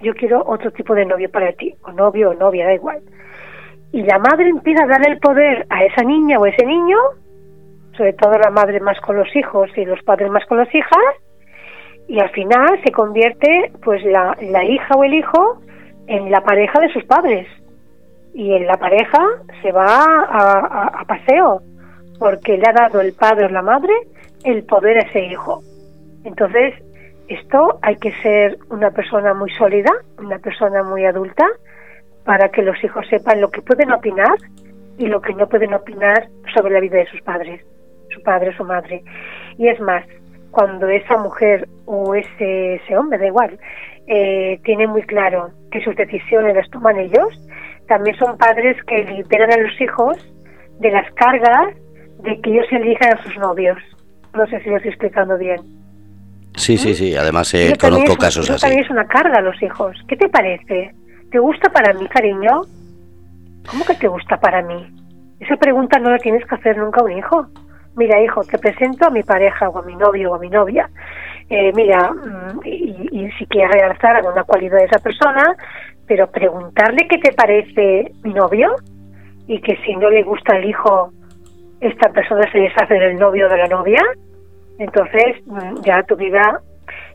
yo 0.00 0.14
quiero 0.14 0.42
otro 0.46 0.70
tipo 0.72 0.94
de 0.94 1.04
novio 1.04 1.30
para 1.30 1.52
ti, 1.52 1.74
o 1.84 1.92
novio 1.92 2.30
o 2.30 2.34
novia, 2.34 2.66
da 2.66 2.74
igual. 2.74 3.00
Y 3.92 4.02
la 4.02 4.18
madre 4.18 4.48
empieza 4.48 4.84
a 4.84 4.86
darle 4.86 5.12
el 5.12 5.18
poder 5.18 5.66
a 5.70 5.84
esa 5.84 6.02
niña 6.02 6.38
o 6.38 6.46
ese 6.46 6.66
niño, 6.66 6.98
sobre 7.96 8.12
todo 8.12 8.32
la 8.38 8.50
madre 8.50 8.80
más 8.80 9.00
con 9.00 9.16
los 9.16 9.34
hijos 9.34 9.70
y 9.76 9.84
los 9.84 10.02
padres 10.02 10.30
más 10.30 10.44
con 10.46 10.58
las 10.58 10.72
hijas, 10.74 11.14
y 12.06 12.20
al 12.20 12.30
final 12.30 12.80
se 12.84 12.92
convierte 12.92 13.70
pues 13.82 14.02
la, 14.04 14.36
la 14.40 14.64
hija 14.64 14.94
o 14.96 15.04
el 15.04 15.14
hijo 15.14 15.60
en 16.08 16.30
la 16.30 16.40
pareja 16.40 16.80
de 16.80 16.92
sus 16.92 17.04
padres 17.04 17.46
y 18.34 18.54
en 18.54 18.66
la 18.66 18.76
pareja 18.76 19.20
se 19.62 19.70
va 19.72 20.04
a, 20.04 21.04
paseo 21.06 21.60
porque 22.18 22.56
le 22.56 22.64
ha 22.68 22.72
dado 22.72 23.00
el 23.00 23.12
padre 23.12 23.44
o 23.44 23.48
la 23.48 23.62
madre 23.62 23.92
el 24.42 24.64
poder 24.64 24.98
a 24.98 25.02
ese 25.02 25.24
hijo. 25.26 25.62
Entonces, 26.24 26.74
esto 27.28 27.78
hay 27.82 27.96
que 27.96 28.12
ser 28.22 28.58
una 28.70 28.90
persona 28.90 29.34
muy 29.34 29.50
sólida, 29.50 29.92
una 30.18 30.38
persona 30.38 30.82
muy 30.82 31.04
adulta, 31.04 31.46
para 32.24 32.48
que 32.48 32.62
los 32.62 32.82
hijos 32.82 33.06
sepan 33.08 33.40
lo 33.40 33.50
que 33.50 33.62
pueden 33.62 33.92
opinar 33.92 34.36
y 34.96 35.06
lo 35.06 35.20
que 35.20 35.34
no 35.34 35.48
pueden 35.48 35.74
opinar 35.74 36.28
sobre 36.54 36.72
la 36.72 36.80
vida 36.80 36.98
de 36.98 37.06
sus 37.06 37.20
padres, 37.22 37.64
su 38.10 38.22
padre 38.22 38.50
o 38.50 38.52
su 38.54 38.64
madre. 38.64 39.02
Y 39.56 39.68
es 39.68 39.80
más, 39.80 40.04
cuando 40.50 40.88
esa 40.88 41.18
mujer 41.18 41.68
o 41.86 42.14
ese, 42.14 42.76
ese 42.76 42.96
hombre, 42.96 43.18
da 43.18 43.26
igual, 43.26 43.58
eh, 44.08 44.58
tiene 44.64 44.86
muy 44.86 45.02
claro 45.02 45.50
que 45.70 45.82
sus 45.84 45.94
decisiones 45.94 46.56
las 46.56 46.68
toman 46.70 46.98
ellos, 46.98 47.28
también 47.86 48.16
son 48.16 48.38
padres 48.38 48.76
que 48.84 49.04
liberan 49.04 49.52
a 49.52 49.58
los 49.58 49.80
hijos 49.80 50.16
de 50.80 50.90
las 50.90 51.10
cargas 51.12 51.74
de 52.22 52.40
que 52.40 52.50
ellos 52.50 52.66
elijan 52.70 53.18
a 53.18 53.22
sus 53.22 53.36
novios. 53.36 53.78
No 54.34 54.46
sé 54.46 54.60
si 54.60 54.70
lo 54.70 54.76
estoy 54.76 54.90
explicando 54.90 55.36
bien. 55.36 55.60
Sí, 56.56 56.76
sí, 56.76 56.94
sí. 56.94 57.16
Además, 57.16 57.52
eh, 57.54 57.74
conozco 57.78 58.16
casos 58.16 58.48
así. 58.50 58.60
también 58.60 58.84
es 58.84 58.90
una 58.90 59.06
carga 59.06 59.38
a 59.38 59.42
los 59.42 59.60
hijos. 59.62 59.96
¿Qué 60.08 60.16
te 60.16 60.28
parece? 60.28 60.94
¿Te 61.30 61.38
gusta 61.38 61.70
para 61.70 61.92
mí, 61.92 62.06
cariño? 62.08 62.62
¿Cómo 63.70 63.84
que 63.84 63.94
te 63.94 64.08
gusta 64.08 64.38
para 64.40 64.62
mí? 64.62 64.86
Esa 65.40 65.56
pregunta 65.56 65.98
no 65.98 66.10
la 66.10 66.18
tienes 66.18 66.44
que 66.46 66.54
hacer 66.54 66.78
nunca 66.78 67.00
a 67.00 67.04
un 67.04 67.12
hijo. 67.12 67.46
Mira, 67.96 68.22
hijo, 68.22 68.42
te 68.44 68.58
presento 68.58 69.06
a 69.06 69.10
mi 69.10 69.22
pareja 69.22 69.68
o 69.68 69.78
a 69.78 69.82
mi 69.82 69.94
novio 69.96 70.32
o 70.32 70.34
a 70.34 70.38
mi 70.38 70.48
novia. 70.48 70.88
Eh, 71.50 71.72
mira, 71.74 72.12
mm, 72.12 72.60
y, 72.64 73.30
si 73.38 73.46
quieres 73.46 73.72
realzar 73.72 74.16
alguna 74.16 74.44
cualidad 74.44 74.78
de 74.78 74.84
esa 74.84 74.98
persona, 74.98 75.56
pero 76.06 76.30
preguntarle 76.30 77.06
qué 77.08 77.18
te 77.18 77.32
parece 77.32 78.12
mi 78.22 78.34
novio 78.34 78.74
y 79.46 79.60
que 79.60 79.76
si 79.84 79.96
no 79.96 80.10
le 80.10 80.22
gusta 80.22 80.56
el 80.56 80.66
hijo, 80.66 81.10
esta 81.80 82.10
persona 82.10 82.50
se 82.52 82.58
deshace 82.58 82.94
del 82.94 83.18
novio 83.18 83.48
de 83.48 83.56
la 83.56 83.66
novia, 83.66 84.02
entonces 84.78 85.36
mm, 85.46 85.80
ya 85.82 86.02
tu 86.02 86.16
vida, 86.16 86.60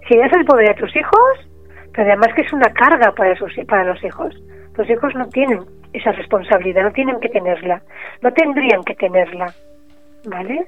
si 0.07 0.17
das 0.17 0.31
el 0.33 0.45
poder 0.45 0.71
a 0.71 0.75
tus 0.75 0.95
hijos, 0.95 1.49
pero 1.93 2.07
además 2.07 2.33
que 2.35 2.41
es 2.41 2.53
una 2.53 2.73
carga 2.73 3.11
para, 3.11 3.35
sus, 3.35 3.53
para 3.67 3.83
los 3.83 4.03
hijos. 4.03 4.33
Los 4.75 4.89
hijos 4.89 5.13
no 5.13 5.27
tienen 5.27 5.59
esa 5.93 6.11
responsabilidad, 6.11 6.83
no 6.83 6.91
tienen 6.91 7.19
que 7.19 7.29
tenerla, 7.29 7.81
no 8.21 8.33
tendrían 8.33 8.83
que 8.83 8.95
tenerla, 8.95 9.53
¿vale? 10.25 10.65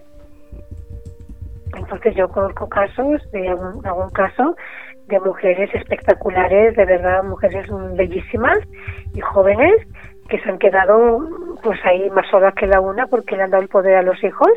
Entonces 1.76 2.16
yo 2.16 2.30
conozco 2.30 2.68
casos, 2.70 3.22
de 3.32 3.48
algún, 3.50 4.10
caso, 4.12 4.56
de 5.08 5.20
mujeres 5.20 5.70
espectaculares, 5.74 6.76
de 6.76 6.86
verdad, 6.86 7.24
mujeres 7.24 7.68
bellísimas 7.94 8.58
y 9.14 9.22
jóvenes 9.22 9.76
que 10.30 10.40
se 10.40 10.50
han 10.50 10.58
quedado 10.58 11.28
pues 11.62 11.80
ahí 11.86 12.10
más 12.10 12.28
solas 12.30 12.54
que 12.56 12.66
la 12.66 12.80
una 12.80 13.06
porque 13.08 13.36
le 13.36 13.44
han 13.44 13.52
dado 13.52 13.62
el 13.62 13.70
poder 13.70 13.98
a 13.98 14.02
los 14.02 14.24
hijos 14.24 14.50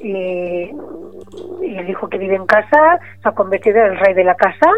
y, 0.00 0.70
el 1.62 1.88
hijo 1.88 2.08
que 2.08 2.18
vive 2.18 2.34
en 2.34 2.46
casa 2.46 2.98
se 3.22 3.28
ha 3.28 3.32
convertido 3.32 3.78
en 3.78 3.92
el 3.92 3.98
rey 3.98 4.14
de 4.14 4.24
la 4.24 4.34
casa, 4.34 4.68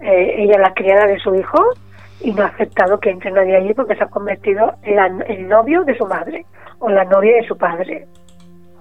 eh, 0.00 0.36
ella 0.38 0.58
la 0.58 0.72
criada 0.72 1.06
de 1.06 1.18
su 1.18 1.34
hijo 1.34 1.62
y 2.22 2.32
no 2.32 2.42
ha 2.44 2.46
aceptado 2.46 2.98
que 3.00 3.10
entre 3.10 3.30
nadie 3.32 3.56
allí 3.56 3.74
porque 3.74 3.96
se 3.96 4.04
ha 4.04 4.08
convertido 4.08 4.74
en 4.82 5.22
el 5.26 5.48
novio 5.48 5.84
de 5.84 5.96
su 5.96 6.06
madre 6.06 6.46
o 6.78 6.88
la 6.88 7.04
novia 7.04 7.36
de 7.36 7.46
su 7.46 7.56
padre 7.56 8.06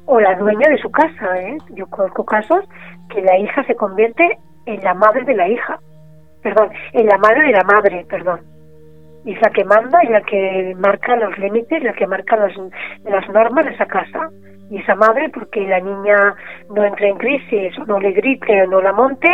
o 0.09 0.19
la 0.19 0.35
dueña 0.35 0.67
de 0.69 0.77
su 0.79 0.89
casa. 0.89 1.39
¿eh? 1.39 1.57
Yo 1.69 1.85
conozco 1.87 2.25
casos 2.25 2.65
que 3.09 3.21
la 3.21 3.37
hija 3.37 3.63
se 3.65 3.75
convierte 3.75 4.39
en 4.65 4.81
la 4.83 4.95
madre 4.95 5.23
de 5.23 5.35
la 5.35 5.47
hija, 5.47 5.79
perdón, 6.41 6.69
en 6.93 7.05
la 7.05 7.17
madre 7.19 7.43
de 7.43 7.51
la 7.51 7.63
madre, 7.63 8.05
perdón. 8.09 8.41
Y 9.23 9.33
es 9.33 9.41
la 9.41 9.51
que 9.51 9.63
manda 9.65 10.03
y 10.03 10.07
la 10.07 10.21
que 10.21 10.75
marca 10.79 11.15
los 11.15 11.37
límites, 11.37 11.83
la 11.83 11.93
que 11.93 12.07
marca 12.07 12.37
las, 12.37 12.53
las 13.03 13.29
normas 13.29 13.65
de 13.65 13.71
esa 13.71 13.85
casa. 13.85 14.29
Y 14.71 14.77
esa 14.77 14.95
madre, 14.95 15.29
porque 15.29 15.61
la 15.67 15.79
niña 15.79 16.35
no 16.75 16.83
entre 16.83 17.09
en 17.09 17.17
crisis, 17.17 17.73
no 17.87 17.99
le 17.99 18.11
grite 18.11 18.63
o 18.63 18.67
no 18.67 18.81
la 18.81 18.93
monte, 18.93 19.29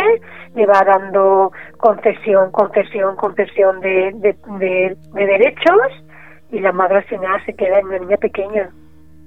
le 0.54 0.66
va 0.66 0.82
dando 0.84 1.52
concesión, 1.78 2.50
concesión, 2.52 3.16
concesión 3.16 3.80
de, 3.80 4.12
de, 4.14 4.36
de, 4.58 4.96
de 5.12 5.26
derechos 5.26 6.04
y 6.50 6.60
la 6.60 6.72
madre 6.72 6.98
al 6.98 7.04
final 7.04 7.44
se 7.44 7.54
queda 7.54 7.78
en 7.78 7.86
una 7.86 7.98
niña 7.98 8.16
pequeña 8.16 8.70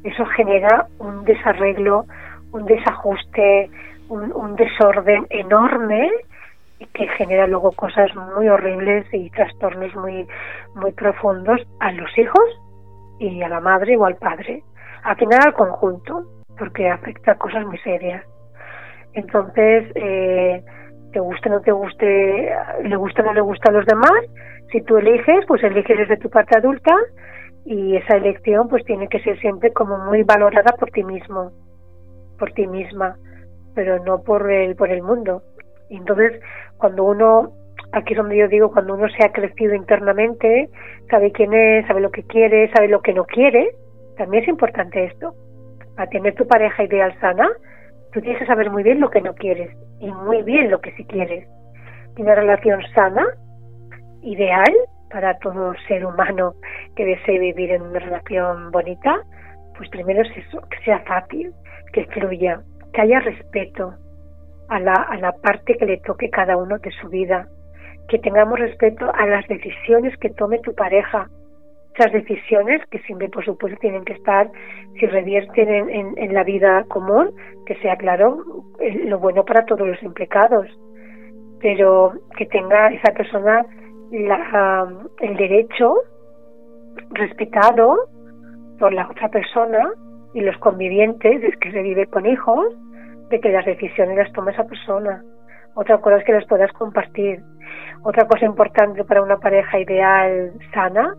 eso 0.04 0.26
genera 0.26 0.88
un 1.00 1.24
desarreglo, 1.26 2.06
un 2.52 2.66
desajuste, 2.66 3.70
un, 4.10 4.56
desorden 4.56 5.28
enorme 5.30 6.10
que 6.94 7.08
genera 7.10 7.46
luego 7.46 7.72
cosas 7.74 8.10
muy 8.16 8.48
horribles 8.48 9.06
y 9.14 9.30
trastornos 9.32 9.94
muy 9.96 10.26
muy 10.76 10.92
profundos 10.94 11.62
a 11.80 11.92
los 11.92 12.18
hijos 12.18 12.44
y 13.20 13.42
a 13.44 13.50
la 13.50 13.60
madre 13.60 13.98
o 13.98 14.06
al 14.06 14.16
padre, 14.16 14.64
al 15.04 15.18
final 15.18 15.40
al 15.46 15.54
conjunto, 15.54 16.24
porque 16.58 16.90
afecta 16.90 17.34
a 17.34 17.38
cosas 17.38 17.66
muy 17.66 17.78
serias. 17.80 18.24
Entonces, 19.14 19.92
eh, 19.96 20.64
te 21.12 21.20
guste 21.20 21.50
o 21.50 21.54
no 21.54 21.62
te 21.62 21.72
guste, 21.72 22.56
le 22.84 22.96
gusta 22.96 23.22
o 23.22 23.26
no 23.26 23.34
le 23.34 23.42
gusta 23.42 23.70
a 23.70 23.74
los 23.74 23.86
demás, 23.86 24.22
si 24.72 24.82
tú 24.82 24.98
eliges, 24.98 25.46
pues 25.48 25.64
eliges 25.64 25.98
desde 25.98 26.18
tu 26.18 26.30
parte 26.30 26.58
adulta 26.58 26.96
y 27.70 27.96
esa 27.98 28.18
elección 28.18 28.68
pues 28.68 28.84
tiene 28.84 29.08
que 29.10 29.20
ser 29.20 29.40
siempre 29.40 29.72
como 29.72 30.00
muy 30.00 30.24
valorada 30.24 30.76
por 30.80 30.90
ti 30.90 31.04
mismo, 31.04 31.52
por 32.40 32.52
ti 32.54 32.66
misma, 32.66 33.16
pero 33.76 34.04
no 34.04 34.24
por 34.24 34.52
el, 34.52 34.76
por 34.76 34.90
el 34.90 35.04
mundo. 35.04 35.44
Y 35.88 35.98
entonces, 35.98 36.42
cuando 36.80 37.04
uno, 37.04 37.52
aquí 37.92 38.14
es 38.14 38.18
donde 38.18 38.38
yo 38.38 38.48
digo, 38.48 38.72
cuando 38.72 38.96
uno 38.96 39.08
se 39.10 39.24
ha 39.24 39.32
crecido 39.32 39.76
internamente, 39.76 40.68
sabe 41.12 41.32
quién 41.32 41.54
es, 41.54 41.86
sabe 41.86 42.02
lo 42.02 42.10
que 42.10 42.24
quiere, 42.24 42.72
sabe 42.72 42.88
lo 42.88 43.02
que 43.02 43.14
no 43.14 43.26
quiere, 43.26 43.70
también 44.18 44.42
es 44.42 44.50
importante 44.50 45.06
esto. 45.06 45.36
A 45.98 46.08
tener 46.08 46.34
tu 46.34 46.48
pareja 46.48 46.84
ideal 46.84 47.14
sana, 47.22 47.48
tú 48.14 48.20
tienes 48.20 48.40
que 48.40 48.48
saber 48.48 48.72
muy 48.72 48.82
bien 48.82 49.00
lo 49.00 49.12
que 49.12 49.22
no 49.22 49.36
quieres 49.36 49.70
y 50.00 50.10
muy 50.10 50.42
bien 50.42 50.72
lo 50.72 50.82
que 50.82 50.92
sí 50.94 51.06
quieres. 51.06 51.48
Una 52.18 52.34
relación 52.34 52.82
sana, 52.96 53.28
ideal, 54.24 54.74
para 55.10 55.38
todo 55.40 55.74
ser 55.88 56.06
humano 56.06 56.54
que 56.96 57.06
desee 57.06 57.40
vivir 57.40 57.72
en 57.72 57.82
una 57.82 58.00
relación 58.00 58.72
bonita, 58.72 59.22
pues 59.78 59.90
primero 59.90 60.22
es 60.22 60.38
eso, 60.38 60.62
que 60.70 60.80
sea 60.84 61.00
fácil, 61.00 61.54
que 61.94 62.06
fluya, 62.08 62.62
que 62.94 63.02
haya 63.02 63.20
respeto 63.20 63.94
a 64.70 64.80
la, 64.80 64.94
a 64.94 65.18
la 65.18 65.32
parte 65.32 65.76
que 65.76 65.86
le 65.86 65.98
toque 65.98 66.30
cada 66.30 66.58
uno 66.58 66.78
de 66.78 66.92
su 66.92 67.10
vida, 67.10 67.48
que 68.08 68.20
tengamos 68.20 68.60
respeto 68.60 69.12
a 69.14 69.26
las 69.26 69.48
decisiones 69.48 70.18
que 70.18 70.30
tome 70.30 70.60
tu 70.60 70.74
pareja, 70.74 71.28
esas 71.96 72.14
decisiones 72.14 72.82
que 72.92 73.00
siempre 73.00 73.30
por 73.30 73.44
supuesto 73.44 73.78
tienen 73.82 74.06
que 74.06 74.14
estar, 74.14 74.50
si 75.00 75.06
revierten 75.06 75.70
en, 75.70 76.18
en, 76.18 76.34
la 76.34 76.44
vida 76.44 76.86
común, 76.88 77.32
que 77.66 77.76
sea 77.76 77.98
claro 77.98 78.38
eh, 78.80 79.06
lo 79.06 79.20
bueno 79.20 79.44
para 79.44 79.66
todos 79.66 79.88
los 79.88 80.02
implicados, 80.02 80.68
pero 81.62 82.14
que 82.38 82.46
tenga 82.46 82.88
esa 82.90 83.12
persona 83.14 83.66
la, 84.12 84.88
el 85.20 85.38
derecho 85.38 85.96
respetado 87.12 87.98
por 88.80 88.94
la 88.94 89.08
otra 89.10 89.30
persona 89.30 89.92
y 90.34 90.42
los 90.42 90.58
convivientes, 90.58 91.44
es 91.44 91.58
que 91.58 91.72
se 91.72 91.82
vive 91.82 92.08
con 92.08 92.26
hijos, 92.26 92.74
de 93.30 93.40
que 93.40 93.50
las 93.50 93.66
decisiones 93.66 94.18
las 94.18 94.32
tome 94.34 94.52
esa 94.52 94.66
persona. 94.66 95.24
Otra 95.76 96.00
cosa 96.00 96.18
es 96.18 96.26
que 96.26 96.34
las 96.34 96.46
puedas 96.48 96.72
compartir. 96.74 97.42
Otra 98.04 98.28
cosa 98.28 98.46
importante 98.46 99.04
para 99.04 99.22
una 99.22 99.38
pareja 99.38 99.80
ideal 99.80 100.52
sana 100.74 101.16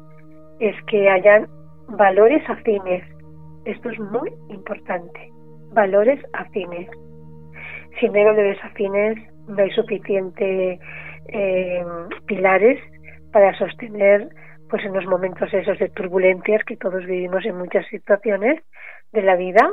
es 0.59 0.75
que 0.87 1.09
hayan 1.09 1.47
valores 1.89 2.43
afines. 2.49 3.05
Esto 3.65 3.91
es 3.91 3.99
muy 3.99 4.33
importante. 4.49 5.31
Valores 5.73 6.21
afines. 6.33 6.89
Si 7.99 8.09
no 8.09 8.15
hay 8.15 8.25
valores 8.25 8.59
afines, 8.65 9.19
no 9.49 9.63
hay 9.63 9.71
suficiente 9.71 10.79
eh, 11.33 11.85
pilares 12.27 12.81
para 13.33 13.57
sostener 13.57 14.29
pues 14.69 14.85
en 14.85 14.95
los 14.95 15.05
momentos 15.07 15.53
esos 15.53 15.79
de 15.79 15.89
turbulencias 15.89 16.65
que 16.65 16.77
todos 16.77 17.05
vivimos 17.05 17.45
en 17.45 17.59
muchas 17.59 17.87
situaciones 17.89 18.63
de 19.13 19.23
la 19.23 19.37
vida. 19.37 19.69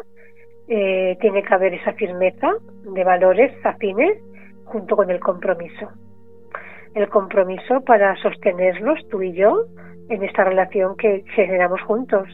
Eh, 0.68 1.18
tiene 1.22 1.44
que 1.44 1.54
haber 1.54 1.76
esa 1.76 1.94
firmeza 1.94 2.50
de 2.94 3.04
valores 3.04 3.54
afines 3.64 4.18
junto 4.66 4.96
con 4.96 5.10
el 5.10 5.20
compromiso. 5.20 5.90
El 6.96 7.08
compromiso 7.10 7.82
para 7.86 8.16
sostenernos 8.18 9.08
tú 9.10 9.22
y 9.22 9.34
yo 9.34 9.66
en 10.10 10.24
esta 10.24 10.44
relación 10.44 10.98
que 10.98 11.24
generamos 11.36 11.82
juntos, 11.82 12.28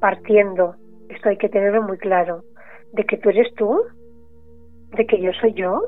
partiendo, 0.00 0.76
esto 1.08 1.28
hay 1.28 1.36
que 1.36 1.48
tenerlo 1.48 1.82
muy 1.82 1.98
claro, 1.98 2.44
de 2.92 3.04
que 3.04 3.16
tú 3.16 3.30
eres 3.30 3.52
tú, 3.54 3.82
de 4.96 5.06
que 5.06 5.20
yo 5.20 5.32
soy 5.40 5.52
yo, 5.54 5.82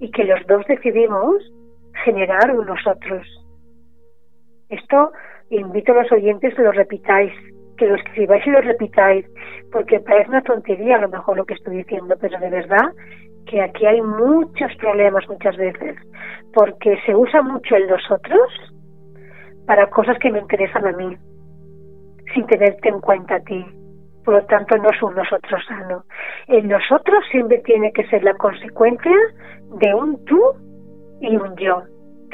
y 0.00 0.10
que 0.10 0.24
los 0.24 0.44
dos 0.46 0.66
decidimos 0.66 1.36
generar 2.04 2.54
unos 2.54 2.86
otros. 2.86 3.26
Esto 4.68 5.12
invito 5.50 5.92
a 5.92 6.02
los 6.02 6.12
oyentes 6.12 6.54
que 6.54 6.62
lo 6.62 6.72
repitáis, 6.72 7.32
que 7.76 7.86
lo 7.86 7.96
escribáis 7.96 8.46
y 8.46 8.50
lo 8.50 8.60
repitáis, 8.60 9.26
porque 9.72 10.00
parece 10.00 10.28
una 10.28 10.42
tontería 10.42 10.96
a 10.96 11.00
lo 11.00 11.08
mejor 11.08 11.36
lo 11.36 11.44
que 11.44 11.54
estoy 11.54 11.78
diciendo, 11.78 12.16
pero 12.20 12.38
de 12.38 12.50
verdad 12.50 12.92
que 13.46 13.60
aquí 13.60 13.86
hay 13.86 14.00
muchos 14.00 14.74
problemas 14.76 15.28
muchas 15.28 15.56
veces, 15.56 15.96
porque 16.52 16.98
se 17.04 17.14
usa 17.14 17.42
mucho 17.42 17.76
el 17.76 17.86
nosotros 17.88 18.50
para 19.66 19.88
cosas 19.90 20.18
que 20.18 20.30
me 20.30 20.38
interesan 20.38 20.86
a 20.86 20.92
mí, 20.92 21.16
sin 22.34 22.46
tenerte 22.46 22.88
en 22.88 23.00
cuenta 23.00 23.36
a 23.36 23.40
ti. 23.40 23.64
Por 24.24 24.34
lo 24.34 24.46
tanto, 24.46 24.76
no 24.78 24.88
es 24.88 25.02
un 25.02 25.14
nosotros 25.14 25.62
sano. 25.68 26.04
El 26.48 26.66
nosotros 26.66 27.22
siempre 27.30 27.58
tiene 27.58 27.92
que 27.92 28.06
ser 28.08 28.24
la 28.24 28.34
consecuencia 28.34 29.12
de 29.80 29.94
un 29.94 30.24
tú 30.24 30.40
y 31.20 31.36
un 31.36 31.54
yo, 31.56 31.82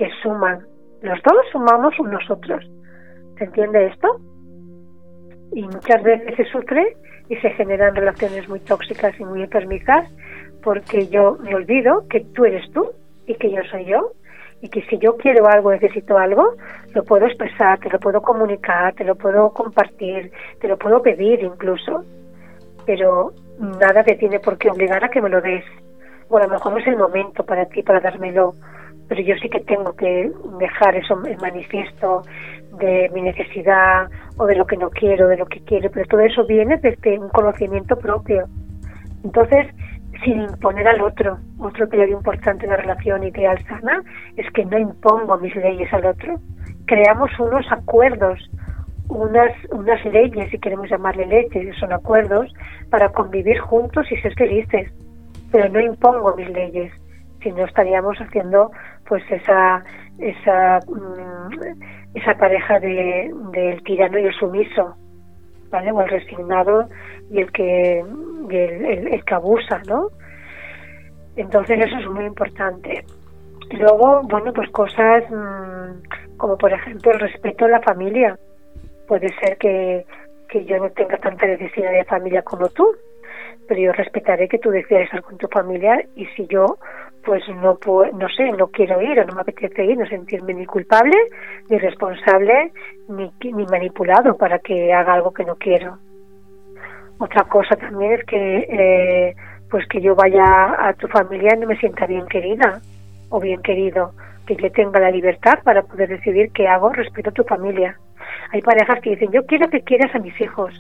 que 0.01 0.09
suman. 0.23 0.61
Los 1.03 1.23
dos 1.23 1.37
sumamos 1.53 1.93
nosotros. 2.01 2.65
¿Se 3.37 3.45
entiende 3.45 3.87
esto? 3.89 4.09
Y 5.53 5.63
muchas 5.65 6.03
veces 6.03 6.37
se 6.37 6.45
sufre 6.45 6.97
y 7.29 7.37
se 7.37 7.51
generan 7.51 7.95
relaciones 7.95 8.49
muy 8.49 8.61
tóxicas 8.61 9.13
y 9.21 9.25
muy 9.27 9.43
enfermizas 9.43 10.11
porque 10.63 11.07
yo 11.09 11.37
me 11.43 11.55
olvido 11.55 12.09
que 12.09 12.21
tú 12.35 12.47
eres 12.47 12.71
tú 12.73 12.93
y 13.27 13.35
que 13.35 13.51
yo 13.51 13.61
soy 13.71 13.85
yo 13.85 14.13
y 14.63 14.71
que 14.71 14.81
si 14.87 14.97
yo 14.99 15.19
quiero 15.19 15.47
algo, 15.47 15.71
necesito 15.71 16.17
algo, 16.17 16.55
lo 16.95 17.05
puedo 17.05 17.27
expresar, 17.27 17.79
te 17.81 17.91
lo 17.91 17.99
puedo 17.99 18.23
comunicar, 18.23 18.95
te 18.95 19.05
lo 19.05 19.17
puedo 19.17 19.53
compartir, 19.53 20.33
te 20.61 20.69
lo 20.69 20.79
puedo 20.79 21.03
pedir 21.03 21.41
incluso, 21.41 22.05
pero 22.87 23.33
nada 23.59 24.03
te 24.03 24.17
tiene 24.17 24.41
por 24.41 24.57
qué 24.57 24.71
obligar 24.71 25.05
a 25.05 25.11
que 25.11 25.21
me 25.21 25.29
lo 25.29 25.43
des. 25.43 25.65
O 26.31 26.39
a 26.39 26.43
lo 26.43 26.49
mejor 26.49 26.73
no 26.73 26.79
es 26.79 26.87
el 26.87 26.97
momento 26.97 27.45
para 27.45 27.67
ti 27.67 27.83
para 27.83 28.01
dármelo, 28.01 28.55
pero 29.11 29.23
yo 29.23 29.35
sí 29.43 29.49
que 29.49 29.59
tengo 29.59 29.93
que 29.97 30.31
dejar 30.61 30.95
eso 30.95 31.21
en 31.27 31.37
manifiesto 31.39 32.23
de 32.79 33.11
mi 33.13 33.23
necesidad 33.23 34.09
o 34.37 34.47
de 34.47 34.55
lo 34.55 34.65
que 34.65 34.77
no 34.77 34.89
quiero, 34.89 35.27
de 35.27 35.37
lo 35.37 35.47
que 35.47 35.59
quiero, 35.65 35.91
pero 35.91 36.07
todo 36.07 36.21
eso 36.21 36.47
viene 36.47 36.77
desde 36.77 37.19
un 37.19 37.29
conocimiento 37.31 37.99
propio. 37.99 38.45
Entonces, 39.25 39.67
sin 40.25 40.43
imponer 40.43 40.87
al 40.87 41.01
otro. 41.01 41.39
Otro 41.59 41.89
periodo 41.89 42.13
importante 42.13 42.67
en 42.67 42.71
la 42.71 42.77
relación 42.77 43.25
ideal 43.25 43.59
sana 43.67 44.01
es 44.37 44.49
que 44.53 44.65
no 44.65 44.79
impongo 44.79 45.39
mis 45.39 45.57
leyes 45.57 45.93
al 45.93 46.07
otro. 46.07 46.39
Creamos 46.87 47.33
unos 47.41 47.67
acuerdos, 47.73 48.39
unas, 49.09 49.51
unas 49.73 50.05
leyes, 50.05 50.53
si 50.53 50.59
queremos 50.61 50.89
llamarle 50.89 51.27
leyes, 51.27 51.77
son 51.81 51.93
acuerdos 51.93 52.55
para 52.91 53.09
convivir 53.09 53.59
juntos 53.59 54.07
y 54.13 54.17
ser 54.19 54.35
felices. 54.35 54.93
Pero 55.51 55.69
no 55.69 55.81
impongo 55.81 56.37
mis 56.37 56.49
leyes, 56.51 56.93
si 57.43 57.51
no 57.53 57.65
estaríamos 57.65 58.17
haciendo 58.19 58.71
pues 59.07 59.23
esa 59.31 59.83
esa 60.19 60.81
mm, 60.87 62.15
esa 62.15 62.35
pareja 62.35 62.79
de 62.81 63.33
del 63.53 63.83
tirano 63.83 64.19
y 64.19 64.27
el 64.27 64.35
sumiso, 64.35 64.97
¿vale? 65.71 65.93
O 65.93 66.01
el 66.03 66.09
resignado 66.09 66.89
y 67.31 67.41
el 67.41 67.53
que 67.53 68.01
el, 68.01 69.09
el, 69.09 69.25
que 69.25 69.35
abusa, 69.35 69.81
¿no? 69.89 70.09
Entonces 71.37 71.79
eso 71.87 71.99
es 71.99 72.07
muy 72.09 72.25
importante. 72.25 73.05
Luego, 73.71 74.23
bueno, 74.25 74.53
pues 74.53 74.69
cosas 74.71 75.25
mmm, 75.31 76.37
como 76.41 76.57
por 76.57 76.73
ejemplo 76.73 77.13
el 77.13 77.21
respeto 77.21 77.67
a 77.67 77.69
la 77.69 77.81
familia. 77.83 78.37
Puede 79.07 79.29
ser 79.41 79.57
que, 79.59 80.07
que 80.49 80.65
yo 80.65 80.79
no 80.79 80.91
tenga 80.91 81.17
tanta 81.19 81.47
necesidad 81.47 81.93
de 81.93 82.05
familia 82.05 82.43
como 82.43 82.69
tú, 82.69 82.97
pero 83.69 83.81
yo 83.81 83.93
respetaré 83.93 84.49
que 84.49 84.59
tú 84.59 84.71
decidas 84.71 85.05
estar 85.05 85.23
con 85.23 85.37
tu 85.37 85.49
familia 85.49 86.05
y 86.17 86.27
si 86.27 86.47
yo 86.47 86.79
pues 87.25 87.43
no 87.49 87.79
no 88.13 88.29
sé, 88.29 88.53
no 88.53 88.69
quiero 88.69 89.01
ir 89.03 89.21
o 89.21 89.25
no 89.25 89.35
me 89.35 89.43
apetece 89.43 89.85
ir, 89.85 89.99
no 89.99 90.07
sentirme 90.07 90.55
ni 90.55 90.67
culpable, 90.67 91.17
ni 91.69 91.79
responsable, 91.79 92.73
ni, 93.09 93.31
ni 93.53 93.67
manipulado 93.67 94.37
para 94.37 94.59
que 94.59 94.93
haga 94.93 95.15
algo 95.15 95.33
que 95.33 95.45
no 95.45 95.57
quiero. 95.57 95.99
Otra 97.19 97.45
cosa 97.45 97.77
también 97.77 98.13
es 98.13 98.25
que 98.25 98.67
eh, 98.69 99.37
pues 99.71 99.87
que 99.89 100.01
yo 100.01 100.15
vaya 100.15 100.89
a 100.89 100.95
tu 100.95 101.07
familia 101.09 101.55
y 101.55 101.61
no 101.61 101.67
me 101.67 101.77
sienta 101.77 102.07
bien 102.07 102.27
querida 102.27 102.81
o 103.29 103.39
bien 103.39 103.63
querido, 103.63 104.13
que 104.47 104.57
yo 104.57 104.73
tenga 104.73 104.99
la 104.99 105.11
libertad 105.11 105.59
para 105.63 105.83
poder 105.83 106.09
decidir 106.09 106.51
qué 106.53 106.67
hago 106.67 106.91
respecto 106.91 107.31
a 107.31 107.35
tu 107.35 107.45
familia. 107.45 107.97
Hay 108.53 108.63
parejas 108.63 109.01
que 109.01 109.11
dicen, 109.11 109.31
yo 109.31 109.47
quiero 109.47 109.69
que 109.69 109.83
quieras 109.83 110.15
a 110.15 110.19
mis 110.19 110.39
hijos, 110.41 110.75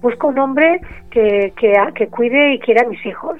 busco 0.00 0.28
un 0.28 0.38
hombre 0.38 0.80
que, 1.10 1.52
que, 1.56 1.74
que 1.94 2.06
cuide 2.08 2.54
y 2.54 2.58
quiera 2.60 2.82
a 2.82 2.88
mis 2.88 3.04
hijos. 3.04 3.38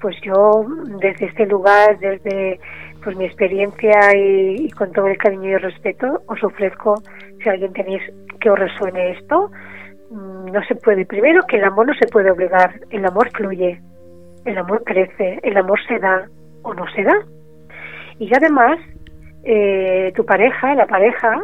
Pues 0.00 0.16
yo 0.22 0.64
desde 1.00 1.26
este 1.26 1.46
lugar, 1.46 1.98
desde 1.98 2.60
pues 3.02 3.16
mi 3.16 3.24
experiencia 3.24 4.16
y, 4.16 4.66
y 4.66 4.70
con 4.70 4.92
todo 4.92 5.06
el 5.06 5.16
cariño 5.16 5.50
y 5.50 5.52
el 5.54 5.62
respeto, 5.62 6.22
os 6.26 6.42
ofrezco, 6.42 7.02
si 7.42 7.48
alguien 7.48 7.72
tenéis 7.72 8.02
que 8.40 8.50
os 8.50 8.58
resuene 8.58 9.12
esto, 9.12 9.50
Mm, 10.10 10.52
no 10.52 10.62
se 10.64 10.74
puede. 10.76 11.04
Primero 11.04 11.42
que 11.46 11.56
el 11.56 11.64
amor 11.64 11.86
no 11.86 11.94
se 11.94 12.06
puede 12.06 12.30
obligar, 12.30 12.80
el 12.90 13.04
amor 13.04 13.30
fluye, 13.30 13.80
el 14.44 14.58
amor 14.58 14.82
crece, 14.84 15.40
el 15.42 15.56
amor 15.56 15.78
se 15.86 15.98
da 15.98 16.28
o 16.62 16.74
no 16.74 16.86
se 16.92 17.02
da. 17.02 17.14
Y 18.18 18.34
además, 18.34 18.78
eh, 19.44 20.12
tu 20.14 20.24
pareja, 20.24 20.74
la 20.74 20.86
pareja 20.86 21.42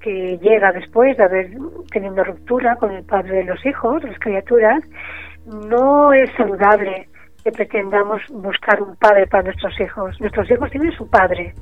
que 0.00 0.36
llega 0.38 0.72
después 0.72 1.16
de 1.16 1.22
haber 1.22 1.50
tenido 1.92 2.12
una 2.12 2.24
ruptura 2.24 2.76
con 2.76 2.90
el 2.90 3.04
padre 3.04 3.38
de 3.38 3.44
los 3.44 3.64
hijos, 3.64 4.02
las 4.02 4.18
criaturas, 4.18 4.82
no 5.46 6.12
es 6.12 6.30
saludable 6.36 7.08
que 7.42 7.50
pretendamos 7.50 8.22
buscar 8.30 8.80
un 8.82 8.96
padre 8.96 9.26
para 9.26 9.44
nuestros 9.44 9.78
hijos. 9.80 10.20
Nuestros 10.20 10.50
hijos 10.50 10.70
tienen 10.70 10.92
su 10.92 11.08
padre, 11.08 11.54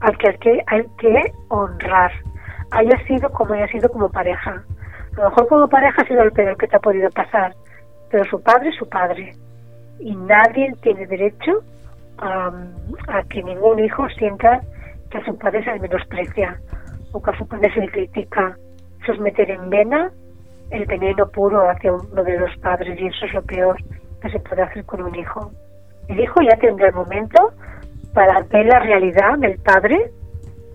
al 0.00 0.16
que 0.18 0.28
hay 0.28 0.38
que, 0.38 0.62
hay 0.66 0.86
que 0.98 1.32
honrar, 1.48 2.12
haya 2.70 2.96
sido 3.06 3.28
como 3.30 3.54
haya 3.54 3.68
sido 3.68 3.88
como 3.88 4.10
pareja. 4.10 4.62
A 5.16 5.20
lo 5.20 5.28
mejor 5.30 5.48
como 5.48 5.68
pareja 5.68 6.02
ha 6.02 6.06
sido 6.06 6.22
el 6.22 6.32
peor 6.32 6.56
que 6.56 6.68
te 6.68 6.76
ha 6.76 6.80
podido 6.80 7.10
pasar, 7.10 7.54
pero 8.10 8.24
su 8.24 8.40
padre 8.42 8.70
es 8.70 8.76
su 8.76 8.88
padre. 8.88 9.32
Y 9.98 10.14
nadie 10.14 10.72
tiene 10.82 11.06
derecho 11.06 11.62
a, 12.18 12.52
que 13.28 13.42
ningún 13.42 13.78
hijo 13.80 14.08
sienta 14.10 14.60
que 15.10 15.18
a 15.18 15.24
su 15.24 15.36
padre 15.38 15.64
se 15.64 15.72
le 15.72 15.80
menosprecia 15.80 16.60
o 17.12 17.22
que 17.22 17.30
a 17.30 17.38
su 17.38 17.46
padre 17.46 17.72
se 17.72 17.80
le 17.80 17.88
critica. 17.88 18.56
Eso 19.02 19.12
es 19.12 19.20
meter 19.20 19.50
en 19.50 19.68
vena 19.70 20.10
el 20.70 20.86
veneno 20.86 21.28
puro 21.28 21.68
hacia 21.68 21.92
uno 21.92 22.24
de 22.24 22.38
los 22.38 22.56
padres 22.58 22.98
y 23.00 23.06
eso 23.06 23.26
es 23.26 23.34
lo 23.34 23.42
peor 23.42 23.76
que 24.24 24.30
se 24.30 24.40
puede 24.40 24.62
hacer 24.62 24.84
con 24.84 25.02
un 25.02 25.14
hijo. 25.14 25.50
El 26.08 26.20
hijo 26.20 26.40
ya 26.42 26.56
tendrá 26.56 26.88
el 26.88 26.94
momento 26.94 27.52
para 28.14 28.40
ver 28.42 28.66
la 28.66 28.80
realidad 28.80 29.38
del 29.38 29.58
padre 29.58 30.10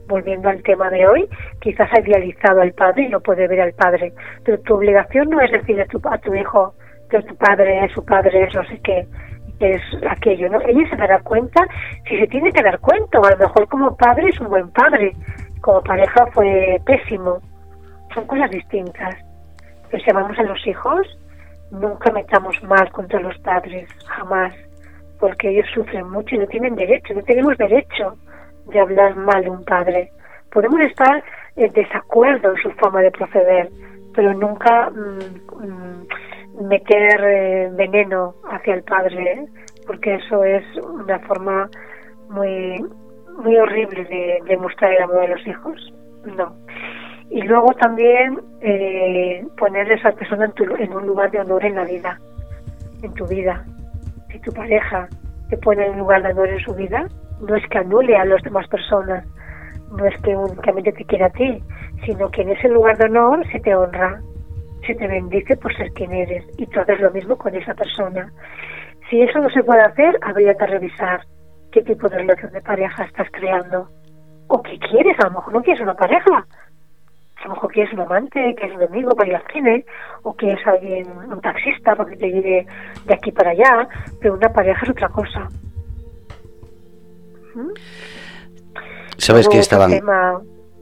volviendo 0.07 0.49
al 0.49 0.61
tema 0.63 0.89
de 0.89 1.07
hoy, 1.07 1.29
quizás 1.61 1.87
ha 1.93 2.01
idealizado 2.01 2.61
al 2.61 2.73
padre 2.73 3.03
y 3.03 3.09
no 3.09 3.21
puede 3.21 3.47
ver 3.47 3.61
al 3.61 3.73
padre. 3.73 4.11
Pero 4.43 4.59
tu 4.61 4.73
obligación 4.73 5.29
no 5.29 5.39
es 5.39 5.51
decir 5.51 5.79
a 5.79 5.85
tu, 5.85 6.01
a 6.09 6.17
tu 6.17 6.33
hijo 6.33 6.73
que 7.09 7.21
tu 7.21 7.35
padre 7.35 7.85
es 7.85 7.91
su 7.93 8.03
padre, 8.03 8.43
es 8.43 8.53
no 8.53 8.63
sé 8.65 8.79
qué, 8.83 9.07
es 9.59 9.81
aquello, 10.09 10.49
¿no? 10.49 10.59
Ella 10.61 10.89
se 10.89 10.95
dará 10.95 11.19
cuenta 11.21 11.65
si 12.07 12.19
se 12.19 12.27
tiene 12.27 12.51
que 12.51 12.63
dar 12.63 12.79
cuenta, 12.79 13.19
o 13.19 13.25
a 13.25 13.31
lo 13.31 13.37
mejor 13.37 13.67
como 13.67 13.95
padre 13.95 14.29
es 14.29 14.39
un 14.41 14.49
buen 14.49 14.69
padre, 14.71 15.13
como 15.61 15.81
pareja 15.81 16.25
fue 16.33 16.81
pésimo. 16.85 17.39
Son 18.13 18.25
cosas 18.25 18.49
distintas. 18.49 19.15
Pero 19.89 20.03
si 20.03 20.09
amamos 20.09 20.37
a 20.39 20.43
los 20.43 20.65
hijos, 20.67 21.18
nunca 21.71 22.11
metamos 22.11 22.61
mal 22.63 22.91
contra 22.91 23.19
los 23.19 23.37
padres, 23.39 23.89
jamás, 24.05 24.53
porque 25.19 25.49
ellos 25.49 25.67
sufren 25.73 26.09
mucho 26.09 26.35
y 26.35 26.39
no 26.39 26.47
tienen 26.47 26.75
derecho, 26.75 27.13
no 27.13 27.23
tenemos 27.23 27.57
derecho 27.57 28.15
de 28.67 28.79
hablar 28.79 29.15
mal 29.15 29.43
de 29.43 29.49
un 29.49 29.63
padre. 29.63 30.11
Podemos 30.51 30.79
estar 30.81 31.23
en 31.55 31.71
desacuerdo 31.73 32.51
en 32.51 32.61
su 32.61 32.71
forma 32.71 33.01
de 33.01 33.11
proceder, 33.11 33.69
pero 34.15 34.33
nunca 34.33 34.89
mm, 34.89 35.65
mm, 35.65 36.67
meter 36.67 37.23
eh, 37.23 37.69
veneno 37.73 38.35
hacia 38.51 38.75
el 38.75 38.83
padre, 38.83 39.45
porque 39.85 40.15
eso 40.15 40.43
es 40.43 40.63
una 40.77 41.19
forma 41.19 41.69
muy 42.29 42.83
muy 43.43 43.57
horrible 43.57 44.03
de, 44.03 44.39
de, 44.45 44.57
mostrar 44.57 44.91
el 44.91 45.03
amor 45.03 45.19
a 45.23 45.27
los 45.27 45.47
hijos. 45.47 45.93
No. 46.25 46.53
Y 47.29 47.41
luego 47.43 47.73
también 47.73 48.39
eh, 48.61 49.45
poner 49.57 49.91
a 49.91 49.95
esa 49.95 50.11
persona 50.11 50.45
en, 50.45 50.51
tu, 50.53 50.63
en 50.75 50.93
un 50.93 51.05
lugar 51.05 51.29
de 51.31 51.39
honor 51.39 51.63
en 51.63 51.75
la 51.75 51.83
vida, 51.83 52.19
en 53.03 53.13
tu 53.13 53.25
vida. 53.27 53.63
Si 54.31 54.39
tu 54.39 54.51
pareja 54.51 55.07
te 55.49 55.57
pone 55.57 55.85
en 55.85 55.93
un 55.93 55.99
lugar 55.99 56.23
de 56.23 56.31
honor 56.31 56.49
en 56.49 56.59
su 56.59 56.73
vida, 56.73 57.07
no 57.41 57.55
es 57.55 57.65
que 57.67 57.77
anule 57.77 58.15
a 58.15 58.25
las 58.25 58.41
demás 58.43 58.67
personas, 58.67 59.25
no 59.91 60.05
es 60.05 60.21
que 60.21 60.35
únicamente 60.35 60.91
te 60.91 61.05
quiera 61.05 61.27
a 61.27 61.31
ti, 61.31 61.63
sino 62.05 62.29
que 62.29 62.41
en 62.41 62.49
ese 62.49 62.67
lugar 62.69 62.97
de 62.97 63.05
honor 63.05 63.45
se 63.51 63.59
te 63.59 63.75
honra, 63.75 64.21
se 64.85 64.95
te 64.95 65.07
bendice 65.07 65.55
por 65.57 65.75
ser 65.75 65.91
quien 65.93 66.11
eres 66.11 66.45
y 66.57 66.65
tú 66.67 66.79
haces 66.79 66.99
lo 66.99 67.11
mismo 67.11 67.37
con 67.37 67.55
esa 67.55 67.73
persona. 67.73 68.31
Si 69.09 69.21
eso 69.21 69.39
no 69.39 69.49
se 69.49 69.63
puede 69.63 69.81
hacer, 69.81 70.17
habría 70.21 70.55
que 70.55 70.65
revisar 70.65 71.21
qué 71.71 71.81
tipo 71.81 72.07
de 72.09 72.17
relación 72.17 72.51
de 72.51 72.61
pareja 72.61 73.03
estás 73.03 73.27
creando 73.31 73.87
o 74.47 74.61
qué 74.61 74.77
quieres, 74.79 75.17
a 75.19 75.27
lo 75.27 75.35
mejor 75.35 75.53
no 75.53 75.61
quieres 75.61 75.81
una 75.81 75.93
pareja, 75.93 76.45
A 77.39 77.47
lo 77.47 77.53
mejor 77.53 77.71
quieres 77.71 77.93
un 77.93 78.01
amante, 78.01 78.55
que 78.55 78.67
es 78.67 78.75
un 78.75 78.83
amigo 78.83 79.11
para 79.15 79.29
ir 79.29 79.35
al 79.35 79.43
cine, 79.51 79.85
o 80.23 80.33
quieres 80.33 80.65
alguien, 80.67 81.07
un 81.09 81.39
taxista 81.41 81.95
para 81.95 82.09
que 82.09 82.17
te 82.17 82.27
lleve 82.27 82.67
de 83.05 83.13
aquí 83.13 83.31
para 83.31 83.51
allá, 83.51 83.87
pero 84.19 84.33
una 84.33 84.51
pareja 84.51 84.81
es 84.83 84.89
otra 84.89 85.07
cosa. 85.09 85.47
¿Mm? 87.55 87.71
¿Sabes 89.17 89.47
que 89.47 89.59
estaban... 89.59 89.91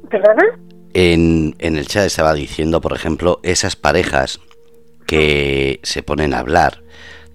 ¿Perdona? 0.10 0.44
En, 0.94 1.54
en 1.60 1.76
el 1.76 1.88
chat 1.88 2.06
estaba 2.06 2.34
diciendo, 2.34 2.82
por 2.82 2.94
ejemplo, 2.94 3.40
esas 3.44 3.76
parejas 3.76 4.40
que 5.06 5.80
se 5.84 6.02
ponen 6.02 6.34
a 6.34 6.40
hablar 6.40 6.82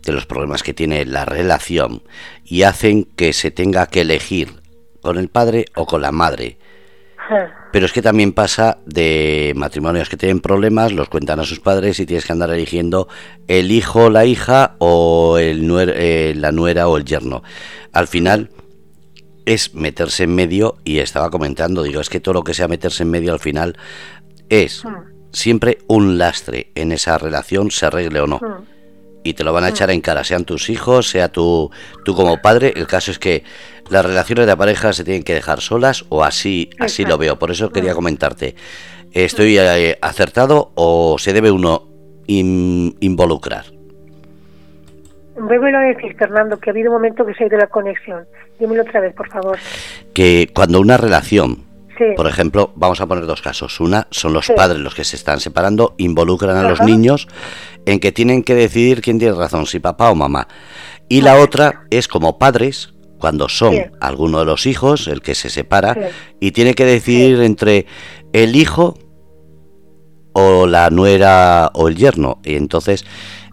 de 0.05 0.13
los 0.13 0.27
problemas 0.27 0.63
que 0.63 0.75
tiene 0.75 1.05
la 1.05 1.25
relación 1.25 2.03
y 2.45 2.65
hacen 2.65 3.05
que 3.05 3.33
se 3.33 3.51
tenga 3.51 3.87
que 3.87 4.01
elegir 4.01 4.49
con 5.01 5.19
el 5.19 5.29
padre 5.29 5.67
o 5.75 5.87
con 5.87 6.03
la 6.03 6.13
madre. 6.13 6.57
Pero 7.73 7.87
es 7.87 7.93
que 7.93 8.03
también 8.03 8.33
pasa 8.33 8.79
de 8.85 9.53
matrimonios 9.57 10.09
que 10.09 10.19
tienen 10.19 10.41
problemas, 10.41 10.93
los 10.93 11.09
cuentan 11.09 11.41
a 11.41 11.45
sus 11.45 11.59
padres 11.59 11.99
y 11.99 12.07
tienes 12.07 12.27
que 12.27 12.33
andar 12.33 12.51
eligiendo 12.51 13.09
el 13.49 13.73
hijo, 13.73 14.11
la 14.11 14.27
hija 14.27 14.77
o 14.79 15.39
el 15.39 15.69
eh, 15.95 16.35
la 16.37 16.53
nuera 16.53 16.89
o 16.89 16.99
el 16.99 17.05
yerno. 17.05 17.43
Al 17.93 18.07
final 18.07 18.51
es 19.47 19.75
meterse 19.75 20.25
en 20.25 20.35
medio 20.35 20.77
y 20.85 20.99
estaba 20.99 21.31
comentando, 21.31 21.83
digo, 21.83 22.01
es 22.01 22.11
que 22.11 22.21
todo 22.21 22.35
lo 22.35 22.45
que 22.45 22.55
sea 22.55 22.69
meterse 22.69 23.03
en 23.03 23.11
medio 23.11 23.33
al 23.33 23.41
final 23.41 23.77
es 24.49 24.83
siempre 25.33 25.79
un 25.89 26.19
lastre 26.19 26.71
en 26.75 26.93
esa 26.93 27.19
relación, 27.19 27.71
se 27.71 27.87
arregle 27.87 28.21
o 28.21 28.27
no. 28.27 28.41
Y 29.25 29.35
te 29.35 29.45
lo 29.45 29.53
van 29.53 29.65
a 29.65 29.69
echar 29.69 29.91
en 29.91 30.01
cara, 30.01 30.25
sean 30.25 30.45
tus 30.45 30.69
hijos, 30.69 31.09
sea 31.09 31.29
tú, 31.29 31.71
tú 32.05 32.15
como 32.15 32.43
padre. 32.43 32.73
El 32.77 32.87
caso 32.87 33.11
es 33.11 33.19
que 33.19 33.45
las 33.91 34.05
relaciones 34.05 34.47
de 34.47 34.57
pareja 34.57 34.93
se 34.93 35.05
tienen 35.05 35.23
que 35.23 35.35
dejar 35.35 35.61
solas 35.61 36.05
o 36.09 36.25
así, 36.25 36.71
así 36.79 37.05
lo 37.05 37.19
veo. 37.19 37.39
Por 37.39 37.51
eso 37.51 37.71
quería 37.71 37.95
comentarte. 37.95 38.55
¿Estoy 39.13 39.59
eh, 39.59 39.99
acertado 40.01 40.73
o 40.75 41.17
se 41.19 41.33
debe 41.33 41.51
uno 41.51 41.89
involucrar? 42.27 43.67
Vuelvo 45.37 45.67
a 45.67 45.81
decir, 45.81 46.15
Fernando, 46.17 46.59
que 46.59 46.71
ha 46.71 46.73
habido 46.73 46.91
un 46.91 46.97
momento 46.97 47.25
que 47.27 47.35
se 47.35 47.45
ha 47.45 47.47
ido 47.47 47.59
la 47.59 47.67
conexión. 47.67 48.27
Dímelo 48.59 48.83
otra 48.83 49.01
vez, 49.01 49.15
por 49.15 49.29
favor. 49.29 49.59
Que 50.15 50.49
cuando 50.55 50.81
una 50.81 50.97
relación 50.97 51.65
por 52.17 52.27
ejemplo, 52.27 52.73
vamos 52.75 53.01
a 53.01 53.07
poner 53.07 53.27
dos 53.27 53.43
casos. 53.43 53.81
Una 53.81 54.07
son 54.11 54.33
los 54.33 54.49
padres 54.51 54.81
los 54.81 54.95
que 54.95 55.05
se 55.05 55.17
están 55.17 55.41
separando, 55.41 55.95
involucran 55.99 56.57
a 56.57 56.69
los 56.69 56.81
niños 56.81 57.29
en 57.87 58.01
que 58.01 58.13
tienen 58.13 58.43
que 58.43 58.55
decidir 58.55 59.01
quién 59.01 59.19
tiene 59.19 59.35
razón, 59.35 59.67
si 59.67 59.81
papá 59.81 60.11
o 60.11 60.15
mamá. 60.15 60.49
Y 61.09 61.21
la 61.21 61.37
otra 61.37 61.85
es 61.91 62.09
como 62.09 62.39
padres, 62.39 62.95
cuando 63.19 63.49
son 63.49 63.77
alguno 64.01 64.41
de 64.41 64.45
los 64.45 64.67
hijos 64.67 65.07
el 65.07 65.23
que 65.23 65.37
se 65.37 65.49
separa 65.49 65.97
y 66.41 66.51
tiene 66.51 66.75
que 66.75 66.85
decidir 66.85 67.41
entre 67.43 67.87
el 68.33 68.57
hijo 68.57 68.99
o 70.33 70.67
la 70.67 70.91
nuera 70.91 71.71
o 71.75 71.87
el 71.87 71.95
yerno. 71.95 72.41
Y 72.45 72.57
entonces 72.57 73.05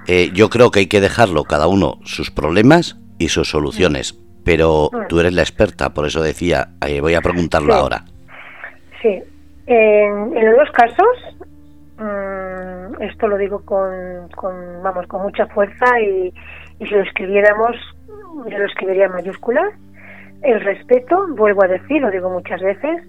eh, 0.08 0.32
yo 0.34 0.50
creo 0.50 0.72
que 0.72 0.80
hay 0.80 0.88
que 0.88 1.02
dejarlo 1.02 1.44
cada 1.44 1.68
uno 1.68 2.00
sus 2.04 2.32
problemas 2.32 2.98
y 3.20 3.30
sus 3.30 3.52
soluciones. 3.52 4.18
Pero 4.44 4.90
tú 5.08 5.20
eres 5.20 5.34
la 5.34 5.44
experta, 5.44 5.94
por 5.94 6.08
eso 6.08 6.24
decía, 6.24 6.70
eh, 6.88 7.00
voy 7.00 7.14
a 7.14 7.22
preguntarlo 7.22 7.76
ahora. 7.76 8.06
Sí, 9.04 9.22
en, 9.68 10.34
los 10.34 10.58
dos 10.58 10.72
casos, 10.74 11.39
mm, 12.00 13.02
esto 13.02 13.28
lo 13.28 13.38
digo 13.38 13.64
con, 13.66 14.30
con, 14.36 14.82
vamos, 14.82 15.08
con 15.08 15.22
mucha 15.22 15.46
fuerza 15.48 16.00
y, 16.00 16.34
y 16.80 16.86
si 16.86 16.94
lo 16.94 17.02
escribiéramos, 17.02 17.76
yo 18.48 18.58
lo 18.58 18.66
escribiría 18.66 19.06
en 19.06 19.12
mayúsculas. 19.12 19.74
El 20.42 20.62
respeto, 20.62 21.28
vuelvo 21.36 21.64
a 21.64 21.68
decir, 21.68 22.02
lo 22.02 22.10
digo 22.10 22.30
muchas 22.30 22.62
veces, 22.62 23.04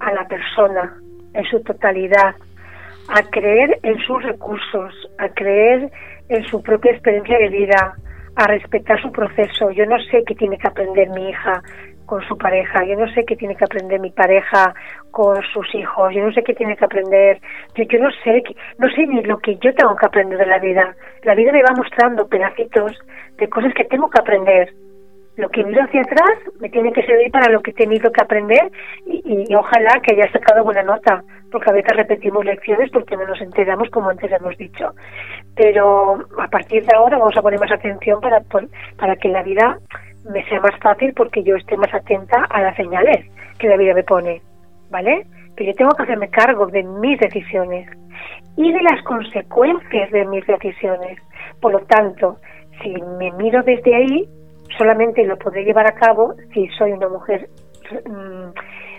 a 0.00 0.12
la 0.12 0.28
persona 0.28 0.94
en 1.34 1.44
su 1.44 1.60
totalidad, 1.62 2.34
a 3.08 3.22
creer 3.30 3.78
en 3.82 3.98
sus 4.00 4.22
recursos, 4.22 4.94
a 5.18 5.28
creer 5.30 5.90
en 6.28 6.44
su 6.46 6.62
propia 6.62 6.92
experiencia 6.92 7.38
de 7.38 7.48
vida, 7.48 7.94
a 8.36 8.46
respetar 8.46 9.00
su 9.00 9.10
proceso. 9.10 9.70
Yo 9.70 9.86
no 9.86 9.98
sé 10.10 10.22
qué 10.26 10.34
tiene 10.34 10.58
que 10.58 10.68
aprender 10.68 11.08
mi 11.10 11.30
hija 11.30 11.62
con 12.08 12.26
su 12.26 12.38
pareja, 12.38 12.84
yo 12.84 12.96
no 12.96 13.06
sé 13.12 13.24
qué 13.26 13.36
tiene 13.36 13.54
que 13.54 13.66
aprender 13.66 14.00
mi 14.00 14.10
pareja 14.10 14.74
con 15.10 15.36
sus 15.52 15.74
hijos, 15.74 16.14
yo 16.14 16.24
no 16.24 16.32
sé 16.32 16.42
qué 16.42 16.54
tiene 16.54 16.74
que 16.74 16.86
aprender, 16.86 17.38
yo, 17.74 17.84
yo 17.84 17.98
no 17.98 18.10
sé, 18.24 18.42
no 18.78 18.88
sé 18.88 19.06
ni 19.06 19.22
lo 19.24 19.36
que 19.38 19.56
yo 19.56 19.74
tengo 19.74 19.94
que 19.94 20.06
aprender 20.06 20.38
de 20.38 20.46
la 20.46 20.58
vida. 20.58 20.96
La 21.24 21.34
vida 21.34 21.52
me 21.52 21.62
va 21.62 21.74
mostrando 21.76 22.26
pedacitos 22.26 22.98
de 23.36 23.48
cosas 23.50 23.74
que 23.74 23.84
tengo 23.84 24.08
que 24.08 24.20
aprender. 24.20 24.72
Lo 25.36 25.50
que 25.50 25.62
miro 25.62 25.84
hacia 25.84 26.00
atrás 26.00 26.38
me 26.60 26.70
tiene 26.70 26.92
que 26.94 27.04
servir 27.04 27.30
para 27.30 27.52
lo 27.52 27.60
que 27.60 27.72
he 27.72 27.74
tenido 27.74 28.10
que 28.10 28.22
aprender 28.22 28.72
y, 29.04 29.54
ojalá 29.54 30.00
que 30.02 30.14
haya 30.14 30.32
sacado 30.32 30.64
buena 30.64 30.82
nota, 30.82 31.22
porque 31.52 31.70
a 31.70 31.74
veces 31.74 31.94
repetimos 31.94 32.42
lecciones 32.42 32.90
porque 32.90 33.18
no 33.18 33.26
nos 33.26 33.40
enteramos 33.42 33.90
como 33.90 34.08
antes 34.08 34.32
hemos 34.32 34.56
dicho. 34.56 34.94
Pero 35.54 36.24
a 36.38 36.48
partir 36.48 36.86
de 36.86 36.96
ahora 36.96 37.18
vamos 37.18 37.36
a 37.36 37.42
poner 37.42 37.60
más 37.60 37.70
atención 37.70 38.18
para, 38.22 38.40
para 38.96 39.16
que 39.16 39.28
la 39.28 39.42
vida 39.42 39.78
me 40.28 40.44
sea 40.48 40.60
más 40.60 40.78
fácil 40.80 41.12
porque 41.14 41.42
yo 41.42 41.56
esté 41.56 41.76
más 41.76 41.92
atenta 41.92 42.44
a 42.50 42.62
las 42.62 42.76
señales 42.76 43.26
que 43.58 43.68
la 43.68 43.76
vida 43.76 43.94
me 43.94 44.04
pone, 44.04 44.40
¿vale? 44.90 45.26
Pero 45.56 45.70
yo 45.70 45.76
tengo 45.76 45.90
que 45.96 46.02
hacerme 46.02 46.28
cargo 46.28 46.66
de 46.66 46.82
mis 46.82 47.18
decisiones 47.18 47.88
y 48.56 48.72
de 48.72 48.82
las 48.82 49.02
consecuencias 49.04 50.10
de 50.10 50.24
mis 50.26 50.46
decisiones. 50.46 51.18
Por 51.60 51.72
lo 51.72 51.80
tanto, 51.80 52.36
si 52.82 52.94
me 53.18 53.32
miro 53.32 53.62
desde 53.62 53.94
ahí, 53.94 54.28
solamente 54.76 55.24
lo 55.24 55.36
podré 55.36 55.64
llevar 55.64 55.86
a 55.86 55.92
cabo 55.92 56.34
si 56.52 56.68
soy 56.78 56.92
una 56.92 57.08
mujer 57.08 57.48
mm, 58.06 58.50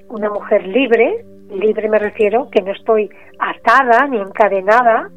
una 0.10 0.30
mujer 0.30 0.66
libre, 0.66 1.24
libre 1.52 1.88
me 1.88 2.00
refiero 2.00 2.50
que 2.50 2.62
no 2.62 2.72
estoy 2.72 3.10
atada 3.38 4.08
ni 4.08 4.18
encadenada 4.18 5.10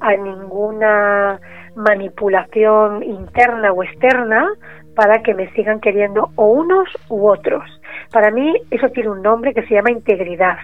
a 0.00 0.16
ninguna 0.16 1.38
manipulación 1.74 3.02
interna 3.02 3.72
o 3.72 3.82
externa 3.82 4.48
para 4.98 5.22
que 5.22 5.32
me 5.32 5.48
sigan 5.52 5.78
queriendo 5.78 6.30
o 6.34 6.46
unos 6.46 6.88
u 7.08 7.28
otros. 7.28 7.62
Para 8.10 8.32
mí 8.32 8.52
eso 8.72 8.88
tiene 8.88 9.10
un 9.10 9.22
nombre 9.22 9.54
que 9.54 9.62
se 9.62 9.74
llama 9.74 9.92
integridad. 9.92 10.56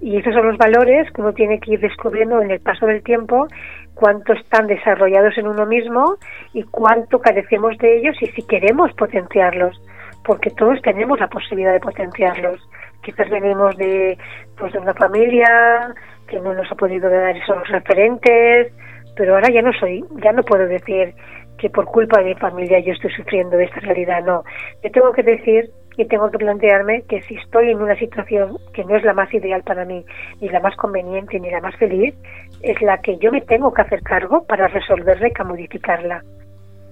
Y 0.00 0.18
esos 0.18 0.32
son 0.32 0.46
los 0.46 0.56
valores 0.56 1.10
que 1.10 1.20
uno 1.20 1.32
tiene 1.32 1.58
que 1.58 1.72
ir 1.72 1.80
descubriendo 1.80 2.40
en 2.40 2.52
el 2.52 2.60
paso 2.60 2.86
del 2.86 3.02
tiempo, 3.02 3.48
cuánto 3.94 4.32
están 4.34 4.68
desarrollados 4.68 5.36
en 5.38 5.48
uno 5.48 5.66
mismo 5.66 6.18
y 6.52 6.62
cuánto 6.62 7.18
carecemos 7.18 7.76
de 7.78 7.98
ellos 7.98 8.14
y 8.20 8.26
si 8.26 8.46
queremos 8.46 8.92
potenciarlos, 8.92 9.82
porque 10.24 10.50
todos 10.50 10.80
tenemos 10.82 11.18
la 11.18 11.26
posibilidad 11.26 11.72
de 11.72 11.80
potenciarlos. 11.80 12.60
Quizás 13.02 13.28
venimos 13.28 13.76
de, 13.76 14.16
pues, 14.56 14.72
de 14.72 14.78
una 14.78 14.94
familia 14.94 15.96
que 16.28 16.38
no 16.38 16.54
nos 16.54 16.70
ha 16.70 16.76
podido 16.76 17.10
dar 17.10 17.36
esos 17.36 17.66
referentes, 17.70 18.72
pero 19.16 19.34
ahora 19.34 19.50
ya 19.50 19.62
no 19.62 19.72
soy, 19.72 20.04
ya 20.22 20.30
no 20.30 20.44
puedo 20.44 20.68
decir 20.68 21.12
que 21.60 21.68
por 21.68 21.84
culpa 21.84 22.18
de 22.20 22.26
mi 22.26 22.34
familia 22.34 22.80
yo 22.80 22.92
estoy 22.92 23.10
sufriendo 23.12 23.58
esta 23.58 23.80
realidad, 23.80 24.24
no. 24.24 24.42
Yo 24.82 24.90
tengo 24.90 25.12
que 25.12 25.22
decir 25.22 25.70
y 25.96 26.06
tengo 26.06 26.30
que 26.30 26.38
plantearme 26.38 27.02
que 27.02 27.20
si 27.22 27.34
estoy 27.34 27.70
en 27.70 27.82
una 27.82 27.94
situación 27.96 28.56
que 28.72 28.84
no 28.84 28.96
es 28.96 29.04
la 29.04 29.12
más 29.12 29.32
ideal 29.34 29.62
para 29.62 29.84
mí, 29.84 30.04
ni 30.40 30.48
la 30.48 30.60
más 30.60 30.74
conveniente, 30.76 31.38
ni 31.38 31.50
la 31.50 31.60
más 31.60 31.76
feliz, 31.76 32.14
es 32.62 32.80
la 32.80 32.98
que 32.98 33.18
yo 33.18 33.30
me 33.30 33.42
tengo 33.42 33.74
que 33.74 33.82
hacer 33.82 34.02
cargo 34.02 34.46
para 34.46 34.68
resolverla 34.68 35.28
y 35.28 35.44
modificarla. 35.44 36.24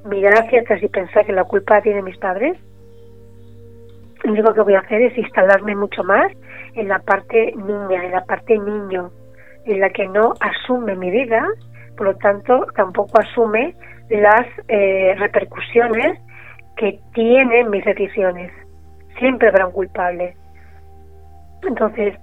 Mirar 0.05 0.35
hacia 0.45 0.61
atrás 0.61 0.83
y 0.83 0.89
pensar 0.89 1.25
que 1.25 1.33
la 1.33 1.45
culpa 1.45 1.81
tiene 1.81 2.03
mis 2.03 2.19
padres, 2.19 2.59
lo 4.25 4.33
único 4.33 4.53
que 4.53 4.61
voy 4.61 4.75
a 4.75 4.81
hacer 4.81 5.01
es 5.01 5.17
instalarme 5.17 5.75
mucho 5.77 6.05
más 6.05 6.31
en 6.75 6.89
la 6.89 6.99
parte 6.99 7.55
niña, 7.57 8.05
en 8.05 8.13
la 8.13 8.25
parte 8.25 8.59
niño, 8.59 9.11
en 9.65 9.81
la 9.81 9.89
que 9.91 10.07
no 10.09 10.35
asume 10.41 10.97
mi 10.97 11.11
vida, 11.11 11.47
por 11.97 12.09
lo 12.09 12.17
tanto 12.17 12.67
tampoco 12.75 13.21
asume 13.21 13.75
las 14.11 14.47
eh, 14.69 15.15
repercusiones 15.19 16.19
que 16.77 17.01
tienen 17.13 17.71
mis 17.71 17.85
decisiones. 17.85 18.53
Siempre 19.19 19.49
habrá 19.49 19.67
un 19.67 19.73
culpable. 19.73 20.37
Entonces, 21.63 22.15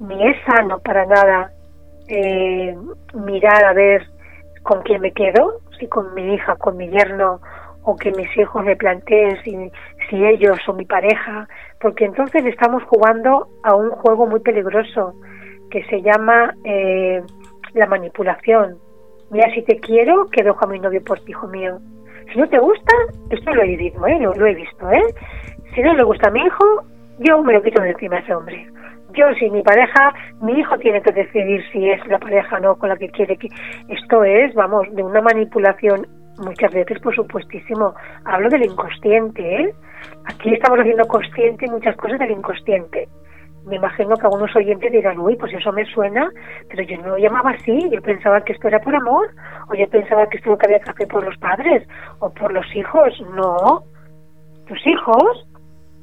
ni 0.00 0.28
es 0.28 0.36
sano 0.44 0.78
para 0.80 1.06
nada 1.06 1.50
eh, 2.08 2.76
mirar 3.14 3.64
a 3.64 3.72
ver 3.72 4.06
con 4.62 4.82
quién 4.82 5.00
me 5.00 5.12
quedo, 5.12 5.60
si 5.78 5.86
con 5.88 6.14
mi 6.14 6.34
hija, 6.34 6.56
con 6.56 6.76
mi 6.76 6.88
yerno, 6.88 7.40
o 7.84 7.96
que 7.96 8.12
mis 8.12 8.36
hijos 8.36 8.64
me 8.64 8.76
planteen 8.76 9.36
si, 9.42 9.70
ellos 10.12 10.58
son 10.66 10.76
mi 10.76 10.84
pareja, 10.84 11.48
porque 11.80 12.04
entonces 12.04 12.44
estamos 12.44 12.82
jugando 12.84 13.48
a 13.64 13.74
un 13.74 13.90
juego 13.90 14.26
muy 14.26 14.40
peligroso 14.40 15.14
que 15.70 15.82
se 15.84 16.02
llama 16.02 16.54
eh, 16.64 17.22
la 17.72 17.86
manipulación 17.86 18.76
mira, 19.32 19.50
si 19.54 19.62
te 19.62 19.78
quiero, 19.80 20.26
que 20.30 20.44
dejo 20.44 20.58
a 20.62 20.68
mi 20.68 20.78
novio 20.78 21.02
por 21.02 21.18
ti, 21.20 21.32
hijo 21.32 21.48
mío. 21.48 21.78
Si 22.32 22.38
no 22.38 22.48
te 22.48 22.58
gusta, 22.58 22.92
esto 23.30 23.52
lo 23.52 23.62
he 23.62 23.76
visto, 23.76 24.06
¿eh? 24.06 24.18
Lo, 24.20 24.46
he 24.46 24.54
visto, 24.54 24.90
¿eh? 24.90 25.02
Si 25.74 25.82
no 25.82 25.94
le 25.94 26.02
gusta 26.04 26.28
a 26.28 26.32
mi 26.32 26.40
hijo, 26.40 26.64
yo 27.18 27.42
me 27.42 27.54
lo 27.54 27.62
quito 27.62 27.82
de 27.82 27.90
encima 27.90 28.16
a 28.16 28.20
ese 28.20 28.34
hombre. 28.34 28.66
Yo, 29.14 29.26
si 29.38 29.50
mi 29.50 29.62
pareja, 29.62 30.14
mi 30.40 30.52
hijo 30.52 30.78
tiene 30.78 31.02
que 31.02 31.12
decidir 31.12 31.62
si 31.72 31.90
es 31.90 32.06
la 32.06 32.18
pareja 32.18 32.56
o 32.56 32.60
no 32.60 32.76
con 32.76 32.88
la 32.88 32.96
que 32.96 33.10
quiere 33.10 33.36
que... 33.36 33.48
Esto 33.88 34.24
es, 34.24 34.54
vamos, 34.54 34.86
de 34.94 35.02
una 35.02 35.20
manipulación 35.20 36.06
muchas 36.38 36.72
veces, 36.72 36.98
por 37.00 37.14
supuestísimo. 37.14 37.94
Hablo 38.24 38.48
del 38.48 38.64
inconsciente, 38.64 39.62
¿eh? 39.62 39.74
Aquí 40.24 40.54
estamos 40.54 40.80
haciendo 40.80 41.04
consciente 41.06 41.66
muchas 41.70 41.96
cosas 41.96 42.18
del 42.18 42.30
inconsciente. 42.30 43.08
Me 43.64 43.76
imagino 43.76 44.16
que 44.16 44.26
algunos 44.26 44.54
oyentes 44.56 44.90
dirán, 44.90 45.18
uy, 45.18 45.36
pues 45.36 45.52
eso 45.54 45.72
me 45.72 45.84
suena, 45.86 46.30
pero 46.68 46.82
yo 46.82 46.96
no 46.98 47.08
lo 47.10 47.18
llamaba 47.18 47.50
así, 47.50 47.88
yo 47.90 48.02
pensaba 48.02 48.42
que 48.42 48.52
esto 48.52 48.68
era 48.68 48.80
por 48.80 48.94
amor, 48.94 49.30
o 49.68 49.74
yo 49.74 49.88
pensaba 49.88 50.26
que 50.28 50.38
esto 50.38 50.56
que 50.58 50.66
había 50.66 50.80
que 50.80 50.90
hacer 50.90 51.08
por 51.08 51.24
los 51.24 51.36
padres, 51.38 51.86
o 52.18 52.30
por 52.30 52.52
los 52.52 52.66
hijos. 52.74 53.20
No, 53.34 53.82
tus 54.66 54.86
hijos 54.86 55.46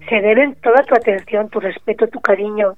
se 0.07 0.21
deben 0.21 0.55
toda 0.55 0.83
tu 0.83 0.95
atención, 0.95 1.49
tu 1.49 1.59
respeto, 1.59 2.07
tu 2.07 2.19
cariño, 2.21 2.75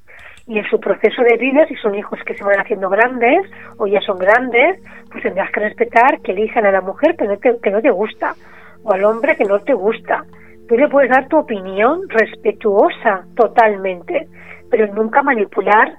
y 0.48 0.58
en 0.58 0.66
su 0.66 0.80
proceso 0.80 1.22
de 1.24 1.38
vida, 1.38 1.66
si 1.68 1.76
son 1.76 1.96
hijos 1.96 2.20
que 2.26 2.36
se 2.36 2.44
van 2.44 2.60
haciendo 2.60 2.90
grandes, 2.90 3.50
o 3.78 3.88
ya 3.88 4.02
son 4.02 4.18
grandes, 4.18 4.80
pues 5.12 5.24
tendrás 5.24 5.52
que 5.52 5.60
respetar 5.60 6.20
que 6.22 6.32
elijan 6.32 6.66
a 6.66 6.72
la 6.72 6.82
mujer 6.82 7.16
que 7.16 7.26
no 7.26 7.38
te, 7.38 7.58
que 7.62 7.72
no 7.72 7.82
te 7.82 7.92
gusta, 7.92 8.34
o 8.84 8.92
al 8.92 9.04
hombre 9.04 9.36
que 9.36 9.46
no 9.46 9.60
te 9.60 9.74
gusta. 9.74 10.26
Tú 10.68 10.76
le 10.76 10.88
puedes 10.88 11.12
dar 11.12 11.28
tu 11.28 11.38
opinión 11.38 12.02
respetuosa 12.10 13.26
totalmente, 13.36 14.28
pero 14.72 14.88
nunca 14.88 15.22
manipular 15.22 15.98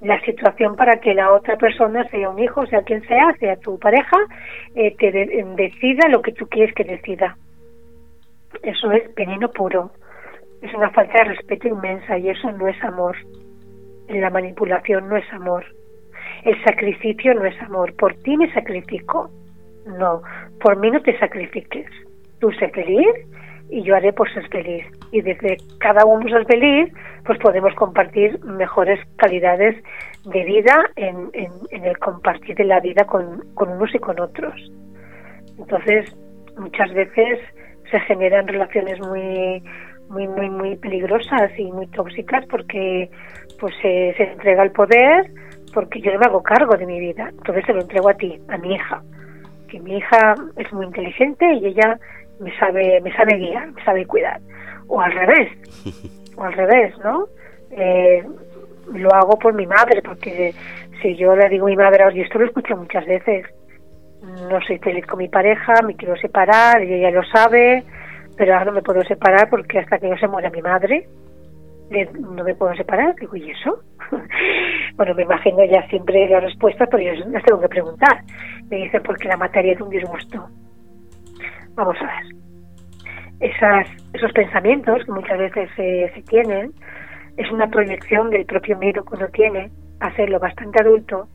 la 0.00 0.20
situación 0.22 0.74
para 0.76 1.00
que 1.00 1.14
la 1.14 1.32
otra 1.32 1.56
persona, 1.56 2.08
sea 2.08 2.30
un 2.30 2.38
hijo, 2.38 2.66
sea 2.66 2.82
quien 2.82 3.06
sea, 3.06 3.34
sea 3.38 3.56
tu 3.56 3.78
pareja, 3.78 4.16
eh, 4.74 4.96
te 4.96 5.12
decida 5.12 6.08
lo 6.08 6.22
que 6.22 6.32
tú 6.32 6.46
quieres 6.48 6.74
que 6.74 6.84
decida. 6.84 7.36
Eso 8.62 8.90
es 8.92 9.14
veneno 9.14 9.50
puro. 9.50 9.90
Es 10.60 10.72
una 10.74 10.90
falta 10.90 11.12
de 11.18 11.34
respeto 11.34 11.68
inmensa 11.68 12.18
y 12.18 12.30
eso 12.30 12.50
no 12.52 12.68
es 12.68 12.82
amor. 12.82 13.16
La 14.08 14.30
manipulación 14.30 15.08
no 15.08 15.16
es 15.16 15.32
amor. 15.32 15.64
El 16.44 16.62
sacrificio 16.64 17.34
no 17.34 17.44
es 17.44 17.60
amor. 17.62 17.94
Por 17.94 18.14
ti 18.22 18.36
me 18.36 18.52
sacrifico. 18.52 19.30
No, 19.86 20.22
por 20.60 20.76
mí 20.78 20.90
no 20.90 21.00
te 21.00 21.18
sacrifiques. 21.18 21.86
Tú 22.40 22.50
sé 22.52 22.68
feliz 22.68 23.06
y 23.72 23.82
yo 23.82 23.96
haré 23.96 24.12
por 24.12 24.30
ser 24.34 24.46
feliz. 24.48 24.84
Y 25.12 25.22
desde 25.22 25.56
cada 25.78 26.04
uno 26.04 26.28
ser 26.28 26.44
feliz, 26.44 26.92
pues 27.24 27.38
podemos 27.38 27.74
compartir 27.74 28.38
mejores 28.44 29.00
calidades 29.16 29.82
de 30.26 30.44
vida 30.44 30.90
en, 30.94 31.30
en, 31.32 31.84
el 31.84 31.98
compartir 31.98 32.54
de 32.54 32.64
la 32.64 32.80
vida 32.80 33.06
con, 33.06 33.42
con 33.54 33.70
unos 33.70 33.94
y 33.94 33.98
con 33.98 34.20
otros. 34.20 34.54
Entonces, 35.58 36.14
muchas 36.58 36.92
veces 36.92 37.40
se 37.90 37.98
generan 38.00 38.46
relaciones 38.46 39.00
muy 39.00 39.62
muy 40.10 40.28
muy 40.28 40.50
muy 40.50 40.76
peligrosas 40.76 41.50
y 41.56 41.72
muy 41.72 41.86
tóxicas 41.86 42.44
porque 42.46 43.08
pues 43.58 43.74
se, 43.80 44.12
se 44.18 44.24
entrega 44.24 44.62
el 44.64 44.72
poder 44.72 45.30
porque 45.72 46.00
yo 46.02 46.12
no 46.12 46.18
me 46.18 46.26
hago 46.26 46.42
cargo 46.42 46.76
de 46.76 46.84
mi 46.84 47.00
vida 47.00 47.30
entonces 47.30 47.64
se 47.64 47.72
lo 47.72 47.80
entrego 47.80 48.10
a 48.10 48.14
ti 48.14 48.38
a 48.48 48.58
mi 48.58 48.74
hija 48.74 49.02
que 49.68 49.80
mi 49.80 49.96
hija 49.96 50.34
es 50.56 50.70
muy 50.72 50.86
inteligente 50.86 51.50
y 51.54 51.66
ella 51.66 51.98
me 52.42 52.56
sabe, 52.58 53.00
me 53.00 53.14
sabe 53.14 53.36
guiar, 53.36 53.72
me 53.72 53.84
sabe 53.84 54.06
cuidar. 54.06 54.40
O 54.88 55.00
al 55.00 55.12
revés, 55.12 55.52
o 56.36 56.44
al 56.44 56.52
revés, 56.52 56.94
¿no? 56.98 57.26
Eh, 57.70 58.22
lo 58.92 59.14
hago 59.14 59.38
por 59.38 59.54
mi 59.54 59.66
madre, 59.66 60.02
porque 60.02 60.54
si 61.00 61.16
yo 61.16 61.34
le 61.34 61.48
digo 61.48 61.66
a 61.66 61.70
mi 61.70 61.76
madre, 61.76 62.04
y 62.14 62.20
esto 62.20 62.38
lo 62.38 62.46
escucho 62.46 62.76
muchas 62.76 63.06
veces, 63.06 63.46
no 64.22 64.60
soy 64.66 64.78
feliz 64.78 65.06
con 65.06 65.18
mi 65.18 65.28
pareja, 65.28 65.74
me 65.86 65.96
quiero 65.96 66.16
separar, 66.16 66.82
y 66.84 66.92
ella 66.94 67.10
lo 67.10 67.24
sabe, 67.24 67.84
pero 68.36 68.52
ahora 68.52 68.66
no 68.66 68.72
me 68.72 68.82
puedo 68.82 69.02
separar 69.04 69.48
porque 69.48 69.78
hasta 69.78 69.98
que 69.98 70.08
no 70.08 70.18
se 70.18 70.28
muera 70.28 70.50
mi 70.50 70.62
madre, 70.62 71.06
no 72.18 72.44
me 72.44 72.54
puedo 72.54 72.74
separar. 72.74 73.14
Digo, 73.16 73.36
¿y 73.36 73.50
eso? 73.50 73.82
bueno, 74.96 75.14
me 75.14 75.22
imagino 75.22 75.64
ya 75.64 75.86
siempre 75.88 76.28
la 76.28 76.40
respuesta, 76.40 76.86
pero 76.86 77.02
yo 77.02 77.24
las 77.28 77.42
tengo 77.44 77.60
que 77.60 77.68
preguntar. 77.68 78.22
Me 78.70 78.78
dice, 78.78 79.00
porque 79.00 79.28
la 79.28 79.36
materia 79.36 79.74
es 79.74 79.80
un 79.80 79.90
disgusto. 79.90 80.48
Vamos 81.74 81.96
a 82.00 82.06
ver. 82.06 82.42
Esas, 83.40 83.88
esos 84.12 84.32
pensamientos 84.32 85.04
que 85.04 85.12
muchas 85.12 85.38
veces 85.38 85.68
se, 85.74 86.22
tienen 86.28 86.72
es 87.36 87.50
una 87.50 87.68
proyección 87.68 88.30
del 88.30 88.44
propio 88.44 88.78
miedo 88.78 89.04
que 89.04 89.16
uno 89.16 89.28
tiene 89.28 89.70
a 90.00 90.14
serlo 90.14 90.38
bastante 90.38 90.82
adulto 90.82 91.28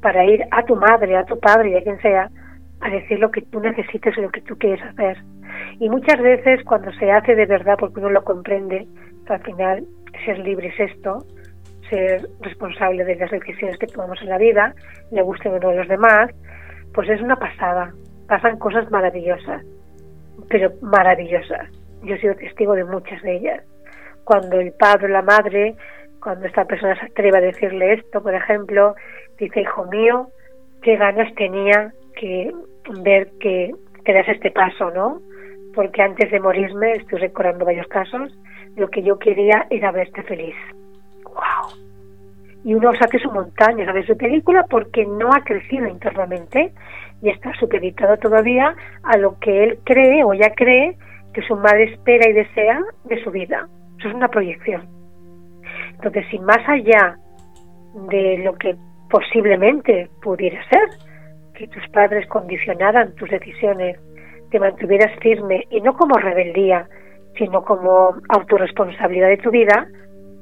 para 0.00 0.24
ir 0.24 0.42
a 0.50 0.64
tu 0.64 0.76
madre, 0.76 1.16
a 1.16 1.24
tu 1.24 1.38
padre 1.38 1.76
a 1.76 1.82
quien 1.82 2.00
sea 2.00 2.30
a 2.80 2.90
decir 2.90 3.18
lo 3.18 3.30
que 3.30 3.42
tú 3.42 3.60
necesites 3.60 4.16
o 4.18 4.22
lo 4.22 4.30
que 4.30 4.40
tú 4.42 4.56
quieres 4.56 4.82
hacer. 4.82 5.18
Y 5.78 5.88
muchas 5.88 6.20
veces 6.20 6.64
cuando 6.64 6.92
se 6.92 7.10
hace 7.10 7.34
de 7.34 7.46
verdad 7.46 7.76
porque 7.78 8.00
uno 8.00 8.10
lo 8.10 8.24
comprende, 8.24 8.86
al 9.28 9.42
final 9.42 9.84
ser 10.24 10.38
libre 10.38 10.68
es 10.68 10.92
esto, 10.92 11.18
ser 11.90 12.28
responsable 12.40 13.04
de 13.04 13.16
las 13.16 13.30
decisiones 13.30 13.78
que 13.78 13.86
tomamos 13.86 14.20
en 14.22 14.28
la 14.28 14.38
vida, 14.38 14.74
le 15.10 15.22
gusten 15.22 15.52
o 15.52 15.58
no 15.58 15.70
a 15.70 15.74
los 15.74 15.88
demás, 15.88 16.30
pues 16.94 17.08
es 17.08 17.20
una 17.20 17.36
pasada 17.36 17.92
pasan 18.32 18.58
cosas 18.58 18.90
maravillosas, 18.90 19.62
pero 20.48 20.72
maravillosas. 20.80 21.68
Yo 22.02 22.14
he 22.14 22.18
sido 22.18 22.34
testigo 22.34 22.72
de 22.72 22.84
muchas 22.84 23.20
de 23.20 23.36
ellas. 23.36 23.62
Cuando 24.24 24.58
el 24.58 24.72
padre 24.72 25.04
o 25.04 25.08
la 25.08 25.20
madre, 25.20 25.76
cuando 26.18 26.46
esta 26.46 26.64
persona 26.64 26.98
se 26.98 27.04
atreve 27.04 27.36
a 27.36 27.42
decirle 27.42 27.92
esto, 27.92 28.22
por 28.22 28.34
ejemplo, 28.34 28.94
dice, 29.38 29.60
hijo 29.60 29.84
mío, 29.84 30.28
qué 30.80 30.96
ganas 30.96 31.34
tenía 31.34 31.92
que 32.16 32.50
ver 33.04 33.28
que, 33.38 33.74
te 34.02 34.14
das 34.14 34.26
este 34.28 34.50
paso, 34.50 34.90
¿no? 34.92 35.20
Porque 35.74 36.00
antes 36.00 36.30
de 36.30 36.40
morirme, 36.40 36.92
estoy 36.92 37.18
recordando 37.18 37.66
varios 37.66 37.86
casos, 37.88 38.32
lo 38.76 38.88
que 38.88 39.02
yo 39.02 39.18
quería 39.18 39.66
era 39.68 39.92
verte 39.92 40.22
feliz. 40.22 40.56
¡Wow! 41.24 41.82
Y 42.64 42.72
uno 42.72 42.92
saque 42.98 43.18
su 43.18 43.30
montaña, 43.30 43.84
sabe 43.84 44.06
su 44.06 44.16
película 44.16 44.64
porque 44.70 45.04
no 45.04 45.34
ha 45.34 45.44
crecido 45.44 45.86
internamente 45.86 46.72
y 47.22 47.30
está 47.30 47.52
supeditado 47.54 48.16
todavía 48.18 48.74
a 49.04 49.16
lo 49.16 49.38
que 49.38 49.64
él 49.64 49.78
cree 49.84 50.24
o 50.24 50.34
ya 50.34 50.52
cree 50.54 50.96
que 51.32 51.42
su 51.42 51.56
madre 51.56 51.84
espera 51.84 52.28
y 52.28 52.32
desea 52.32 52.80
de 53.04 53.22
su 53.22 53.30
vida. 53.30 53.68
Eso 53.98 54.08
es 54.08 54.14
una 54.14 54.28
proyección. 54.28 54.86
Entonces, 55.92 56.26
si 56.30 56.38
más 56.40 56.58
allá 56.68 57.16
de 58.10 58.38
lo 58.38 58.54
que 58.54 58.74
posiblemente 59.08 60.10
pudiera 60.20 60.60
ser, 60.68 60.88
que 61.54 61.68
tus 61.68 61.86
padres 61.90 62.26
condicionaran 62.28 63.14
tus 63.14 63.30
decisiones, 63.30 63.98
te 64.50 64.58
mantuvieras 64.58 65.12
firme 65.20 65.64
y 65.70 65.80
no 65.80 65.94
como 65.94 66.14
rebeldía, 66.14 66.88
sino 67.38 67.62
como 67.64 68.16
autorresponsabilidad 68.30 69.28
de 69.28 69.36
tu 69.36 69.50
vida, 69.50 69.86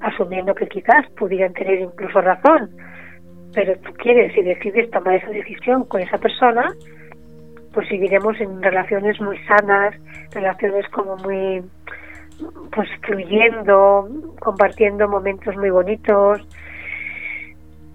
asumiendo 0.00 0.54
que 0.54 0.66
quizás 0.66 1.08
pudieran 1.18 1.52
tener 1.52 1.78
incluso 1.80 2.20
razón 2.20 2.70
pero 3.54 3.76
tú 3.78 3.92
quieres 3.94 4.36
y 4.36 4.42
decides 4.42 4.90
tomar 4.90 5.14
esa 5.14 5.30
decisión 5.30 5.84
con 5.84 6.00
esa 6.00 6.18
persona, 6.18 6.72
pues 7.72 7.88
seguiremos 7.88 8.40
en 8.40 8.62
relaciones 8.62 9.20
muy 9.20 9.38
sanas, 9.44 9.94
relaciones 10.32 10.88
como 10.90 11.16
muy, 11.18 11.62
pues 12.74 12.88
fluyendo, 13.02 14.08
compartiendo 14.40 15.08
momentos 15.08 15.56
muy 15.56 15.70
bonitos. 15.70 16.46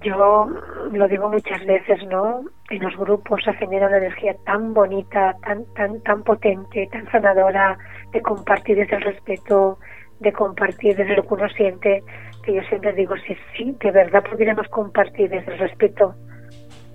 Yo 0.01 0.49
lo 0.91 1.07
digo 1.07 1.29
muchas 1.29 1.65
veces, 1.65 2.05
¿no? 2.07 2.41
En 2.69 2.83
los 2.83 2.95
grupos 2.95 3.43
se 3.43 3.53
genera 3.53 3.87
una 3.87 3.97
energía 3.97 4.35
tan 4.45 4.73
bonita, 4.73 5.35
tan, 5.43 5.65
tan, 5.73 5.99
tan 6.01 6.23
potente, 6.23 6.87
tan 6.91 7.09
sanadora, 7.11 7.77
de 8.11 8.21
compartir 8.21 8.77
desde 8.77 8.97
el 8.97 9.01
respeto, 9.01 9.79
de 10.19 10.31
compartir 10.31 10.95
desde 10.95 11.15
lo 11.15 11.23
que 11.23 11.33
uno 11.33 11.49
siente, 11.49 12.03
que 12.45 12.53
yo 12.53 12.61
siempre 12.63 12.93
digo, 12.93 13.15
si 13.17 13.35
sí, 13.57 13.75
de 13.81 13.91
verdad 13.91 14.23
pudiéramos 14.23 14.67
compartir 14.69 15.29
desde 15.29 15.51
el 15.53 15.59
respeto, 15.59 16.15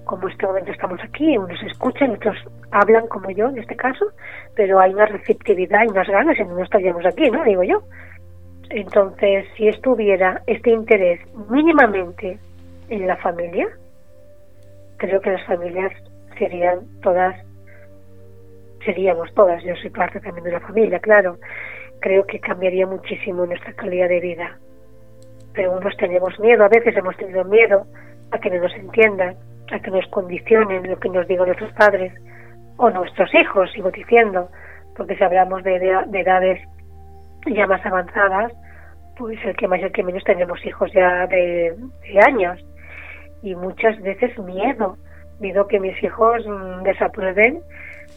como 0.05 0.28
este 0.28 0.47
momento 0.47 0.72
estamos 0.72 1.01
aquí, 1.02 1.36
unos 1.36 1.62
escuchan, 1.62 2.12
otros 2.12 2.36
hablan 2.70 3.06
como 3.09 3.31
yo 3.31 3.48
en 3.48 3.59
este 3.59 3.77
caso, 3.77 4.06
pero 4.55 4.81
hay 4.81 4.94
una 4.94 5.06
receptividad 5.06 5.85
y 5.85 5.89
unas 5.89 6.09
ganas 6.09 6.39
y 6.39 6.44
no 6.44 6.62
estaríamos 6.62 7.05
aquí, 7.05 7.31
¿no? 7.31 7.44
Digo 7.44 7.62
yo. 7.62 7.82
Entonces, 8.70 9.47
si 9.56 9.68
estuviera 9.68 10.43
este 10.47 10.70
interés 10.70 11.20
mínimamente 11.51 12.39
en 12.89 13.06
la 13.06 13.16
familia, 13.16 13.68
creo 14.97 15.20
que 15.20 15.31
las 15.31 15.44
familias 15.47 15.93
serían 16.39 16.81
todas, 17.02 17.36
seríamos 18.85 19.32
todas, 19.35 19.62
yo 19.64 19.74
soy 19.77 19.90
parte 19.90 20.20
también 20.20 20.44
de 20.44 20.52
la 20.52 20.60
familia, 20.60 21.01
claro, 21.01 21.39
creo 22.01 22.24
que 22.27 22.39
cambiaría 22.39 22.86
muchísimo 22.86 23.44
nuestra 23.47 23.72
calidad 23.74 24.09
de 24.09 24.20
vida 24.20 24.59
pero 25.55 25.77
unos 25.77 25.97
tenemos 25.97 26.39
miedo, 26.39 26.64
a 26.64 26.68
veces 26.68 26.97
hemos 26.97 27.16
tenido 27.16 27.44
miedo 27.44 27.86
a 28.31 28.39
que 28.39 28.51
no 28.51 28.62
nos 28.62 28.74
entiendan, 28.74 29.36
a 29.72 29.78
que 29.81 29.90
nos 29.90 30.06
condicionen 30.09 30.89
lo 30.89 30.98
que 30.98 31.09
nos 31.09 31.27
digan 31.27 31.47
nuestros 31.47 31.72
padres 31.72 32.12
o 32.77 32.90
nuestros 32.90 33.32
hijos, 33.35 33.70
sigo 33.72 33.90
diciendo, 33.90 34.48
porque 34.97 35.16
si 35.16 35.24
hablamos 35.24 35.62
de, 35.64 35.77
edades 35.77 36.60
ya 37.47 37.66
más 37.66 37.85
avanzadas, 37.85 38.52
pues 39.18 39.39
el 39.44 39.56
que 39.56 39.68
más 39.68 39.81
y 39.81 39.85
el 39.85 39.93
que 39.93 40.02
menos 40.02 40.24
tenemos 40.24 40.64
hijos 40.64 40.90
ya 40.93 41.27
de, 41.27 41.77
años. 42.27 42.64
Y 43.43 43.55
muchas 43.55 44.01
veces 44.01 44.39
miedo, 44.39 44.97
miedo 45.40 45.66
que 45.66 45.81
mis 45.81 46.02
hijos 46.02 46.47
mm, 46.47 46.82
desaprueben 46.82 47.60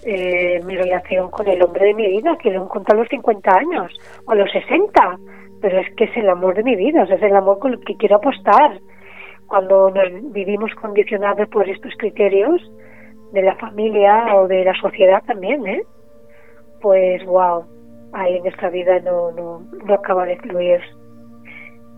eh, 0.05 0.61
mi 0.65 0.75
relación 0.75 1.29
con 1.31 1.47
el 1.47 1.61
hombre 1.63 1.85
de 1.85 1.93
mi 1.93 2.07
vida, 2.07 2.37
que 2.41 2.51
lo 2.51 2.63
han 2.63 2.67
contado 2.67 2.99
a 2.99 3.03
los 3.03 3.09
50 3.09 3.55
años 3.55 3.91
o 4.25 4.31
a 4.31 4.35
los 4.35 4.51
60 4.51 5.17
pero 5.63 5.79
es 5.79 5.95
que 5.95 6.03
es 6.03 6.17
el 6.17 6.27
amor 6.27 6.55
de 6.55 6.63
mi 6.63 6.75
vida, 6.75 7.03
es 7.03 7.23
el 7.23 7.33
amor 7.37 7.57
con 7.59 7.71
el 7.71 7.79
que 7.85 7.95
quiero 7.95 8.17
apostar. 8.17 8.81
Cuando 9.47 9.89
nos 9.91 10.33
vivimos 10.33 10.69
condicionados 10.75 11.47
por 11.47 11.69
estos 11.69 11.93
criterios 11.97 12.61
de 13.31 13.43
la 13.43 13.55
familia 13.55 14.35
o 14.35 14.49
de 14.49 14.65
la 14.65 14.73
sociedad 14.73 15.23
también, 15.25 15.65
¿eh? 15.65 15.81
pues 16.81 17.23
wow, 17.23 17.63
ahí 18.11 18.35
en 18.35 18.43
nuestra 18.43 18.69
vida 18.71 18.99
no, 19.05 19.31
no, 19.31 19.61
no 19.85 19.93
acaba 19.93 20.25
de 20.25 20.35
fluir. 20.39 20.81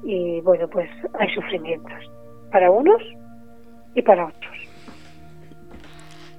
y 0.03 0.41
bueno, 0.41 0.67
pues 0.67 0.87
hay 1.19 1.33
sufrimientos 1.33 2.11
para 2.51 2.69
unos 2.69 3.01
y 3.95 4.01
para 4.03 4.27
otros. 4.27 4.57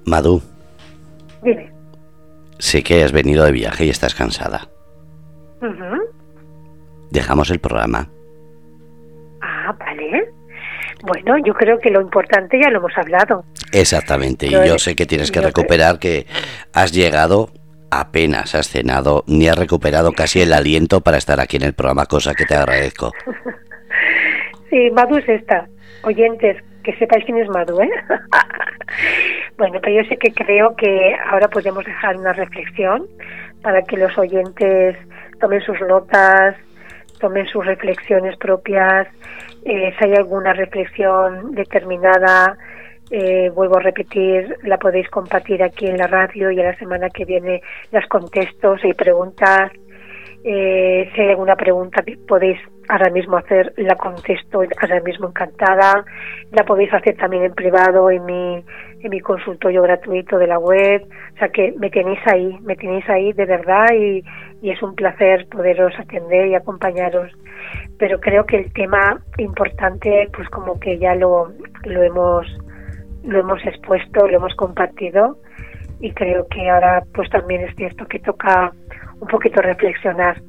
Madu. 0.05 0.41
Dime. 1.43 1.73
Sé 2.61 2.85
que 2.85 3.03
has 3.03 3.11
venido 3.11 3.45
de 3.45 3.51
viaje 3.51 3.85
y 3.85 3.89
estás 3.91 4.15
cansada. 4.15 4.61
Dejamos 7.11 7.51
el 7.51 7.59
programa. 7.59 8.09
Ah, 9.41 9.75
vale. 9.79 10.33
Bueno, 11.03 11.37
yo 11.45 11.55
creo 11.55 11.79
que 11.79 11.91
lo 11.91 12.01
importante 12.01 12.59
ya 12.61 12.71
lo 12.71 12.79
hemos 12.79 12.97
hablado. 12.97 13.45
Exactamente, 13.73 14.47
y 14.47 14.51
yo 14.51 14.79
sé 14.79 14.97
que 14.97 15.07
tienes 15.07 15.31
que 15.31 15.41
recuperar 15.41 15.99
que 15.99 16.27
has 16.73 16.93
llegado 16.93 17.51
apenas 17.91 18.55
has 18.55 18.69
cenado 18.69 19.25
ni 19.27 19.49
has 19.49 19.57
recuperado 19.57 20.13
casi 20.13 20.41
el 20.41 20.53
aliento 20.53 21.01
para 21.01 21.19
estar 21.19 21.41
aquí 21.41 21.57
en 21.57 21.63
el 21.63 21.75
programa, 21.75 22.07
cosa 22.07 22.35
que 22.35 22.45
te 22.45 22.55
agradezco. 22.55 23.13
Sí, 24.69 24.91
Madu 24.91 25.17
es 25.17 25.29
esta. 25.29 25.69
Oyentes, 26.03 26.57
que 26.83 26.93
sepáis 26.97 27.25
quién 27.25 27.39
es 27.39 27.49
Madu, 27.49 27.81
¿eh? 27.81 27.91
bueno, 29.59 29.79
pero 29.81 30.03
yo 30.03 30.09
sé 30.09 30.17
que 30.17 30.33
creo 30.33 30.75
que 30.75 31.17
ahora 31.31 31.49
podemos 31.49 31.85
dejar 31.85 32.17
una 32.17 32.33
reflexión 32.33 33.07
para 33.63 33.83
que 33.83 33.97
los 33.97 34.19
oyentes 34.19 34.97
tomen 35.41 35.61
sus 35.63 35.81
notas, 35.83 36.57
tomen 37.19 37.47
sus 37.47 37.65
reflexiones 37.65 38.37
propias, 38.37 39.09
eh, 39.65 39.93
si 39.99 40.05
hay 40.05 40.15
alguna 40.15 40.53
reflexión 40.53 41.53
determinada, 41.53 42.57
eh, 43.11 43.51
vuelvo 43.55 43.79
a 43.79 43.81
repetir, 43.81 44.57
la 44.65 44.79
podéis 44.79 45.09
compartir 45.11 45.63
aquí 45.63 45.87
en 45.87 45.99
la 45.99 46.07
radio 46.07 46.51
y 46.51 46.61
a 46.61 46.65
la 46.65 46.79
semana 46.79 47.11
que 47.11 47.25
viene 47.25 47.63
las 47.93 48.07
contesto, 48.07 48.77
si 48.79 48.89
hay 48.89 48.95
preguntas, 48.95 49.71
eh, 50.45 51.11
si 51.15 51.21
hay 51.21 51.31
alguna 51.31 51.57
pregunta 51.57 52.03
que 52.03 52.17
podéis 52.17 52.59
ahora 52.89 53.11
mismo 53.11 53.37
hacer, 53.37 53.73
la 53.77 53.97
contesto 53.97 54.63
ahora 54.81 55.01
mismo 55.01 55.29
encantada, 55.29 56.05
la 56.53 56.65
podéis 56.65 56.93
hacer 56.95 57.17
también 57.17 57.45
en 57.45 57.55
privado 57.55 58.11
en 58.11 58.25
mi, 58.25 58.65
en 59.01 59.11
mi 59.11 59.21
consultorio 59.21 59.83
gratuito 59.83 60.39
de 60.39 60.47
la 60.47 60.59
web, 60.59 61.03
o 61.35 61.39
sea 61.39 61.49
que 61.49 61.75
me 61.79 61.91
tenéis 61.91 62.21
ahí, 62.27 62.59
me 62.63 62.77
tenéis 62.77 63.09
ahí 63.09 63.33
de 63.33 63.45
verdad 63.45 63.87
y, 63.93 64.25
y 64.63 64.71
es 64.71 64.83
un 64.83 64.95
placer 64.95 65.47
poderos 65.49 65.93
atender 65.99 66.49
y 66.49 66.55
acompañaros. 66.55 67.31
Pero 67.99 68.21
creo 68.21 68.47
que 68.47 68.59
el 68.59 68.73
tema 68.73 69.21
importante, 69.39 70.29
pues 70.35 70.49
como 70.51 70.79
que 70.81 70.99
ya 70.99 71.15
lo, 71.15 71.53
lo 71.85 72.03
hemos 72.03 72.47
lo 73.25 73.41
hemos 73.41 73.65
expuesto, 73.67 74.27
lo 74.29 74.37
hemos 74.37 74.55
compartido 74.55 75.37
y 76.01 76.13
creo 76.13 76.47
que 76.49 76.71
ahora 76.71 77.03
pues 77.13 77.29
también 77.31 77.63
es 77.63 77.75
cierto 77.75 78.07
que 78.07 78.21
toca 78.21 78.73
un 79.21 79.29
poquito 79.29 79.61
reflexionar. 79.63 80.41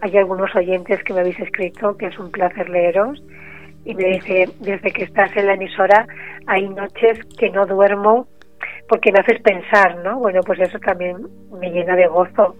Hay 0.00 0.16
algunos 0.16 0.54
oyentes 0.54 1.02
que 1.04 1.12
me 1.12 1.20
habéis 1.20 1.38
escrito 1.40 1.96
que 1.96 2.06
es 2.06 2.18
un 2.18 2.30
placer 2.30 2.68
leeros 2.68 3.22
y 3.84 3.94
me 3.94 4.04
dice, 4.04 4.48
desde 4.60 4.92
que 4.92 5.04
estás 5.04 5.36
en 5.36 5.46
la 5.46 5.54
emisora 5.54 6.06
hay 6.46 6.68
noches 6.68 7.18
que 7.38 7.50
no 7.50 7.66
duermo 7.66 8.26
porque 8.88 9.12
me 9.12 9.20
haces 9.20 9.40
pensar, 9.42 9.96
¿no? 10.04 10.18
Bueno, 10.18 10.40
pues 10.44 10.60
eso 10.60 10.78
también 10.78 11.16
me 11.58 11.70
llena 11.70 11.96
de 11.96 12.06
gozo 12.06 12.56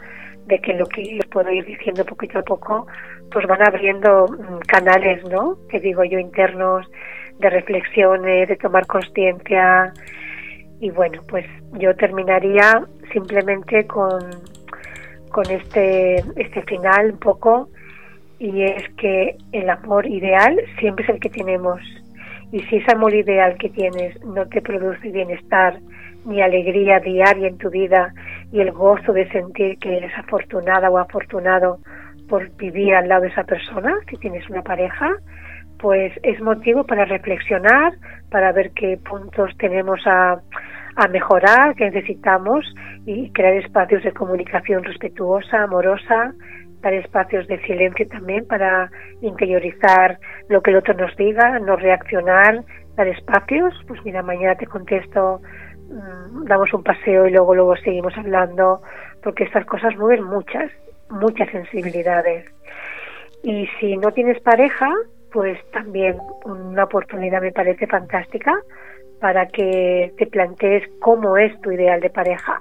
de 0.46 0.58
que 0.60 0.74
lo 0.74 0.86
que 0.86 1.18
os 1.20 1.26
puedo 1.26 1.50
ir 1.50 1.64
diciendo 1.64 2.04
poquito 2.04 2.38
a 2.38 2.42
poco, 2.42 2.86
pues 3.30 3.46
van 3.46 3.62
abriendo 3.62 4.26
mm, 4.26 4.58
canales, 4.66 5.22
¿no? 5.28 5.56
Que 5.68 5.80
digo 5.80 6.04
yo 6.04 6.18
internos 6.18 6.86
de 7.38 7.50
reflexiones, 7.50 8.48
de 8.48 8.56
tomar 8.56 8.86
conciencia. 8.86 9.92
Y 10.80 10.90
bueno, 10.90 11.22
pues 11.28 11.46
yo 11.72 11.94
terminaría 11.96 12.84
simplemente 13.12 13.86
con, 13.86 14.20
con 15.30 15.48
este, 15.50 16.16
este 16.36 16.62
final 16.62 17.12
un 17.12 17.18
poco, 17.18 17.68
y 18.42 18.64
es 18.64 18.88
que 18.96 19.36
el 19.52 19.70
amor 19.70 20.04
ideal 20.04 20.60
siempre 20.80 21.04
es 21.04 21.10
el 21.10 21.20
que 21.20 21.30
tenemos. 21.30 21.80
Y 22.50 22.58
si 22.64 22.78
ese 22.78 22.92
amor 22.92 23.14
ideal 23.14 23.56
que 23.56 23.68
tienes 23.68 24.20
no 24.24 24.44
te 24.48 24.60
produce 24.60 25.10
bienestar 25.10 25.78
ni 26.24 26.42
alegría 26.42 26.98
diaria 26.98 27.46
en 27.46 27.56
tu 27.58 27.70
vida 27.70 28.12
y 28.50 28.60
el 28.60 28.72
gozo 28.72 29.12
de 29.12 29.28
sentir 29.30 29.78
que 29.78 29.96
eres 29.96 30.12
afortunada 30.18 30.90
o 30.90 30.98
afortunado 30.98 31.78
por 32.28 32.50
vivir 32.56 32.96
al 32.96 33.08
lado 33.08 33.22
de 33.22 33.28
esa 33.28 33.44
persona, 33.44 33.94
si 34.10 34.16
tienes 34.16 34.48
una 34.50 34.62
pareja, 34.62 35.12
pues 35.78 36.12
es 36.24 36.40
motivo 36.40 36.82
para 36.84 37.04
reflexionar, 37.04 37.92
para 38.28 38.50
ver 38.50 38.72
qué 38.72 38.98
puntos 39.08 39.56
tenemos 39.58 40.00
a, 40.04 40.40
a 40.96 41.08
mejorar, 41.08 41.74
qué 41.74 41.90
necesitamos 41.90 42.64
y 43.06 43.30
crear 43.32 43.54
espacios 43.54 44.02
de 44.02 44.12
comunicación 44.12 44.84
respetuosa, 44.84 45.62
amorosa, 45.62 46.34
dar 46.80 46.94
espacios 46.94 47.46
de 47.46 47.60
silencio 47.62 48.06
también 48.08 48.46
para 48.46 48.90
interiorizar 49.20 50.18
lo 50.48 50.62
que 50.62 50.70
el 50.70 50.76
otro 50.76 50.94
nos 50.94 51.16
diga, 51.16 51.58
no 51.60 51.76
reaccionar, 51.76 52.62
dar 52.96 53.08
espacios, 53.08 53.74
pues 53.86 54.04
mira, 54.04 54.22
mañana 54.22 54.56
te 54.56 54.66
contesto, 54.66 55.40
mm, 55.88 56.44
damos 56.44 56.72
un 56.74 56.82
paseo 56.82 57.26
y 57.26 57.30
luego 57.30 57.54
luego 57.54 57.76
seguimos 57.76 58.16
hablando, 58.18 58.82
porque 59.22 59.44
estas 59.44 59.64
cosas 59.66 59.96
mueven 59.96 60.24
muchas, 60.24 60.70
muchas 61.08 61.48
sensibilidades. 61.50 62.46
Y 63.44 63.66
si 63.80 63.96
no 63.96 64.10
tienes 64.10 64.40
pareja, 64.42 64.88
pues 65.32 65.58
también 65.70 66.18
una 66.44 66.84
oportunidad 66.84 67.40
me 67.40 67.52
parece 67.52 67.86
fantástica 67.86 68.52
para 69.22 69.46
que 69.46 70.12
te 70.18 70.26
plantees 70.26 70.82
cómo 70.98 71.36
es 71.36 71.58
tu 71.60 71.70
ideal 71.70 72.00
de 72.00 72.10
pareja. 72.10 72.60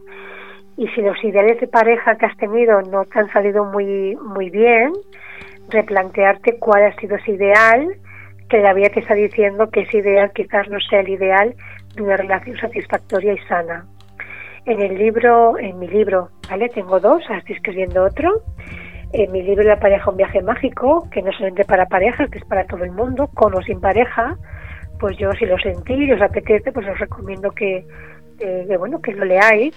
Y 0.78 0.88
si 0.90 1.02
los 1.02 1.22
ideales 1.24 1.60
de 1.60 1.68
pareja 1.68 2.16
que 2.18 2.28
has 2.28 2.38
tenido 2.38 2.84
no 2.84 3.04
te 3.06 3.18
han 3.18 3.32
salido 3.34 3.66
muy, 3.66 4.16
muy 4.18 4.52
bien, 4.52 4.92
replantearte 5.70 6.60
cuál 6.60 6.84
ha 6.84 6.96
sido 6.98 7.16
ese 7.16 7.32
ideal, 7.32 7.96
que 8.48 8.60
la 8.60 8.74
vida 8.74 8.90
te 8.90 9.00
está 9.00 9.16
diciendo 9.16 9.72
que 9.72 9.82
ese 9.82 9.98
ideal 9.98 10.32
quizás 10.36 10.70
no 10.70 10.80
sea 10.80 11.00
el 11.00 11.10
ideal 11.10 11.56
de 11.96 12.04
una 12.04 12.18
relación 12.18 12.56
satisfactoria 12.58 13.34
y 13.34 13.40
sana. 13.48 13.88
En 14.66 14.80
el 14.84 15.00
libro, 15.00 15.58
en 15.58 15.80
mi 15.80 15.88
libro, 15.88 16.30
¿vale? 16.48 16.70
Tengo 16.70 17.00
dos, 17.00 17.24
ahora 17.24 17.40
estoy 17.40 17.56
escribiendo 17.56 18.04
otro, 18.04 18.44
en 19.14 19.32
mi 19.32 19.42
libro 19.42 19.64
La 19.64 19.80
pareja, 19.80 20.12
un 20.12 20.18
viaje 20.18 20.44
mágico, 20.44 21.10
que 21.10 21.24
no 21.24 21.32
solamente 21.32 21.66
para 21.66 21.88
parejas, 21.88 22.30
que 22.30 22.38
es 22.38 22.46
para 22.46 22.66
todo 22.66 22.84
el 22.84 22.92
mundo, 22.92 23.32
con 23.34 23.56
o 23.56 23.64
sin 23.64 23.82
pareja, 23.82 24.38
pues 25.02 25.18
yo 25.18 25.32
si 25.32 25.48
lo 25.48 25.58
sentí 25.58 25.96
y 25.96 26.12
os 26.12 26.22
apetece, 26.22 26.72
pues 26.72 26.88
os 26.88 27.00
recomiendo 27.00 27.50
que, 27.50 27.84
bueno, 28.78 29.02
que 29.02 29.14
lo 29.14 29.26
leáis. 29.26 29.76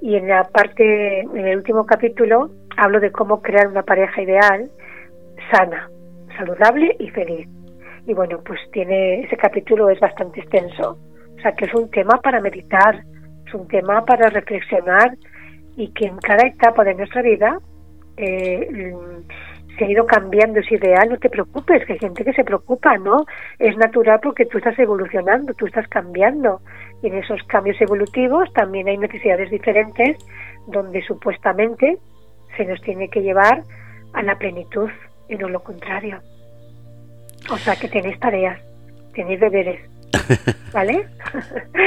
Y 0.00 0.16
en 0.16 0.26
la 0.26 0.42
parte, 0.44 1.20
en 1.20 1.46
el 1.46 1.58
último 1.58 1.84
capítulo, 1.84 2.50
hablo 2.78 2.98
de 2.98 3.12
cómo 3.12 3.42
crear 3.42 3.68
una 3.68 3.82
pareja 3.82 4.22
ideal, 4.22 4.70
sana, 5.52 5.90
saludable 6.38 6.96
y 6.98 7.10
feliz. 7.10 7.46
Y 8.06 8.14
bueno, 8.14 8.40
pues 8.44 8.58
tiene, 8.72 9.20
ese 9.20 9.36
capítulo 9.36 9.90
es 9.90 10.00
bastante 10.00 10.40
extenso. 10.40 10.98
O 11.36 11.40
sea 11.42 11.52
que 11.52 11.66
es 11.66 11.74
un 11.74 11.90
tema 11.90 12.18
para 12.22 12.40
meditar, 12.40 13.02
es 13.46 13.52
un 13.52 13.68
tema 13.68 14.02
para 14.06 14.30
reflexionar 14.30 15.14
y 15.76 15.92
que 15.92 16.06
en 16.06 16.16
cada 16.18 16.46
etapa 16.46 16.84
de 16.84 16.94
nuestra 16.94 17.20
vida 17.20 17.58
eh, 18.16 18.94
se 19.78 19.84
ha 19.84 19.90
ido 19.90 20.06
cambiando 20.06 20.60
ese 20.60 20.76
ideal, 20.76 21.08
no 21.08 21.18
te 21.18 21.28
preocupes, 21.28 21.84
que 21.84 21.94
hay 21.94 21.98
gente 21.98 22.24
que 22.24 22.32
se 22.32 22.44
preocupa, 22.44 22.96
¿no? 22.98 23.24
Es 23.58 23.76
natural 23.76 24.20
porque 24.22 24.46
tú 24.46 24.58
estás 24.58 24.78
evolucionando, 24.78 25.54
tú 25.54 25.66
estás 25.66 25.88
cambiando. 25.88 26.60
Y 27.02 27.08
en 27.08 27.18
esos 27.18 27.42
cambios 27.44 27.80
evolutivos 27.80 28.52
también 28.52 28.88
hay 28.88 28.98
necesidades 28.98 29.50
diferentes 29.50 30.16
donde 30.66 31.02
supuestamente 31.02 31.98
se 32.56 32.64
nos 32.64 32.80
tiene 32.82 33.08
que 33.08 33.22
llevar 33.22 33.62
a 34.12 34.22
la 34.22 34.36
plenitud 34.36 34.90
y 35.28 35.36
no 35.36 35.48
lo 35.48 35.62
contrario. 35.62 36.20
O 37.50 37.58
sea 37.58 37.76
que 37.76 37.88
tenéis 37.88 38.18
tareas, 38.20 38.60
tenéis 39.12 39.40
deberes, 39.40 39.80
¿vale? 40.72 41.06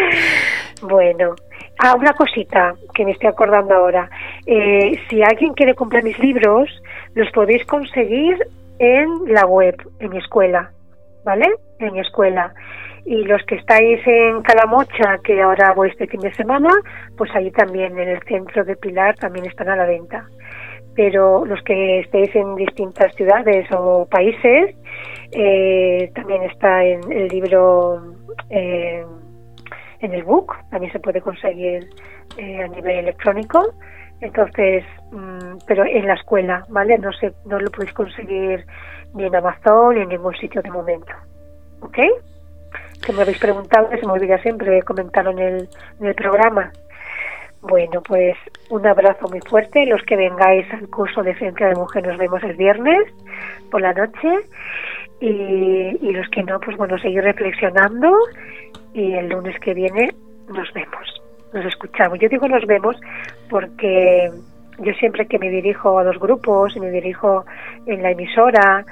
bueno, 0.81 1.35
Ah, 1.79 1.95
una 1.95 2.13
cosita 2.13 2.73
que 2.93 3.05
me 3.05 3.11
estoy 3.11 3.29
acordando 3.29 3.75
ahora. 3.75 4.09
Eh, 4.47 4.99
si 5.09 5.21
alguien 5.21 5.53
quiere 5.53 5.75
comprar 5.75 6.03
mis 6.03 6.17
libros, 6.17 6.69
los 7.17 7.31
podéis 7.31 7.65
conseguir 7.65 8.37
en 8.79 9.33
la 9.33 9.45
web, 9.45 9.75
en 9.99 10.11
mi 10.11 10.19
escuela, 10.19 10.71
¿vale? 11.25 11.47
En 11.79 11.93
mi 11.93 11.99
escuela. 11.99 12.53
Y 13.05 13.23
los 13.23 13.41
que 13.45 13.55
estáis 13.55 14.05
en 14.05 14.41
Calamocha, 14.43 15.17
que 15.23 15.41
ahora 15.41 15.73
voy 15.73 15.89
este 15.89 16.07
fin 16.07 16.19
de 16.19 16.33
semana, 16.35 16.69
pues 17.17 17.31
ahí 17.33 17.49
también, 17.51 17.97
en 17.97 18.07
el 18.09 18.21
centro 18.23 18.63
de 18.63 18.75
Pilar, 18.75 19.15
también 19.15 19.45
están 19.45 19.69
a 19.69 19.75
la 19.75 19.85
venta. 19.85 20.27
Pero 20.95 21.45
los 21.45 21.61
que 21.63 22.01
estéis 22.01 22.35
en 22.35 22.55
distintas 22.55 23.15
ciudades 23.15 23.67
o 23.71 24.07
países, 24.09 24.75
eh, 25.31 26.11
también 26.13 26.43
está 26.43 26.83
en 26.83 27.11
el 27.11 27.27
libro. 27.29 28.13
Eh, 28.49 29.03
en 29.99 30.13
el 30.13 30.23
book, 30.23 30.53
también 30.69 30.91
se 30.91 30.99
puede 30.99 31.21
conseguir 31.21 31.89
eh, 32.37 32.61
a 32.61 32.67
nivel 32.67 32.97
electrónico. 32.97 33.73
Entonces, 34.21 34.83
mm, 35.11 35.57
pero 35.67 35.85
en 35.85 36.07
la 36.07 36.15
escuela, 36.15 36.65
¿vale? 36.69 36.97
No 36.97 37.11
sé, 37.13 37.33
no 37.45 37.59
lo 37.59 37.69
podéis 37.69 37.93
conseguir 37.93 38.65
ni 39.13 39.25
en 39.25 39.35
Amazon 39.35 39.95
ni 39.95 40.01
en 40.01 40.09
ningún 40.09 40.35
sitio 40.35 40.61
de 40.61 40.71
momento. 40.71 41.13
¿Ok? 41.81 41.97
Que 43.05 43.13
me 43.13 43.21
habéis 43.21 43.39
preguntado, 43.39 43.89
se 43.89 44.05
me 44.05 44.11
olvida 44.13 44.41
siempre 44.41 44.81
comentarlo 44.81 45.31
en 45.31 45.39
el, 45.39 45.69
el 46.01 46.15
programa. 46.15 46.71
Bueno, 47.61 48.01
pues 48.01 48.35
un 48.69 48.85
abrazo 48.85 49.27
muy 49.27 49.39
fuerte. 49.41 49.85
Los 49.85 50.01
que 50.03 50.15
vengáis 50.15 50.71
al 50.73 50.89
curso 50.89 51.21
de 51.23 51.35
Ciencia 51.35 51.67
de 51.67 51.75
Mujer 51.75 52.07
nos 52.07 52.17
vemos 52.17 52.41
el 52.43 52.55
viernes 52.55 53.07
por 53.69 53.81
la 53.81 53.93
noche 53.93 54.29
y, 55.19 55.97
y 56.01 56.11
los 56.11 56.27
que 56.29 56.43
no, 56.43 56.59
pues 56.59 56.77
bueno, 56.77 56.97
seguir 56.97 57.23
reflexionando 57.23 58.11
y 58.93 59.13
el 59.13 59.29
lunes 59.29 59.59
que 59.59 59.73
viene 59.73 60.09
nos 60.47 60.71
vemos, 60.73 61.21
nos 61.53 61.65
escuchamos. 61.65 62.19
Yo 62.19 62.29
digo 62.29 62.47
nos 62.47 62.65
vemos 62.65 62.95
porque 63.49 64.31
yo 64.79 64.93
siempre 64.93 65.25
que 65.25 65.39
me 65.39 65.49
dirijo 65.49 65.97
a 65.99 66.03
los 66.03 66.19
grupos 66.19 66.75
y 66.75 66.79
me 66.79 66.91
dirijo 66.91 67.45
en 67.85 68.03
la 68.03 68.11
emisora, 68.11 68.85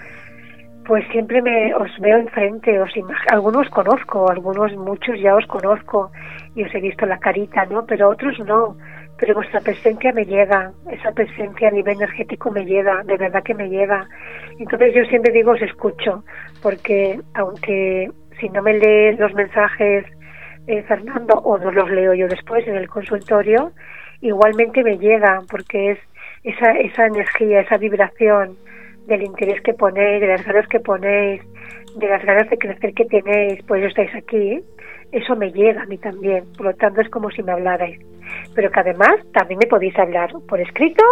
pues 0.86 1.04
siempre 1.12 1.42
me 1.42 1.74
os 1.74 1.92
veo 2.00 2.18
enfrente, 2.18 2.80
os 2.80 2.92
algunos 3.32 3.70
conozco, 3.70 4.30
algunos 4.30 4.76
muchos 4.76 5.20
ya 5.20 5.36
os 5.36 5.46
conozco 5.48 6.12
y 6.56 6.64
os 6.64 6.74
he 6.74 6.80
visto 6.80 7.06
la 7.06 7.18
carita, 7.18 7.66
¿no? 7.66 7.86
Pero 7.86 8.10
otros 8.10 8.40
no. 8.40 8.78
Pero 9.18 9.34
vuestra 9.34 9.62
presencia 9.62 10.12
me 10.12 10.26
llega, 10.26 10.74
esa 10.92 11.12
presencia 11.14 11.70
a 11.70 11.72
nivel 11.72 11.96
energético 11.96 12.52
me 12.52 12.66
llega, 12.66 13.02
de 13.04 13.16
verdad 13.18 13.44
que 13.44 13.54
me 13.54 13.70
llega. 13.70 14.08
Entonces 14.60 14.94
yo 14.94 15.06
siempre 15.06 15.32
digo 15.32 15.52
os 15.52 15.62
escucho, 15.62 16.24
porque 16.62 17.20
aunque 17.34 18.12
si 18.40 18.50
no 18.50 18.62
me 18.62 18.74
lees 18.74 19.18
los 19.18 19.34
mensajes 19.34 20.06
eh, 20.68 20.84
Fernando 20.84 21.36
o 21.36 21.58
no 21.58 21.72
los 21.72 21.90
leo 21.90 22.14
yo 22.14 22.28
después 22.28 22.68
en 22.68 22.76
el 22.76 22.88
consultorio, 22.88 23.72
igualmente 24.22 24.84
me 24.84 24.98
llega 24.98 25.42
porque 25.50 25.92
es 25.92 26.00
esa, 26.44 26.72
esa 26.72 27.08
energía, 27.08 27.62
esa 27.62 27.78
vibración 27.78 28.58
del 29.08 29.24
interés 29.24 29.62
que 29.62 29.74
ponéis, 29.74 30.22
de 30.22 30.28
las 30.28 30.46
ganas 30.46 30.68
que 30.68 30.80
ponéis, 30.80 31.42
de 31.96 32.08
las 32.08 32.24
ganas 32.24 32.50
de 32.50 32.58
crecer 32.58 32.94
que 32.94 33.06
tenéis, 33.06 33.64
pues 33.68 33.84
estáis 33.84 34.14
aquí, 34.16 34.62
eso 35.12 35.36
me 35.36 35.52
llega 35.52 35.84
a 35.84 35.86
mí 35.86 35.98
también. 35.98 36.44
Por 36.58 36.68
lo 36.68 36.74
tanto, 36.74 37.02
es 37.02 37.10
como 37.10 37.30
si 37.30 37.44
me 37.44 37.52
hablarais. 37.52 38.00
Pero 38.54 38.72
que 38.72 38.80
además 38.80 39.16
también 39.34 39.60
me 39.60 39.68
podéis 39.68 39.98
hablar 39.98 40.32
por 40.48 40.60
escrito, 40.60 41.04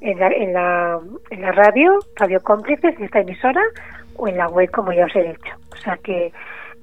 en 0.00 0.18
la, 0.18 0.28
en 0.28 0.52
la, 0.52 1.00
en 1.30 1.40
la 1.40 1.52
radio, 1.52 1.98
Radio 2.16 2.40
Cómplices, 2.40 2.96
en 2.96 3.04
esta 3.04 3.20
emisora, 3.20 3.62
o 4.16 4.28
en 4.28 4.36
la 4.36 4.48
web, 4.48 4.70
como 4.70 4.92
ya 4.92 5.06
os 5.06 5.16
he 5.16 5.22
dicho. 5.22 5.54
O 5.72 5.76
sea, 5.76 5.98
que, 6.02 6.32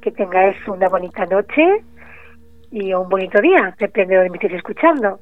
que 0.02 0.12
tengáis 0.12 0.56
una 0.68 0.90
bonita 0.90 1.26
noche 1.26 1.84
y 2.72 2.94
un 2.94 3.10
bonito 3.10 3.42
día, 3.42 3.76
depende 3.78 4.14
de 4.14 4.16
donde 4.18 4.30
me 4.30 4.38
estéis 4.38 4.54
escuchando 4.54 5.20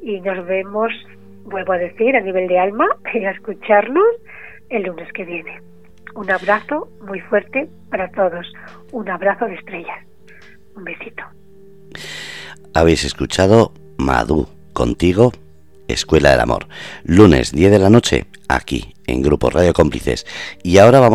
y 0.00 0.20
nos 0.20 0.46
vemos, 0.46 0.92
vuelvo 1.44 1.72
a 1.72 1.78
decir, 1.78 2.16
a 2.16 2.20
nivel 2.20 2.46
de 2.48 2.58
alma 2.58 2.86
y 3.14 3.24
a 3.24 3.30
escucharnos 3.32 4.06
el 4.70 4.84
lunes 4.84 5.12
que 5.12 5.24
viene. 5.24 5.60
Un 6.14 6.30
abrazo 6.30 6.88
muy 7.06 7.20
fuerte 7.20 7.68
para 7.90 8.10
todos. 8.10 8.46
Un 8.92 9.08
abrazo 9.08 9.46
de 9.46 9.54
estrellas. 9.54 9.98
Un 10.74 10.84
besito. 10.84 11.22
Habéis 12.74 13.04
escuchado 13.04 13.72
Madu 13.98 14.48
contigo, 14.72 15.32
Escuela 15.88 16.30
del 16.30 16.40
Amor. 16.40 16.66
Lunes 17.04 17.52
10 17.52 17.70
de 17.70 17.78
la 17.78 17.90
noche, 17.90 18.26
aquí, 18.48 18.94
en 19.06 19.22
Grupo 19.22 19.50
Radio 19.50 19.72
Cómplices. 19.72 20.26
Y 20.62 20.78
ahora 20.78 21.00
vamos 21.00 21.06